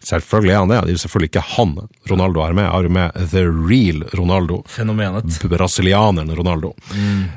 Selvfølgelig 0.07 0.53
er 0.53 0.61
han 0.61 0.71
det, 0.71 0.79
det 0.85 0.93
er 0.93 0.95
jo 0.95 1.01
selvfølgelig 1.03 1.29
ikke 1.33 1.45
han 1.57 1.73
Ronaldo 2.07 2.43
er 2.45 2.55
med, 2.55 2.63
jeg 2.63 2.71
har 2.71 2.85
jo 2.87 2.93
med 2.95 3.17
The 3.33 3.43
Real 3.49 4.05
Ronaldo. 4.15 4.61
Fenomenet. 4.71 5.39
Brasilianeren 5.51 6.31
Ronaldo. 6.37 6.71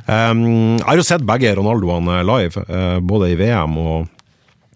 Um, 0.07 0.45
jeg 0.79 0.87
har 0.87 1.01
jo 1.01 1.07
sett 1.07 1.27
begge 1.27 1.57
Ronaldoene 1.59 2.21
live, 2.29 2.65
eh, 2.69 3.01
både 3.03 3.33
i 3.33 3.37
VM 3.41 3.77
og, 3.81 4.07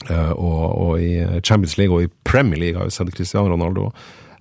eh, 0.08 0.32
og, 0.32 0.60
og 0.88 0.98
i 0.98 1.40
Champions 1.46 1.78
League 1.78 1.94
og 1.94 2.08
i 2.08 2.12
Premier 2.26 2.60
League 2.64 2.80
har 2.80 2.90
jeg 2.90 2.98
sett 2.98 3.14
Cristiano 3.14 3.52
Ronaldo. 3.52 3.92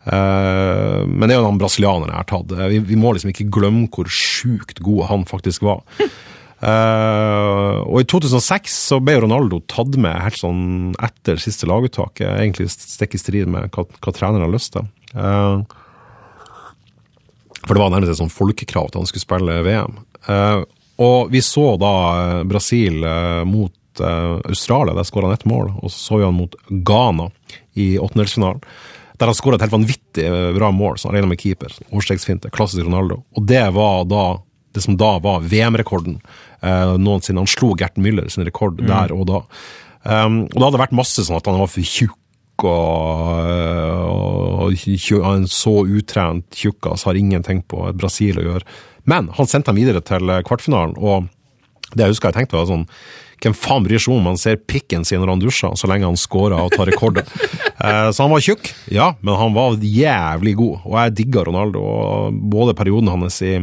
Uh, 0.04 1.06
men 1.08 1.30
det 1.30 1.36
er 1.36 1.40
jo 1.40 1.48
den 1.48 1.62
brasilianeren 1.62 2.10
jeg 2.10 2.24
har 2.24 2.32
tatt. 2.34 2.58
Vi, 2.74 2.82
vi 2.90 2.98
må 3.00 3.14
liksom 3.14 3.32
ikke 3.32 3.52
glemme 3.54 3.86
hvor 3.94 4.10
sjukt 4.10 4.82
god 4.84 5.06
han 5.12 5.30
faktisk 5.30 5.68
var. 5.70 5.86
Eh, 6.64 7.78
og 7.84 7.98
i 8.00 8.08
2006 8.08 8.76
så 8.90 9.00
ble 9.04 9.18
Ronaldo 9.24 9.60
tatt 9.68 9.98
med 10.00 10.22
helt 10.24 10.40
sånn 10.40 10.94
etter 11.04 11.42
siste 11.42 11.68
laguttak, 11.68 12.22
eh, 12.24 12.38
egentlig 12.46 12.70
stikk 12.72 13.18
i 13.18 13.22
strid 13.22 13.52
med 13.52 13.74
hva, 13.74 13.84
hva 14.00 14.16
treneren 14.16 14.46
har 14.48 14.54
lyst 14.54 14.76
til. 14.78 14.88
Uh, 15.14 15.62
for 17.64 17.76
det 17.76 17.82
var 17.84 17.92
nærmest 17.94 18.16
et 18.16 18.22
sånn 18.22 18.34
folkekrav 18.34 18.90
til 18.90 19.04
han 19.04 19.10
skulle 19.10 19.28
spille 19.28 19.60
VM. 19.68 20.00
Uh, 20.26 20.64
og 21.02 21.32
vi 21.32 21.42
så 21.42 21.74
da 21.82 21.94
eh, 22.22 22.44
Brasil 22.44 23.04
eh, 23.04 23.44
mot 23.50 24.00
eh, 24.00 24.34
Australia, 24.46 24.94
der 24.94 25.08
skåra 25.08 25.30
han 25.30 25.34
ett 25.34 25.46
mål. 25.50 25.72
Og 25.82 25.92
så 25.92 25.98
så 25.98 26.18
vi 26.18 26.28
han 26.28 26.38
mot 26.38 26.56
Ghana 26.70 27.30
i 27.74 27.98
åttendelsfinalen. 27.98 28.62
Der 29.18 29.30
han 29.30 29.38
skåra 29.38 29.58
et 29.58 29.66
helt 29.66 29.74
vanvittig 29.74 30.26
eh, 30.28 30.52
bra 30.56 30.72
mål, 30.72 30.98
så 30.98 31.10
han 31.10 31.18
regna 31.18 31.32
med 31.34 31.42
keeper. 31.42 31.74
Årstegsfinte, 31.92 32.54
klassisk 32.54 32.86
Ronaldo. 32.86 33.24
Og 33.34 33.48
det 33.50 33.66
var 33.74 34.06
da 34.10 34.26
det 34.74 34.82
som 34.82 34.98
da 34.98 35.16
var 35.22 35.44
VM-rekorden 35.46 36.18
eh, 36.18 36.30
noensinne. 36.64 37.44
Han 37.44 37.50
slo 37.50 37.74
Gert 37.80 38.00
Müller 38.00 38.30
sin 38.32 38.48
rekord 38.48 38.80
der 38.80 39.14
og 39.16 39.28
da. 39.30 39.40
Um, 40.04 40.44
og 40.50 40.58
det 40.58 40.68
hadde 40.68 40.82
vært 40.82 41.00
masse 41.00 41.24
sånn 41.24 41.40
at 41.40 41.48
han 41.48 41.62
var 41.62 41.72
for 41.72 41.88
tjukk 41.88 42.20
og, 42.64 44.70
og 44.70 45.34
en 45.34 45.48
så 45.50 45.74
utrent 45.84 46.56
tjukkas 46.56 47.04
har 47.08 47.18
ingenting 47.20 47.64
på 47.68 47.90
Brasil 47.98 48.40
å 48.40 48.46
gjøre. 48.46 48.68
Men 49.10 49.32
han 49.36 49.50
sendte 49.50 49.72
dem 49.72 49.82
videre 49.82 50.04
til 50.06 50.32
kvartfinalen, 50.48 50.96
og 50.96 51.28
det 51.94 52.06
jeg 52.06 52.16
husker 52.16 52.32
jeg 52.32 52.44
tenkte 52.44 52.60
var 52.60 52.70
sånn 52.70 52.88
hvem 53.44 53.56
faen 53.58 53.84
bryr 53.84 54.00
seg 54.00 54.14
om 54.16 54.30
han 54.30 54.40
ser 54.40 54.62
pikken 54.72 55.04
sin 55.04 55.20
når 55.20 55.34
han 55.34 55.44
dusjer, 55.44 55.74
så 55.76 55.90
lenge 55.92 56.08
han 56.08 56.20
scorer 56.20 56.56
og 56.60 56.76
tar 56.76 56.92
rekorder. 56.92 57.28
Eh, 57.84 58.10
så 58.14 58.24
han 58.24 58.32
var 58.32 58.40
tjukk, 58.40 58.70
ja, 58.94 59.08
men 59.26 59.36
han 59.36 59.52
var 59.52 59.82
jævlig 59.82 60.54
god, 60.56 60.84
og 60.86 60.94
jeg 60.94 61.14
digga 61.18 61.42
Ronaldo. 61.44 61.82
og 61.82 62.38
Både 62.54 62.76
perioden 62.78 63.10
hans 63.12 63.42
i, 63.44 63.58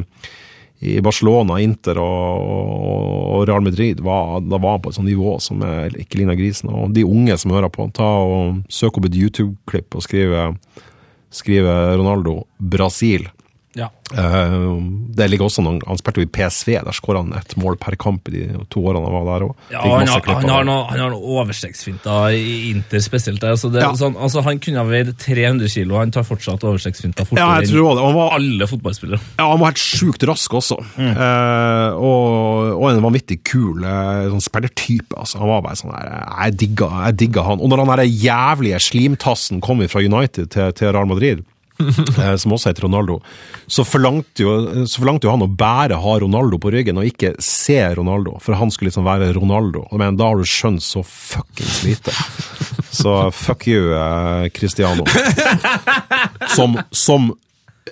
i 0.80 0.96
Barcelona, 1.04 1.58
Inter 1.60 1.98
og, 2.00 2.44
og 3.36 3.42
Real 3.48 3.64
Madrid, 3.64 4.00
var, 4.04 4.40
da 4.40 4.56
var 4.56 4.78
han 4.78 4.84
på 4.84 4.92
et 4.92 4.96
sånt 4.96 5.10
nivå 5.10 5.34
som 5.44 5.60
er 5.66 5.92
ikke 6.00 6.22
ligner 6.22 6.38
grisen. 6.38 6.72
Og 6.72 6.94
de 6.96 7.04
unge 7.04 7.36
som 7.40 7.52
hører 7.52 7.72
på, 7.72 7.90
ta 7.96 8.08
og 8.24 8.62
søk 8.72 8.96
opp 8.96 9.10
et 9.10 9.18
YouTube-klipp 9.20 9.98
og 9.98 10.06
skrive, 10.06 10.46
skrive 11.28 11.76
Ronaldo 12.00 12.40
Brasil. 12.56 13.28
Ja. 13.78 13.86
Eh, 14.10 14.54
det 15.14 15.28
ligger 15.30 15.46
også 15.46 15.62
noen, 15.62 15.76
Han 15.86 15.98
spilte 16.00 16.18
jo 16.18 16.26
i 16.26 16.30
PSV, 16.34 16.72
der 16.82 16.96
skåra 16.96 17.20
han 17.22 17.30
ett 17.38 17.52
mål 17.60 17.76
per 17.78 17.94
kamp 18.00 18.26
i 18.26 18.32
de 18.34 18.64
to 18.72 18.82
årene 18.82 19.06
han 19.06 19.14
var 19.14 19.28
der 19.28 19.44
òg. 19.46 19.52
Ja, 19.70 19.82
han, 19.84 20.08
har, 20.10 20.24
han, 20.26 20.48
har 20.50 20.64
noe, 20.66 20.88
han 20.90 20.98
har 21.04 21.12
noen 21.12 21.28
overstreksfinter 21.38 22.34
i 22.34 22.70
Inter 22.72 22.98
spesielt. 23.04 23.38
der, 23.40 23.54
Altså 23.54 23.70
det, 23.70 23.84
Ja. 23.84 23.92
sånn, 23.94 24.16
altså 24.18 24.42
han 24.42 24.58
kunne 24.58 24.82
ha 24.82 24.86
veid 24.88 25.12
300 25.22 25.70
kilo, 25.70 25.98
han 26.00 26.10
tar 26.10 26.26
fortsatt 26.26 26.66
overstreksfinter 26.66 27.28
fortere 27.28 27.46
Ja, 27.46 27.60
jeg 27.60 27.70
tror 27.70 27.94
det. 27.94 28.04
Han 28.08 28.18
var, 28.18 28.34
alle 28.40 28.66
fotballspillere. 28.66 29.20
ja, 29.38 29.46
han 29.52 29.60
var 29.62 29.70
helt 29.70 29.84
sjukt 29.84 30.26
rask 30.26 30.50
også. 30.58 30.80
Eh, 30.98 31.94
og, 31.94 32.74
og 32.74 32.90
en 32.90 33.02
vanvittig 33.06 33.38
kul 33.46 33.84
eh, 33.86 34.26
sånn 34.34 34.42
spillertype. 34.42 35.14
Altså. 35.14 35.38
Han 35.44 35.52
var 35.54 35.62
bare 35.68 35.78
sånn 35.78 35.94
der, 35.94 36.10
Jeg 36.42 36.58
digga, 36.64 36.90
jeg 37.06 37.18
digga 37.22 37.46
han. 37.46 37.62
Og 37.62 37.70
når 37.70 37.84
han 37.84 37.94
der 38.00 38.10
jævlige 38.10 38.82
slimtassen 38.82 39.62
kom 39.62 39.78
fra 39.86 40.02
United 40.02 40.50
til, 40.50 40.72
til 40.74 40.90
Real 40.90 41.06
Madrid 41.06 41.46
som 42.42 42.54
også 42.56 42.70
heter 42.70 42.86
Ronaldo, 42.86 43.18
så 43.70 43.84
forlangte, 43.86 44.44
jo, 44.44 44.84
så 44.86 45.02
forlangte 45.02 45.28
jo 45.28 45.34
han 45.34 45.44
å 45.46 45.50
bare 45.50 45.98
ha 46.00 46.16
Ronaldo 46.22 46.60
på 46.60 46.72
ryggen 46.74 47.00
og 47.00 47.08
ikke 47.08 47.34
se 47.42 47.78
Ronaldo, 47.96 48.38
for 48.44 48.58
han 48.60 48.72
skulle 48.72 48.90
liksom 48.90 49.08
være 49.08 49.32
Ronaldo. 49.36 49.86
Men 50.00 50.18
da 50.20 50.30
har 50.30 50.40
du 50.40 50.48
skjønt 50.48 50.84
så 50.84 51.04
fuckings 51.06 51.82
lite. 51.86 52.14
Så 52.90 53.14
fuck 53.34 53.68
you, 53.70 53.92
eh, 53.94 54.48
Cristiano. 54.54 55.06
Som, 56.56 56.74
som 56.90 57.30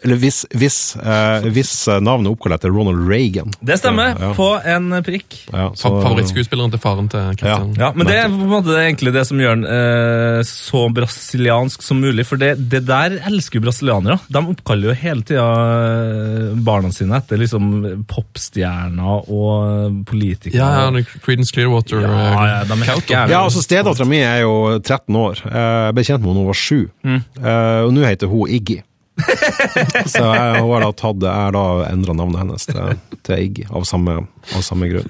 eller 0.05 0.17
hvis, 0.21 0.45
hvis, 0.55 0.97
eh, 1.01 1.47
hvis 1.51 1.73
eh, 1.91 1.99
navnet 2.05 2.29
er 2.29 2.35
oppkalt 2.37 2.55
etter 2.59 2.71
Ronald 2.71 3.09
Reagan. 3.09 3.51
Det 3.65 3.79
stemmer, 3.81 4.13
Ja. 4.21 4.33
på 4.37 4.47
en 4.65 4.91
prikk. 5.03 5.39
Ja, 5.53 5.71
så- 5.75 5.91
Favorittskuespilleren 6.05 6.71
til 6.71 6.79
faren 6.83 7.09
til 7.11 7.21
Christian. 7.41 7.73
Ja, 7.79 7.93
men 7.97 8.07
det 8.07 8.17
er 8.17 8.29
på 8.29 8.39
en 8.45 8.53
måte 8.53 8.77
egentlig 8.79 9.13
det 9.17 9.27
som 9.27 9.39
gjør 9.43 9.57
den 9.57 9.65
eh, 9.67 10.43
så 10.47 10.85
brasiliansk 10.95 11.83
som 11.83 12.01
mulig. 12.01 12.27
For 12.27 12.37
det, 12.37 12.69
det 12.71 12.85
der 12.87 13.19
elsker 13.27 13.59
jo 13.59 13.65
brasilianere. 13.67 14.21
De 14.31 14.39
oppkaller 14.55 14.93
jo 14.93 14.95
hele 14.95 15.23
tida 15.27 15.47
eh, 15.49 16.55
barna 16.55 16.93
sine 16.95 17.17
etter 17.19 17.39
liksom 17.43 18.05
popstjerner 18.07 19.29
og 19.29 20.05
politikere. 20.09 20.59
Ja, 20.61 20.91
ja, 20.91 21.03
Creedence 21.25 21.53
Clearwater. 21.55 22.01
Ja, 22.03 22.13
eh, 22.13 22.51
ja, 22.53 22.65
de 22.69 22.73
er 22.79 22.91
helt 22.93 23.07
gærne. 23.09 23.31
Ja, 23.35 23.43
altså 23.45 23.63
Stedattera 23.65 24.07
mi 24.09 24.21
er 24.23 24.43
jo 24.45 24.79
13 24.81 25.17
år. 25.17 25.43
Eh, 25.49 25.87
Jeg 25.89 25.95
ble 25.95 26.05
kjent 26.05 26.21
med 26.23 26.29
henne 26.29 26.39
da 26.39 26.45
hun 26.45 26.53
var 26.53 26.61
7. 26.61 26.91
Mm. 27.05 27.25
Eh, 27.43 27.81
Og 27.89 27.93
nå 27.95 28.05
heter 28.07 28.29
hun 28.31 28.49
Iggy. 28.49 28.83
Så 30.13 30.23
jeg 30.25 30.61
hun 30.63 30.73
har 30.73 30.85
da 30.85 30.91
tatt 30.97 31.25
Jeg 31.27 31.35
har 31.35 31.55
da 31.57 31.65
endra 31.91 32.15
navnet 32.17 32.43
hennes 32.45 32.69
til, 32.69 32.99
til 33.27 33.45
Iggy, 33.47 33.69
av 33.71 33.85
av 33.85 34.63
samme 34.65 34.91
grunn. 34.91 35.09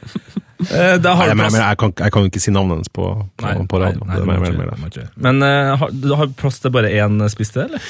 Eh, 0.58 0.96
Nei, 0.98 0.98
du 0.98 1.34
men, 1.38 1.54
jeg, 1.54 1.76
kan, 1.78 1.92
jeg 1.94 2.14
kan 2.14 2.24
jo 2.24 2.30
ikke 2.32 2.42
si 2.42 2.50
navnet 2.54 2.78
hennes 2.80 2.90
på, 2.90 3.10
på, 3.38 3.46
Nei, 3.46 3.66
på 3.70 3.78
radio. 3.82 4.02
nei, 4.08 4.16
det 4.16 4.24
er 4.24 4.56
mer- 4.56 4.80
mer-. 4.82 5.12
Men 5.22 5.44
uh, 5.44 5.76
har, 5.78 5.92
du 5.94 6.08
har 6.18 6.32
plass 6.40 6.58
til 6.64 6.74
bare 6.74 6.90
én 6.90 7.20
spiste, 7.30 7.68
eller? 7.68 7.84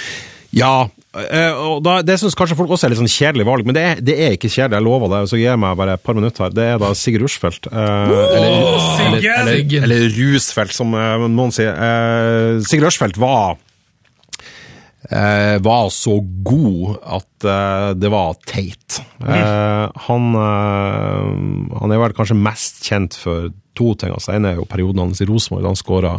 Ja, 0.55 0.89
eh, 1.13 1.53
og 1.53 1.83
da, 1.85 1.99
det 2.05 2.15
syns 2.21 2.37
kanskje 2.37 2.57
folk 2.57 2.71
også 2.73 2.87
er 2.87 2.93
litt 2.95 3.01
sånn 3.03 3.11
kjedelig 3.13 3.45
valg, 3.49 3.67
men 3.69 3.77
det 3.77 3.83
er, 3.85 3.99
det 4.01 4.15
er 4.17 4.37
ikke 4.37 4.49
kjedelig, 4.49 4.79
jeg 4.79 4.87
lover 4.87 5.11
det. 5.13 5.23
Så 5.29 5.37
gir 5.41 5.51
jeg 5.51 5.61
meg 5.61 5.77
bare 5.81 5.97
et 5.99 6.05
par 6.05 6.17
minutter 6.17 6.47
her. 6.47 6.55
Det 6.57 6.65
er 6.73 6.81
da 6.81 6.89
Sigurd 6.97 7.27
Rushfeldt. 7.27 7.69
eh, 7.69 7.79
eller, 7.79 8.49
eller, 9.07 9.19
eller, 9.19 9.75
eller 9.85 10.07
Rusfeldt, 10.17 10.73
som 10.77 10.95
eh, 10.97 11.27
noen 11.29 11.53
sier. 11.53 11.73
Eh, 11.73 12.61
Sigurd 12.69 12.89
Rushfeldt 12.89 13.21
var 13.21 13.59
eh, 15.11 15.57
var 15.65 15.89
så 15.95 16.19
god 16.45 16.99
at 17.19 17.49
eh, 17.49 17.89
det 17.99 18.11
var 18.13 18.37
teit. 18.49 19.01
Eh, 19.23 19.87
han, 20.09 20.29
eh, 20.35 21.33
han 21.81 21.95
er 21.95 22.05
vel 22.05 22.17
kanskje 22.17 22.39
mest 22.39 22.85
kjent 22.89 23.19
for 23.19 23.51
to 23.79 23.93
ting. 23.99 24.15
Altså, 24.15 24.35
en 24.35 24.49
er 24.49 24.59
jo 24.59 24.69
perioden 24.69 25.07
hans 25.07 25.23
i 25.23 25.29
Rosenborg, 25.29 25.69
han 25.69 25.79
skåra 25.79 26.17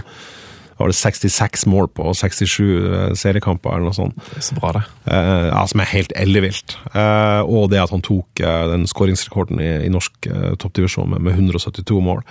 66 0.79 1.65
mål 1.67 1.89
på 1.91 2.13
67 2.15 2.63
eh, 2.63 3.13
seriekamper, 3.19 3.73
eller 3.75 3.89
noe 3.89 3.97
sånt. 3.97 4.29
Så 4.39 4.55
bra, 4.55 4.71
det. 4.77 4.85
Eh, 5.11 5.49
ja, 5.49 5.63
som 5.67 5.83
er 5.83 5.91
helt 5.91 6.13
ellevilt. 6.15 6.77
Eh, 6.93 7.41
og 7.43 7.67
det 7.73 7.81
at 7.83 7.91
han 7.91 8.03
tok 8.05 8.39
den 8.39 8.87
skåringsrekorden 8.87 9.59
i, 9.59 9.71
i 9.87 9.91
norsk 9.91 10.29
toppdivisjon 10.61 11.11
med, 11.11 11.25
med 11.27 11.35
172 11.35 11.99
mål. 12.03 12.23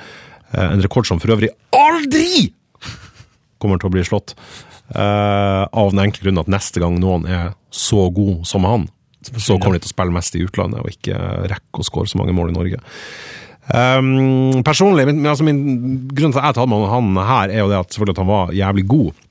En 0.57 0.81
rekord 0.81 1.05
som 1.05 1.21
for 1.21 1.35
øvrig 1.35 1.51
aldri 1.77 2.47
kommer 3.61 3.77
til 3.81 3.91
å 3.91 3.93
bli 3.93 4.05
slått. 4.07 4.33
Eh, 4.89 5.65
av 5.69 5.91
den 5.93 6.01
enkle 6.01 6.25
grunn 6.25 6.41
at 6.41 6.49
neste 6.49 6.81
gang 6.81 6.97
noen 7.01 7.27
er 7.29 7.51
så 7.75 8.07
god 8.15 8.47
som 8.49 8.65
han, 8.65 8.87
så 9.29 9.59
kommer 9.59 9.77
de 9.77 9.85
til 9.85 9.91
å 9.91 9.97
spille 9.97 10.15
mest 10.15 10.37
i 10.39 10.45
utlandet 10.47 10.81
og 10.81 10.93
ikke 10.93 11.19
rekke 11.51 11.83
å 11.83 11.87
skåre 11.87 12.09
så 12.09 12.21
mange 12.21 12.33
mål 12.37 12.53
i 12.53 12.57
Norge. 12.57 12.81
Um, 13.69 14.63
personlig, 14.65 15.05
min, 15.11 15.27
altså 15.29 15.45
min 15.45 15.59
grunn 16.17 16.33
til 16.33 16.41
at 16.41 16.55
jeg 16.55 16.57
tar 16.57 16.69
med 16.71 16.87
han 16.89 17.19
her, 17.21 17.53
er 17.53 17.61
jo 17.61 17.69
det 17.69 17.83
at, 17.83 17.91
selvfølgelig 17.93 18.17
at 18.17 18.23
han 18.23 18.31
var 18.31 18.55
jævlig 18.57 18.85
god. 18.89 19.25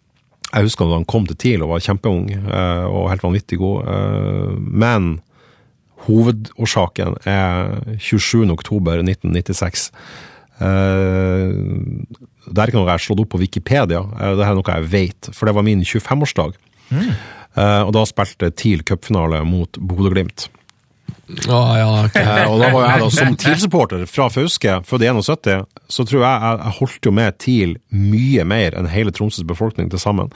Jeg 0.48 0.68
husker 0.68 0.88
da 0.88 1.00
han 1.00 1.10
kom 1.10 1.26
til 1.28 1.40
TIL 1.42 1.64
og 1.66 1.72
var 1.74 1.84
kjempeung 1.84 2.28
uh, 2.46 2.86
og 2.86 3.10
helt 3.12 3.26
vanvittig 3.26 3.58
god. 3.64 3.90
Uh, 3.90 4.54
men 4.58 5.10
hovedårsaken 6.06 7.18
er 7.26 7.98
27.10.1996. 7.98 9.90
Uh, 10.58 12.06
det 12.48 12.62
er 12.62 12.70
ikke 12.70 12.80
noe 12.80 12.88
jeg 12.88 12.96
har 12.96 13.04
slått 13.04 13.24
opp 13.24 13.32
på 13.34 13.42
Wikipedia, 13.42 14.04
eh, 14.18 14.36
det 14.40 14.46
er 14.46 14.56
noe 14.58 14.76
jeg 14.78 14.92
vet, 14.92 15.32
for 15.36 15.50
det 15.50 15.56
var 15.58 15.66
min 15.68 15.84
25-årsdag. 15.84 16.56
Eh, 17.58 17.82
og 17.82 17.92
da 17.96 18.06
spilte 18.08 18.52
TIL 18.54 18.86
cupfinale 18.88 19.42
mot 19.48 19.80
Bodø-Glimt. 19.82 20.48
Oh, 21.50 21.74
ja, 21.76 21.88
okay. 22.06 22.24
Eh, 22.24 22.46
og 22.48 22.62
da 22.62 22.70
var 22.72 22.86
jeg 22.86 23.02
da 23.02 23.10
som 23.12 23.36
TIL-supporter 23.36 24.06
fra 24.08 24.30
Fauske, 24.32 24.78
født 24.88 25.04
i 25.04 25.12
71, 25.12 25.66
så 25.92 26.08
tror 26.08 26.22
jeg 26.22 26.46
jeg, 26.46 26.62
jeg 26.62 26.76
holdt 26.80 27.10
jo 27.10 27.14
med 27.20 27.40
TIL 27.44 27.76
mye 27.92 28.48
mer 28.48 28.78
enn 28.80 28.90
hele 28.92 29.14
Tromsøs 29.16 29.48
befolkning 29.48 29.92
til 29.92 30.02
sammen. 30.02 30.32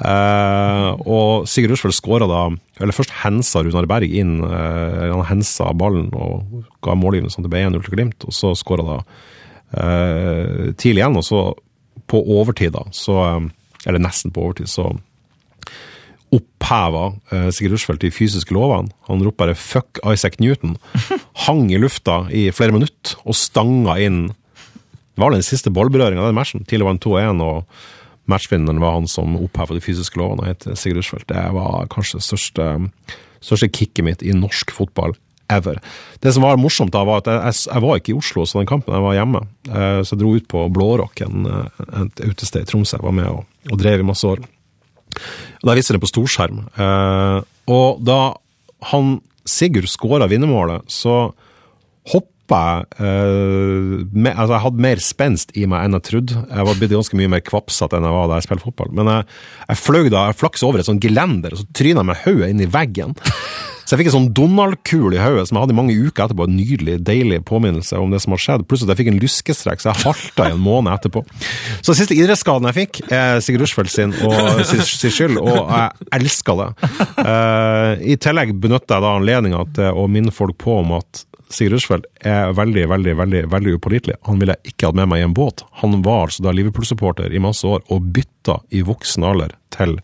Uh, 0.00 0.96
og 1.04 1.48
Sigurd 1.50 1.74
Rushfeldt 1.74 1.92
skåra 1.92 2.24
da 2.24 2.46
Eller 2.80 2.96
først 2.96 3.10
hensa 3.20 3.60
Runar 3.60 3.84
Berg 3.84 4.08
inn. 4.08 4.38
Uh, 4.40 5.10
han 5.10 5.26
hensa 5.28 5.66
ballen 5.76 6.06
og 6.16 6.62
ga 6.80 6.94
målgivende 6.96 7.28
sånn 7.28 7.44
at 7.44 7.50
det 7.50 7.52
ble 7.52 7.66
1-0 7.66 7.84
til 7.84 7.96
Glimt, 7.98 8.24
og 8.24 8.32
så 8.32 8.54
skåra 8.56 8.86
da 8.86 8.96
eh, 9.76 10.72
TIL 10.78 10.98
igjen, 11.00 11.18
og 11.18 11.26
så 11.26 11.44
på 12.10 12.22
overtid, 12.38 12.74
da, 12.74 12.86
så 12.94 13.22
eh, 13.26 13.48
Eller 13.88 14.02
nesten 14.02 14.28
på 14.28 14.42
overtid, 14.44 14.68
så 14.68 14.90
oppheva 16.30 17.06
eh, 17.32 17.48
Sigurd 17.48 17.78
Rushfeldt 17.78 18.04
de 18.04 18.12
fysiske 18.12 18.52
lovene. 18.54 18.92
Han 19.08 19.22
ropte 19.24 19.40
bare 19.40 19.54
'fuck 19.56 20.02
Isaac 20.04 20.36
Newton', 20.38 20.76
hang 21.46 21.72
i 21.72 21.78
lufta 21.80 22.26
i 22.30 22.50
flere 22.52 22.76
minutter 22.76 23.16
og 23.24 23.34
stanga 23.34 23.98
inn 23.98 24.28
Det 24.30 25.24
var 25.24 25.32
den 25.32 25.42
siste 25.42 25.70
ballberøringa 25.70 26.22
av 26.22 26.30
den 26.30 26.36
matchen. 26.38 26.62
Tidligere 26.64 26.86
var 26.86 26.94
den 26.94 27.04
2-1, 27.04 27.40
og 27.44 27.64
matchvinneren 28.30 28.80
var 28.80 28.94
han 28.94 29.08
som 29.10 29.34
oppheva 29.36 29.74
de 29.74 29.82
fysiske 29.84 30.16
lovene, 30.16 30.40
og 30.40 30.48
het 30.48 30.78
Sigurd 30.78 31.02
Rushfeldt. 31.02 31.28
Det 31.28 31.42
var 31.52 31.88
kanskje 31.92 32.20
det 32.20 32.24
største, 32.24 32.68
største 33.40 33.68
kicket 33.68 34.04
mitt 34.06 34.22
i 34.22 34.32
norsk 34.32 34.70
fotball 34.72 35.12
ever. 35.50 35.80
Det 36.22 36.32
som 36.34 36.44
var 36.44 36.58
morsomt, 36.60 36.92
da, 36.94 37.02
var 37.08 37.22
at 37.22 37.30
jeg, 37.30 37.56
jeg, 37.70 37.82
var 37.84 38.00
ikke 38.00 38.12
i 38.14 38.18
Oslo 38.18 38.44
så 38.46 38.60
den 38.60 38.68
kampen, 38.70 38.94
jeg 38.96 39.04
var 39.06 39.16
hjemme. 39.16 39.42
Eh, 39.70 40.00
Så 40.04 40.14
jeg 40.14 40.22
dro 40.22 40.34
ut 40.36 40.48
på 40.50 40.64
Blårock, 40.74 41.22
eh, 41.24 41.84
et 42.04 42.24
utested 42.26 42.64
i 42.64 42.70
Tromsø. 42.70 42.98
Jeg 42.98 43.06
var 43.06 43.16
med 43.16 43.28
og, 43.30 43.44
og 43.70 43.78
drev 43.80 44.02
i 44.04 44.08
masse 44.10 44.26
år. 44.28 44.42
Og 45.60 45.68
Da 45.68 45.76
viste 45.76 45.96
det 45.96 46.02
på 46.02 46.10
storskjerm. 46.10 46.64
Eh, 46.76 47.38
og 47.70 48.02
da 48.06 48.20
han 48.92 49.18
Sigurd 49.48 49.88
skåra 49.90 50.28
vinnermålet, 50.30 50.84
så 50.92 51.32
hoppa 52.12 52.28
jeg 52.50 53.06
med, 54.10 54.32
Altså, 54.34 54.52
jeg 54.56 54.62
hadde 54.64 54.82
mer 54.84 55.00
spenst 55.02 55.52
i 55.54 55.64
meg 55.70 55.86
enn 55.86 55.94
jeg 55.96 56.04
trodde. 56.08 56.40
Jeg 56.50 56.66
var 56.66 56.78
blitt 56.80 56.94
ganske 56.96 57.18
mye 57.18 57.30
mer 57.30 57.42
kvapsete 57.46 57.98
enn 57.98 58.06
jeg 58.08 58.16
var 58.16 58.26
da 58.30 58.38
jeg 58.40 58.46
spilte 58.48 58.66
fotball. 58.66 58.90
Men 58.98 59.10
jeg, 59.12 59.26
jeg 59.70 59.80
fløy 59.80 60.08
da, 60.10 60.24
jeg 60.28 60.38
flaksa 60.40 60.66
over 60.66 60.82
et 60.82 60.88
sånt 60.88 61.02
gelender, 61.02 61.54
og 61.54 61.62
så 61.62 61.68
tryna 61.78 62.02
jeg 62.02 62.08
med 62.10 62.20
hodet 62.24 62.50
inn 62.50 62.64
i 62.64 62.70
veggen. 62.74 63.14
Så 63.90 63.96
jeg 63.96 64.04
fikk 64.04 64.08
en 64.12 64.14
sånn 64.14 64.34
Donald-kul 64.38 65.16
i 65.16 65.18
hodet 65.18 65.48
som 65.48 65.56
jeg 65.56 65.64
hadde 65.64 65.74
i 65.74 65.76
mange 65.80 65.94
uker 65.98 66.28
etterpå. 66.28 66.44
En 66.46 66.52
nydelig, 66.54 66.92
deilig 67.02 67.40
påminnelse 67.48 67.98
om 67.98 68.12
det 68.14 68.20
som 68.22 68.36
har 68.36 68.38
skjedd. 68.38 68.62
Pluss 68.70 68.84
at 68.84 68.92
jeg 68.92 69.00
fikk 69.00 69.08
en 69.10 69.18
lyskestrekk, 69.18 69.82
så 69.82 69.88
jeg 69.90 70.04
halta 70.04 70.46
i 70.46 70.52
en 70.54 70.60
måned 70.62 70.92
etterpå. 70.94 71.24
Så 71.80 71.88
den 71.88 71.98
siste 71.98 72.14
idrettsskaden 72.14 72.68
jeg 72.70 72.76
fikk, 72.76 73.00
er 73.10 73.42
Sigurd 73.42 73.64
Rushfeldt 73.64 73.90
sin, 73.90 74.14
og, 74.22 74.62
sin, 74.68 74.84
skyld, 75.10 75.40
og 75.42 75.58
jeg 75.74 76.06
elska 76.20 76.56
det. 76.60 76.68
Uh, 77.18 77.90
I 78.12 78.14
tillegg 78.22 78.54
benytta 78.62 79.00
jeg 79.00 79.06
da 79.08 79.10
anledninga 79.18 79.64
til 79.80 79.98
å 79.98 80.06
minne 80.06 80.36
folk 80.38 80.54
på 80.62 80.78
om 80.84 80.94
at 81.00 81.24
Sigurd 81.50 81.80
Rushfeldt 81.80 82.06
er 82.22 82.54
veldig, 82.54 82.86
veldig 82.94 83.16
veldig, 83.24 83.42
veldig 83.50 83.74
upålitelig. 83.80 84.20
Han 84.30 84.38
ville 84.38 84.54
ikke 84.70 84.92
hatt 84.92 85.02
med 85.02 85.10
meg 85.10 85.24
i 85.24 85.26
en 85.26 85.34
båt. 85.34 85.66
Han 85.82 85.98
var 86.06 86.28
altså 86.28 86.46
da 86.46 86.54
Liverpool-supporter 86.54 87.34
i 87.34 87.42
masse 87.42 87.66
år, 87.66 87.82
og 87.90 88.06
bytta 88.14 88.60
i 88.70 88.86
voksen 88.86 89.26
alder 89.26 89.58
til 89.74 89.98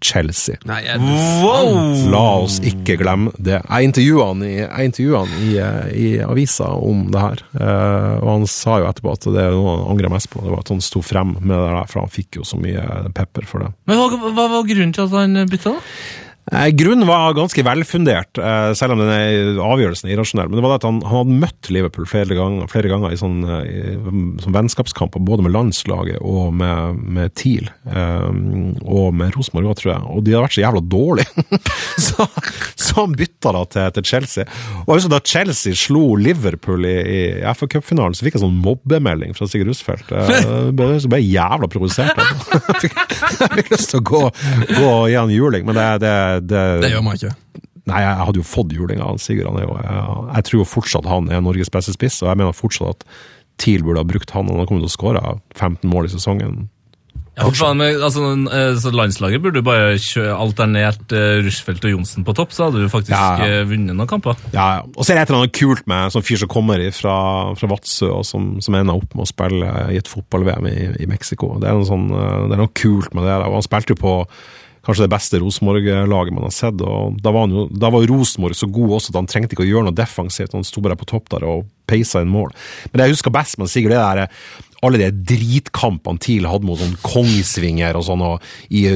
Chelsea. 0.00 0.56
Nei, 0.68 0.80
er 0.88 1.00
Wow! 1.00 1.74
La 2.12 2.22
oss 2.40 2.58
ikke 2.66 2.96
glemme 3.00 3.32
det. 3.36 3.58
Jeg 3.60 3.90
intervjua 3.90 4.30
han, 4.32 4.44
han 4.44 5.34
i, 5.44 5.50
eh, 5.60 5.90
i 5.92 6.06
avisa 6.24 6.70
om 6.76 7.06
det 7.12 7.24
her, 7.24 7.44
uh, 7.60 8.16
og 8.20 8.30
han 8.30 8.48
sa 8.50 8.80
jo 8.80 8.88
etterpå 8.88 9.12
at 9.14 9.28
det 9.28 9.44
er 9.44 9.54
noe 9.56 9.76
han 9.76 9.86
angrer 9.94 10.12
mest 10.12 10.30
på. 10.32 10.42
Det 10.44 10.54
var 10.54 10.64
at 10.64 10.72
han 10.72 10.82
sto 10.84 11.04
frem 11.04 11.36
med 11.38 11.54
det 11.54 11.68
der, 11.68 11.92
for 11.92 12.04
han 12.04 12.12
fikk 12.12 12.40
jo 12.40 12.48
så 12.48 12.60
mye 12.60 13.12
pepper 13.16 13.46
for 13.48 13.66
det. 13.66 13.70
Men 13.90 14.00
hva, 14.00 14.32
hva 14.32 14.48
var 14.56 14.68
grunnen 14.68 14.96
til 14.96 15.06
at 15.06 15.16
han 15.16 15.44
bytta, 15.50 15.76
da? 15.76 16.28
Eh, 16.52 16.68
Grunnen 16.74 17.06
var 17.06 17.34
ganske 17.38 17.62
velfundert, 17.62 18.38
eh, 18.38 18.72
selv 18.74 18.92
om 18.96 18.98
den 18.98 19.10
er 19.14 19.60
avgjørelsen 19.62 20.08
er 20.10 20.16
irrasjonell. 20.16 20.48
Men 20.50 20.58
det 20.58 20.64
var 20.64 20.72
det 20.72 20.78
at 20.80 20.86
han, 20.88 20.96
han 21.06 21.18
hadde 21.20 21.36
møtt 21.44 21.70
Liverpool 21.70 22.08
flere 22.10 22.34
ganger, 22.34 22.66
flere 22.72 22.90
ganger 22.90 23.14
i 23.14 23.18
sånn, 23.20 23.36
eh, 23.46 24.08
som 24.42 24.56
vennskapskamper, 24.56 25.22
både 25.22 25.44
med 25.46 25.54
landslaget 25.54 26.18
og 26.20 26.52
med, 26.58 26.98
med 27.06 27.34
TIL. 27.38 27.68
Um, 27.86 28.74
og 28.82 29.14
med 29.14 29.34
Rosenborg 29.36 29.70
òg, 29.70 29.78
tror 29.78 29.92
jeg. 29.92 30.02
Og 30.10 30.24
de 30.26 30.34
hadde 30.34 30.42
vært 30.48 30.56
så 30.58 30.64
jævla 30.64 30.82
dårlige. 30.90 31.44
så, 32.08 32.26
så 32.80 32.96
han 33.04 33.14
bytta 33.18 33.52
da 33.54 33.62
til, 33.70 33.86
til 34.00 34.08
Chelsea. 34.10 34.48
Og 34.86 34.96
husker 34.96 35.14
da 35.14 35.22
Chelsea 35.22 35.78
slo 35.78 36.16
Liverpool 36.18 36.84
i, 36.88 36.96
i 36.98 37.20
FA 37.54 37.70
Cup-finalen, 37.76 38.16
så 38.18 38.26
fikk 38.26 38.38
jeg 38.40 38.44
sånn 38.44 38.58
mobbemelding 38.64 39.36
fra 39.38 39.46
Sigurd 39.50 39.70
Rusfeldt. 39.70 40.10
Jeg 40.10 40.74
ble, 40.78 40.90
så 41.02 41.10
ble 41.12 41.22
jeg 41.22 41.36
jævla 41.38 41.70
provosert. 41.70 42.18
Jeg 42.80 42.88
fikk- 42.88 42.98
jeg 43.40 43.50
fikk 43.58 43.70
lyst 43.72 43.90
til 43.92 43.98
å 44.00 44.04
gå, 44.06 44.20
gå 44.70 44.84
og 44.88 45.06
gi 45.10 45.16
han 45.18 45.30
juling, 45.32 45.64
men 45.68 45.76
det, 45.76 45.84
det, 46.02 46.12
det, 46.46 46.64
Det 46.84 46.92
gjør 46.94 47.04
man 47.06 47.18
ikke. 47.18 47.34
Nei, 47.90 48.00
jeg 48.04 48.26
hadde 48.26 48.40
jo 48.40 48.46
fått 48.46 48.74
juling 48.76 49.00
av 49.02 49.20
Sigurd. 49.22 49.48
Han 49.50 49.60
er 49.60 49.66
jo, 49.66 49.76
jeg, 49.80 50.08
jeg 50.36 50.48
tror 50.48 50.60
jo 50.60 50.66
fortsatt 50.68 51.08
han 51.10 51.30
er 51.32 51.44
Norges 51.44 51.72
beste 51.72 51.94
spiss, 51.96 52.20
og 52.22 52.30
jeg 52.30 52.40
mener 52.40 52.56
fortsatt 52.56 53.00
at 53.00 53.08
TIL 53.60 53.84
burde 53.84 54.02
ha 54.02 54.08
brukt 54.08 54.34
han. 54.34 54.50
Han 54.50 54.62
har 54.62 54.68
kommet 54.68 54.86
til 54.86 54.92
å 54.92 54.98
skåre 54.98 55.24
15 55.56 55.88
mål 55.90 56.08
i 56.08 56.12
sesongen. 56.12 56.60
Ja, 57.38 57.46
faen, 57.56 57.80
altså, 57.80 58.24
eh, 58.52 58.74
så 58.76 58.90
Landslaget 58.92 59.40
burde 59.40 59.62
bare 59.64 59.94
alternert 60.34 61.12
uh, 61.14 61.38
Rushfeldt 61.40 61.86
og 61.88 61.94
Johnsen 61.94 62.26
på 62.26 62.34
topp, 62.36 62.52
så 62.52 62.66
hadde 62.66 62.82
du 62.82 62.90
faktisk 62.92 63.14
Ja, 63.14 63.38
ja. 63.40 63.60
eh, 63.62 63.68
vunnet 63.70 63.96
noen 63.96 64.10
kamper. 64.10 64.36
Ja, 64.52 64.66
ja. 64.76 64.82
Og 64.92 65.06
så 65.06 65.14
er 65.14 65.20
det 65.20 65.22
et 65.22 65.32
eller 65.32 65.44
annet 65.44 65.56
kult 65.56 65.86
med 65.88 66.12
sånn 66.12 66.26
fyr 66.26 66.42
som 66.42 66.50
kommer 66.52 66.82
fra, 66.96 67.16
fra 67.56 67.70
Vadsø, 67.70 68.10
og 68.18 68.26
som, 68.28 68.52
som 68.64 68.76
ender 68.76 68.98
opp 68.98 69.14
med 69.14 69.24
å 69.24 69.30
spille 69.30 69.70
i 69.94 70.00
et 70.00 70.10
fotball-VM 70.10 70.68
i, 70.68 70.76
i 71.06 71.08
Mexico. 71.08 71.54
Det 71.62 71.70
er 71.70 71.78
noe, 71.78 71.88
sånn, 71.88 72.10
det 72.10 72.58
er 72.58 72.64
noe 72.64 72.74
kult 72.76 73.14
med 73.16 73.24
det. 73.30 73.38
Og 73.46 73.56
han 73.56 73.66
spilte 73.66 73.96
jo 73.96 74.02
på 74.02 74.16
kanskje 74.86 75.06
det 75.06 75.12
beste 75.12 75.40
Rosenborg-laget 75.42 76.34
man 76.36 76.46
har 76.46 76.54
sett. 76.54 76.80
og 76.80 77.20
Da 77.20 77.32
var, 77.34 77.52
jo, 77.52 77.66
var 77.70 78.08
Rosenborg 78.10 78.56
så 78.56 78.68
god 78.70 78.96
også 78.98 79.12
at 79.12 79.20
han 79.20 79.30
trengte 79.30 79.56
ikke 79.56 79.66
å 79.66 79.70
gjøre 79.70 79.88
noe 79.88 79.96
defensivt. 79.96 80.56
Han 80.56 80.66
sto 80.66 80.82
bare 80.84 80.98
på 80.98 81.08
topp 81.10 81.30
der 81.34 81.46
og 81.48 81.68
peisa 81.90 82.22
inn 82.24 82.32
mål. 82.32 82.52
Men 82.90 83.00
det 83.00 83.08
jeg 83.08 83.18
husker 83.18 83.34
best 83.34 83.58
med 83.60 83.70
Sigurd, 83.72 83.94
det 83.94 84.00
der 84.00 84.28
alle 84.80 85.00
de 85.00 85.10
dritkampene 85.34 86.22
TIL 86.22 86.48
hadde 86.48 86.64
mot 86.68 86.80
sånn 86.80 86.96
Kongsvinger 87.04 87.98
og 87.98 88.06
sånn, 88.06 88.22
og 88.24 88.46
i, 88.72 88.86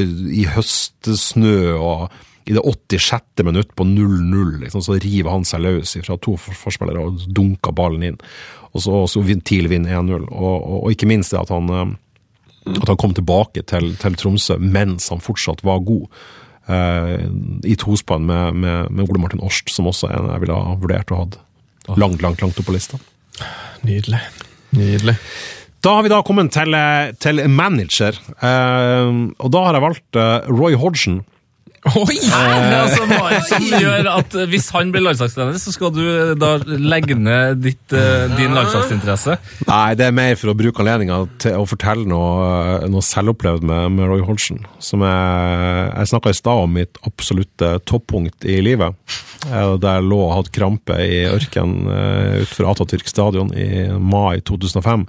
i 0.41 0.47
høstsnø 0.49 1.57
og 1.77 2.07
i 2.45 2.53
det 2.53 2.61
86. 2.61 3.45
minutt 3.45 3.71
på 3.77 3.87
0-0, 3.89 4.59
liksom, 4.61 4.83
så 4.85 4.99
river 5.01 5.33
han 5.33 5.47
seg 5.49 5.63
løs 5.65 5.97
fra 6.05 6.17
to 6.21 6.37
forspillere 6.37 7.01
og 7.01 7.25
dunker 7.33 7.73
ballen 7.77 8.05
inn. 8.11 8.19
Og 8.75 8.83
så, 8.85 9.05
så 9.09 9.23
TIL 9.47 9.71
vinner 9.71 10.01
1-0. 10.03 10.27
Og, 10.29 10.29
og, 10.35 10.81
og, 10.83 10.91
ikke 10.93 11.09
minst 11.09 11.33
det 11.33 11.41
at 11.41 11.53
han, 11.55 11.71
eh, 11.71 11.95
at 12.65 12.89
han 12.89 13.01
kom 13.01 13.15
tilbake 13.17 13.65
til, 13.69 13.93
til, 14.01 14.17
Tromsø 14.19 14.57
mens 14.61 15.11
han 15.13 15.23
fortsatt 15.25 15.65
var 15.67 15.83
god. 15.85 16.07
Eh, 16.67 17.27
I 17.69 17.77
tospann 17.81 18.25
med, 18.29 18.57
med, 18.61 18.91
med, 18.91 19.05
Ole 19.09 19.21
Martin 19.21 19.43
Årst, 19.45 19.69
som 19.73 19.91
også 19.91 20.09
er 20.09 20.21
en 20.21 20.31
jeg 20.33 20.45
ville 20.47 20.57
ha 20.57 20.79
vurdert 20.81 21.13
å 21.13 21.21
ha 21.21 21.97
langt, 22.01 22.25
langt, 22.25 22.41
langt 22.41 22.61
opp 22.61 22.69
på 22.71 22.77
lista. 22.77 23.01
Nydelig. 23.85 24.23
Nydelig. 24.75 25.19
Da 25.85 25.99
har 25.99 26.07
vi 26.07 26.13
da 26.15 26.23
kommet 26.25 26.55
til, 26.55 26.73
til 27.21 27.45
manager, 27.53 28.17
eh, 28.41 29.11
og 29.37 29.53
da 29.53 29.65
har 29.67 29.77
jeg 29.77 29.85
valgt 29.85 30.21
eh, 30.21 30.51
Roy 30.55 30.79
Hodgson. 30.81 31.21
Oi! 31.85 32.17
Hæ? 32.17 32.39
Altså, 32.79 33.03
som 33.45 33.65
gjør 33.83 34.07
at 34.09 34.37
Hvis 34.49 34.71
han 34.73 34.89
blir 34.93 35.05
landslagstrener, 35.05 35.59
så 35.61 35.73
skal 35.75 35.91
du 35.93 36.33
da 36.41 36.55
legge 36.65 37.17
ned 37.19 37.61
ditt, 37.61 37.93
din 38.39 38.57
landslagsinteresse? 38.57 39.37
Nei, 39.69 39.93
det 39.99 40.07
er 40.09 40.17
mer 40.17 40.39
for 40.41 40.53
å 40.53 40.57
bruke 40.57 40.81
anledninga 40.81 41.19
til 41.45 41.59
å 41.61 41.67
fortelle 41.69 42.09
noe, 42.09 42.89
noe 42.89 43.05
selvopplevd 43.05 43.67
med, 43.69 43.93
med, 43.99 44.09
Roy 44.09 44.25
Holsen. 44.25 44.63
Som 44.81 45.05
jeg, 45.05 45.85
jeg 45.91 46.13
snakka 46.15 46.33
i 46.33 46.41
stad 46.41 46.65
om 46.65 46.75
mitt 46.81 47.01
absolutte 47.05 47.75
toppunkt 47.85 48.49
i 48.49 48.59
livet. 48.65 48.97
Der 49.45 49.85
jeg 49.99 50.09
lå 50.09 50.23
og 50.25 50.35
hadde 50.39 50.55
krampe 50.57 50.97
i 51.05 51.25
ørkenen 51.29 51.85
utenfor 52.41 52.71
Atatürk 52.73 53.13
stadion 53.13 53.53
i 53.53 53.91
mai 54.01 54.41
2005. 54.41 55.05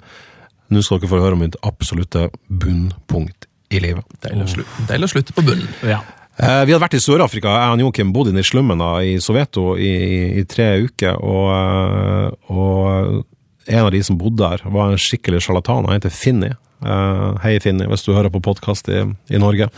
Nå 0.76 0.84
skal 0.84 1.00
dere 1.00 1.14
få 1.14 1.24
høre 1.24 1.38
om 1.38 1.44
mitt 1.46 1.56
absolutte 1.64 2.28
bunnpunkt 2.50 3.48
i 3.72 3.80
livet. 3.80 4.06
Deilig 4.26 5.08
å 5.08 5.12
slutte 5.16 5.36
på 5.36 5.46
bunnen. 5.46 5.72
Ja. 5.88 6.04
Eh, 6.36 6.62
vi 6.68 6.74
hadde 6.74 6.84
vært 6.84 6.98
i 6.98 7.04
Sør-Afrika. 7.04 7.54
Jeg 7.56 7.76
og 7.78 7.82
Joakim 7.86 8.12
bodde 8.16 8.34
inne 8.34 8.44
i 8.44 8.48
slummen 8.48 8.82
i 9.08 9.16
Soveto 9.24 9.78
i, 9.80 9.94
i, 10.42 10.44
tre 10.50 10.68
uker. 10.84 11.16
Og, 11.24 11.48
eh, 11.56 12.52
og, 12.52 13.24
en 13.66 13.82
av 13.88 13.94
de 13.96 14.02
som 14.04 14.20
bodde 14.20 14.44
der, 14.44 14.66
var 14.70 14.92
en 14.92 15.00
skikkelig 15.00 15.46
sjarlatan. 15.46 15.88
Han 15.88 15.98
heter 15.98 16.14
Finni. 16.14 16.52
Uh, 16.86 17.34
hei, 17.42 17.56
Finni, 17.64 17.88
hvis 17.90 18.04
du 18.06 18.12
hører 18.14 18.30
på 18.30 18.44
podkast 18.44 18.92
i, 18.94 19.00
i, 19.32 19.40
Norge. 19.42 19.72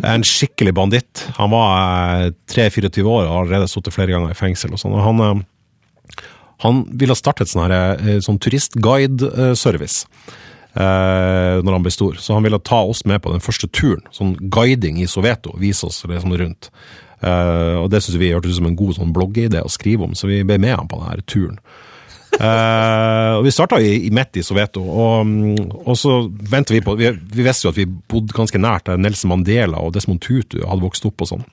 En 0.00 0.24
skikkelig 0.26 0.72
banditt. 0.74 1.22
Han 1.36 1.52
var 1.52 2.24
uh, 2.24 2.32
23-24 2.50 3.04
år 3.04 3.20
og 3.20 3.30
har 3.30 3.44
allerede 3.44 3.68
sittet 3.70 3.94
flere 3.94 4.16
ganger 4.16 4.32
i 4.34 4.38
fengsel. 4.38 4.74
og 4.74 4.82
sånn. 4.82 4.96
Og 4.96 5.04
han, 5.04 5.44
han 6.64 6.82
ville 6.98 7.14
starte 7.14 7.46
et 7.46 7.52
sånn, 7.52 7.70
sånn 8.24 8.40
turistguide-service 8.42 10.08
eh, 10.08 10.34
når 10.76 11.74
han 11.74 11.82
ble 11.82 11.90
stor. 11.90 12.18
Så 12.22 12.36
han 12.36 12.44
ville 12.44 12.60
ta 12.62 12.82
oss 12.86 13.00
med 13.08 13.22
på 13.24 13.32
den 13.32 13.42
første 13.42 13.66
turen. 13.74 14.04
Sånn 14.14 14.36
guiding 14.52 15.00
i 15.02 15.08
Soveto. 15.10 15.54
Vise 15.58 15.88
oss 15.88 16.04
sånn 16.04 16.36
rundt. 16.38 16.68
Eh, 17.18 17.76
og 17.82 17.90
det 17.90 18.00
syns 18.04 18.18
vi 18.20 18.30
hørtes 18.30 18.54
ut 18.54 18.60
som 18.60 18.68
en 18.70 18.78
god 18.78 18.98
sånn 18.98 19.14
bloggidé 19.14 19.62
å 19.64 19.72
skrive 19.72 20.06
om, 20.06 20.14
så 20.14 20.30
vi 20.30 20.44
ble 20.46 20.58
med 20.62 20.76
han 20.76 20.90
på 20.90 21.00
denne 21.02 21.26
turen. 21.26 21.60
Uh, 22.38 23.40
og 23.40 23.46
Vi 23.46 23.50
starta 23.50 23.78
i, 23.82 24.10
midt 24.14 24.36
i 24.36 24.42
Soveto, 24.44 24.82
og, 24.84 25.30
og 25.80 25.96
så 25.98 26.18
venter 26.28 26.76
vi 26.76 26.82
på 26.84 26.92
vi, 27.00 27.08
vi, 27.16 27.42
visste 27.42 27.66
jo 27.66 27.72
at 27.72 27.78
vi 27.80 27.86
bodde 27.88 28.36
ganske 28.36 28.60
nært 28.60 28.84
der 28.86 29.00
Nelson 29.00 29.32
Mandela 29.32 29.80
og 29.80 29.94
Desmond 29.96 30.20
Tutu 30.22 30.60
hadde 30.60 30.84
vokst 30.84 31.08
opp 31.08 31.24
og 31.24 31.30
sånn. 31.32 31.46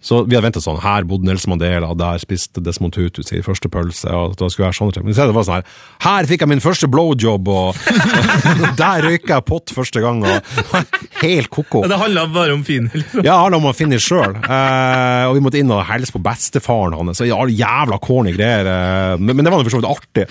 Så 0.00 0.22
vi 0.24 0.32
hadde 0.32 0.46
ventet 0.46 0.64
sånn, 0.64 0.80
her 0.80 1.04
bodde 1.04 1.28
Nils 1.28 1.44
Mandela, 1.50 1.90
der 1.98 2.20
spiste 2.22 2.62
Desmond 2.64 2.94
Tutu 2.96 3.20
sin 3.26 3.44
første 3.44 3.68
pølse. 3.68 4.08
og 4.08 4.36
da 4.40 4.48
skulle 4.48 4.70
være 4.70 4.78
sånn, 4.78 5.04
Men 5.04 5.12
det 5.12 5.34
var 5.36 5.44
sånn 5.44 5.58
her, 5.60 5.66
her 6.06 6.28
fikk 6.30 6.40
jeg 6.40 6.48
min 6.48 6.64
første 6.64 6.88
blowjob, 6.88 7.48
og, 7.52 7.76
og 7.76 8.64
der 8.80 9.04
røyka 9.04 9.36
jeg 9.36 9.44
pott 9.44 9.74
første 9.76 10.00
gang. 10.00 10.24
og 10.24 10.40
Helt 11.20 11.50
ko-ko. 11.52 11.82
Det 11.84 11.98
handla 12.00 12.24
bare 12.32 12.54
om 12.56 12.62
Finn? 12.64 12.88
Liksom. 12.94 13.20
Ja, 13.20 13.34
det 13.34 13.42
handla 13.44 13.58
om 13.60 13.68
å 13.68 13.76
finne 13.76 14.00
sjøl. 14.00 14.38
Eh, 14.40 15.24
og 15.28 15.36
vi 15.36 15.42
måtte 15.44 15.60
inn 15.60 15.72
og 15.74 15.84
hilse 15.90 16.14
på 16.14 16.22
bestefaren 16.24 16.96
hans. 16.96 17.20
Jævla 17.20 18.00
corny 18.00 18.32
greier. 18.36 18.70
Eh, 18.72 19.20
men, 19.20 19.34
men, 19.34 19.44
det 19.44 19.52
var 19.52 19.60
for 19.66 19.74
så 19.74 19.82
vidt 19.82 19.90
artig. 19.90 20.24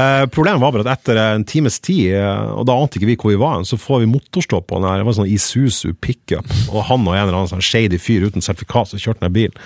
Eh, 0.00 0.26
problemet 0.26 0.62
var 0.62 0.72
bare 0.72 0.84
at 0.86 1.00
etter 1.00 1.18
en 1.18 1.44
times 1.48 1.80
tid, 1.82 2.14
eh, 2.14 2.52
og 2.54 2.66
da 2.68 2.76
ante 2.78 3.00
ikke 3.00 3.08
vi 3.10 3.16
hvor 3.18 3.34
vi 3.34 3.40
var, 3.40 3.64
så 3.66 3.78
får 3.80 4.04
vi 4.04 4.12
motorstopp 4.12 4.68
på 4.70 4.78
den 4.78 4.88
her, 4.88 5.00
det 5.00 5.08
var 5.08 5.16
sånn 5.18 5.32
Isuzu 5.32 5.94
pickup, 5.98 6.46
og 6.70 6.86
han 6.88 7.06
og 7.06 7.16
en 7.16 7.24
eller 7.24 7.40
annen 7.40 7.50
sånn 7.50 7.64
shady 7.64 7.98
fyr 8.00 8.28
uten 8.28 8.44
sertifikat 8.44 8.92
som 8.92 9.02
kjørte 9.02 9.24
ned 9.24 9.34
bilen. 9.34 9.56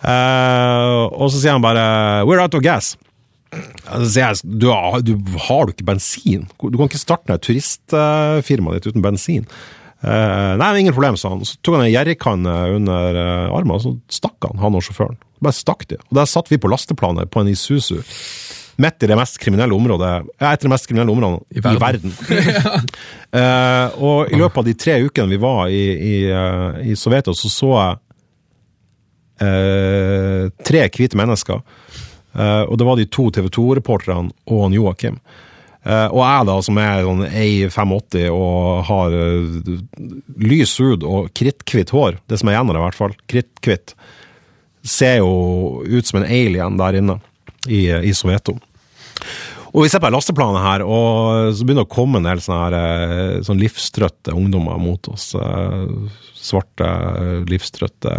Uh, 0.00 1.10
og 1.12 1.28
så 1.28 1.42
sier 1.42 1.52
han 1.52 1.64
bare 1.64 2.24
'we're 2.24 2.40
out 2.40 2.54
of 2.56 2.62
gas'. 2.64 2.94
Så 3.84 4.06
sier 4.14 4.30
jeg 4.30 4.40
du, 4.44 4.70
du 5.02 5.36
har 5.48 5.66
du 5.66 5.74
ikke 5.74 5.90
bensin? 5.90 6.46
Du 6.56 6.78
kan 6.78 6.88
ikke 6.88 7.02
starte 7.02 7.28
ned 7.28 7.42
turistfirmaet 7.42 8.78
ditt 8.78 8.94
uten 8.94 9.04
bensin. 9.04 9.44
Uh, 10.00 10.56
nei, 10.56 10.70
ingen 10.80 10.96
problem, 10.96 11.18
sa 11.20 11.34
han. 11.34 11.44
Så 11.44 11.58
tok 11.60 11.76
han 11.76 11.84
en 11.84 11.92
jerrykanne 11.92 12.54
under 12.78 13.20
armen, 13.50 13.76
og 13.76 13.82
så 13.82 13.92
stakk 14.08 14.38
han, 14.46 14.62
han 14.62 14.78
og 14.78 14.86
sjåføren. 14.86 15.20
Bare 15.42 15.52
stakk 15.52 15.84
de. 15.90 16.00
Og 16.08 16.16
Der 16.16 16.30
satt 16.30 16.48
vi 16.48 16.56
på 16.56 16.70
lasteplanet 16.70 17.28
på 17.28 17.42
en 17.42 17.52
Isuzu. 17.52 18.00
Midt 18.76 19.02
i 19.02 19.08
det 19.10 19.16
mest 19.18 19.38
kriminelle 19.42 19.74
området, 19.74 20.10
ja, 20.38 20.52
et 20.52 20.60
av 20.60 20.66
de 20.66 20.72
mest 20.72 20.88
kriminelle 20.88 21.12
områdene 21.12 21.40
i 21.50 21.64
verden. 21.64 22.12
I 22.14 22.38
verden. 22.38 22.92
uh, 23.34 23.98
og 24.10 24.30
i 24.30 24.38
løpet 24.40 24.62
av 24.62 24.68
de 24.68 24.76
tre 24.78 25.00
ukene 25.04 25.32
vi 25.32 25.40
var 25.42 25.68
i, 25.68 25.84
i, 26.12 26.14
i 26.92 26.96
Soveto, 26.96 27.34
så 27.36 27.50
så 27.52 27.74
jeg 27.74 27.98
uh, 29.42 30.48
tre 30.64 30.86
hvite 30.88 31.18
mennesker. 31.18 31.62
Og 32.30 32.76
det 32.78 32.86
var 32.86 32.94
de 32.94 33.08
to 33.10 33.24
TV 33.34 33.48
2-reporterne 33.50 34.30
og 34.54 34.70
Joakim. 34.70 35.16
Uh, 35.80 36.12
og 36.12 36.18
jeg, 36.20 36.44
da, 36.44 36.54
som 36.60 36.78
er 36.82 37.06
sånn 37.06 37.22
1,85 37.24 38.18
og 38.34 38.82
har 38.84 39.14
uh, 39.16 39.70
lys 40.44 40.74
hud 40.76 41.06
og 41.08 41.30
kritthvitt 41.32 41.92
hår, 41.96 42.18
det 42.28 42.36
som 42.36 42.50
er 42.50 42.58
igjen 42.58 42.68
av 42.68 42.76
det, 42.76 42.82
i 42.82 42.84
hvert 42.84 42.98
fall, 42.98 43.14
kritthvitt, 43.32 43.94
ser 44.84 45.22
jo 45.22 45.80
ut 45.80 46.08
som 46.08 46.20
en 46.20 46.28
alien 46.28 46.76
der 46.80 46.98
inne 47.00 47.16
i, 47.68 47.86
i 47.88 48.12
Soveto. 48.16 48.56
Og 49.70 49.84
vi 49.84 49.90
ser 49.92 50.02
på 50.02 50.10
lasteplanet 50.10 50.64
her, 50.64 50.82
og 50.82 51.52
så 51.54 51.66
begynner 51.66 51.84
det 51.84 51.90
å 51.90 51.94
komme 51.94 52.18
en 52.18 52.26
del 52.26 52.40
sånne, 52.42 52.62
her, 52.64 52.76
eh, 52.78 53.42
sånne 53.46 53.62
livstrøtte 53.62 54.34
ungdommer 54.34 54.80
mot 54.82 55.12
oss. 55.12 55.28
Svarte, 56.40 56.88
livstrøtte, 57.46 58.14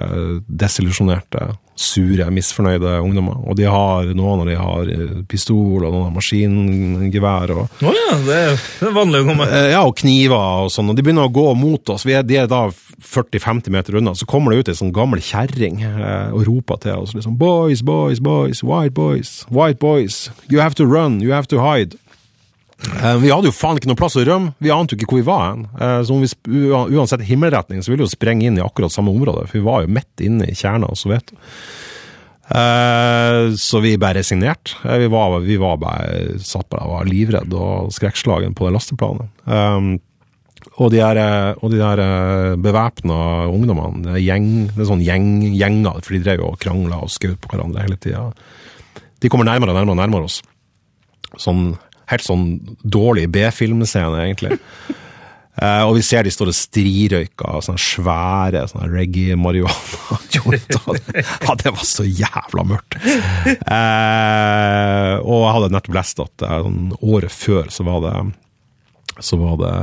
desillusjonerte 0.47 1.49
sure, 1.81 2.27
misfornøyde 2.33 2.97
ungdommer. 3.01 3.39
Og 3.47 3.57
de 3.59 3.67
har, 3.69 4.11
noen 4.17 4.43
av 4.43 4.49
de 4.49 4.57
har 4.59 4.91
eh, 4.93 5.15
pistol, 5.29 5.81
og 5.81 5.89
noen 5.89 6.07
har 6.07 6.15
maskingevær. 6.15 7.55
Og, 7.55 7.81
oh 7.87 7.97
ja, 7.97 8.17
det 8.27 8.37
er, 8.37 8.63
det 8.79 8.89
er 8.89 8.95
vanlig 8.95 9.23
å 9.23 9.27
komme. 9.31 9.49
Eh, 9.49 9.69
ja, 9.73 9.83
og 9.87 9.97
kniver 9.99 10.65
og 10.65 10.71
sånn. 10.73 10.91
Og 10.91 10.97
de 10.97 11.05
begynner 11.05 11.29
å 11.29 11.33
gå 11.33 11.47
mot 11.57 11.93
oss. 11.93 12.05
Vi 12.07 12.15
er, 12.17 12.25
de 12.27 12.39
er 12.43 12.51
da 12.51 12.67
40-50 13.01 13.73
meter 13.73 13.99
unna. 13.99 14.15
Så 14.17 14.27
kommer 14.29 14.53
det 14.53 14.61
ut 14.61 14.71
ei 14.71 14.77
sånn 14.77 14.93
gammel 14.95 15.23
kjerring 15.25 15.81
eh, 15.87 16.29
og 16.35 16.45
roper 16.49 16.81
til 16.85 17.05
oss 17.05 17.15
liksom 17.17 17.37
Boys, 17.41 17.81
boys, 17.85 18.21
boys, 18.21 18.61
white 18.63 18.93
boys, 18.97 19.41
white 19.49 19.81
boys. 19.81 20.29
You 20.51 20.61
have 20.61 20.77
to 20.77 20.85
run, 20.85 21.19
you 21.21 21.33
have 21.33 21.49
to 21.49 21.61
hide. 21.63 21.97
Eh, 22.81 23.17
vi 23.21 23.29
hadde 23.29 23.49
jo 23.49 23.53
faen 23.53 23.77
ikke 23.77 23.91
noe 23.91 23.99
plass 23.99 24.17
å 24.17 24.23
rømme, 24.25 24.55
vi 24.61 24.71
ante 24.73 24.95
jo 24.95 24.99
ikke 24.99 25.13
hvor 25.13 25.21
vi 25.21 25.27
var 25.27 25.43
hen. 25.45 25.67
Eh, 25.77 26.11
vi, 26.49 26.63
uansett 26.97 27.23
himmelretning 27.27 27.83
så 27.83 27.91
ville 27.91 28.03
vi 28.03 28.09
jo 28.09 28.15
sprenge 28.15 28.47
inn 28.47 28.57
i 28.57 28.65
akkurat 28.65 28.93
samme 28.93 29.13
område, 29.13 29.45
for 29.47 29.59
vi 29.59 29.65
var 29.67 29.85
jo 29.85 29.95
midt 29.97 30.25
inne 30.25 30.49
i 30.49 30.57
kjerna 30.57 30.89
av 30.89 30.97
Soveto. 30.99 31.37
Eh, 32.51 33.53
så 33.61 33.81
vi 33.83 33.95
bare 34.01 34.19
resignerte. 34.19 34.79
Vi 34.83 35.09
var, 35.13 35.37
vi 35.45 35.57
var 35.61 35.81
bare 35.81 36.39
satt 36.41 36.69
på 36.69 36.79
det, 36.79 36.87
var 36.89 37.11
livredd 37.11 37.53
og 37.57 37.93
skrekkslagen 37.95 38.57
på 38.57 38.67
det 38.67 38.73
lasteplanet. 38.79 39.45
Og 40.81 40.89
de 40.93 40.97
der, 41.01 41.19
og 41.61 41.71
de 41.73 41.77
der 41.77 42.01
bevæpna 42.61 43.15
ungdommene, 43.49 44.17
gjeng, 44.21 44.49
det 44.71 44.83
er 44.83 44.89
sånn 44.89 45.03
gjeng, 45.05 45.29
gjenger, 45.53 46.01
for 46.01 46.15
de 46.15 46.21
drev 46.25 46.41
jo 46.41 46.51
og 46.53 46.59
krangla 46.61 47.01
og 47.05 47.11
skjøt 47.13 47.37
på 47.41 47.53
hverandre 47.53 47.85
hele 47.85 47.97
tida. 48.01 48.27
De 49.21 49.29
kommer 49.29 49.45
nærmere 49.45 49.73
og 49.73 49.77
nærmere, 49.77 49.99
nærmere 50.01 50.29
oss. 50.29 50.39
Sånn 51.41 51.75
helt 52.11 52.25
sånn 52.25 52.45
dårlig 52.83 53.27
B-filmscene, 53.33 54.25
egentlig. 54.25 54.57
Uh, 55.61 55.83
og 55.87 55.95
vi 55.97 56.03
ser 56.05 56.25
de 56.25 56.33
står 56.33 56.51
og 56.51 56.57
strirøyker 56.57 57.65
sånne 57.65 57.85
svære 57.85 58.65
sånne 58.71 58.91
reggae-marihuana-jointer. 58.93 61.01
ja, 61.47 61.57
det 61.63 61.73
var 61.73 61.87
så 61.87 62.07
jævla 62.07 62.67
mørkt! 62.73 62.99
Uh, 63.65 65.15
og 65.21 65.45
jeg 65.45 65.55
hadde 65.57 65.73
nettopp 65.75 65.99
lest 65.99 66.23
at 66.23 66.47
uh, 66.47 66.69
året 67.01 67.33
før 67.33 67.73
så 67.73 67.87
var 67.87 68.05
det 68.07 68.15
så 69.21 69.37
var 69.37 69.57
det 69.59 69.73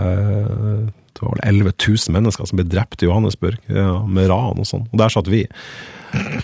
det 1.18 1.26
var 1.26 1.34
vel 1.34 1.64
11 1.66 1.72
000 1.82 2.14
mennesker 2.14 2.46
som 2.46 2.60
ble 2.60 2.64
drept 2.70 3.02
i 3.02 3.09
Johannesburg, 3.09 3.59
ja, 3.66 3.96
med 4.06 4.28
ran 4.30 4.60
og 4.62 4.66
sånn. 4.68 4.84
Og 4.92 5.00
der 5.00 5.10
satt 5.10 5.30
vi 5.30 5.40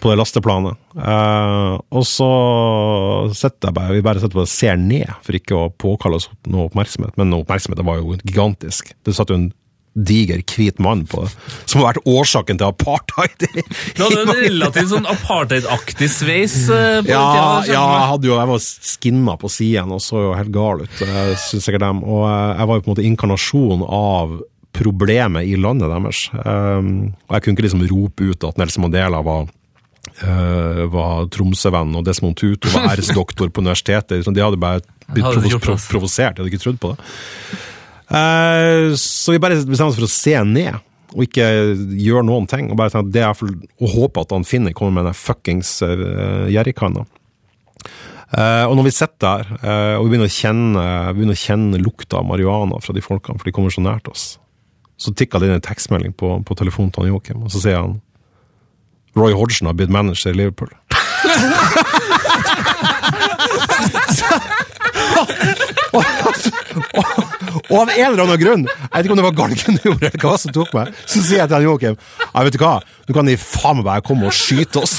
på 0.00 0.10
det 0.10 0.18
lasteplanet. 0.20 0.76
Uh, 0.96 1.78
og 1.94 2.04
så 2.08 2.30
sitter 3.34 3.70
jeg 3.70 3.76
bare, 3.78 3.96
vi 3.96 4.04
bare 4.04 4.22
sitter 4.22 4.44
og 4.44 4.48
ser 4.50 4.76
ned, 4.80 5.10
for 5.24 5.36
ikke 5.38 5.58
å 5.58 5.72
påkalle 5.80 6.20
oss 6.20 6.28
noe 6.50 6.68
oppmerksomhet. 6.68 7.16
Men 7.20 7.34
oppmerksomheten 7.40 7.86
var 7.88 8.00
jo 8.02 8.16
gigantisk. 8.22 8.94
Det 9.04 9.14
satt 9.16 9.32
jo 9.32 9.38
en 9.42 9.52
diger, 9.94 10.40
hvit 10.50 10.80
mann 10.82 11.04
på, 11.06 11.20
som 11.70 11.78
har 11.78 11.92
vært 11.92 12.06
årsaken 12.10 12.58
til 12.58 12.66
apartheid. 12.66 13.44
i- 13.46 13.62
Du 13.94 14.00
hadde 14.02 14.24
en 14.24 14.32
relativt 14.40 14.88
sånn 14.90 15.06
apartheid-aktig 15.06 16.08
sveis 16.10 16.56
Uh, 16.68 16.98
på 17.06 17.12
Ja, 17.12 17.20
tida. 17.62 17.74
ja, 17.76 17.84
jeg 18.00 18.08
hadde 18.10 18.26
jo, 18.26 18.34
jeg 18.40 18.48
var 18.50 18.58
skinna 18.64 19.36
på 19.38 19.50
siden 19.54 19.92
og 19.94 20.00
så 20.02 20.18
jo 20.24 20.32
helt 20.34 20.50
gal 20.50 20.82
ut. 20.82 20.90
syns 20.98 21.44
synes 21.52 21.68
sikkert 21.68 21.84
dem. 21.86 22.02
Og 22.02 22.26
eh, 22.26 22.58
jeg 22.58 22.66
var 22.66 22.74
jo 22.74 22.82
på 22.82 22.90
en 22.90 22.94
måte 22.96 23.06
inkarnasjon 23.06 23.86
av 23.86 24.34
problemet 24.74 25.48
i 25.48 25.58
landet 25.60 25.90
deres. 25.92 26.24
Um, 26.34 27.12
og 27.28 27.36
jeg 27.36 27.44
kunne 27.44 27.56
ikke 27.56 27.66
liksom 27.68 27.84
rope 27.90 28.30
ut 28.30 28.48
at 28.48 28.58
Nelson 28.60 28.86
Mandela 28.86 29.22
var 29.26 29.52
Uh, 30.20 30.84
var 30.92 31.24
Tromsø-venn, 31.32 31.94
og 31.96 32.04
Desmond 32.06 32.36
Tutu 32.36 32.68
var 32.70 32.90
æresdoktor 32.92 33.48
på 33.50 33.62
universitetet. 33.64 34.18
Liksom, 34.20 34.34
De 34.36 34.42
hadde 34.44 34.60
bare 34.60 34.82
blitt 35.08 35.24
Hadde 35.24 35.40
provo 35.40 35.50
gjort 35.54 35.86
provosert, 35.90 36.36
de 36.36 36.44
hadde 36.44 36.52
ikke 36.52 36.60
trodd 36.60 36.78
på 36.78 36.90
det. 36.92 37.06
Uh, 38.12 38.92
så 39.00 39.32
vi 39.32 39.40
bare 39.42 39.56
bestemte 39.64 39.88
oss 39.88 39.98
for 39.98 40.06
å 40.06 40.12
se 40.12 40.36
ned, 40.46 40.76
og 41.16 41.24
ikke 41.24 41.48
gjøre 42.04 42.26
noen 42.28 42.46
ting. 42.52 42.68
Og 42.68 42.78
bare 42.78 42.92
tenke 42.92 43.16
det 43.16 43.24
er 43.24 43.34
for, 43.38 43.50
å 43.56 43.90
håpe 43.96 44.22
at 44.22 44.36
han 44.36 44.46
finner 44.46 44.76
kommer 44.76 45.00
med 45.00 45.08
den 45.08 45.18
fuckings 45.18 45.78
uh, 45.82 46.46
jerrykanna. 46.52 47.08
Uh, 48.34 48.66
og 48.66 48.74
når 48.78 48.88
vi 48.88 48.94
sitter 48.96 49.20
der, 49.22 49.50
eh, 49.62 49.94
og 49.94 50.06
vi 50.06 50.14
begynner 50.14 50.30
å 50.30 50.34
kjenne, 50.34 50.84
begynner 51.14 51.36
å 51.36 51.42
kjenne 51.42 51.78
lukta 51.78 52.18
av 52.18 52.26
marihuana 52.26 52.80
fra 52.82 52.94
de 52.96 53.02
folkene, 53.04 53.38
for 53.38 53.46
de 53.46 53.52
kommer 53.54 53.70
så 53.70 53.84
nært 53.84 54.08
oss, 54.10 54.24
så 54.96 55.12
tikka 55.16 55.40
det 55.40 55.48
inn 55.48 55.56
en 55.58 55.64
tekstmelding 55.64 56.14
på, 56.16 56.36
på 56.46 56.56
telefonen 56.58 56.92
til 56.94 57.10
Joakim, 57.10 57.42
og 57.44 57.52
så 57.52 57.62
sier 57.64 57.80
han 57.80 57.98
Roy 59.18 59.34
Hodgson 59.36 59.68
har 59.70 59.76
blitt 59.78 59.92
manager 59.94 60.32
i 60.32 60.38
Liverpool. 60.38 60.72
Og 67.70 67.76
av 67.80 67.90
en 67.90 68.06
eller 68.10 68.24
annen 68.24 68.40
grunn, 68.40 68.64
jeg 68.66 68.90
vet 68.94 69.06
ikke 69.06 69.14
om 69.14 69.20
det 69.20 69.26
var 69.26 69.36
galgenhumor 69.38 70.02
eller 70.08 70.24
hva 70.24 70.34
som 70.40 70.54
tok 70.54 70.74
meg, 70.76 70.90
så 71.06 71.22
sier 71.22 71.44
jeg 71.44 71.50
til 71.52 71.66
Joakim 71.68 71.96
ja, 71.96 72.44
vet 72.44 72.56
du 72.56 72.60
hva, 72.62 72.74
nå 73.08 73.16
kan 73.16 73.30
de 73.30 73.36
faen 73.40 73.82
meg 73.84 74.04
komme 74.06 74.28
og 74.28 74.36
skyte 74.36 74.82
oss. 74.82 74.98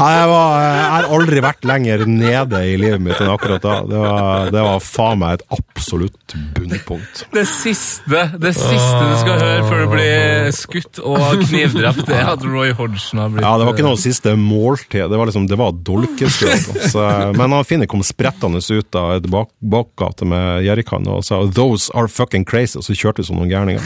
Ja, 0.00 0.06
jeg, 0.14 0.28
var, 0.30 0.52
jeg 0.64 0.84
har 0.94 1.08
aldri 1.16 1.40
vært 1.44 1.66
lenger 1.68 2.04
nede 2.08 2.60
i 2.64 2.76
livet 2.80 3.02
mitt 3.04 3.18
enn 3.20 3.32
akkurat 3.32 3.64
da. 3.64 3.74
Det 3.84 3.98
var, 4.00 4.52
det 4.54 4.62
var 4.64 4.84
faen 4.84 5.20
meg 5.20 5.38
et 5.38 5.44
absolutt 5.56 6.36
bunnpunkt. 6.56 7.24
Det 7.34 7.44
siste 7.48 8.22
det 8.40 8.54
siste 8.56 9.00
du 9.00 9.14
skal 9.20 9.42
høre 9.42 9.66
før 9.66 9.82
du 9.84 9.92
blir 9.92 10.48
skutt 10.56 11.02
og 11.02 11.44
knivdrept, 11.44 12.04
det 12.08 12.16
er 12.16 12.32
at 12.32 12.46
Roy 12.46 12.72
Hodgson 12.76 13.20
har 13.22 13.34
blitt 13.34 13.44
Ja, 13.44 13.52
det 13.60 13.68
var 13.68 13.76
ikke 13.76 13.88
noe 13.88 14.00
siste 14.00 14.34
måltid. 14.40 15.04
Det 15.10 15.20
var 15.20 15.30
liksom, 15.30 15.48
det 15.50 15.60
var 15.60 15.76
dolkeskudd. 15.90 16.96
Men 17.38 17.58
han 17.58 17.68
Finne 17.70 17.86
kom 17.90 18.02
sprettende 18.06 18.60
ut 18.60 18.96
av 18.98 19.18
et 19.18 19.28
bak 19.30 19.52
bakgate 19.60 20.26
med 20.28 20.64
jerrykanne 20.64 21.12
og 21.12 21.24
sa 21.26 21.42
'those 21.44 21.90
are 21.94 22.08
fucking 22.08 22.44
crazy', 22.48 22.78
og 22.78 22.84
så 22.84 22.96
kjørte 22.96 23.22
vi 23.22 23.28
som 23.28 23.36
noen 23.36 23.50
gærninger. 23.50 23.84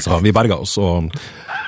Så 0.00 0.20
vi 0.22 0.32
berga 0.32 0.60
oss, 0.60 0.76
og 0.78 1.10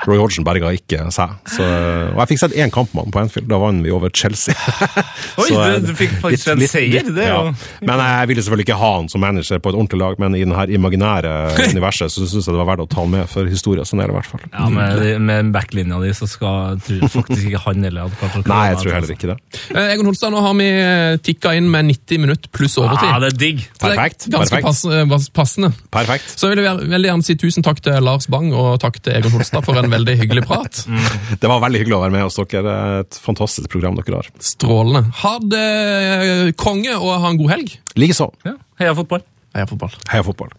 Roy 0.06 0.18
Hodgson 0.20 0.44
berga 0.46 0.70
ikke 0.76 1.08
seg. 1.14 1.32
Så, 1.50 1.64
og 1.64 2.20
jeg 2.22 2.28
fikk 2.32 2.40
sett 2.44 2.54
én 2.54 2.70
kamp 2.74 2.92
på 2.94 3.18
Anfield. 3.20 3.48
Da 3.50 3.58
vant 3.58 3.82
vi 3.84 3.90
over 3.94 4.12
Chelsea. 4.14 4.54
Oi, 5.40 5.48
Så, 5.48 5.56
du, 5.80 5.88
du 5.88 5.94
fikk 5.98 6.12
faktisk 6.22 6.50
litt- 6.52 6.62
en 6.62 6.68
seier. 6.70 6.92
litt, 7.02 7.10
det 7.16 7.26
ja. 7.28 7.40
Men 7.82 8.02
jeg 8.04 8.28
ville 8.30 8.44
selvfølgelig 8.46 8.66
ikke 8.68 8.78
ha 8.80 8.90
han 8.98 9.08
som 9.10 9.20
manager 9.24 9.58
på 9.64 9.72
et 9.72 9.78
ordentlig 9.78 10.00
lag, 10.02 10.18
men 10.22 10.36
i 10.38 10.44
det 10.46 10.54
her 10.56 10.72
imaginære 10.78 11.32
universet 11.74 12.12
så 12.14 12.26
syns 12.28 12.46
jeg 12.46 12.54
det 12.54 12.60
var 12.62 12.70
verdt 12.72 12.84
å 12.86 12.88
ta 12.92 13.02
han 13.02 13.10
med 13.16 13.26
for 13.30 13.48
historien 13.50 13.88
sin 13.88 13.98
del, 14.02 14.12
i 14.12 14.16
hvert 14.18 14.30
fall. 14.30 14.44
ja, 14.52 14.68
med, 14.70 15.20
med 15.28 15.50
backlinja 15.54 15.98
di 16.02 16.12
så 16.16 16.28
skal, 16.30 16.78
tror 16.84 17.02
jeg 17.02 17.10
faktisk 17.16 17.48
ikke 17.50 17.64
han 17.66 17.88
heller 17.88 18.06
hadde 18.06 18.44
Nei, 18.52 18.62
jeg 18.72 18.80
tror 18.84 18.94
heller 18.98 19.14
ikke 19.16 19.32
det. 19.32 19.38
Eh, 19.74 19.92
Egon 19.96 20.08
Holstad, 20.12 20.32
nå 20.34 20.40
har 20.44 20.54
vi 20.58 20.68
tikka 21.26 21.52
inn 21.58 21.68
med 21.72 21.88
90 21.90 22.22
minutter 22.22 22.50
pluss 22.54 22.78
overtid. 22.80 23.08
Ja, 23.10 23.18
det 23.24 23.32
er 23.34 23.38
digg. 23.40 23.64
Perfekt. 23.82 23.82
det 23.82 23.88
er 23.88 23.98
Perfekt, 23.98 24.28
Ganske 24.32 24.54
perfekt. 24.54 24.68
pass, 24.68 24.84
eh, 24.86 25.32
passende. 25.34 25.70
Perfekt. 25.94 26.32
Så 26.38 26.50
jeg 26.52 26.58
vil 26.60 26.68
jeg 26.68 26.88
veldig 26.94 27.08
gjerne 27.10 27.26
si 27.26 27.34
tusen 27.40 27.64
takk 27.66 27.80
til 27.84 27.98
Lars 28.04 28.28
Bang 28.30 28.52
og 28.54 28.78
takk 28.82 29.00
til 29.02 29.16
Egon 29.18 29.34
Holstad 29.34 29.64
for 29.66 29.74
en 29.80 29.90
veldig 29.90 29.97
hyggelig 30.06 30.44
prat. 30.46 30.84
Det 31.40 31.48
var 31.50 31.60
veldig 31.64 31.80
hyggelig 31.82 31.96
å 31.96 32.02
være 32.04 32.14
med 32.14 32.22
hos 32.26 32.38
dere. 32.38 32.74
Er 32.74 33.00
Et 33.04 33.18
fantastisk 33.24 33.70
program 33.70 33.98
dere 33.98 34.20
har. 34.20 34.30
Strålende. 34.38 35.10
Ha 35.24 35.38
det 35.42 35.64
eh, 35.64 36.52
konge, 36.56 36.94
og 36.96 37.18
ha 37.18 37.28
en 37.32 37.40
god 37.40 37.50
helg. 37.56 37.74
Likeså. 37.98 38.30
Ja, 38.46 38.54
Heia 38.78 38.94
fotball. 38.94 39.24
Heia 39.54 39.66
fotball. 39.66 39.90
Heia 40.12 40.22
fotball. 40.22 40.54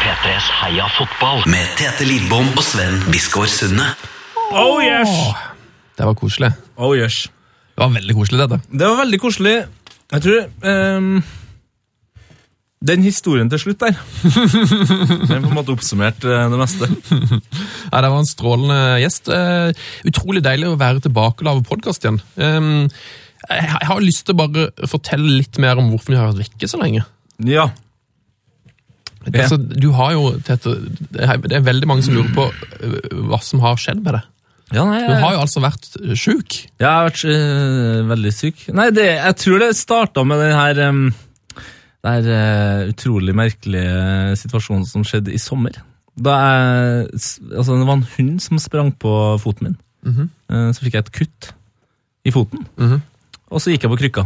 P3s 0.00 0.46
Heia 0.60 0.86
fotball 0.96 1.42
med 1.50 1.66
Tete 1.78 2.04
Lidbom 2.08 2.48
og 2.56 2.64
Sven 2.64 2.96
Biskår 3.12 3.48
Sunde. 3.50 3.86
Oh 4.50 4.80
yes! 4.82 5.10
Det 5.96 6.06
var 6.08 6.16
koselig. 6.18 6.50
Oh 6.76 6.94
yes. 6.96 7.26
Det 7.76 7.84
var 7.84 7.92
veldig 7.94 8.14
koselig, 8.16 8.40
dette. 8.42 8.58
Det 8.72 8.88
var 8.88 8.98
veldig 9.02 9.20
koselig. 9.22 9.54
Jeg 10.10 10.24
tror 10.24 10.46
um, 10.66 11.20
Den 12.90 13.04
historien 13.04 13.50
til 13.52 13.60
slutt 13.62 13.82
der 13.82 13.98
Den 15.30 15.44
på 15.44 15.50
en 15.50 15.56
måte 15.56 15.74
oppsummert 15.74 16.24
eh, 16.24 16.46
det 16.50 16.58
meste. 16.58 16.88
Ja, 17.92 18.00
Det 18.00 18.10
var 18.10 18.18
en 18.18 18.28
strålende 18.30 18.78
gjest. 19.02 19.28
Eh, 19.30 19.84
utrolig 20.08 20.42
deilig 20.44 20.70
å 20.70 20.78
være 20.80 21.04
tilbake 21.04 21.44
og 21.44 21.50
lage 21.50 21.66
podkast 21.68 22.06
igjen. 22.06 22.18
Um, 22.36 22.88
jeg, 23.48 23.86
har 23.88 24.02
lyst 24.04 24.26
til 24.26 24.36
å 24.36 24.40
bare 24.42 24.88
fortelle 24.88 25.38
litt 25.40 25.60
mer 25.62 25.80
om 25.80 25.92
hvorfor 25.92 26.14
vi 26.14 26.18
har 26.18 26.30
vært 26.30 26.44
vekke 26.44 26.68
så 26.70 26.80
lenge. 26.80 27.04
Ja. 27.46 27.70
Det, 29.24 29.44
Altså, 29.44 29.56
du 29.56 29.90
har 29.96 30.14
jo, 30.16 30.34
Tete, 30.44 30.76
det 31.12 31.56
er 31.56 31.64
veldig 31.64 31.88
mange 31.88 32.04
som 32.06 32.16
lurer 32.16 32.32
på 32.36 32.46
øh, 32.48 33.24
hva 33.28 33.40
som 33.44 33.60
har 33.64 33.80
skjedd 33.80 34.00
med 34.04 34.16
deg. 34.16 34.28
Ja 34.72 34.84
nei, 34.86 35.00
Du 35.08 35.14
har 35.24 35.34
jo 35.34 35.40
altså 35.42 35.60
vært 35.64 35.88
sjuk. 36.18 36.56
Ja, 36.78 36.84
Jeg 36.84 36.90
har 36.94 37.08
vært 37.10 37.24
eh, 37.32 38.00
veldig 38.10 38.32
syk. 38.36 38.64
Nei, 38.76 38.88
det, 38.94 39.06
jeg 39.18 39.36
tror 39.42 39.58
det 39.64 39.70
starta 39.78 40.24
med 40.24 40.38
den 40.44 40.54
her 40.56 40.80
um, 40.88 41.02
den 42.00 42.10
her, 42.14 42.28
eh, 42.32 42.88
utrolig 42.94 43.34
merkelige 43.36 44.36
situasjonen 44.40 44.86
som 44.88 45.02
skjedde 45.04 45.34
i 45.34 45.40
sommer. 45.42 45.74
Da 46.20 46.36
jeg, 46.38 47.10
altså, 47.56 47.76
det 47.76 47.86
var 47.88 47.98
en 47.98 48.06
hund 48.16 48.40
som 48.44 48.58
sprang 48.62 48.90
på 49.00 49.12
foten 49.42 49.70
min. 49.70 49.76
Eh, 50.50 50.70
så 50.74 50.84
fikk 50.86 50.96
jeg 50.96 51.04
et 51.06 51.12
kutt 51.18 51.50
i 52.26 52.32
foten, 52.34 52.66
og 53.50 53.60
så 53.62 53.72
gikk 53.72 53.84
jeg 53.86 53.90
på 53.92 53.98
krykka. 54.00 54.24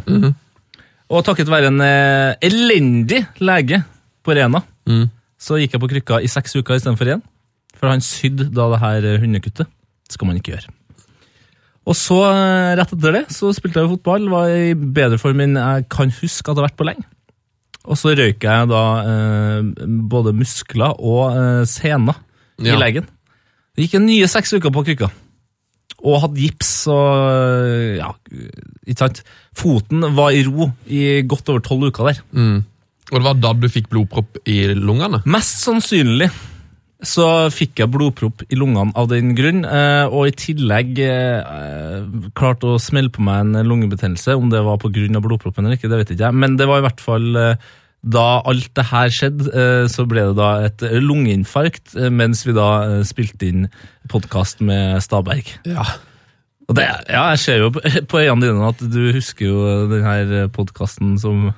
Og 1.15 1.21
takket 1.27 1.51
være 1.53 1.69
en 1.71 1.81
eh, 1.85 2.35
elendig 2.43 3.25
lege 3.41 3.83
på 4.25 4.35
Rena, 4.39 4.63
Mm. 4.85 5.07
så 5.41 5.57
gikk 5.57 5.73
jeg 5.77 5.81
på 5.81 5.89
krykka 5.89 6.19
i 6.21 6.29
seks 6.29 6.53
uker 6.61 6.77
istedenfor 6.77 7.09
én. 7.15 7.23
For 7.79 7.89
han 7.89 8.03
sydde 8.05 8.51
da 8.53 8.67
det 8.75 8.81
her 8.83 9.07
eh, 9.15 9.21
hundekuttet. 9.23 9.67
Det 10.05 10.17
skal 10.19 10.29
man 10.29 10.37
ikke 10.41 10.53
gjøre. 10.55 10.73
Og 11.85 11.97
så, 11.99 12.17
eh, 12.33 12.75
rett 12.79 12.93
etter 12.97 13.13
det, 13.19 13.25
så 13.33 13.51
spilte 13.53 13.83
jeg 13.83 13.91
fotball, 13.93 14.29
var 14.33 14.49
i 14.49 14.73
bedre 14.75 15.19
form 15.21 15.43
enn 15.45 15.59
jeg 15.61 15.89
kan 15.93 16.13
huske 16.21 16.49
at 16.49 16.55
jeg 16.57 16.63
har 16.63 16.69
vært 16.71 16.79
på 16.81 16.87
lenge. 16.89 17.05
Og 17.85 17.99
så 18.01 18.15
røyker 18.17 18.49
jeg 18.49 18.69
da 18.71 18.85
eh, 19.05 19.89
både 20.09 20.33
muskler 20.33 20.95
og 20.97 21.35
eh, 21.37 21.65
sener 21.69 22.17
Ja. 22.63 22.73
i 22.77 22.79
leggen. 22.81 23.05
Det 23.77 23.85
gikk 23.85 23.99
en 23.99 24.07
nye 24.07 24.29
seks 24.31 24.55
uker 24.57 24.73
på 24.73 24.85
krykka. 24.87 25.11
Og 26.05 26.21
hadde 26.23 26.41
gips 26.41 26.71
og 26.93 27.09
eh, 27.29 27.97
ja, 27.99 28.09
ikke 28.87 28.99
sant. 29.03 29.21
Foten 29.57 30.05
var 30.17 30.33
i 30.37 30.45
ro 30.49 30.71
i 30.89 31.21
godt 31.29 31.49
over 31.53 31.61
tolv 31.65 31.89
uker 31.91 32.09
der. 32.13 32.23
Og 33.13 33.19
det 33.21 33.25
var 33.27 33.37
da 33.37 33.53
du 33.53 33.69
fikk 33.69 33.91
blodpropp 33.93 34.41
i 34.49 34.63
lungene? 34.73 35.21
Mest 35.29 35.61
sannsynlig 35.67 36.31
så 37.09 37.27
fikk 37.53 37.83
jeg 37.83 37.93
blodpropp 37.93 38.45
i 38.49 38.59
lungene 38.59 38.95
av 38.99 39.09
den 39.11 39.33
grunn, 39.37 39.63
eh, 39.65 40.05
og 40.09 40.29
i 40.31 40.37
tillegg 40.37 41.01
eh, 41.05 42.03
klarte 42.37 42.75
å 42.75 42.83
smelle 42.83 43.13
på 43.13 43.25
meg 43.25 43.45
en 43.45 43.69
lungebetennelse. 43.69 44.37
Om 44.37 44.51
det 44.53 44.63
var 44.65 44.81
av 44.81 45.25
blodproppen 45.25 45.65
eller 45.65 45.79
ikke, 45.79 45.91
det 45.93 46.03
vet 46.03 46.15
ikke 46.15 46.27
jeg. 46.27 46.41
Men 46.45 46.59
det 46.61 46.69
var 46.71 46.83
i 46.83 46.87
hvert 46.87 47.05
fall 47.05 47.29
eh, 47.41 47.69
da 48.05 48.25
alt 48.45 48.69
det 48.77 48.87
her 48.91 49.13
skjedde, 49.17 49.69
så 49.89 50.05
ble 50.05 50.27
det 50.29 50.37
da 50.37 50.49
et 50.67 50.83
lungeinfarkt 51.01 51.95
mens 52.13 52.43
vi 52.45 52.53
da 52.53 53.01
spilte 53.09 53.49
inn 53.49 53.63
podkast 54.13 54.61
med 54.61 55.01
Staberg. 55.01 55.55
Ja. 55.65 55.87
Og 56.69 56.77
det, 56.77 56.85
ja, 57.09 57.23
jeg 57.33 57.41
ser 57.41 57.63
jo 57.63 57.71
på, 57.73 57.81
øynene 58.21 58.45
dine 58.45 58.69
at 58.69 58.85
du 58.93 59.01
husker 59.17 59.49
jo 59.49 59.65
den 59.89 60.05
her 60.05 60.35
podkasten 60.53 61.17
som 61.21 61.49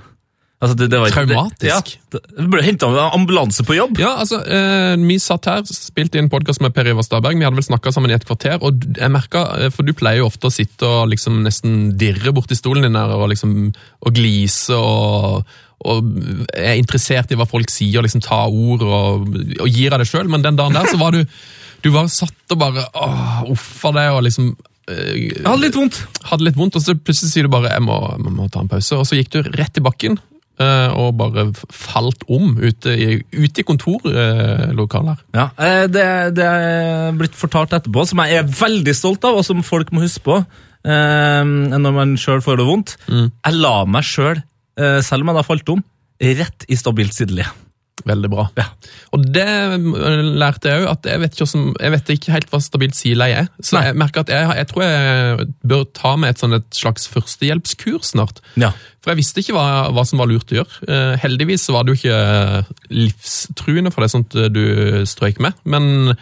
altså 0.63 0.77
det, 0.79 0.87
det 0.93 1.01
var, 1.03 1.13
Traumatisk. 1.13 1.91
Det, 2.11 2.21
ja, 2.21 2.37
det 2.39 2.47
ble 2.53 2.63
henta 2.65 2.89
ambulanse 3.11 3.65
på 3.67 3.77
jobb. 3.77 3.99
Ja, 4.01 4.15
altså, 4.23 4.41
eh, 4.47 4.95
Vi 5.01 5.19
satt 5.23 5.49
her, 5.51 5.67
spilte 5.69 6.21
inn 6.21 6.31
podkast 6.33 6.63
med 6.65 6.75
Per 6.77 6.89
Ivar 6.93 7.05
Staberg. 7.07 7.37
Vi 7.39 7.45
hadde 7.47 7.59
vel 7.59 7.67
snakka 7.67 7.93
sammen 7.95 8.11
i 8.13 8.17
et 8.17 8.25
kvarter. 8.29 8.57
og 8.63 8.87
jeg 8.97 9.13
merket, 9.13 9.45
eh, 9.61 9.71
For 9.75 9.83
du 9.87 9.93
pleier 9.93 10.23
jo 10.23 10.31
ofte 10.31 10.49
å 10.49 10.55
sitte 10.55 10.87
og 10.89 11.11
liksom 11.13 11.43
nesten 11.45 11.97
dirre 12.01 12.33
borti 12.33 12.57
stolen 12.57 12.87
din 12.89 12.97
der, 12.97 13.13
og 13.17 13.29
liksom 13.35 13.73
og 14.07 14.15
glise 14.17 14.77
og, 14.77 15.45
og 15.85 16.09
er 16.55 16.79
interessert 16.81 17.31
i 17.33 17.37
hva 17.37 17.47
folk 17.49 17.69
sier, 17.71 17.99
og 18.01 18.07
liksom 18.09 18.23
ta 18.25 18.47
ord 18.47 18.83
og, 18.87 19.27
og 19.61 19.69
gir 19.69 19.93
av 19.93 20.01
det 20.01 20.09
sjøl. 20.09 20.29
Men 20.33 20.43
den 20.47 20.57
dagen 20.57 20.77
der 20.77 20.89
så 20.89 20.99
var 21.01 21.13
du 21.17 21.25
du 21.85 21.91
bare 21.93 22.09
satt 22.11 22.55
og 22.55 22.59
bare 22.59 22.87
åh, 22.97 23.45
uffa 23.53 23.93
deg 23.95 24.15
og 24.17 24.25
liksom 24.27 24.49
eh, 24.91 25.13
Jeg 25.37 25.45
hadde 25.45 25.61
litt 25.67 25.77
vondt. 25.77 26.01
hadde 26.31 26.47
litt 26.49 26.57
vondt, 26.57 26.79
og 26.79 26.83
så 26.83 26.97
plutselig 26.97 27.31
sier 27.35 27.47
du 27.47 27.53
bare 27.53 27.75
jeg 27.75 27.85
må, 27.85 27.99
jeg 28.17 28.33
må 28.41 28.49
ta 28.49 28.65
en 28.65 28.71
pause. 28.73 28.97
Og 28.97 29.07
så 29.07 29.19
gikk 29.21 29.31
du 29.37 29.43
rett 29.53 29.77
i 29.79 29.85
bakken 29.85 30.17
og 30.97 31.17
bare 31.19 31.47
falt 31.75 32.23
om 32.33 32.55
ute 32.57 32.95
i, 32.97 33.19
ute 33.35 33.61
i 33.61 33.67
kontorlokaler. 33.67 35.19
her. 35.19 35.25
Ja, 35.37 35.47
eh, 35.59 35.85
det, 35.93 36.07
det 36.39 36.47
er 36.47 37.19
blitt 37.19 37.37
fortalt 37.37 37.75
etterpå, 37.77 38.07
som 38.09 38.23
jeg 38.25 38.41
er 38.41 38.49
veldig 38.49 38.95
stolt 38.97 39.25
av, 39.29 39.37
og 39.37 39.45
som 39.45 39.61
folk 39.67 39.93
må 39.93 40.05
huske 40.07 40.25
på. 40.25 40.39
eh, 40.87 41.45
når 41.77 41.93
man 41.93 42.17
sjøl 42.21 42.41
får 42.45 42.57
det 42.63 42.67
vondt. 42.69 42.97
Mm. 43.11 43.29
Jeg 43.45 43.61
la 43.61 43.77
meg 43.85 44.07
sjøl, 44.09 44.41
selv, 44.79 45.01
selv 45.05 45.25
om 45.25 45.33
jeg 45.33 45.41
da 45.41 45.47
falt 45.47 45.73
om, 45.77 45.85
rett 46.23 46.65
i 46.73 46.77
stabilt 46.79 47.13
sideleie. 47.17 47.49
Veldig 48.05 48.29
bra. 48.29 48.45
Ja. 48.59 48.67
Og 49.17 49.23
det 49.33 49.47
øh, 49.47 50.27
lærte 50.37 50.69
jeg 50.69 50.83
òg, 50.83 50.91
at 50.93 51.09
jeg 51.09 51.23
vet, 51.23 51.39
hvordan, 51.41 51.65
jeg 51.81 51.95
vet 51.95 52.13
ikke 52.13 52.35
helt 52.35 52.53
hva 52.53 52.61
stabilt 52.61 52.99
sileie 52.99 53.39
er. 53.41 53.49
Så 53.59 53.79
Nei. 53.79 53.87
jeg 53.89 53.99
merker 54.03 54.27
at 54.27 54.33
jeg, 54.35 54.51
jeg 54.61 54.69
tror 54.71 54.85
jeg 54.85 55.49
bør 55.73 55.87
ta 55.97 56.13
med 56.21 56.35
et, 56.35 56.43
sånt, 56.43 56.59
et 56.59 56.77
slags 56.77 57.09
førstehjelpskurs 57.11 58.13
snart. 58.13 58.43
Ja. 58.61 58.75
For 59.01 59.15
jeg 59.15 59.23
visste 59.23 59.43
ikke 59.43 59.57
hva, 59.57 59.67
hva 59.97 60.05
som 60.07 60.21
var 60.21 60.31
lurt 60.31 60.53
å 60.53 60.61
gjøre. 60.61 60.81
Eh, 60.87 61.17
heldigvis 61.25 61.67
var 61.73 61.87
det 61.87 61.95
jo 61.95 62.01
ikke 62.03 62.93
livstruende 62.93 63.95
for 63.95 64.05
det 64.05 64.13
sånt 64.13 64.39
du 64.53 64.65
strøyk 65.09 65.41
med. 65.43 65.57
Men 65.65 66.15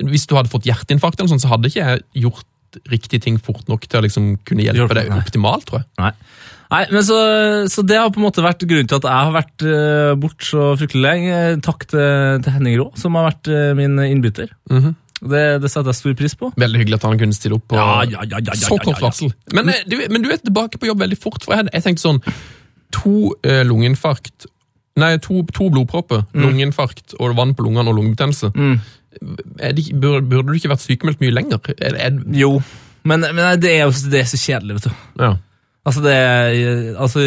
hvis 0.00 0.26
du 0.26 0.34
hadde 0.36 0.52
fått 0.52 0.68
hjerteinfarkt, 0.68 1.20
eller 1.20 1.32
sånt, 1.32 1.44
så 1.46 1.52
hadde 1.52 1.70
ikke 1.70 1.84
jeg 1.84 2.26
gjort 2.26 2.46
riktige 2.90 3.22
ting 3.22 3.38
fort 3.42 3.66
nok 3.70 3.86
til 3.86 4.00
å 4.00 4.04
liksom 4.04 4.32
kunne 4.46 4.66
hjelpe 4.66 4.94
deg 4.98 5.10
optimalt, 5.14 5.66
tror 5.68 5.82
jeg. 5.82 5.90
Nei. 6.00 6.12
Nei, 6.70 6.84
men 6.94 7.02
så, 7.02 7.18
så 7.72 7.82
det 7.82 7.98
har 7.98 8.12
på 8.14 8.20
en 8.20 8.26
måte 8.28 8.44
vært 8.44 8.62
grunnen 8.62 8.86
til 8.90 9.00
at 9.00 9.06
jeg 9.08 9.26
har 9.26 9.32
vært 9.34 9.64
uh, 9.66 10.12
bort 10.22 10.44
så 10.46 10.68
fryktelig 10.78 11.02
lenge. 11.02 11.38
Takk 11.66 11.86
til, 11.90 12.04
til 12.44 12.54
Henning 12.54 12.76
Rå, 12.78 12.90
som 13.00 13.16
har 13.18 13.26
vært 13.32 13.50
uh, 13.50 13.72
min 13.78 13.98
innbytter. 14.06 14.52
Mhm. 14.70 14.94
det, 15.20 15.42
det 15.64 15.68
setter 15.72 15.90
jeg 15.90 15.98
stor 15.98 16.14
pris 16.20 16.36
på. 16.38 16.52
Veldig 16.62 16.80
hyggelig 16.80 17.00
at 17.00 17.08
han 17.08 17.18
kunne 17.20 17.36
stille 17.36 17.58
opp 17.58 17.66
på 17.72 17.76
Ja, 17.80 18.04
ja, 18.08 18.22
ja, 18.38 18.54
så 18.56 18.78
kort 18.80 19.02
varsel. 19.02 19.34
Men, 19.52 19.68
eh, 19.68 19.82
du, 19.90 19.98
men 20.08 20.22
du 20.24 20.30
er 20.30 20.38
tilbake 20.40 20.78
på 20.80 20.88
jobb 20.88 21.02
veldig 21.02 21.18
fort, 21.20 21.42
for 21.44 21.58
jeg, 21.58 21.68
jeg 21.74 21.84
tenkte 21.84 22.06
sånn 22.06 22.22
To 22.96 23.34
eh, 23.46 23.60
lunginfarkt 23.66 24.46
Nei, 24.98 25.10
to, 25.22 25.42
to 25.54 25.68
blodpropper, 25.70 26.24
lungeinfarkt 26.34 27.14
og 27.18 27.36
vann 27.38 27.52
på 27.56 27.62
lungene 27.64 27.92
og 27.92 27.94
lungebetennelse. 28.00 28.50
Mm. 28.52 28.80
Det, 29.20 29.84
burde, 29.94 30.24
burde 30.28 30.50
du 30.50 30.58
ikke 30.58 30.72
vært 30.72 30.82
sykemeldt 30.82 31.22
mye 31.22 31.32
lenger? 31.32 31.60
Er, 31.78 31.94
er, 31.94 32.18
Jo, 32.36 32.56
men, 33.08 33.22
men 33.30 33.60
det 33.62 33.70
er 33.76 33.86
jo 33.86 33.94
det 34.10 34.24
er 34.24 34.28
så 34.28 34.40
kjedelig, 34.40 34.80
vet 34.80 34.90
du. 34.90 35.06
ja. 35.22 35.30
Altså, 35.86 36.02
det 36.04 36.14
altså 37.00 37.22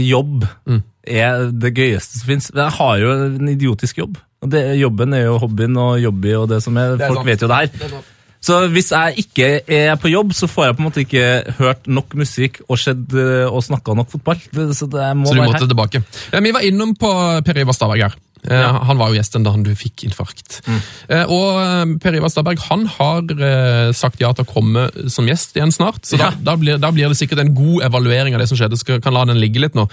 Jobb 0.00 0.46
Mm. 0.66 0.82
er 1.06 1.50
det 1.52 1.74
gøyeste 1.76 2.18
som 2.20 2.26
fins. 2.28 2.50
Jeg 2.54 2.70
har 2.78 2.98
jo 3.02 3.12
en 3.26 3.48
idiotisk 3.48 3.98
jobb. 3.98 4.16
Det, 4.48 4.62
jobben 4.80 5.12
er 5.12 5.26
jo 5.26 5.38
hobbyen 5.42 5.76
og 5.76 5.98
jobby 6.00 6.32
og 6.38 6.48
det 6.48 6.62
som 6.64 6.76
er. 6.80 6.94
Det 6.96 7.04
er 7.04 7.08
Folk 7.12 7.20
sant. 7.20 7.26
vet 7.28 7.42
jo 7.42 7.48
det 7.48 7.56
her. 7.60 8.00
Så 8.40 8.54
hvis 8.72 8.88
jeg 8.90 9.18
ikke 9.20 9.48
er 9.68 9.96
på 10.00 10.08
jobb, 10.08 10.32
så 10.32 10.46
får 10.48 10.64
jeg 10.70 10.76
på 10.76 10.80
en 10.80 10.86
måte 10.88 11.02
ikke 11.04 11.24
hørt 11.58 11.86
nok 11.92 12.14
musikk 12.16 12.62
og 12.72 12.78
sett 12.80 13.12
eh, 13.12 13.44
og 13.44 13.60
snakka 13.66 13.92
nok 13.98 14.08
fotball. 14.14 14.40
Det, 14.54 14.70
så 14.78 14.88
det 14.88 15.10
Så 15.28 15.34
du 15.36 15.42
måtte 15.42 15.68
tilbake. 15.68 16.00
Ja, 16.32 16.40
vi 16.40 16.52
var 16.56 16.64
innom 16.64 16.94
på 16.96 17.10
Per 17.44 17.60
Ivar 17.60 17.76
Staberg 17.76 18.16
Eh, 18.48 18.78
Han 18.88 18.96
var 18.98 19.10
jo 19.12 19.18
gjesten 19.18 19.44
da 19.44 19.50
han 19.52 19.62
du 19.66 19.72
fikk 19.76 20.04
infarkt. 20.06 20.60
Mm. 20.66 20.78
Eh, 21.08 21.24
og 21.28 21.58
eh, 21.60 21.94
Per 22.00 22.16
Ivar 22.16 22.30
Staberg 22.32 22.58
han 22.70 22.86
har 22.86 23.92
sagt 23.92 24.20
ja 24.22 24.30
til 24.32 24.46
å 24.46 24.48
komme 24.48 24.86
som 25.12 25.26
gjest 25.28 25.56
igjen 25.58 25.72
snart, 25.74 26.02
så 26.08 26.16
Ja. 26.18 26.30
da, 26.30 26.52
da, 26.52 26.56
blir, 26.56 26.78
da 26.80 26.90
blir 26.94 27.08
det 27.12 27.18
sikkert 27.20 27.40
en 27.44 27.54
god 27.54 27.82
evaluering 27.90 28.34
av 28.34 28.40
det 28.40 28.48
som 28.48 28.56
skjedde. 28.56 28.78
Skal, 28.80 29.00
kan 29.04 29.12
la 29.14 29.24
den 29.28 29.40
ligge 29.42 29.60
litt 29.60 29.74
nå. 29.76 29.86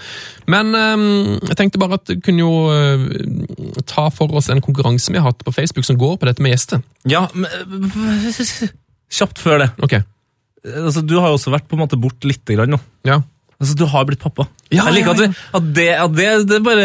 Men 0.48 0.74
eh, 0.74 1.38
jeg 1.50 1.56
tenkte 1.60 1.78
bare 1.82 1.98
at 2.00 2.08
vi 2.08 2.20
kunne 2.24 2.44
jo 2.46 3.82
ta 3.88 4.08
for 4.14 4.32
oss 4.38 4.48
en 4.52 4.60
konkurranse 4.64 5.12
vi 5.12 5.18
har 5.20 5.28
hatt 5.30 5.44
på 5.44 5.52
Facebook 5.54 5.84
som 5.88 5.98
går 6.00 6.16
på 6.20 6.28
dette 6.30 6.42
med 6.44 6.54
gjester. 6.56 6.82
Ja, 7.08 7.26
men 7.34 7.48
Kjapt 9.08 9.38
før 9.40 9.62
det. 9.64 9.70
Ok, 9.82 9.98
Altså, 10.68 11.00
du 11.06 11.14
har 11.20 11.30
jo 11.30 11.36
også 11.38 11.52
vært 11.54 11.68
på 11.70 11.76
en 11.78 11.80
måte 11.84 11.96
bort 12.00 12.24
lite 12.26 12.56
grann 12.56 12.72
nå. 12.74 12.80
ja. 13.08 13.20
Altså, 13.58 13.74
Du 13.74 13.86
har 13.90 14.04
blitt 14.06 14.20
pappa. 14.22 14.46
Ja, 14.70 14.84
jeg 14.86 15.00
liker 15.00 15.10
at, 15.16 15.22
det, 15.22 15.30
at, 15.54 15.70
det, 15.74 15.88
at 15.98 16.12
det, 16.14 16.28
det, 16.50 16.60
bare, 16.66 16.84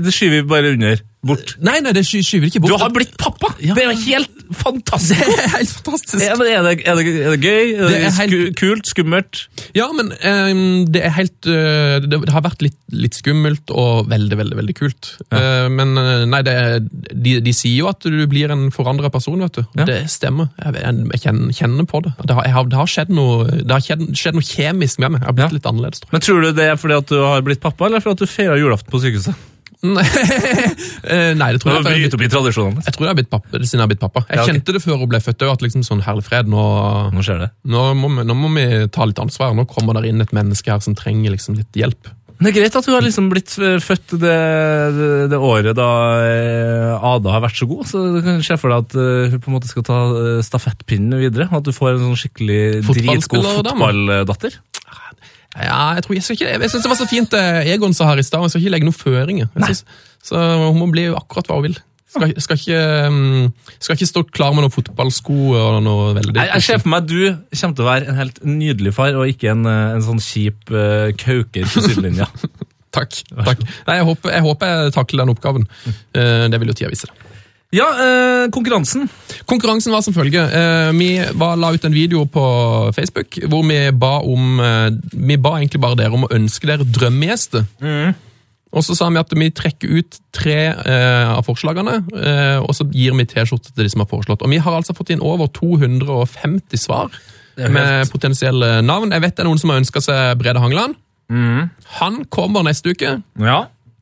det 0.00 0.14
skyver 0.14 0.40
vi 0.40 0.48
bare 0.48 0.72
under. 0.76 1.02
Bort. 1.24 1.54
Nei, 1.64 1.78
nei, 1.84 1.92
det 1.96 2.02
sky- 2.06 2.22
skyver 2.24 2.50
ikke 2.50 2.60
bort. 2.64 2.74
Du 2.74 2.82
har 2.82 2.90
blitt 2.94 3.14
pappa! 3.20 3.52
Ja. 3.64 3.74
Det 3.76 3.84
er 3.88 3.94
helt 3.96 4.30
Det 4.44 5.16
er 5.16 5.48
helt 5.54 5.70
fantastisk. 5.72 6.20
Er 6.20 6.36
det, 6.36 6.50
er, 6.52 6.62
det, 6.62 6.72
er, 6.86 6.98
det, 6.98 7.12
er 7.24 7.30
det 7.32 7.40
gøy? 7.40 7.70
Det, 7.80 7.96
er 7.96 8.10
helt- 8.18 8.34
sku, 8.34 8.52
kult? 8.60 8.90
Skummelt? 8.92 9.40
Ja, 9.74 9.86
men 9.96 10.12
um, 10.12 10.84
det 10.92 11.00
er 11.08 11.14
helt 11.16 11.48
uh, 11.48 11.96
det, 12.04 12.20
har 12.30 12.44
vært 12.44 12.62
litt, 12.66 12.76
litt 12.92 13.16
skummelt 13.16 13.72
og 13.72 14.10
veldig, 14.12 14.36
veldig 14.42 14.58
veldig 14.60 14.74
kult. 14.78 15.14
Eh, 15.34 15.66
men 15.72 15.96
eh, 15.98 16.24
nei, 16.28 16.42
det, 16.46 16.54
de, 17.14 17.38
de 17.44 17.54
sier 17.56 17.78
jo 17.80 17.88
at 17.90 18.04
du 18.04 18.20
blir 18.30 18.52
en 18.54 18.68
forandra 18.74 19.10
person, 19.14 19.40
vet 19.42 19.58
du. 19.58 19.64
Ja. 19.80 19.86
Det 19.88 19.98
stemmer. 20.12 20.50
Jeg, 20.60 20.76
jeg, 20.84 21.08
jeg 21.16 21.56
kjenner, 21.58 21.88
på 21.90 22.02
det. 22.04 22.12
Det 22.28 22.36
har, 22.36 22.46
har, 22.58 22.68
det 22.70 22.78
har, 22.78 22.90
skjedd, 22.90 23.10
noe, 23.16 23.48
det 23.64 23.72
har 23.72 23.82
skjedd, 23.84 24.04
skjedd 24.18 24.38
noe 24.38 24.46
kjemisk 24.46 25.00
med 25.02 25.16
meg. 25.16 25.24
Jeg 25.24 25.30
har 25.32 25.38
blitt 25.40 25.48
Ja. 25.48 25.56
litt 25.58 25.66
annerledes, 25.72 26.04
tror. 26.04 26.12
Men 26.14 26.24
Tror 26.28 26.44
du 26.44 26.52
det 26.60 26.68
er 26.74 26.78
fordi 26.80 27.00
at 27.00 27.10
du 27.10 27.18
har 27.24 27.42
blitt 27.46 27.64
pappa, 27.64 27.88
eller 27.88 28.04
fordi 28.04 28.18
at 28.20 28.24
du 28.28 28.30
feira 28.36 28.60
julaften 28.60 28.92
på 28.94 29.00
sykehuset? 29.02 29.34
Nei, 29.84 30.04
Eh, 31.04 31.34
det 31.36 31.60
tror 31.60 31.76
jeg. 31.84 32.08
Jeg, 32.08 32.30
tradisjonene. 32.32 32.80
jeg 32.86 32.94
tror 32.96 33.04
jeg 33.04 33.10
har 33.10 33.18
blitt 33.18 33.30
pappa, 33.32 33.60
siden 33.60 33.76
jeg 33.78 33.84
har 33.84 33.90
blitt 33.92 34.00
pappa. 34.02 34.24
Jeg 34.24 34.38
Ja, 34.38 34.42
okay. 34.42 34.54
kjente 34.54 34.72
det 34.76 34.80
før 34.80 34.98
hun 35.02 35.10
ble 35.12 35.20
født 35.20 35.44
òg, 35.44 35.52
at 35.52 35.64
liksom 35.66 35.84
sånn 35.84 36.02
herlig 36.06 36.24
fred, 36.24 36.48
nå, 36.48 36.64
Nå 37.12 37.24
skjer 37.24 37.44
det. 37.44 37.50
nå, 37.68 37.86
må 37.98 38.08
vi, 38.16 38.24
nå 38.24 38.36
må 38.38 38.50
vi 38.56 38.66
ta 38.94 39.04
litt 39.04 39.20
ansvar. 39.20 39.52
Nå 39.56 39.66
kommer 39.68 39.98
der 39.98 40.08
inn 40.08 40.24
et 40.24 40.32
menneske 40.32 40.72
her 40.72 40.80
som 40.84 40.96
trenger 40.96 41.34
liksom 41.36 41.58
litt 41.60 41.76
hjelp. 41.76 42.08
Det 42.34 42.50
er 42.50 42.56
greit 42.56 42.74
at 42.76 42.86
hun 42.88 42.96
har 42.96 43.04
liksom 43.04 43.28
blitt 43.30 43.52
født 43.54 44.16
det, 44.18 44.32
det, 44.96 45.10
det 45.30 45.38
året 45.38 45.76
da 45.78 45.86
eh, 46.26 47.06
Ada 47.12 47.36
har 47.36 47.44
vært 47.44 47.60
så 47.60 47.68
god. 47.70 47.84
Så 47.88 48.02
du 48.16 48.18
kan 48.24 48.42
se 48.44 48.56
for 48.60 48.72
deg 48.72 48.88
at 48.88 48.96
eh, 48.98 49.30
hun 49.32 49.40
på 49.44 49.52
en 49.52 49.58
måte 49.58 49.70
skal 49.70 49.86
ta 49.86 49.98
stafettpinnen 50.44 51.20
videre. 51.22 51.46
At 51.52 51.68
du 51.68 51.72
får 51.76 51.94
en 51.94 52.08
sånn 52.08 52.20
skikkelig 52.24 52.62
dritgod 52.88 53.44
fotballdatter. 53.60 54.58
Ja, 55.54 55.94
jeg 55.94 56.04
tror 56.04 56.16
jeg 56.16 56.26
skal 56.26 56.38
ikke, 56.38 56.52
jeg 56.58 56.70
synes 56.70 56.82
det 56.82 56.90
var 56.90 56.98
så 56.98 57.06
fint 57.06 57.34
Egon 57.38 57.92
sa 57.94 58.08
her 58.10 58.18
i 58.18 58.26
stad, 58.26 58.42
Jeg 58.42 58.54
skal 58.54 58.64
ikke 58.64 58.72
legge 58.74 58.88
noen 58.88 58.96
føringer. 58.98 59.50
Synes, 59.54 59.84
så 60.24 60.40
hun 60.64 60.80
må 60.80 60.88
bli 60.90 61.08
akkurat 61.14 61.46
hva 61.50 61.60
hun 61.60 61.68
vil. 61.68 61.76
Skal, 62.14 62.30
skal, 62.38 62.58
ikke, 62.60 62.80
um, 63.10 63.48
skal 63.82 63.96
ikke 63.96 64.06
stå 64.06 64.22
klar 64.30 64.52
med 64.54 64.62
noen 64.62 64.74
fotballsko 64.74 65.34
og 65.58 65.80
noe 65.82 66.12
veldig 66.14 66.36
Jeg, 66.36 66.50
jeg 66.52 66.66
ser 66.68 66.82
for 66.84 66.92
meg 66.92 67.02
at 67.02 67.08
du 67.10 67.22
kommer 67.58 67.74
til 67.74 67.82
å 67.82 67.88
være 67.88 68.12
en 68.12 68.20
helt 68.20 68.38
nydelig 68.46 68.92
far, 68.94 69.18
og 69.18 69.32
ikke 69.32 69.50
en, 69.50 69.66
eh, 69.66 69.96
en 69.96 70.04
sånn 70.04 70.22
kjip 70.22 70.70
uh, 70.70 71.10
kauker 71.18 71.66
på 71.72 71.82
sidelinja. 71.88 72.28
Takk. 72.94 73.16
takk. 73.26 73.62
Nei, 73.88 73.96
jeg, 73.98 74.04
håper, 74.06 74.30
jeg 74.30 74.42
håper 74.44 74.68
jeg 74.70 74.92
takler 74.94 75.24
den 75.24 75.32
oppgaven. 75.32 75.64
Uh, 76.14 76.44
det 76.46 76.60
vil 76.62 76.70
jo 76.70 76.76
tida 76.78 76.92
vise. 76.92 77.08
Ja, 77.74 77.86
eh, 78.04 78.44
konkurransen. 78.54 79.08
Konkurransen 79.50 79.92
var 79.94 80.02
som 80.06 80.14
følger. 80.16 80.46
Eh, 80.48 80.90
vi 80.98 81.08
var, 81.34 81.56
la 81.60 81.72
ut 81.74 81.84
en 81.84 81.94
video 81.96 82.24
på 82.30 82.44
Facebook 82.96 83.38
hvor 83.50 83.64
vi 83.68 83.80
ba 83.92 84.18
om 84.22 84.60
eh, 84.62 84.90
Vi 85.12 85.36
ba 85.42 85.56
egentlig 85.58 85.80
bare 85.82 85.98
dere 85.98 86.14
om 86.14 86.24
å 86.28 86.32
ønske 86.34 86.70
dere 86.70 86.86
drømmegjester. 86.86 87.66
Og 88.74 88.82
så 88.82 88.96
sa 88.98 89.06
vi 89.14 89.20
at 89.20 89.30
vi 89.38 89.50
trekker 89.54 89.92
ut 90.00 90.16
tre 90.34 90.56
eh, 90.74 91.28
av 91.30 91.44
forslagene, 91.46 92.00
eh, 92.18 92.56
og 92.58 92.72
så 92.74 92.82
gir 92.90 93.14
vi 93.14 93.26
T-skjorte 93.30 93.70
til 93.70 93.84
de 93.86 93.90
som 93.92 94.02
har 94.02 94.08
foreslått. 94.10 94.42
Og 94.42 94.50
vi 94.50 94.58
har 94.58 94.74
altså 94.74 94.96
fått 94.98 95.12
inn 95.14 95.22
over 95.22 95.46
250 95.54 96.80
svar 96.82 97.14
med 97.70 98.10
potensielle 98.10 98.80
navn. 98.82 99.12
Jeg 99.14 99.22
vet 99.22 99.36
det 99.36 99.44
er 99.44 99.46
noen 99.46 99.60
som 99.62 99.70
har 99.70 99.78
ønska 99.78 100.02
seg 100.02 100.34
Brede 100.40 100.58
Hangeland. 100.58 100.96
Han 102.00 102.24
kommer 102.34 102.66
neste 102.66 102.90
uke. 102.96 103.14
Ja. 103.38 103.60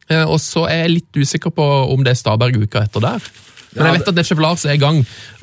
Eh, 0.08 0.24
Og 0.24 0.40
så 0.40 0.64
er 0.68 0.86
jeg 0.86 0.94
litt 0.96 1.20
usikker 1.20 1.52
på 1.52 1.66
om 1.92 2.00
det 2.04 2.14
er 2.16 2.20
Staberg 2.22 2.56
uka 2.64 2.86
etter 2.88 3.04
der. 3.04 3.28
Men 3.74 3.86
jeg 3.88 3.98
vet 4.00 4.08
at 4.12 4.26
Chef 4.28 4.38
Lars 4.42 4.64
er 4.68 4.74
i 4.76 4.80
gang, 4.82 4.98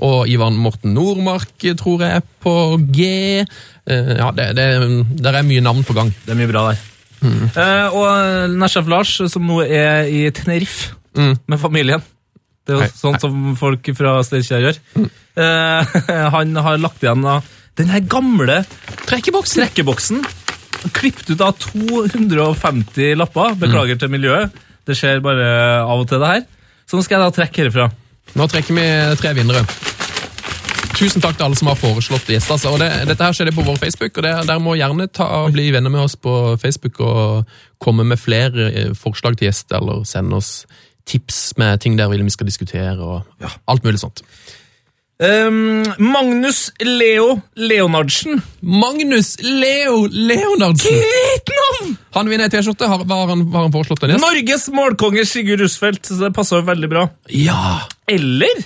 og 0.06 0.27
Ivan 0.30 0.57
Morten 0.61 0.93
Nordmark 0.93 1.65
tror 1.80 2.03
jeg 2.06 2.19
er 2.19 2.26
på 2.43 2.53
G. 2.93 3.07
Eh, 3.89 4.14
Ja, 4.19 4.30
det, 4.35 4.51
det, 4.60 4.68
der 5.23 5.39
er 5.39 5.47
mye 5.47 5.61
navn 5.65 5.84
på 5.88 5.95
gang. 5.97 6.11
Det 6.26 6.35
er 6.35 6.38
mye 6.39 6.51
bra 6.51 6.68
der. 6.69 6.85
Eh, 7.26 7.95
og 7.97 8.53
Nesjef 8.61 8.88
Lars, 8.88 9.15
som 9.34 9.47
nå 9.49 9.61
er 9.65 10.06
i 10.07 10.27
Tenerife 10.31 10.95
Mm. 11.18 11.34
med 11.49 11.57
familien. 11.60 12.03
Det 12.68 12.76
er 12.76 12.77
jo 12.77 12.81
Hei, 12.85 12.91
sånn 12.93 13.15
som 13.19 13.56
folk 13.57 13.88
fra 13.97 14.11
Steinkjer 14.23 14.61
gjør. 14.61 14.77
Eh, 15.41 15.95
han 16.35 16.53
har 16.56 16.77
lagt 16.77 17.01
igjen 17.01 17.26
da, 17.26 17.39
den 17.81 17.89
her 17.89 17.99
gamle 18.06 18.60
Trekkeboksen! 19.10 19.64
trekkeboksen. 19.65 20.22
Klippet 20.93 21.31
ut 21.34 21.41
av 21.41 21.57
250 21.60 23.15
lapper. 23.18 23.57
Beklager 23.60 23.97
til 23.99 24.11
miljøet. 24.14 24.53
Det 24.88 24.95
skjer 24.95 25.19
bare 25.26 25.49
av 25.81 25.99
og 26.03 26.07
til, 26.10 26.22
det 26.22 26.30
her. 26.30 26.45
Så 26.88 26.95
nå 26.97 27.03
skal 27.03 27.18
jeg 27.19 27.26
da 27.26 27.35
trekke 27.35 27.64
herifra. 27.65 27.89
Nå 28.38 28.47
trekker 28.49 28.76
vi 28.77 28.85
tre 29.22 29.34
vinnere. 29.38 29.64
Tusen 30.99 31.23
takk 31.23 31.38
til 31.38 31.45
alle 31.45 31.56
som 31.56 31.69
har 31.72 31.77
foreslått 31.80 32.27
gjester. 32.27 32.57
Altså. 32.57 32.73
Det, 32.81 32.89
dette 33.07 33.23
her 33.23 33.35
skjer 33.35 33.47
det 33.49 33.56
på 33.56 33.64
vår 33.64 33.77
Facebook, 33.80 34.18
og 34.18 34.26
det, 34.26 34.34
dere 34.49 34.64
må 34.64 34.76
gjerne 34.76 35.07
ta, 35.15 35.30
bli 35.53 35.69
venner 35.72 35.93
med 35.93 36.03
oss 36.03 36.18
på 36.19 36.34
Facebook 36.60 36.99
og 37.06 37.53
komme 37.80 38.03
med 38.07 38.19
flere 38.19 38.69
eh, 38.69 38.93
forslag 38.97 39.38
til 39.39 39.47
gjester, 39.47 39.80
eller 39.80 40.03
sende 40.10 40.41
oss 40.41 40.65
tips 41.10 41.53
med 41.57 41.80
ting 41.81 41.95
der 41.97 42.11
vi 42.11 42.19
skal 42.30 42.49
diskutere, 42.49 42.97
og 42.99 43.47
alt 43.68 43.88
mulig 43.88 44.01
sånt. 44.01 44.23
Ehm, 45.19 45.83
Magnus 45.99 46.71
Leo 46.79 47.41
Leonardsen. 47.55 48.41
Magnus 48.61 49.35
Leo 49.43 50.05
Leonardsen! 50.07 50.95
Greit 50.95 51.51
navn! 51.57 51.97
Han 52.15 52.29
vinner 52.31 52.47
ei 52.47 52.53
T-skjorte. 52.53 52.87
Hva 52.87 53.17
har, 53.25 53.33
han, 53.33 53.73
foreslått? 53.73 54.05
en 54.07 54.13
gjest? 54.13 54.23
Norges 54.23 54.69
målkonge 54.71 55.25
Sigurd 55.27 55.59
Rusfeldt. 55.65 56.07
Så 56.07 56.21
det 56.21 56.29
passer 56.37 56.61
jo 56.61 56.67
veldig 56.69 56.91
bra. 56.93 57.03
Ja! 57.35 57.81
Eller 58.07 58.63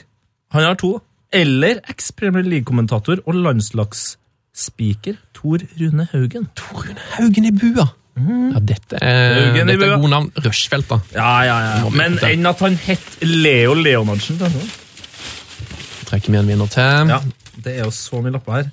Han 0.54 0.68
har 0.68 0.78
to. 0.78 1.00
Eller 1.34 1.82
eks-Premier 1.90 2.46
League-kommentator 2.46 3.24
og 3.26 3.34
landslagsspeaker 3.48 5.18
Tor 5.34 5.66
Rune 5.80 6.06
Haugen. 6.12 6.46
Tor 6.54 6.86
Rune 6.86 7.10
Haugen 7.16 7.50
i 7.50 7.56
bua. 7.58 7.88
Ja, 8.14 8.62
dette 8.62 9.02
er, 9.02 9.56
dette 9.58 9.74
er 9.74 9.98
gode 9.98 10.14
navn. 10.14 10.30
Rushfeldt, 10.46 10.86
da. 10.94 11.02
Ja, 11.18 11.34
ja, 11.50 11.58
ja. 11.66 11.90
Men 11.98 12.22
enn 12.22 12.46
at 12.46 12.62
han 12.62 12.78
het 12.86 13.18
Leo 13.26 13.74
Leonardsen. 13.74 14.38
da. 14.38 14.54
Trekker 16.14 16.30
vi 16.30 16.38
en 16.38 16.50
vinner 16.52 16.70
til. 16.70 17.10
Ja, 17.10 17.20
det 17.66 17.72
er 17.74 17.88
jo 17.88 17.94
så 17.96 18.20
mye 18.22 18.36
lapper 18.36 18.60
her. 18.60 18.68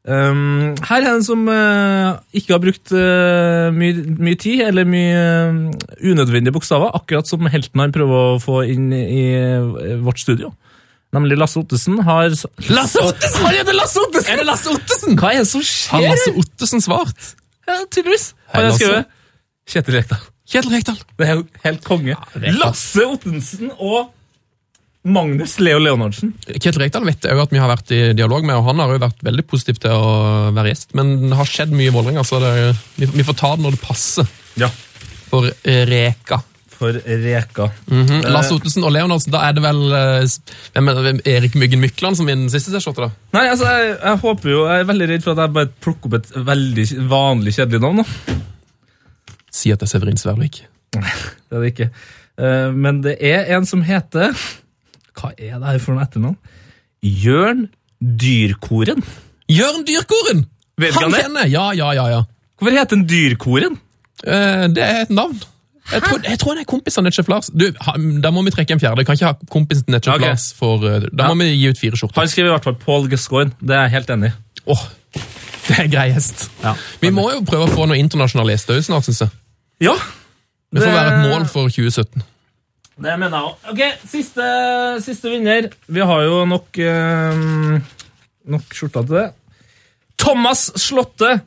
Um, 0.00 0.70
her 0.88 1.04
er 1.04 1.10
en 1.12 1.24
som 1.26 1.42
uh, 1.44 2.16
ikke 2.32 2.54
har 2.54 2.60
brukt 2.62 2.88
uh, 2.96 3.68
mye 3.76 4.00
mye 4.16 4.38
tid 4.40 4.62
eller 4.64 4.86
mye 4.88 5.18
uh, 5.52 5.58
unødvendige 6.00 6.54
bokstaver, 6.56 6.94
akkurat 6.96 7.28
som 7.28 7.44
helten 7.52 7.82
han 7.84 7.92
prøver 7.92 8.30
å 8.30 8.38
få 8.40 8.62
inn 8.72 8.88
i 8.96 9.26
vårt 10.00 10.22
studio. 10.22 10.54
Nemlig 11.12 11.36
Lasse 11.36 11.60
Ottesen 11.60 11.98
har 12.06 12.30
Lasse 12.30 13.02
Ottesen! 13.02 13.44
Han 13.44 13.58
heter 13.58 13.76
Lasse 13.76 14.00
Ottesen! 14.00 14.32
Er 14.32 14.40
det 14.40 14.46
Lasse 14.48 14.72
Ottesen? 14.72 15.18
Hva 15.20 15.34
er 15.34 15.42
det 15.42 15.50
som 15.50 15.64
skjer? 15.66 15.92
Har? 15.92 16.06
Lasse 16.14 16.34
Ottesen 16.38 16.84
svart? 16.86 17.32
Ja, 17.68 17.80
tydeligvis. 17.90 18.30
Har 18.54 18.70
jeg 18.70 18.78
skrevet 18.78 19.16
Kjetil 19.70 19.98
Rekdal. 19.98 20.22
Kjetil 20.50 20.74
Rekdal. 20.78 21.02
Det 21.18 21.28
er 21.28 21.36
jo 21.36 21.44
helt 21.66 21.84
konge. 21.84 22.16
er 22.40 22.56
Lasse 22.56 23.04
Ottensen 23.04 23.74
og 23.76 24.14
Magnus 25.02 25.54
Leo 25.64 25.78
Leonardsen. 25.80 26.34
Kjetil 26.44 26.82
Rekdal 26.82 27.06
vet 27.08 27.24
jeg 27.24 27.40
at 27.40 27.52
vi 27.52 27.60
har 27.60 27.70
vært 27.70 27.92
i 27.96 28.00
dialog 28.16 28.44
med, 28.44 28.58
og 28.58 28.66
han 28.68 28.82
har 28.82 28.92
jo 28.92 29.00
vært 29.00 29.24
veldig 29.24 29.46
positiv 29.48 29.80
til 29.80 29.96
å 29.96 30.50
være 30.56 30.74
gjest. 30.74 30.92
Men 30.98 31.14
det 31.30 31.38
har 31.38 31.48
skjedd 31.48 31.72
mye 31.72 31.88
i 31.88 31.94
Vålerenga, 31.94 32.24
så 32.26 32.40
det, 32.42 32.52
vi, 33.00 33.24
får 33.24 33.38
ta 33.40 33.54
det 33.56 33.64
når 33.64 33.78
det 33.78 33.82
passer. 33.86 34.28
Ja. 34.60 34.68
For 35.30 35.48
Reka. 35.64 36.42
For 36.80 36.92
Reka. 36.92 37.70
Mm 37.88 38.06
-hmm. 38.06 38.28
Lars 38.28 38.52
Ottesen 38.52 38.84
og 38.84 38.92
Leonardsen, 38.92 39.32
da 39.32 39.48
er 39.48 39.52
det 39.52 39.62
vel 39.62 39.82
eh, 39.92 40.28
hvem 40.74 40.88
er 40.88 41.28
Erik 41.28 41.54
Myggen 41.54 41.80
Mykland 41.80 42.16
som 42.16 42.26
vinner 42.26 42.48
siste 42.48 42.92
da? 43.00 43.10
Nei, 43.32 43.48
altså, 43.48 43.64
jeg, 43.64 43.96
jeg 44.04 44.16
håper 44.16 44.50
jo 44.50 44.68
Jeg 44.68 44.80
er 44.80 44.84
veldig 44.84 45.08
redd 45.08 45.22
for 45.22 45.32
at 45.32 45.38
jeg 45.38 45.52
bare 45.52 45.68
plukker 45.80 46.06
opp 46.06 46.14
et 46.14 46.46
veldig 46.46 47.08
vanlig 47.08 47.54
kjedelig 47.54 47.80
navn. 47.80 47.96
da. 47.96 48.04
Si 49.50 49.70
at 49.72 49.80
det 49.80 49.86
er 49.86 49.90
Severin 49.90 50.16
Svervik. 50.16 50.64
Det 50.92 51.56
er 51.56 51.60
det 51.60 51.66
ikke. 51.66 51.90
Eh, 52.38 52.72
men 52.72 53.02
det 53.02 53.16
er 53.20 53.56
en 53.56 53.66
som 53.66 53.82
heter 53.82 54.36
Hva 55.20 55.30
er 55.36 55.58
det 55.60 55.66
her 55.74 55.78
for 55.84 55.94
noe 55.96 56.04
etternavn? 56.06 56.36
Jørn 57.04 57.66
Dyrkoren. 58.00 59.02
Jørn 59.50 59.84
Dyrkoren! 59.88 60.44
Vet 60.80 60.94
Han 60.96 61.02
han 61.08 61.12
det? 61.14 61.22
kjenner! 61.26 61.48
Ja, 61.52 61.66
ja, 61.76 61.90
ja. 61.96 62.06
ja. 62.14 62.20
Hvorfor 62.60 62.76
heter 62.76 62.96
han 62.96 63.06
Dyrkoren? 63.10 63.78
Eh, 64.24 64.66
det 64.72 64.84
er 64.84 65.02
et 65.06 65.10
navn. 65.12 65.36
Jeg 65.90 66.04
tror, 66.04 66.20
jeg 66.22 66.38
tror 66.38 66.52
han 66.54 66.60
er 66.62 66.68
kompis 66.70 66.96
av 67.00 67.04
Netchef 67.06 67.28
Lars. 67.32 67.48
Du, 67.50 67.64
ha- 67.82 67.96
Da 68.22 68.30
må 68.30 68.44
vi 68.46 68.52
trekke 68.54 68.76
en 68.76 68.80
fjerde. 68.82 69.02
Kan 69.08 69.16
ikke 69.18 69.30
ha 69.32 69.48
kompisen 69.50 69.84
til 69.88 69.96
Netchef 69.96 70.14
Ok. 70.14 70.22
Lars. 70.26 70.44
For, 70.56 70.84
eh, 70.86 71.08
da 71.12 71.28
må 71.34 71.42
vi 71.42 71.50
gi 71.56 71.68
ut 71.72 71.80
fire 71.80 71.98
skjorter. 71.98 72.20
Han 72.20 72.30
skriver 72.30 72.52
i 72.52 72.54
hvert 72.54 72.68
fall 72.68 72.76
Paul 72.84 73.08
Gascoigne. 73.10 73.52
Det 73.60 73.74
er 73.76 73.86
jeg 73.88 73.94
helt 73.96 74.12
enig 74.14 74.30
i. 74.30 74.62
Åh, 74.70 74.84
det 75.66 75.78
er 75.82 75.88
greiest. 75.92 76.46
Ja. 76.62 76.74
Vi 77.02 77.10
må 77.16 77.26
jo 77.32 77.40
prøve 77.48 77.66
å 77.66 77.72
få 77.74 77.88
noe 77.90 77.98
internasjonal 77.98 78.52
gjester 78.52 78.76
òg 78.78 78.86
snart, 78.86 79.08
syns 79.08 79.24
jeg. 79.24 79.30
Ja, 79.88 79.96
Det 80.70 80.84
får 80.84 80.92
være 80.94 81.12
et 81.16 81.28
mål 81.32 81.46
for 81.50 81.66
2017. 81.72 82.22
det 83.00 83.16
mener 83.16 83.36
jeg 83.36 83.48
òg. 83.48 83.68
Ok, 83.72 84.08
siste, 84.10 84.46
siste 85.04 85.32
vinner. 85.32 85.70
Vi 85.88 86.04
har 86.04 86.24
jo 86.26 86.42
nok 86.48 86.80
eh, 86.84 87.44
Nok 88.50 88.74
skjorter 88.76 89.06
til 89.06 89.16
det. 89.18 89.26
Thomas 90.20 90.66
Slåtte. 90.80 91.38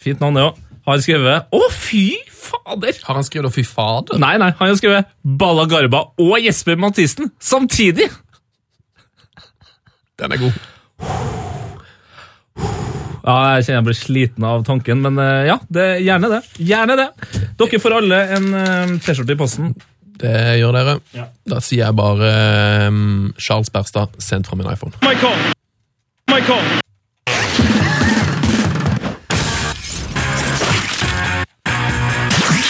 Fint 0.00 0.20
navn, 0.22 0.38
det 0.38 0.46
òg. 0.48 0.60
Har 0.84 1.00
skrevet 1.00 1.54
Å, 1.56 1.60
fy 1.72 2.06
fader! 2.28 2.98
Har 3.06 3.16
han 3.16 3.24
skrevet 3.24 3.54
'fy 3.54 3.64
fader'? 3.64 4.20
Nei, 4.20 4.34
nei, 4.40 4.50
han 4.58 4.68
har 4.68 4.76
skrevet 4.76 5.08
Balla 5.24 5.64
Garba 5.70 6.02
og 6.20 6.34
Jesper 6.44 6.76
Mathisen 6.76 7.32
samtidig! 7.40 8.10
Den 10.20 10.36
er 10.36 10.42
god. 10.44 10.60
Ja, 13.24 13.56
jeg 13.56 13.64
kjenner 13.64 13.78
jeg 13.78 13.86
blir 13.86 13.96
sliten 13.96 14.44
av 14.44 14.66
tanken, 14.68 15.00
men 15.00 15.16
eh, 15.18 15.46
ja, 15.48 15.56
det, 15.72 15.86
gjerne 16.04 16.28
det. 16.28 16.42
Gjerne 16.60 16.96
det. 17.00 17.06
Dere 17.58 17.80
får 17.80 17.96
alle 17.96 18.18
en 18.36 18.48
eh, 18.60 18.92
T-skjorte 19.00 19.32
i 19.32 19.40
posten. 19.40 19.72
Det 20.14 20.58
gjør 20.60 20.76
dere. 20.76 20.94
Ja. 21.16 21.26
Da 21.50 21.60
sier 21.64 21.86
jeg 21.88 21.96
bare 21.98 22.30
um, 22.88 23.32
Charles 23.38 23.70
Berstad, 23.74 24.14
sendt 24.22 24.46
fra 24.46 24.58
min 24.58 24.68
iPhone. 24.70 24.94
Michael. 25.02 25.50
Michael. 26.30 26.80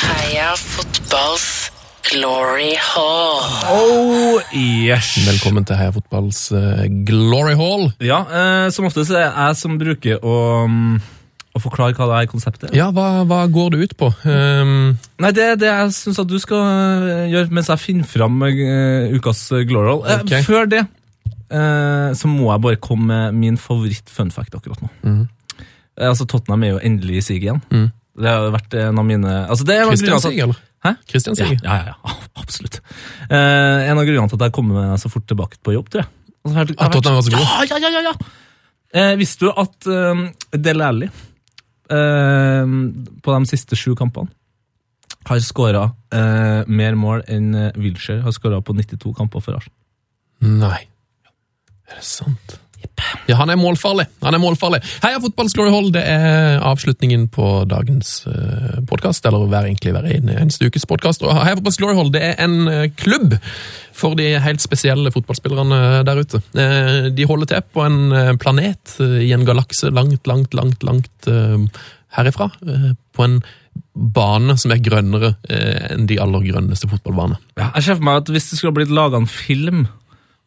Heia 0.05 0.55
fotballs 0.57 1.51
glory 2.09 2.73
hall. 2.81 3.45
Oh, 3.69 4.41
yes. 4.57 5.15
Velkommen 5.27 5.67
til 5.69 5.77
Heia 5.79 5.93
Fotballs 5.93 6.47
uh, 6.55 6.85
Glory 7.09 7.57
Hall. 7.59 7.91
Ja, 8.05 8.23
eh, 8.29 8.67
som 8.73 8.89
oftest 8.89 9.13
er 9.13 9.21
det 9.21 9.29
jeg 9.33 9.59
som 9.61 9.79
bruker 9.81 10.21
å, 10.25 10.37
mm, 10.69 10.99
å 11.55 11.63
forklare 11.63 11.95
hva 11.95 12.09
det 12.11 12.17
er 12.19 12.31
konseptet. 12.31 12.73
Ja, 12.75 12.89
hva, 12.95 13.23
hva 13.31 13.45
går 13.53 13.75
det 13.75 13.85
ut 13.85 13.95
på? 14.01 14.09
Um, 14.27 14.97
Nei, 15.23 15.31
det 15.37 15.45
er 15.53 15.61
det 15.61 15.71
jeg 15.71 15.95
syns 15.95 16.19
du 16.27 16.37
skal 16.43 16.65
eh, 16.67 17.29
gjøre 17.31 17.55
mens 17.55 17.71
jeg 17.71 17.83
finner 17.83 18.11
fram 18.11 18.43
uh, 18.43 19.15
ukas 19.15 19.47
Glorol. 19.69 20.03
Okay. 20.03 20.41
Eh, 20.41 20.49
Før 20.49 20.67
det 20.71 20.83
uh, 20.83 22.11
så 22.19 22.31
må 22.31 22.51
jeg 22.51 22.65
bare 22.67 22.81
komme 22.83 23.07
med 23.07 23.39
min 23.39 23.61
favoritt-fun 23.61 24.35
fact 24.35 24.57
akkurat 24.59 24.83
nå. 24.83 24.91
Eh, 25.95 26.09
altså, 26.11 26.27
Tottenham 26.27 26.67
er 26.67 26.75
jo 26.75 26.81
endelig 26.91 27.21
i 27.21 27.27
siget 27.29 27.49
igjen. 27.49 27.63
Mm. 27.71 27.91
Det 28.25 28.31
har 28.31 28.55
vært 28.55 28.77
en 28.79 29.01
av 29.03 29.07
mine 29.07 29.35
altså, 29.51 29.67
det 29.67 29.81
Christian 29.89 30.23
Sig, 30.23 30.39
eller? 30.45 30.59
Hæ? 30.85 30.93
Christian 31.11 31.39
Ja, 31.39 31.49
Sig. 31.49 31.61
ja, 31.63 31.77
ja, 31.81 31.95
ja, 31.95 32.17
absolutt. 32.43 32.81
Eh, 33.29 33.91
en 33.91 33.99
av 33.99 34.07
grunnene 34.07 34.31
til 34.31 34.39
at 34.41 34.49
jeg 34.49 34.57
kommer 34.59 34.81
meg 34.81 35.03
så 35.03 35.11
fort 35.11 35.27
tilbake 35.31 35.63
på 35.63 35.75
jobb, 35.75 35.91
tror 35.91 36.05
jeg. 36.05 36.11
Altså, 36.45 36.59
jeg 36.59 36.75
jeg, 36.75 36.79
jeg 36.79 37.05
jeg, 37.05 37.37
god? 37.39 37.47
Ja, 37.47 37.63
ja, 37.71 37.79
ja, 37.79 37.93
ja, 37.95 38.03
ja. 38.11 38.33
Eh, 38.95 39.15
visste 39.19 39.49
du 39.49 39.51
at 39.51 39.89
um, 39.91 40.29
Del 40.55 40.83
Alli 40.87 41.09
eh, 41.09 41.31
på 41.89 43.35
de 43.35 43.47
siste 43.51 43.77
sju 43.77 43.93
kampene 43.99 44.31
har 45.25 45.41
skåra 45.41 45.85
eh, 46.13 46.67
mer 46.69 46.97
mål 46.99 47.25
enn 47.33 47.55
eh, 47.57 47.73
Wilshere 47.81 48.25
har 48.25 48.35
skåra 48.37 48.61
på 48.65 48.75
92 48.77 49.15
kamper 49.17 49.45
for 49.45 49.57
Arsenal? 49.59 49.79
Nei. 50.45 50.83
Er 51.89 52.01
det 52.01 52.07
sant? 52.09 52.59
Ja, 53.29 53.39
han 53.41 53.51
er 53.53 53.59
målfarlig. 53.61 54.07
Han 54.25 54.37
er 54.37 54.43
målfarlig. 54.43 54.81
Heia 55.05 55.21
fotballens 55.23 55.55
Glory 55.57 55.73
Hall, 55.73 55.91
det 55.95 56.03
er 56.09 56.61
avslutningen 56.65 57.27
på 57.33 57.49
dagens 57.71 58.17
uh, 58.29 58.81
podkast. 58.89 59.25
Eller 59.29 59.47
hver 59.49 59.69
egentlig 59.69 59.95
hver 59.97 60.09
eneste 60.11 60.69
ukes 60.69 60.87
podkast. 60.91 61.25
Heia 61.25 61.57
fotballens 61.57 61.81
Glory 61.81 61.99
Hall 61.99 62.13
det 62.15 62.23
er 62.29 62.45
en 62.45 62.57
uh, 62.69 62.85
klubb 63.01 63.37
for 63.95 64.19
de 64.19 64.27
helt 64.43 64.63
spesielle 64.63 65.13
fotballspillerne 65.15 65.81
der 66.07 66.23
ute. 66.23 66.43
Uh, 66.57 67.11
de 67.15 67.29
holder 67.31 67.53
til 67.55 67.67
på 67.75 67.85
en 67.87 68.01
uh, 68.13 68.33
planet 68.41 68.97
eh, 69.01 69.21
i 69.29 69.33
en 69.35 69.45
galakse 69.47 69.91
langt, 69.95 70.27
langt, 70.27 70.55
langt, 70.55 70.83
langt 70.85 71.29
eh, 71.31 71.85
herifra. 72.19 72.51
eh, 72.67 72.93
på 73.15 73.25
en 73.25 73.41
bane 73.95 74.57
som 74.59 74.73
er 74.75 74.83
grønnere 74.83 75.35
eh, 75.49 75.93
enn 75.95 76.09
de 76.11 76.19
aller 76.23 76.43
grønneste 76.49 76.89
fotballbanene. 76.91 77.39
Ja, 77.59 77.71
jeg 77.77 77.87
ser 77.87 77.99
for 78.01 78.07
meg 78.09 78.23
at 78.23 78.33
hvis 78.35 78.51
det 78.51 78.59
skulle 78.59 78.75
blitt 78.81 78.95
laga 78.95 79.21
en 79.21 79.31
film 79.31 79.87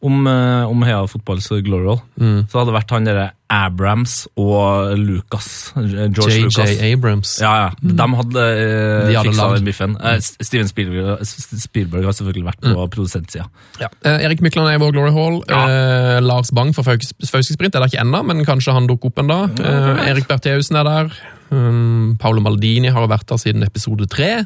om, 0.00 0.26
eh, 0.30 0.64
om 0.70 0.82
Heia 0.86 1.00
fotballs 1.10 1.48
glory 1.66 1.86
hall, 1.88 2.00
Mm. 2.20 2.46
så 2.48 2.58
hadde 2.60 2.70
det 2.72 2.76
vært 2.82 2.90
han 2.94 3.04
derre 3.08 3.30
Abrams 3.50 4.26
og 4.36 4.92
Lucas. 4.98 5.72
George 5.74 6.10
George 6.14 6.40
Lucas. 6.44 6.70
JJ 6.70 6.92
Abrams. 6.92 7.38
Ja, 7.40 7.52
ja. 7.64 7.70
De 7.80 8.06
hadde, 8.20 8.44
eh, 8.44 9.08
De 9.08 9.22
fiksa 9.30 9.48
den 9.54 9.64
biffen. 9.64 9.96
Eh, 10.00 10.18
Steven 10.20 10.68
Spielberg, 10.68 11.24
Spielberg 11.24 12.04
har 12.04 12.12
selvfølgelig 12.12 12.44
vært 12.50 12.60
på 12.60 12.86
produsentsida. 12.94 13.46
Ja. 13.80 13.88
Eh, 14.04 14.24
Erik 14.26 14.40
Mykland 14.44 14.68
er 14.68 14.76
i 14.76 14.82
vår 14.84 14.92
Glory 14.92 15.12
Hall. 15.16 15.42
Eh, 15.48 16.20
Lars 16.20 16.50
Bang 16.52 16.74
fra 16.76 16.82
Fauske 16.84 17.56
er 17.58 17.68
der 17.70 17.88
ikke 17.88 18.00
ennå, 18.04 18.22
men 18.24 18.44
kanskje 18.44 18.72
han 18.76 18.86
dukker 18.86 19.06
opp 19.10 19.18
en 19.24 19.26
dag. 19.32 19.58
Eh, 19.60 20.08
Erik 20.12 20.28
Bertheussen 20.28 20.76
er 20.76 20.84
der. 20.84 21.10
Um, 21.50 22.16
Paolo 22.20 22.42
Maldini 22.44 22.90
har 22.92 23.06
vært 23.08 23.26
der 23.26 23.38
siden 23.40 23.64
episode 23.64 24.06
tre. 24.06 24.44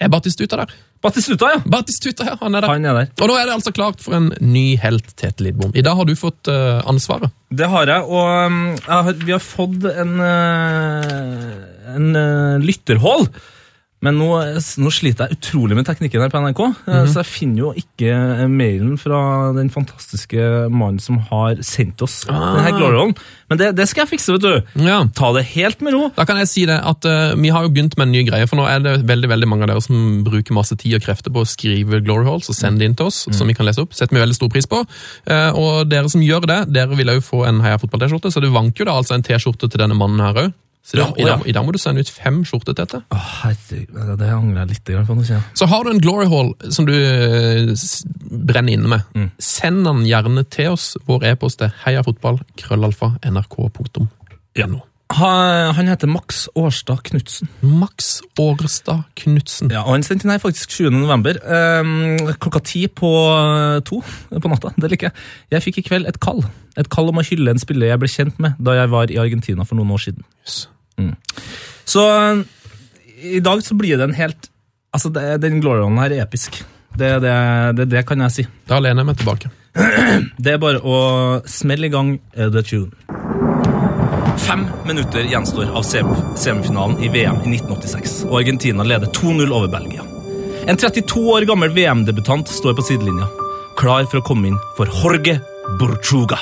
Er 0.00 0.08
Battistuta 0.10 0.56
der? 0.56 0.66
Battistuta, 1.02 1.48
ja! 1.50 1.60
Battistuta, 1.66 2.26
ja, 2.28 2.36
han 2.38 2.54
er 2.54 2.62
der. 2.62 2.70
Han 2.70 2.84
er 2.86 2.98
der. 3.00 3.08
Og 3.18 3.30
nå 3.30 3.36
er 3.38 3.48
det 3.48 3.56
altså 3.56 3.72
klart 3.74 4.02
for 4.02 4.14
en 4.14 4.28
ny 4.38 4.76
helt, 4.78 5.08
Tete 5.18 5.42
Lidbom. 5.42 5.72
I 5.74 5.82
dag 5.82 5.98
har 5.98 6.06
du 6.06 6.14
fått 6.18 6.50
uh, 6.52 6.78
ansvaret. 6.88 7.32
Det 7.50 7.66
har 7.72 7.90
jeg, 7.90 8.06
og 8.06 8.28
um, 8.46 8.60
jeg 8.76 9.08
har, 9.08 9.18
vi 9.26 9.34
har 9.34 9.42
fått 9.42 9.88
en, 9.90 10.14
uh, 10.22 11.96
en 11.96 12.06
uh, 12.14 12.62
lytterhål. 12.62 13.26
Men 14.02 14.18
nå, 14.18 14.28
nå 14.82 14.90
sliter 14.90 15.30
jeg 15.30 15.38
utrolig 15.38 15.76
med 15.78 15.86
teknikken 15.86 16.24
her 16.24 16.32
på 16.32 16.40
NRK, 16.42 16.62
eh, 16.90 17.04
så 17.06 17.20
jeg 17.20 17.30
finner 17.30 17.62
jo 17.62 17.70
ikke 17.78 18.10
eh, 18.10 18.48
mailen 18.50 18.96
fra 18.98 19.52
den 19.54 19.70
fantastiske 19.70 20.48
mannen 20.72 20.98
som 21.02 21.20
har 21.30 21.60
sendt 21.62 22.02
oss 22.02 22.22
denne 22.26 22.72
Glorion. 22.74 23.14
Men 23.52 23.60
det, 23.60 23.68
det 23.78 23.86
skal 23.90 24.04
jeg 24.04 24.14
fikse, 24.14 24.34
vet 24.34 24.42
du. 24.42 24.82
Ja. 24.88 25.02
Ta 25.14 25.30
det 25.36 25.44
helt 25.52 25.84
med 25.84 25.94
ro. 25.94 26.08
Da 26.16 26.26
kan 26.26 26.40
jeg 26.40 26.50
si 26.50 26.64
det 26.68 26.78
at 26.88 27.06
uh, 27.06 27.34
Vi 27.38 27.50
har 27.52 27.66
jo 27.66 27.70
begynt 27.74 27.94
med 27.98 28.08
en 28.08 28.14
ny 28.14 28.22
greie, 28.26 28.48
for 28.50 28.58
nå 28.58 28.64
er 28.66 28.82
det 28.82 28.94
veldig 29.06 29.30
veldig 29.30 29.48
mange 29.50 29.66
av 29.66 29.74
dere 29.74 29.84
som 29.84 30.22
bruker 30.26 30.56
masse 30.56 30.74
tid 30.80 30.96
og 30.98 31.04
krefter 31.04 31.34
på 31.34 31.44
å 31.44 31.48
skrive 31.48 32.00
Glory 32.02 32.26
Halls 32.26 32.50
og 32.50 32.58
sende 32.58 32.82
det 32.82 32.90
inn 32.90 32.98
til 32.98 33.12
oss, 33.12 33.26
som 33.30 33.50
vi 33.50 33.56
kan 33.58 33.68
lese 33.68 33.84
opp. 33.84 33.94
setter 33.94 34.16
vi 34.16 34.24
veldig 34.24 34.38
stor 34.38 34.50
pris 34.52 34.66
på. 34.70 34.82
Uh, 35.28 35.50
og 35.52 35.92
dere 35.92 36.10
som 36.10 36.24
gjør 36.24 36.48
det, 36.50 36.60
dere 36.74 36.98
vil 36.98 37.14
jo 37.14 37.22
få 37.22 37.44
en 37.46 37.62
Heia 37.62 37.78
Fotball-T-skjorte, 37.82 38.32
så 38.34 38.42
det 38.42 38.50
vanker 38.54 38.82
jo 38.82 38.90
da 38.90 38.98
altså 38.98 39.18
en 39.18 39.26
T-skjorte 39.26 39.68
til 39.68 39.84
denne 39.84 39.98
mannen 39.98 40.24
her 40.24 40.46
òg. 40.46 40.52
Så 40.82 40.98
da, 40.98 41.04
i, 41.14 41.22
dag. 41.22 41.44
I 41.46 41.52
dag 41.54 41.62
må 41.64 41.70
du 41.74 41.78
sende 41.78 42.00
ut 42.02 42.10
fem 42.10 42.40
skjorter 42.46 42.74
til 42.74 42.82
dette. 42.82 42.98
Oh, 43.14 43.26
herregud, 43.44 44.16
det 44.18 44.30
angrer 44.34 44.60
jeg 44.64 44.70
litt 44.72 44.86
på. 45.06 45.14
nå. 45.14 45.22
Så 45.54 45.66
har 45.70 45.80
du 45.84 45.88
en 45.92 46.02
Glory 46.02 46.26
Hall 46.32 46.50
som 46.74 46.84
du 46.88 46.94
eh, 46.96 47.70
brenner 48.32 48.72
inne 48.74 48.88
med. 48.90 49.00
Mm. 49.14 49.30
Send 49.38 49.86
den 49.86 50.02
gjerne 50.08 50.42
til 50.50 50.70
oss. 50.74 50.96
Vår 51.06 51.22
e-post 51.30 51.62
er 51.62 51.70
heiafotball.krøllalfa.nrk.no. 51.84 54.06
Ja. 54.58 54.66
Han 55.12 55.88
heter 55.88 56.06
Max 56.08 56.48
Årstad 56.58 57.02
Knutsen. 57.04 57.48
Max 57.60 58.22
Årstad 58.40 59.02
Knutsen. 59.14 59.70
Ja, 59.70 59.82
og 59.84 59.92
Han 59.94 60.02
sendte 60.06 60.24
inn 60.26 60.32
her 60.32 60.38
faktisk 60.42 60.70
20. 60.80 60.90
november, 60.98 61.34
eh, 61.36 61.84
klokka 62.40 62.60
ti 62.64 62.88
på 62.88 63.36
eh, 63.36 63.80
to 63.86 64.02
på 64.02 64.48
natta. 64.48 64.72
Det 64.76 64.90
liker 64.90 65.06
jeg. 65.10 65.14
Jeg 65.52 65.62
fikk 65.68 65.78
i 65.78 65.82
kveld 65.92 66.06
et 66.08 66.20
kall. 66.20 66.42
Et 66.80 66.88
kall 66.88 67.08
om 67.12 67.18
å 67.20 67.26
hylle 67.26 67.50
en 67.52 67.58
spiller 67.60 67.86
jeg 67.92 68.00
ble 68.00 68.08
kjent 68.08 68.38
med 68.40 68.52
da 68.58 68.72
jeg 68.80 68.88
var 68.90 69.10
i 69.12 69.18
Argentina 69.20 69.64
for 69.68 69.76
noen 69.76 69.92
år 69.92 69.98
siden. 70.08 70.24
Yes. 70.42 70.71
Så 71.88 72.02
i 73.22 73.40
dag 73.40 73.62
så 73.64 73.74
blir 73.78 73.98
det 73.98 74.10
en 74.10 74.18
helt 74.18 74.48
Altså, 74.92 75.08
det, 75.08 75.38
den 75.40 75.62
glorien 75.64 75.96
her 75.96 76.12
er 76.12 76.20
episk. 76.26 76.58
Det, 76.92 77.14
det, 77.24 77.32
det, 77.78 77.86
det 77.88 78.02
kan 78.04 78.20
jeg 78.26 78.34
si. 78.34 78.42
Da 78.68 78.76
lener 78.76 79.00
jeg 79.00 79.08
meg 79.08 79.20
tilbake. 79.22 79.48
Det 80.44 80.52
er 80.52 80.58
bare 80.60 80.82
å 80.84 80.98
smelle 81.48 81.88
i 81.88 81.92
gang 81.94 82.10
eh, 82.36 82.50
The 82.52 82.60
Tune. 82.60 82.92
Fem 84.42 84.66
minutter 84.84 85.24
gjenstår 85.32 85.70
av 85.72 85.86
semifinalen 85.88 86.98
i 87.00 87.08
VM 87.08 87.40
i 87.46 87.54
1986, 87.54 88.14
og 88.28 88.42
Argentina 88.42 88.84
leder 88.84 89.08
2-0 89.16 89.48
over 89.48 89.72
Belgia. 89.72 90.04
En 90.68 90.76
32 90.76 91.24
år 91.32 91.46
gammel 91.48 91.72
VM-debutant 91.72 92.52
står 92.52 92.76
på 92.76 92.84
sidelinja, 92.86 93.28
klar 93.80 94.04
for 94.10 94.20
å 94.20 94.26
komme 94.26 94.52
inn 94.52 94.60
for 94.76 94.92
Jorge 95.00 95.38
Burchuga. 95.80 96.38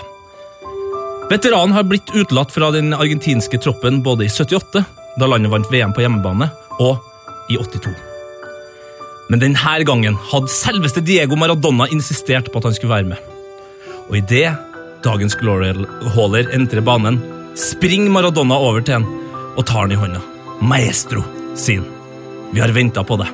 Veteranen 1.30 1.76
har 1.76 1.86
blitt 1.86 2.10
utelatt 2.10 2.50
fra 2.50 2.72
den 2.74 2.90
argentinske 2.90 3.58
troppen 3.62 4.00
både 4.02 4.26
i 4.26 4.30
78, 4.32 4.82
da 5.16 5.26
landet 5.30 5.52
vant 5.52 5.68
VM 5.70 5.92
på 5.94 6.02
hjemmebane, 6.02 6.48
og 6.82 6.98
i 7.50 7.58
82. 7.58 7.92
Men 9.30 9.42
denne 9.42 9.74
gangen 9.86 10.16
hadde 10.32 10.50
selveste 10.50 11.02
Diego 11.06 11.38
Maradona 11.38 11.86
insistert 11.94 12.50
på 12.50 12.58
at 12.58 12.66
han 12.66 12.74
skulle 12.74 12.96
være 12.96 13.10
med. 13.12 13.20
Og 14.08 14.16
idet 14.18 14.56
dagens 15.04 15.36
Glory 15.38 15.70
Hauler 16.16 16.50
entrer 16.56 16.82
banen, 16.82 17.20
springer 17.54 18.10
Maradona 18.10 18.58
over 18.58 18.82
til 18.82 18.98
han 18.98 19.06
og 19.54 19.62
tar 19.68 19.84
han 19.84 19.94
i 19.94 20.00
hånda. 20.00 20.22
Maestro, 20.66 21.22
sier 21.54 21.84
han. 21.84 21.92
Vi 22.50 22.58
har 22.58 22.74
venta 22.74 23.04
på 23.06 23.20
det. 23.20 23.28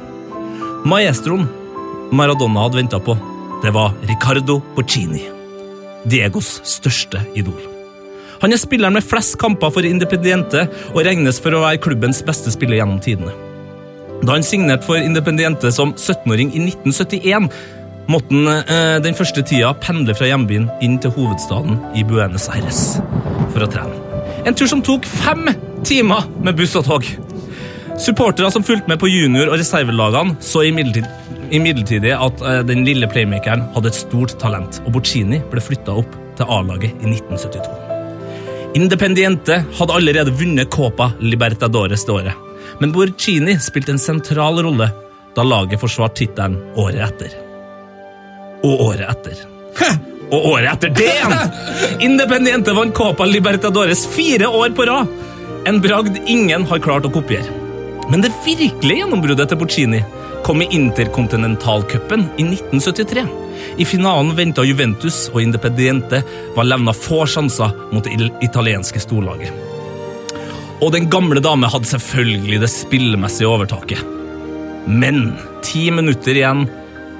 Maestroen 0.84 1.48
Maradona 2.12 2.66
hadde 2.66 2.82
venta 2.82 3.00
på, 3.00 3.16
det 3.64 3.72
var 3.72 3.96
Ricardo 4.04 4.60
Boccini. 4.76 5.24
Diegos 6.04 6.58
største 6.68 7.24
idol. 7.34 7.75
Han 8.42 8.52
er 8.52 8.60
spilleren 8.60 8.96
med 8.96 9.06
flest 9.06 9.38
kamper 9.40 9.72
for 9.72 9.86
Independiente 9.86 10.66
og 10.92 11.02
regnes 11.06 11.40
for 11.42 11.56
å 11.56 11.62
være 11.64 11.80
klubbens 11.82 12.22
beste 12.26 12.52
spiller 12.54 12.80
gjennom 12.80 13.00
tidene. 13.02 13.34
Da 14.22 14.36
han 14.36 14.46
signerte 14.46 14.86
for 14.86 15.00
Independiente 15.00 15.72
som 15.74 15.92
17-åring 15.94 16.54
i 16.54 16.62
1971, 16.68 17.50
måtte 18.06 18.34
han 18.34 18.48
eh, 18.62 18.96
den 19.02 19.16
første 19.18 19.42
tida 19.46 19.72
pendle 19.82 20.14
fra 20.16 20.28
hjembyen 20.30 20.68
inn 20.84 20.98
til 21.02 21.12
hovedstaden 21.16 21.80
i 21.98 22.04
Buenos 22.06 22.48
Aires 22.52 22.98
for 23.52 23.64
å 23.64 23.70
trene. 23.70 24.02
En 24.46 24.54
tur 24.54 24.68
som 24.70 24.82
tok 24.84 25.06
fem 25.10 25.48
timer 25.86 26.28
med 26.44 26.58
buss 26.58 26.76
og 26.78 26.86
tog. 26.86 27.08
Supportere 27.98 28.50
som 28.52 28.64
fulgte 28.66 28.92
med 28.92 29.00
på 29.02 29.10
junior- 29.10 29.50
og 29.50 29.58
reservelagene, 29.58 30.36
så 30.44 30.62
imidlertid, 30.68 31.08
imidlertid 31.56 32.08
at 32.12 32.44
eh, 32.44 32.62
den 32.68 32.86
lille 32.86 33.10
playmakeren 33.10 33.66
hadde 33.74 33.92
et 33.92 34.00
stort 34.04 34.36
talent, 34.42 34.80
og 34.86 34.96
Boccini 34.98 35.42
ble 35.50 35.64
flytta 35.64 35.98
opp 36.04 36.16
til 36.36 36.56
A-laget 36.58 36.92
i 37.00 37.14
1972. 37.16 37.95
Independiente 38.76 39.64
hadde 39.78 39.92
allerede 39.92 40.30
vunnet 40.30 40.70
Copa 40.70 41.12
Libertadores 41.20 42.04
det 42.04 42.12
året, 42.12 42.32
men 42.78 42.90
Borcini 42.92 43.54
spilte 43.60 43.94
en 43.94 43.98
sentral 43.98 44.60
rolle 44.60 44.90
da 45.36 45.44
laget 45.48 45.80
forsvarte 45.80 46.18
tittelen 46.20 46.58
året 46.76 47.00
etter. 47.06 47.32
Og 48.68 48.82
året 48.90 49.06
etter. 49.08 49.40
Og 50.26 50.50
året 50.50 50.68
etter 50.74 50.92
det 50.98 51.08
igjen! 51.08 51.56
Independiente 52.10 52.74
vant 52.76 52.92
Copa 52.94 53.24
Libertadores 53.24 54.04
fire 54.12 54.52
år 54.52 54.76
på 54.76 54.84
rad. 54.90 55.08
En 55.64 55.80
bragd 55.80 56.20
ingen 56.26 56.68
har 56.68 56.84
klart 56.84 57.08
å 57.08 57.14
kopiere. 57.16 57.48
Men 58.12 58.20
det 58.26 58.34
virkelige 58.44 59.06
gjennombruddet 59.06 59.48
til 59.54 59.60
Borcini 59.62 60.02
kom 60.46 60.62
i 60.62 60.68
Interkontinentalcupen 60.70 62.20
i 62.36 62.42
1973. 62.42 63.26
I 63.76 63.84
finalen 63.84 64.36
venta 64.36 64.62
Juventus, 64.64 65.24
og 65.32 65.42
Independiente 65.42 66.20
var 66.54 66.68
levna 66.68 66.92
få 66.94 67.24
sjanser 67.26 67.72
mot 67.90 68.06
det 68.06 68.28
italienske 68.46 69.02
storlaget. 69.02 69.50
Og 70.78 70.92
den 70.94 71.08
gamle 71.10 71.42
dame 71.42 71.66
hadde 71.66 71.90
selvfølgelig 71.90 72.60
det 72.62 72.70
spillemessige 72.70 73.50
overtaket. 73.50 74.04
Men 74.86 75.32
ti 75.66 75.88
minutter 75.90 76.38
igjen 76.38 76.68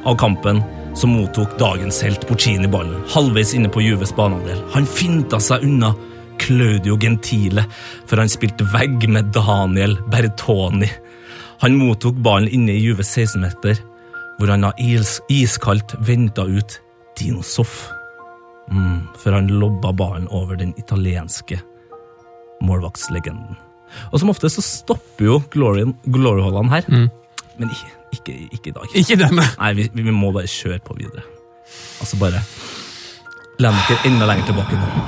av 0.07 0.15
kampen 0.23 0.63
så 0.95 1.11
mottok 1.11 1.59
dagens 1.59 1.99
helt 2.07 2.29
Porcini 2.29 2.71
ballen, 2.71 3.03
halvveis 3.11 3.57
inne 3.59 3.73
på 3.75 3.83
Juves 3.83 4.15
banehalvdel. 4.15 4.63
Han 4.77 4.87
finta 4.87 5.43
seg 5.43 5.67
unna 5.67 5.97
Claudio 6.47 6.95
Gentile, 7.03 7.67
for 8.07 8.23
han 8.23 8.31
spilte 8.31 8.71
vegg 8.71 9.09
med 9.11 9.35
Daniel 9.35 9.99
Bertoni. 10.15 10.93
Han 11.63 11.79
mottok 11.81 12.19
ballen 12.25 12.51
inne 12.53 12.75
i 12.75 12.83
Juves 12.85 13.11
16-meter, 13.17 13.79
hvor 14.37 14.53
han 14.53 14.67
da 14.67 14.73
is 14.83 15.19
iskaldt 15.33 15.95
venta 16.05 16.45
ut 16.45 16.81
Dino 17.19 17.43
Soff. 17.47 17.87
Mm, 18.73 19.07
før 19.23 19.39
han 19.39 19.53
lobba 19.63 19.93
ballen 19.97 20.27
over 20.35 20.59
den 20.59 20.75
italienske 20.81 21.61
målvaktslegenden. 22.67 23.57
Og 24.11 24.21
som 24.21 24.33
ofte 24.33 24.51
så 24.51 24.65
stopper 24.65 25.29
jo 25.29 25.37
glory-hallene 25.53 26.73
her, 26.73 26.89
men 27.57 27.71
ikke, 27.71 27.93
ikke, 28.19 28.35
ikke 28.59 28.73
i 28.73 28.75
dag. 28.75 28.97
Ikke 29.03 29.19
denne. 29.21 29.47
Nei, 29.61 29.73
vi, 29.79 29.87
vi 29.95 30.13
må 30.15 30.33
bare 30.35 30.51
kjøre 30.51 30.83
på 30.85 30.99
videre. 30.99 31.25
Altså 32.03 32.19
bare 32.21 32.43
Len 33.63 33.73
dere 33.89 34.03
enda 34.05 34.27
lenger 34.29 34.51
tilbake 34.51 34.77
nå. 34.77 35.05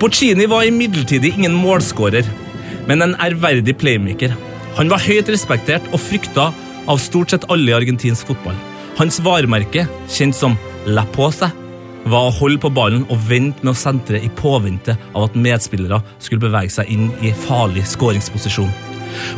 Porcini 0.00 0.46
var 0.48 0.64
imidlertid 0.64 1.24
ingen 1.28 1.52
målskårer, 1.60 2.24
men 2.88 3.04
en 3.04 3.12
ærverdig 3.20 3.74
playmaker. 3.76 4.32
Han 4.76 4.90
var 4.92 5.00
høyt 5.00 5.30
respektert 5.32 5.86
og 5.94 6.02
frykta 6.04 6.50
av 6.86 6.98
stort 7.00 7.32
sett 7.32 7.46
alle 7.52 7.72
i 7.72 7.76
argentinsk 7.76 8.28
fotball. 8.28 8.56
Hans 8.98 9.18
varemerke, 9.24 9.86
kjent 10.12 10.36
som 10.36 10.56
La 10.88 11.06
Pose, 11.14 11.48
var 12.06 12.28
å 12.28 12.34
holde 12.36 12.60
på 12.62 12.70
ballen 12.70 13.06
og 13.10 13.24
vente 13.26 13.64
med 13.64 13.72
å 13.72 13.78
sentre 13.78 14.20
i 14.22 14.28
påvente 14.38 14.94
av 15.10 15.26
at 15.26 15.38
medspillere 15.46 15.98
skulle 16.20 16.44
bevege 16.44 16.70
seg 16.76 16.92
inn 16.92 17.08
i 17.24 17.32
farlig 17.46 17.86
skåringsposisjon. 17.88 18.70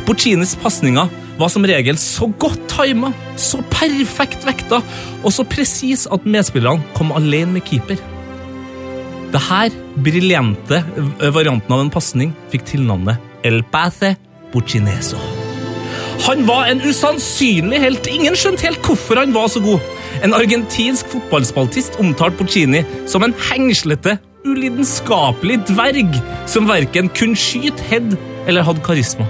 Porcinis 0.05 0.57
pasninger 0.59 1.09
var 1.39 1.51
som 1.51 1.65
regel 1.65 1.97
så 1.97 2.27
godt 2.41 2.61
tima, 2.69 3.13
så 3.39 3.63
perfekt 3.71 4.43
vekta 4.45 4.81
og 5.23 5.31
så 5.33 5.47
presis 5.47 6.05
at 6.11 6.27
medspillerne 6.27 6.83
kom 6.99 7.15
alene 7.15 7.55
med 7.57 7.65
keeper. 7.67 7.99
Dette 9.31 9.69
briljante 10.03 10.83
varianten 11.31 11.73
av 11.73 11.85
en 11.85 11.93
pasning 11.93 12.35
fikk 12.51 12.67
tilnavnet 12.73 13.45
El 13.47 13.63
Pace 13.71 14.17
Boccineso. 14.53 15.19
Han 16.25 16.47
var 16.47 16.67
en 16.67 16.81
usannsynlig 16.83 17.79
helt. 17.79 18.07
Ingen 18.11 18.35
skjønte 18.37 18.67
helt 18.67 18.83
hvorfor 18.85 19.21
han 19.21 19.33
var 19.33 19.47
så 19.51 19.61
god. 19.63 19.79
En 20.25 20.35
argentinsk 20.35 21.07
fotballspaltist 21.13 21.99
omtalte 22.01 22.37
Porcini 22.41 22.83
som 23.07 23.23
en 23.23 23.35
hengslete, 23.49 24.17
ulidenskapelig 24.47 25.61
dverg 25.69 26.17
som 26.49 26.67
verken 26.67 27.11
kunne 27.15 27.39
skyte, 27.39 27.83
head 27.91 28.17
eller 28.47 28.65
hadde 28.67 28.83
karisma. 28.83 29.27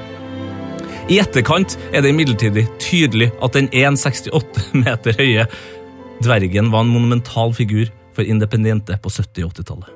I 1.10 1.18
etterkant 1.22 1.78
er 1.94 2.04
det 2.06 2.14
imidlertid 2.14 2.60
tydelig 2.82 3.32
at 3.42 3.56
den 3.58 3.70
1,68 3.74 4.70
meter 4.84 5.18
høye 5.18 5.48
dvergen 6.24 6.74
var 6.74 6.86
en 6.86 6.94
monumental 6.94 7.54
figur 7.56 7.90
for 8.14 8.26
Independiente 8.26 8.98
på 9.02 9.10
70- 9.10 9.46
og 9.48 9.56
80-tallet. 9.56 9.96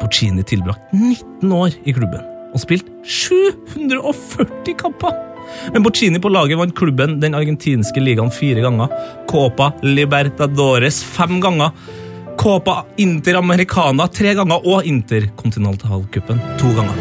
Porcini 0.00 0.44
tilbrakte 0.44 0.96
19 0.96 1.52
år 1.52 1.76
i 1.84 1.92
klubben 1.96 2.35
og 2.56 2.62
spilte 2.62 2.92
740 3.04 4.76
kamper. 4.80 5.14
Men 5.72 5.84
Boccini 5.84 6.20
på 6.22 6.32
laget 6.32 6.58
vant 6.58 6.74
klubben 6.76 7.18
den 7.22 7.36
argentinske 7.38 8.02
ligaen 8.02 8.32
fire 8.34 8.64
ganger, 8.64 8.90
Copa 9.30 9.70
Libertadores 9.84 11.02
fem 11.04 11.38
ganger, 11.42 11.70
Copa 12.36 12.82
Interamericana 13.00 14.08
tre 14.12 14.34
ganger 14.36 14.66
og 14.66 14.88
Interkontinentalcupen 14.88 16.42
to 16.60 16.72
ganger. 16.76 16.98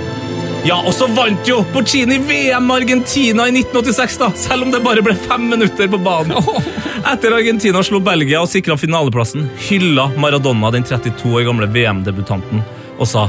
Ja, 0.66 0.80
og 0.82 0.96
så 0.98 1.06
vant 1.14 1.46
jo 1.46 1.60
Boccini 1.76 2.18
VM 2.26 2.72
Argentina 2.74 3.46
i 3.46 3.54
1986, 3.54 4.16
da, 4.18 4.32
selv 4.34 4.66
om 4.66 4.72
det 4.74 4.82
bare 4.86 5.04
ble 5.06 5.14
fem 5.28 5.46
minutter 5.52 5.90
på 5.92 6.00
banen. 6.02 6.40
Etter 7.12 7.36
Argentina 7.38 7.84
slo 7.86 8.00
Belgia 8.02 8.42
og 8.42 8.50
sikra 8.50 8.74
finaleplassen, 8.82 9.46
hylla 9.68 10.08
Maradona 10.18 10.72
den 10.74 10.88
32 10.88 11.36
år 11.38 11.46
gamle 11.52 11.70
VM-debutanten 11.70 12.66
og 12.96 13.10
sa 13.10 13.28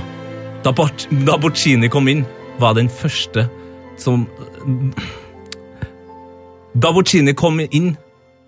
da, 0.67 0.73
Bort- 0.75 1.07
da 1.27 1.37
Boccini 1.39 1.89
kom 1.93 2.09
inn, 2.11 2.25
var 2.59 2.75
den 2.75 2.89
første 2.91 3.47
som 4.01 4.27
Da 6.77 6.91
Boccini 6.93 7.33
kom 7.39 7.61
inn, 7.65 7.95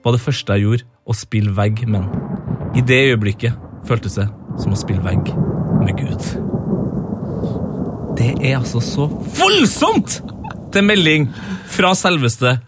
var 0.05 0.13
det 0.17 0.21
første 0.21 0.57
jeg 0.59 0.67
gjorde, 0.67 0.85
å 1.09 1.15
spille 1.17 1.55
vegg 1.57 1.87
med 1.89 2.03
ham. 2.03 2.73
I 2.77 2.83
det 2.85 2.99
øyeblikket 3.09 3.57
føltes 3.89 4.19
det 4.19 4.27
som 4.61 4.75
å 4.75 4.79
spille 4.79 5.01
vegg 5.07 5.31
med 5.87 5.97
Gud. 5.97 6.27
Det 8.19 8.35
er 8.45 8.59
altså 8.59 8.83
så 8.85 9.07
voldsomt 9.39 10.19
til 10.75 10.85
melding 10.85 11.29
fra 11.73 11.95
selveste 11.97 12.59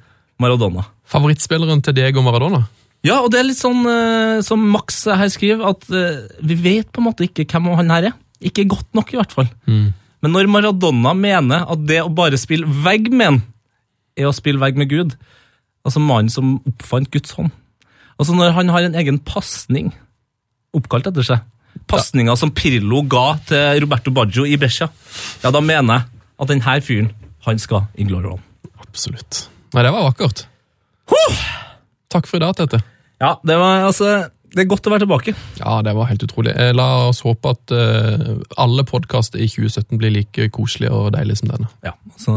Maradona. 0.41 0.87
Favorittspilleren 1.11 1.83
til 1.85 1.97
Diego 1.99 2.23
Maradona? 2.25 2.63
Ja, 3.05 3.19
og 3.25 3.31
det 3.33 3.41
er 3.43 3.49
litt 3.51 3.59
sånn 3.61 3.81
eh, 3.89 4.41
som 4.45 4.63
Max 4.73 5.03
her 5.09 5.29
skriver, 5.33 5.75
at 5.75 5.85
eh, 5.93 6.23
vi 6.45 6.57
vet 6.61 6.89
på 6.93 7.01
en 7.03 7.09
måte 7.11 7.27
ikke 7.27 7.45
hvem 7.51 7.69
han 7.77 7.93
her 7.93 8.11
er. 8.13 8.17
Ikke 8.41 8.65
godt 8.69 8.89
nok, 8.97 9.12
i 9.12 9.19
hvert 9.21 9.33
fall. 9.37 9.49
Men 10.21 10.35
når 10.35 10.49
Maradona 10.53 11.15
mener 11.17 11.65
at 11.71 11.87
det 11.89 12.01
å 12.03 12.12
bare 12.12 12.39
spille 12.41 12.69
vegg 12.85 13.11
med 13.12 13.27
en, 13.27 13.41
er 14.21 14.29
å 14.29 14.37
spille 14.37 14.61
vegg 14.61 14.77
med 14.81 14.91
Gud, 14.91 15.15
altså 15.85 16.01
mannen 16.01 16.29
som 16.33 16.59
oppfant 16.69 17.09
Guds 17.12 17.33
hånd 17.39 17.55
Altså 18.21 18.35
når 18.37 18.51
han 18.53 18.69
har 18.69 18.85
en 18.85 18.97
egen 19.01 19.17
pasning 19.25 19.95
oppkalt 20.77 21.07
etter 21.09 21.25
seg, 21.25 21.47
pasninga 21.89 22.35
som 22.37 22.53
Pirlo 22.53 23.01
ga 23.09 23.39
til 23.49 23.81
Roberto 23.81 24.12
Baggio 24.12 24.45
i 24.45 24.59
Brescia, 24.61 24.91
ja, 25.41 25.49
da 25.49 25.62
mener 25.65 25.95
jeg 25.95 26.21
at 26.37 26.51
denne 26.53 26.75
fyren, 26.85 27.09
han 27.47 27.62
skal 27.62 27.87
i 27.97 28.05
Glory 28.05 28.35
Absolutt. 28.83 29.47
Nei, 29.73 29.87
det 29.87 29.95
var 29.95 30.05
vakkert. 30.11 30.45
Takk 32.12 32.29
for 32.29 32.37
i 32.37 32.45
dag, 32.45 32.53
Tete. 32.59 32.83
Ja, 33.23 33.37
det 33.47 33.57
var 33.57 33.87
altså 33.87 34.11
Det 34.51 34.65
er 34.65 34.69
godt 34.71 34.87
å 34.89 34.93
være 34.93 35.05
tilbake. 35.05 35.33
Ja, 35.61 35.77
det 35.87 35.93
var 35.95 36.09
helt 36.11 36.25
utrolig. 36.27 36.53
Eh, 36.59 36.73
La 36.75 36.87
oss 37.09 37.21
håpe 37.23 37.53
at 37.55 37.71
eh, 37.75 38.33
alle 38.59 38.83
podkaster 38.89 39.39
i 39.43 39.47
2017 39.51 39.99
blir 40.01 40.11
like 40.15 40.49
koselige 40.55 40.91
og 40.97 41.13
deilige 41.15 41.39
som 41.43 41.53
denne. 41.53 41.69
Ja, 41.87 41.93
Så 42.19 42.35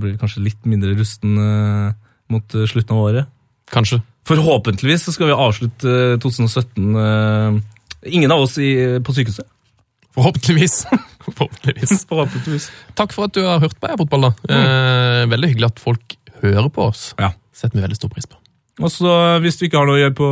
blir 0.00 0.14
det 0.16 0.20
kanskje 0.22 0.42
litt 0.48 0.66
mindre 0.66 0.96
rusten 0.98 1.38
eh, 1.38 1.92
mot 2.34 2.56
slutten 2.66 2.96
av 2.96 3.04
året. 3.04 3.30
Kanskje. 3.70 4.00
Forhåpentligvis 4.26 5.04
så 5.06 5.12
skal 5.14 5.30
vi 5.30 5.36
avslutte 5.46 5.94
eh, 6.14 6.18
2017 6.22 6.96
eh, 7.04 7.62
Ingen 8.14 8.32
av 8.34 8.42
oss 8.44 8.58
i, 8.60 8.72
på 9.00 9.14
sykehuset. 9.16 9.46
Forhåpentligvis. 10.14 10.74
Forhåpentligvis. 11.24 12.02
Forhåpentligvis. 12.10 12.66
Takk 12.98 13.14
for 13.16 13.30
at 13.30 13.38
du 13.38 13.40
har 13.46 13.62
hørt 13.62 13.78
på 13.80 13.88
Heia 13.88 13.96
Fotball. 14.02 14.26
da. 14.28 14.32
Eh, 14.58 15.22
veldig 15.32 15.48
hyggelig 15.54 15.70
at 15.70 15.80
folk 15.80 16.18
hører 16.42 16.68
på 16.68 16.90
oss. 16.90 17.06
Ja. 17.18 17.30
Setter 17.56 17.78
vi 17.78 17.86
veldig 17.86 17.96
stor 17.96 18.12
pris 18.12 18.28
på. 18.28 18.36
Og 18.84 18.90
så 18.92 19.14
hvis 19.40 19.56
du 19.56 19.64
ikke 19.68 19.80
har 19.80 19.88
noe 19.88 19.96
å 19.96 20.02
gjøre 20.02 20.16
på 20.18 20.28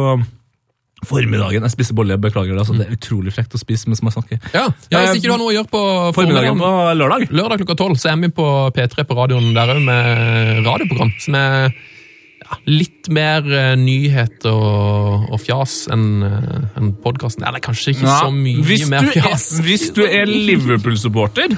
formiddagen 1.07 1.65
Jeg 1.67 1.75
spiser 1.75 1.97
bolle, 1.99 2.19
beklager 2.21 2.55
det. 2.55 2.63
Altså, 2.63 2.77
det 2.79 2.87
er 2.87 2.97
utrolig 2.97 3.33
frekt 3.35 3.57
å 3.57 3.61
spise 3.61 3.91
mens 3.91 4.03
man 4.05 4.15
snakker. 4.15 4.39
Ja, 4.55 4.69
ja 4.93 5.07
Hvis 5.07 5.19
ikke 5.21 5.31
du 5.31 5.35
har 5.35 5.41
noe 5.43 5.53
å 5.53 5.57
gjøre 5.57 5.73
på 5.73 5.87
Formiddagen 6.19 6.61
på 6.61 6.75
lørdag. 6.99 7.33
Lørdag 7.35 7.63
klokka 7.63 7.79
tolv 7.81 7.99
så 8.01 8.13
er 8.13 8.21
vi 8.23 8.31
på 8.35 8.47
P3 8.77 9.07
på 9.09 9.19
radioen 9.19 9.51
der 9.57 9.75
òg 9.75 9.83
med 9.87 10.63
radioprogram 10.67 11.13
som 11.23 11.39
er 11.39 11.73
ja, 11.73 12.59
litt 12.71 13.11
mer 13.13 13.47
nyhet 13.81 14.23
nyheter 14.43 14.53
og, 14.53 15.29
og 15.33 15.41
fjas 15.43 15.87
enn 15.93 16.23
en 16.23 16.93
podkasten. 17.03 17.47
Eller 17.49 17.63
kanskje 17.65 17.97
ikke 17.97 18.09
så 18.09 18.31
mye 18.35 18.65
hvis 18.67 18.87
mer 18.91 19.09
fjas. 19.15 19.49
Er, 19.59 19.67
hvis 19.67 19.89
du 19.97 20.03
er 20.07 20.31
Liverpool-supporter, 20.31 21.57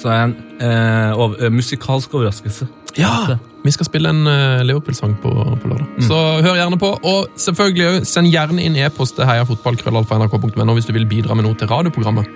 så 0.00 0.08
er 0.08 0.16
det 0.16 0.24
en 0.24 0.36
eh, 0.60 1.18
over, 1.18 1.36
eh, 1.44 1.52
musikalsk 1.52 2.14
overraskelse. 2.14 2.68
Ja, 2.98 3.36
Vi 3.64 3.70
skal 3.70 3.86
spille 3.86 4.08
en 4.08 4.24
uh, 4.26 4.62
Liverpool-sang 4.64 5.18
på, 5.22 5.30
på 5.62 5.68
lørdag. 5.68 5.86
Så 6.06 6.16
hør 6.42 6.56
gjerne 6.56 6.78
på. 6.80 6.94
Og 7.02 7.26
selvfølgelig 7.36 8.06
send 8.08 8.30
gjerne 8.32 8.62
inn 8.64 8.76
e-post 8.80 9.18
til 9.18 9.28
heiafotballkrøllalfa.nrk.no 9.28 10.74
hvis 10.78 10.88
du 10.88 10.94
vil 10.96 11.06
bidra 11.10 11.36
med 11.36 11.44
noe 11.44 11.58
til 11.60 11.68
radioprogrammet. 11.68 12.30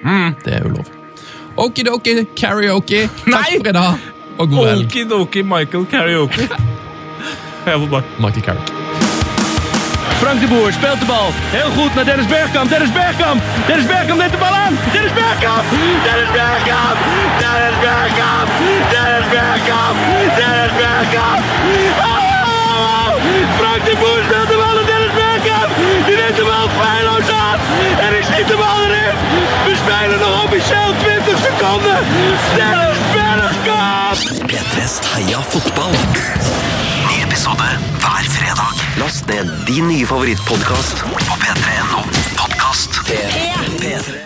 Det 0.44 0.58
er 0.58 0.68
jo 0.68 0.74
lov. 0.76 0.92
Okidoki 1.64 2.26
karaoke. 2.36 3.06
Takk 3.24 3.32
Nei! 3.32 3.58
for 3.58 3.68
i 3.70 3.76
dag, 3.78 4.06
og 4.38 4.48
god 4.52 4.68
helg. 4.68 4.86
Okidoki 4.86 5.42
Michael 5.46 5.86
Karaoke. 5.86 6.48
Heia 7.64 7.78
fotball. 7.80 8.02
Michael 8.20 8.42
Carrick. 8.44 8.72
Frank 10.20 10.40
de 10.40 10.46
Boer 10.48 10.72
speelt 10.72 11.00
de 11.00 11.06
bal. 11.06 11.30
Heel 11.56 11.70
goed 11.76 11.94
naar 11.94 12.04
Dennis 12.04 12.26
Bergkamp. 12.26 12.68
Dennis 12.70 12.92
Bergkamp. 12.92 13.42
Dennis 13.66 13.86
Bergkamp 13.86 14.18
neemt 14.20 14.32
de 14.32 14.38
bal 14.38 14.54
aan. 14.64 14.74
Dennis 14.92 15.12
Bergkamp. 15.20 15.64
Dennis 16.06 16.30
Bergkamp. 16.38 16.98
Dennis 17.42 17.76
Bergkamp. 17.84 18.48
Dennis 18.92 19.13
Bergkamp. 19.36 19.96
Dennis 20.38 20.72
Bergkamp. 20.80 21.42
Oh! 22.10 23.08
Frank 23.58 23.84
de 23.88 23.94
Boer 24.00 24.22
speelt 24.28 24.48
de 24.52 24.56
bal 24.62 24.74
naar 24.78 24.86
Dennis 24.92 25.14
Bergkamp. 25.20 25.70
Die 26.06 26.16
neemt 26.16 26.36
de 26.36 26.44
bal 26.50 26.68
feilloos 26.78 27.28
aan. 27.44 27.58
En 28.04 28.12
ik 28.18 28.24
schiet 28.30 28.48
de 28.52 28.56
bal 28.62 28.78
erin. 28.86 29.14
We 29.66 29.72
spelen 29.82 30.18
nog 30.18 30.44
officieel 30.44 30.92
20 30.98 31.38
seconden. 31.46 31.98
Dennis 32.58 33.00
Bergkamp. 33.14 34.18
P3s 34.50 34.94
Heia 35.14 35.40
fotball. 35.52 35.94
Ny 37.08 37.22
episode 37.26 37.64
din 39.64 39.86
nye 39.86 40.06
favorittpodkast 40.06 41.02
på 41.26 41.34
p3.no. 41.38 42.02
Podkast. 42.34 43.00
P3. 43.80 44.24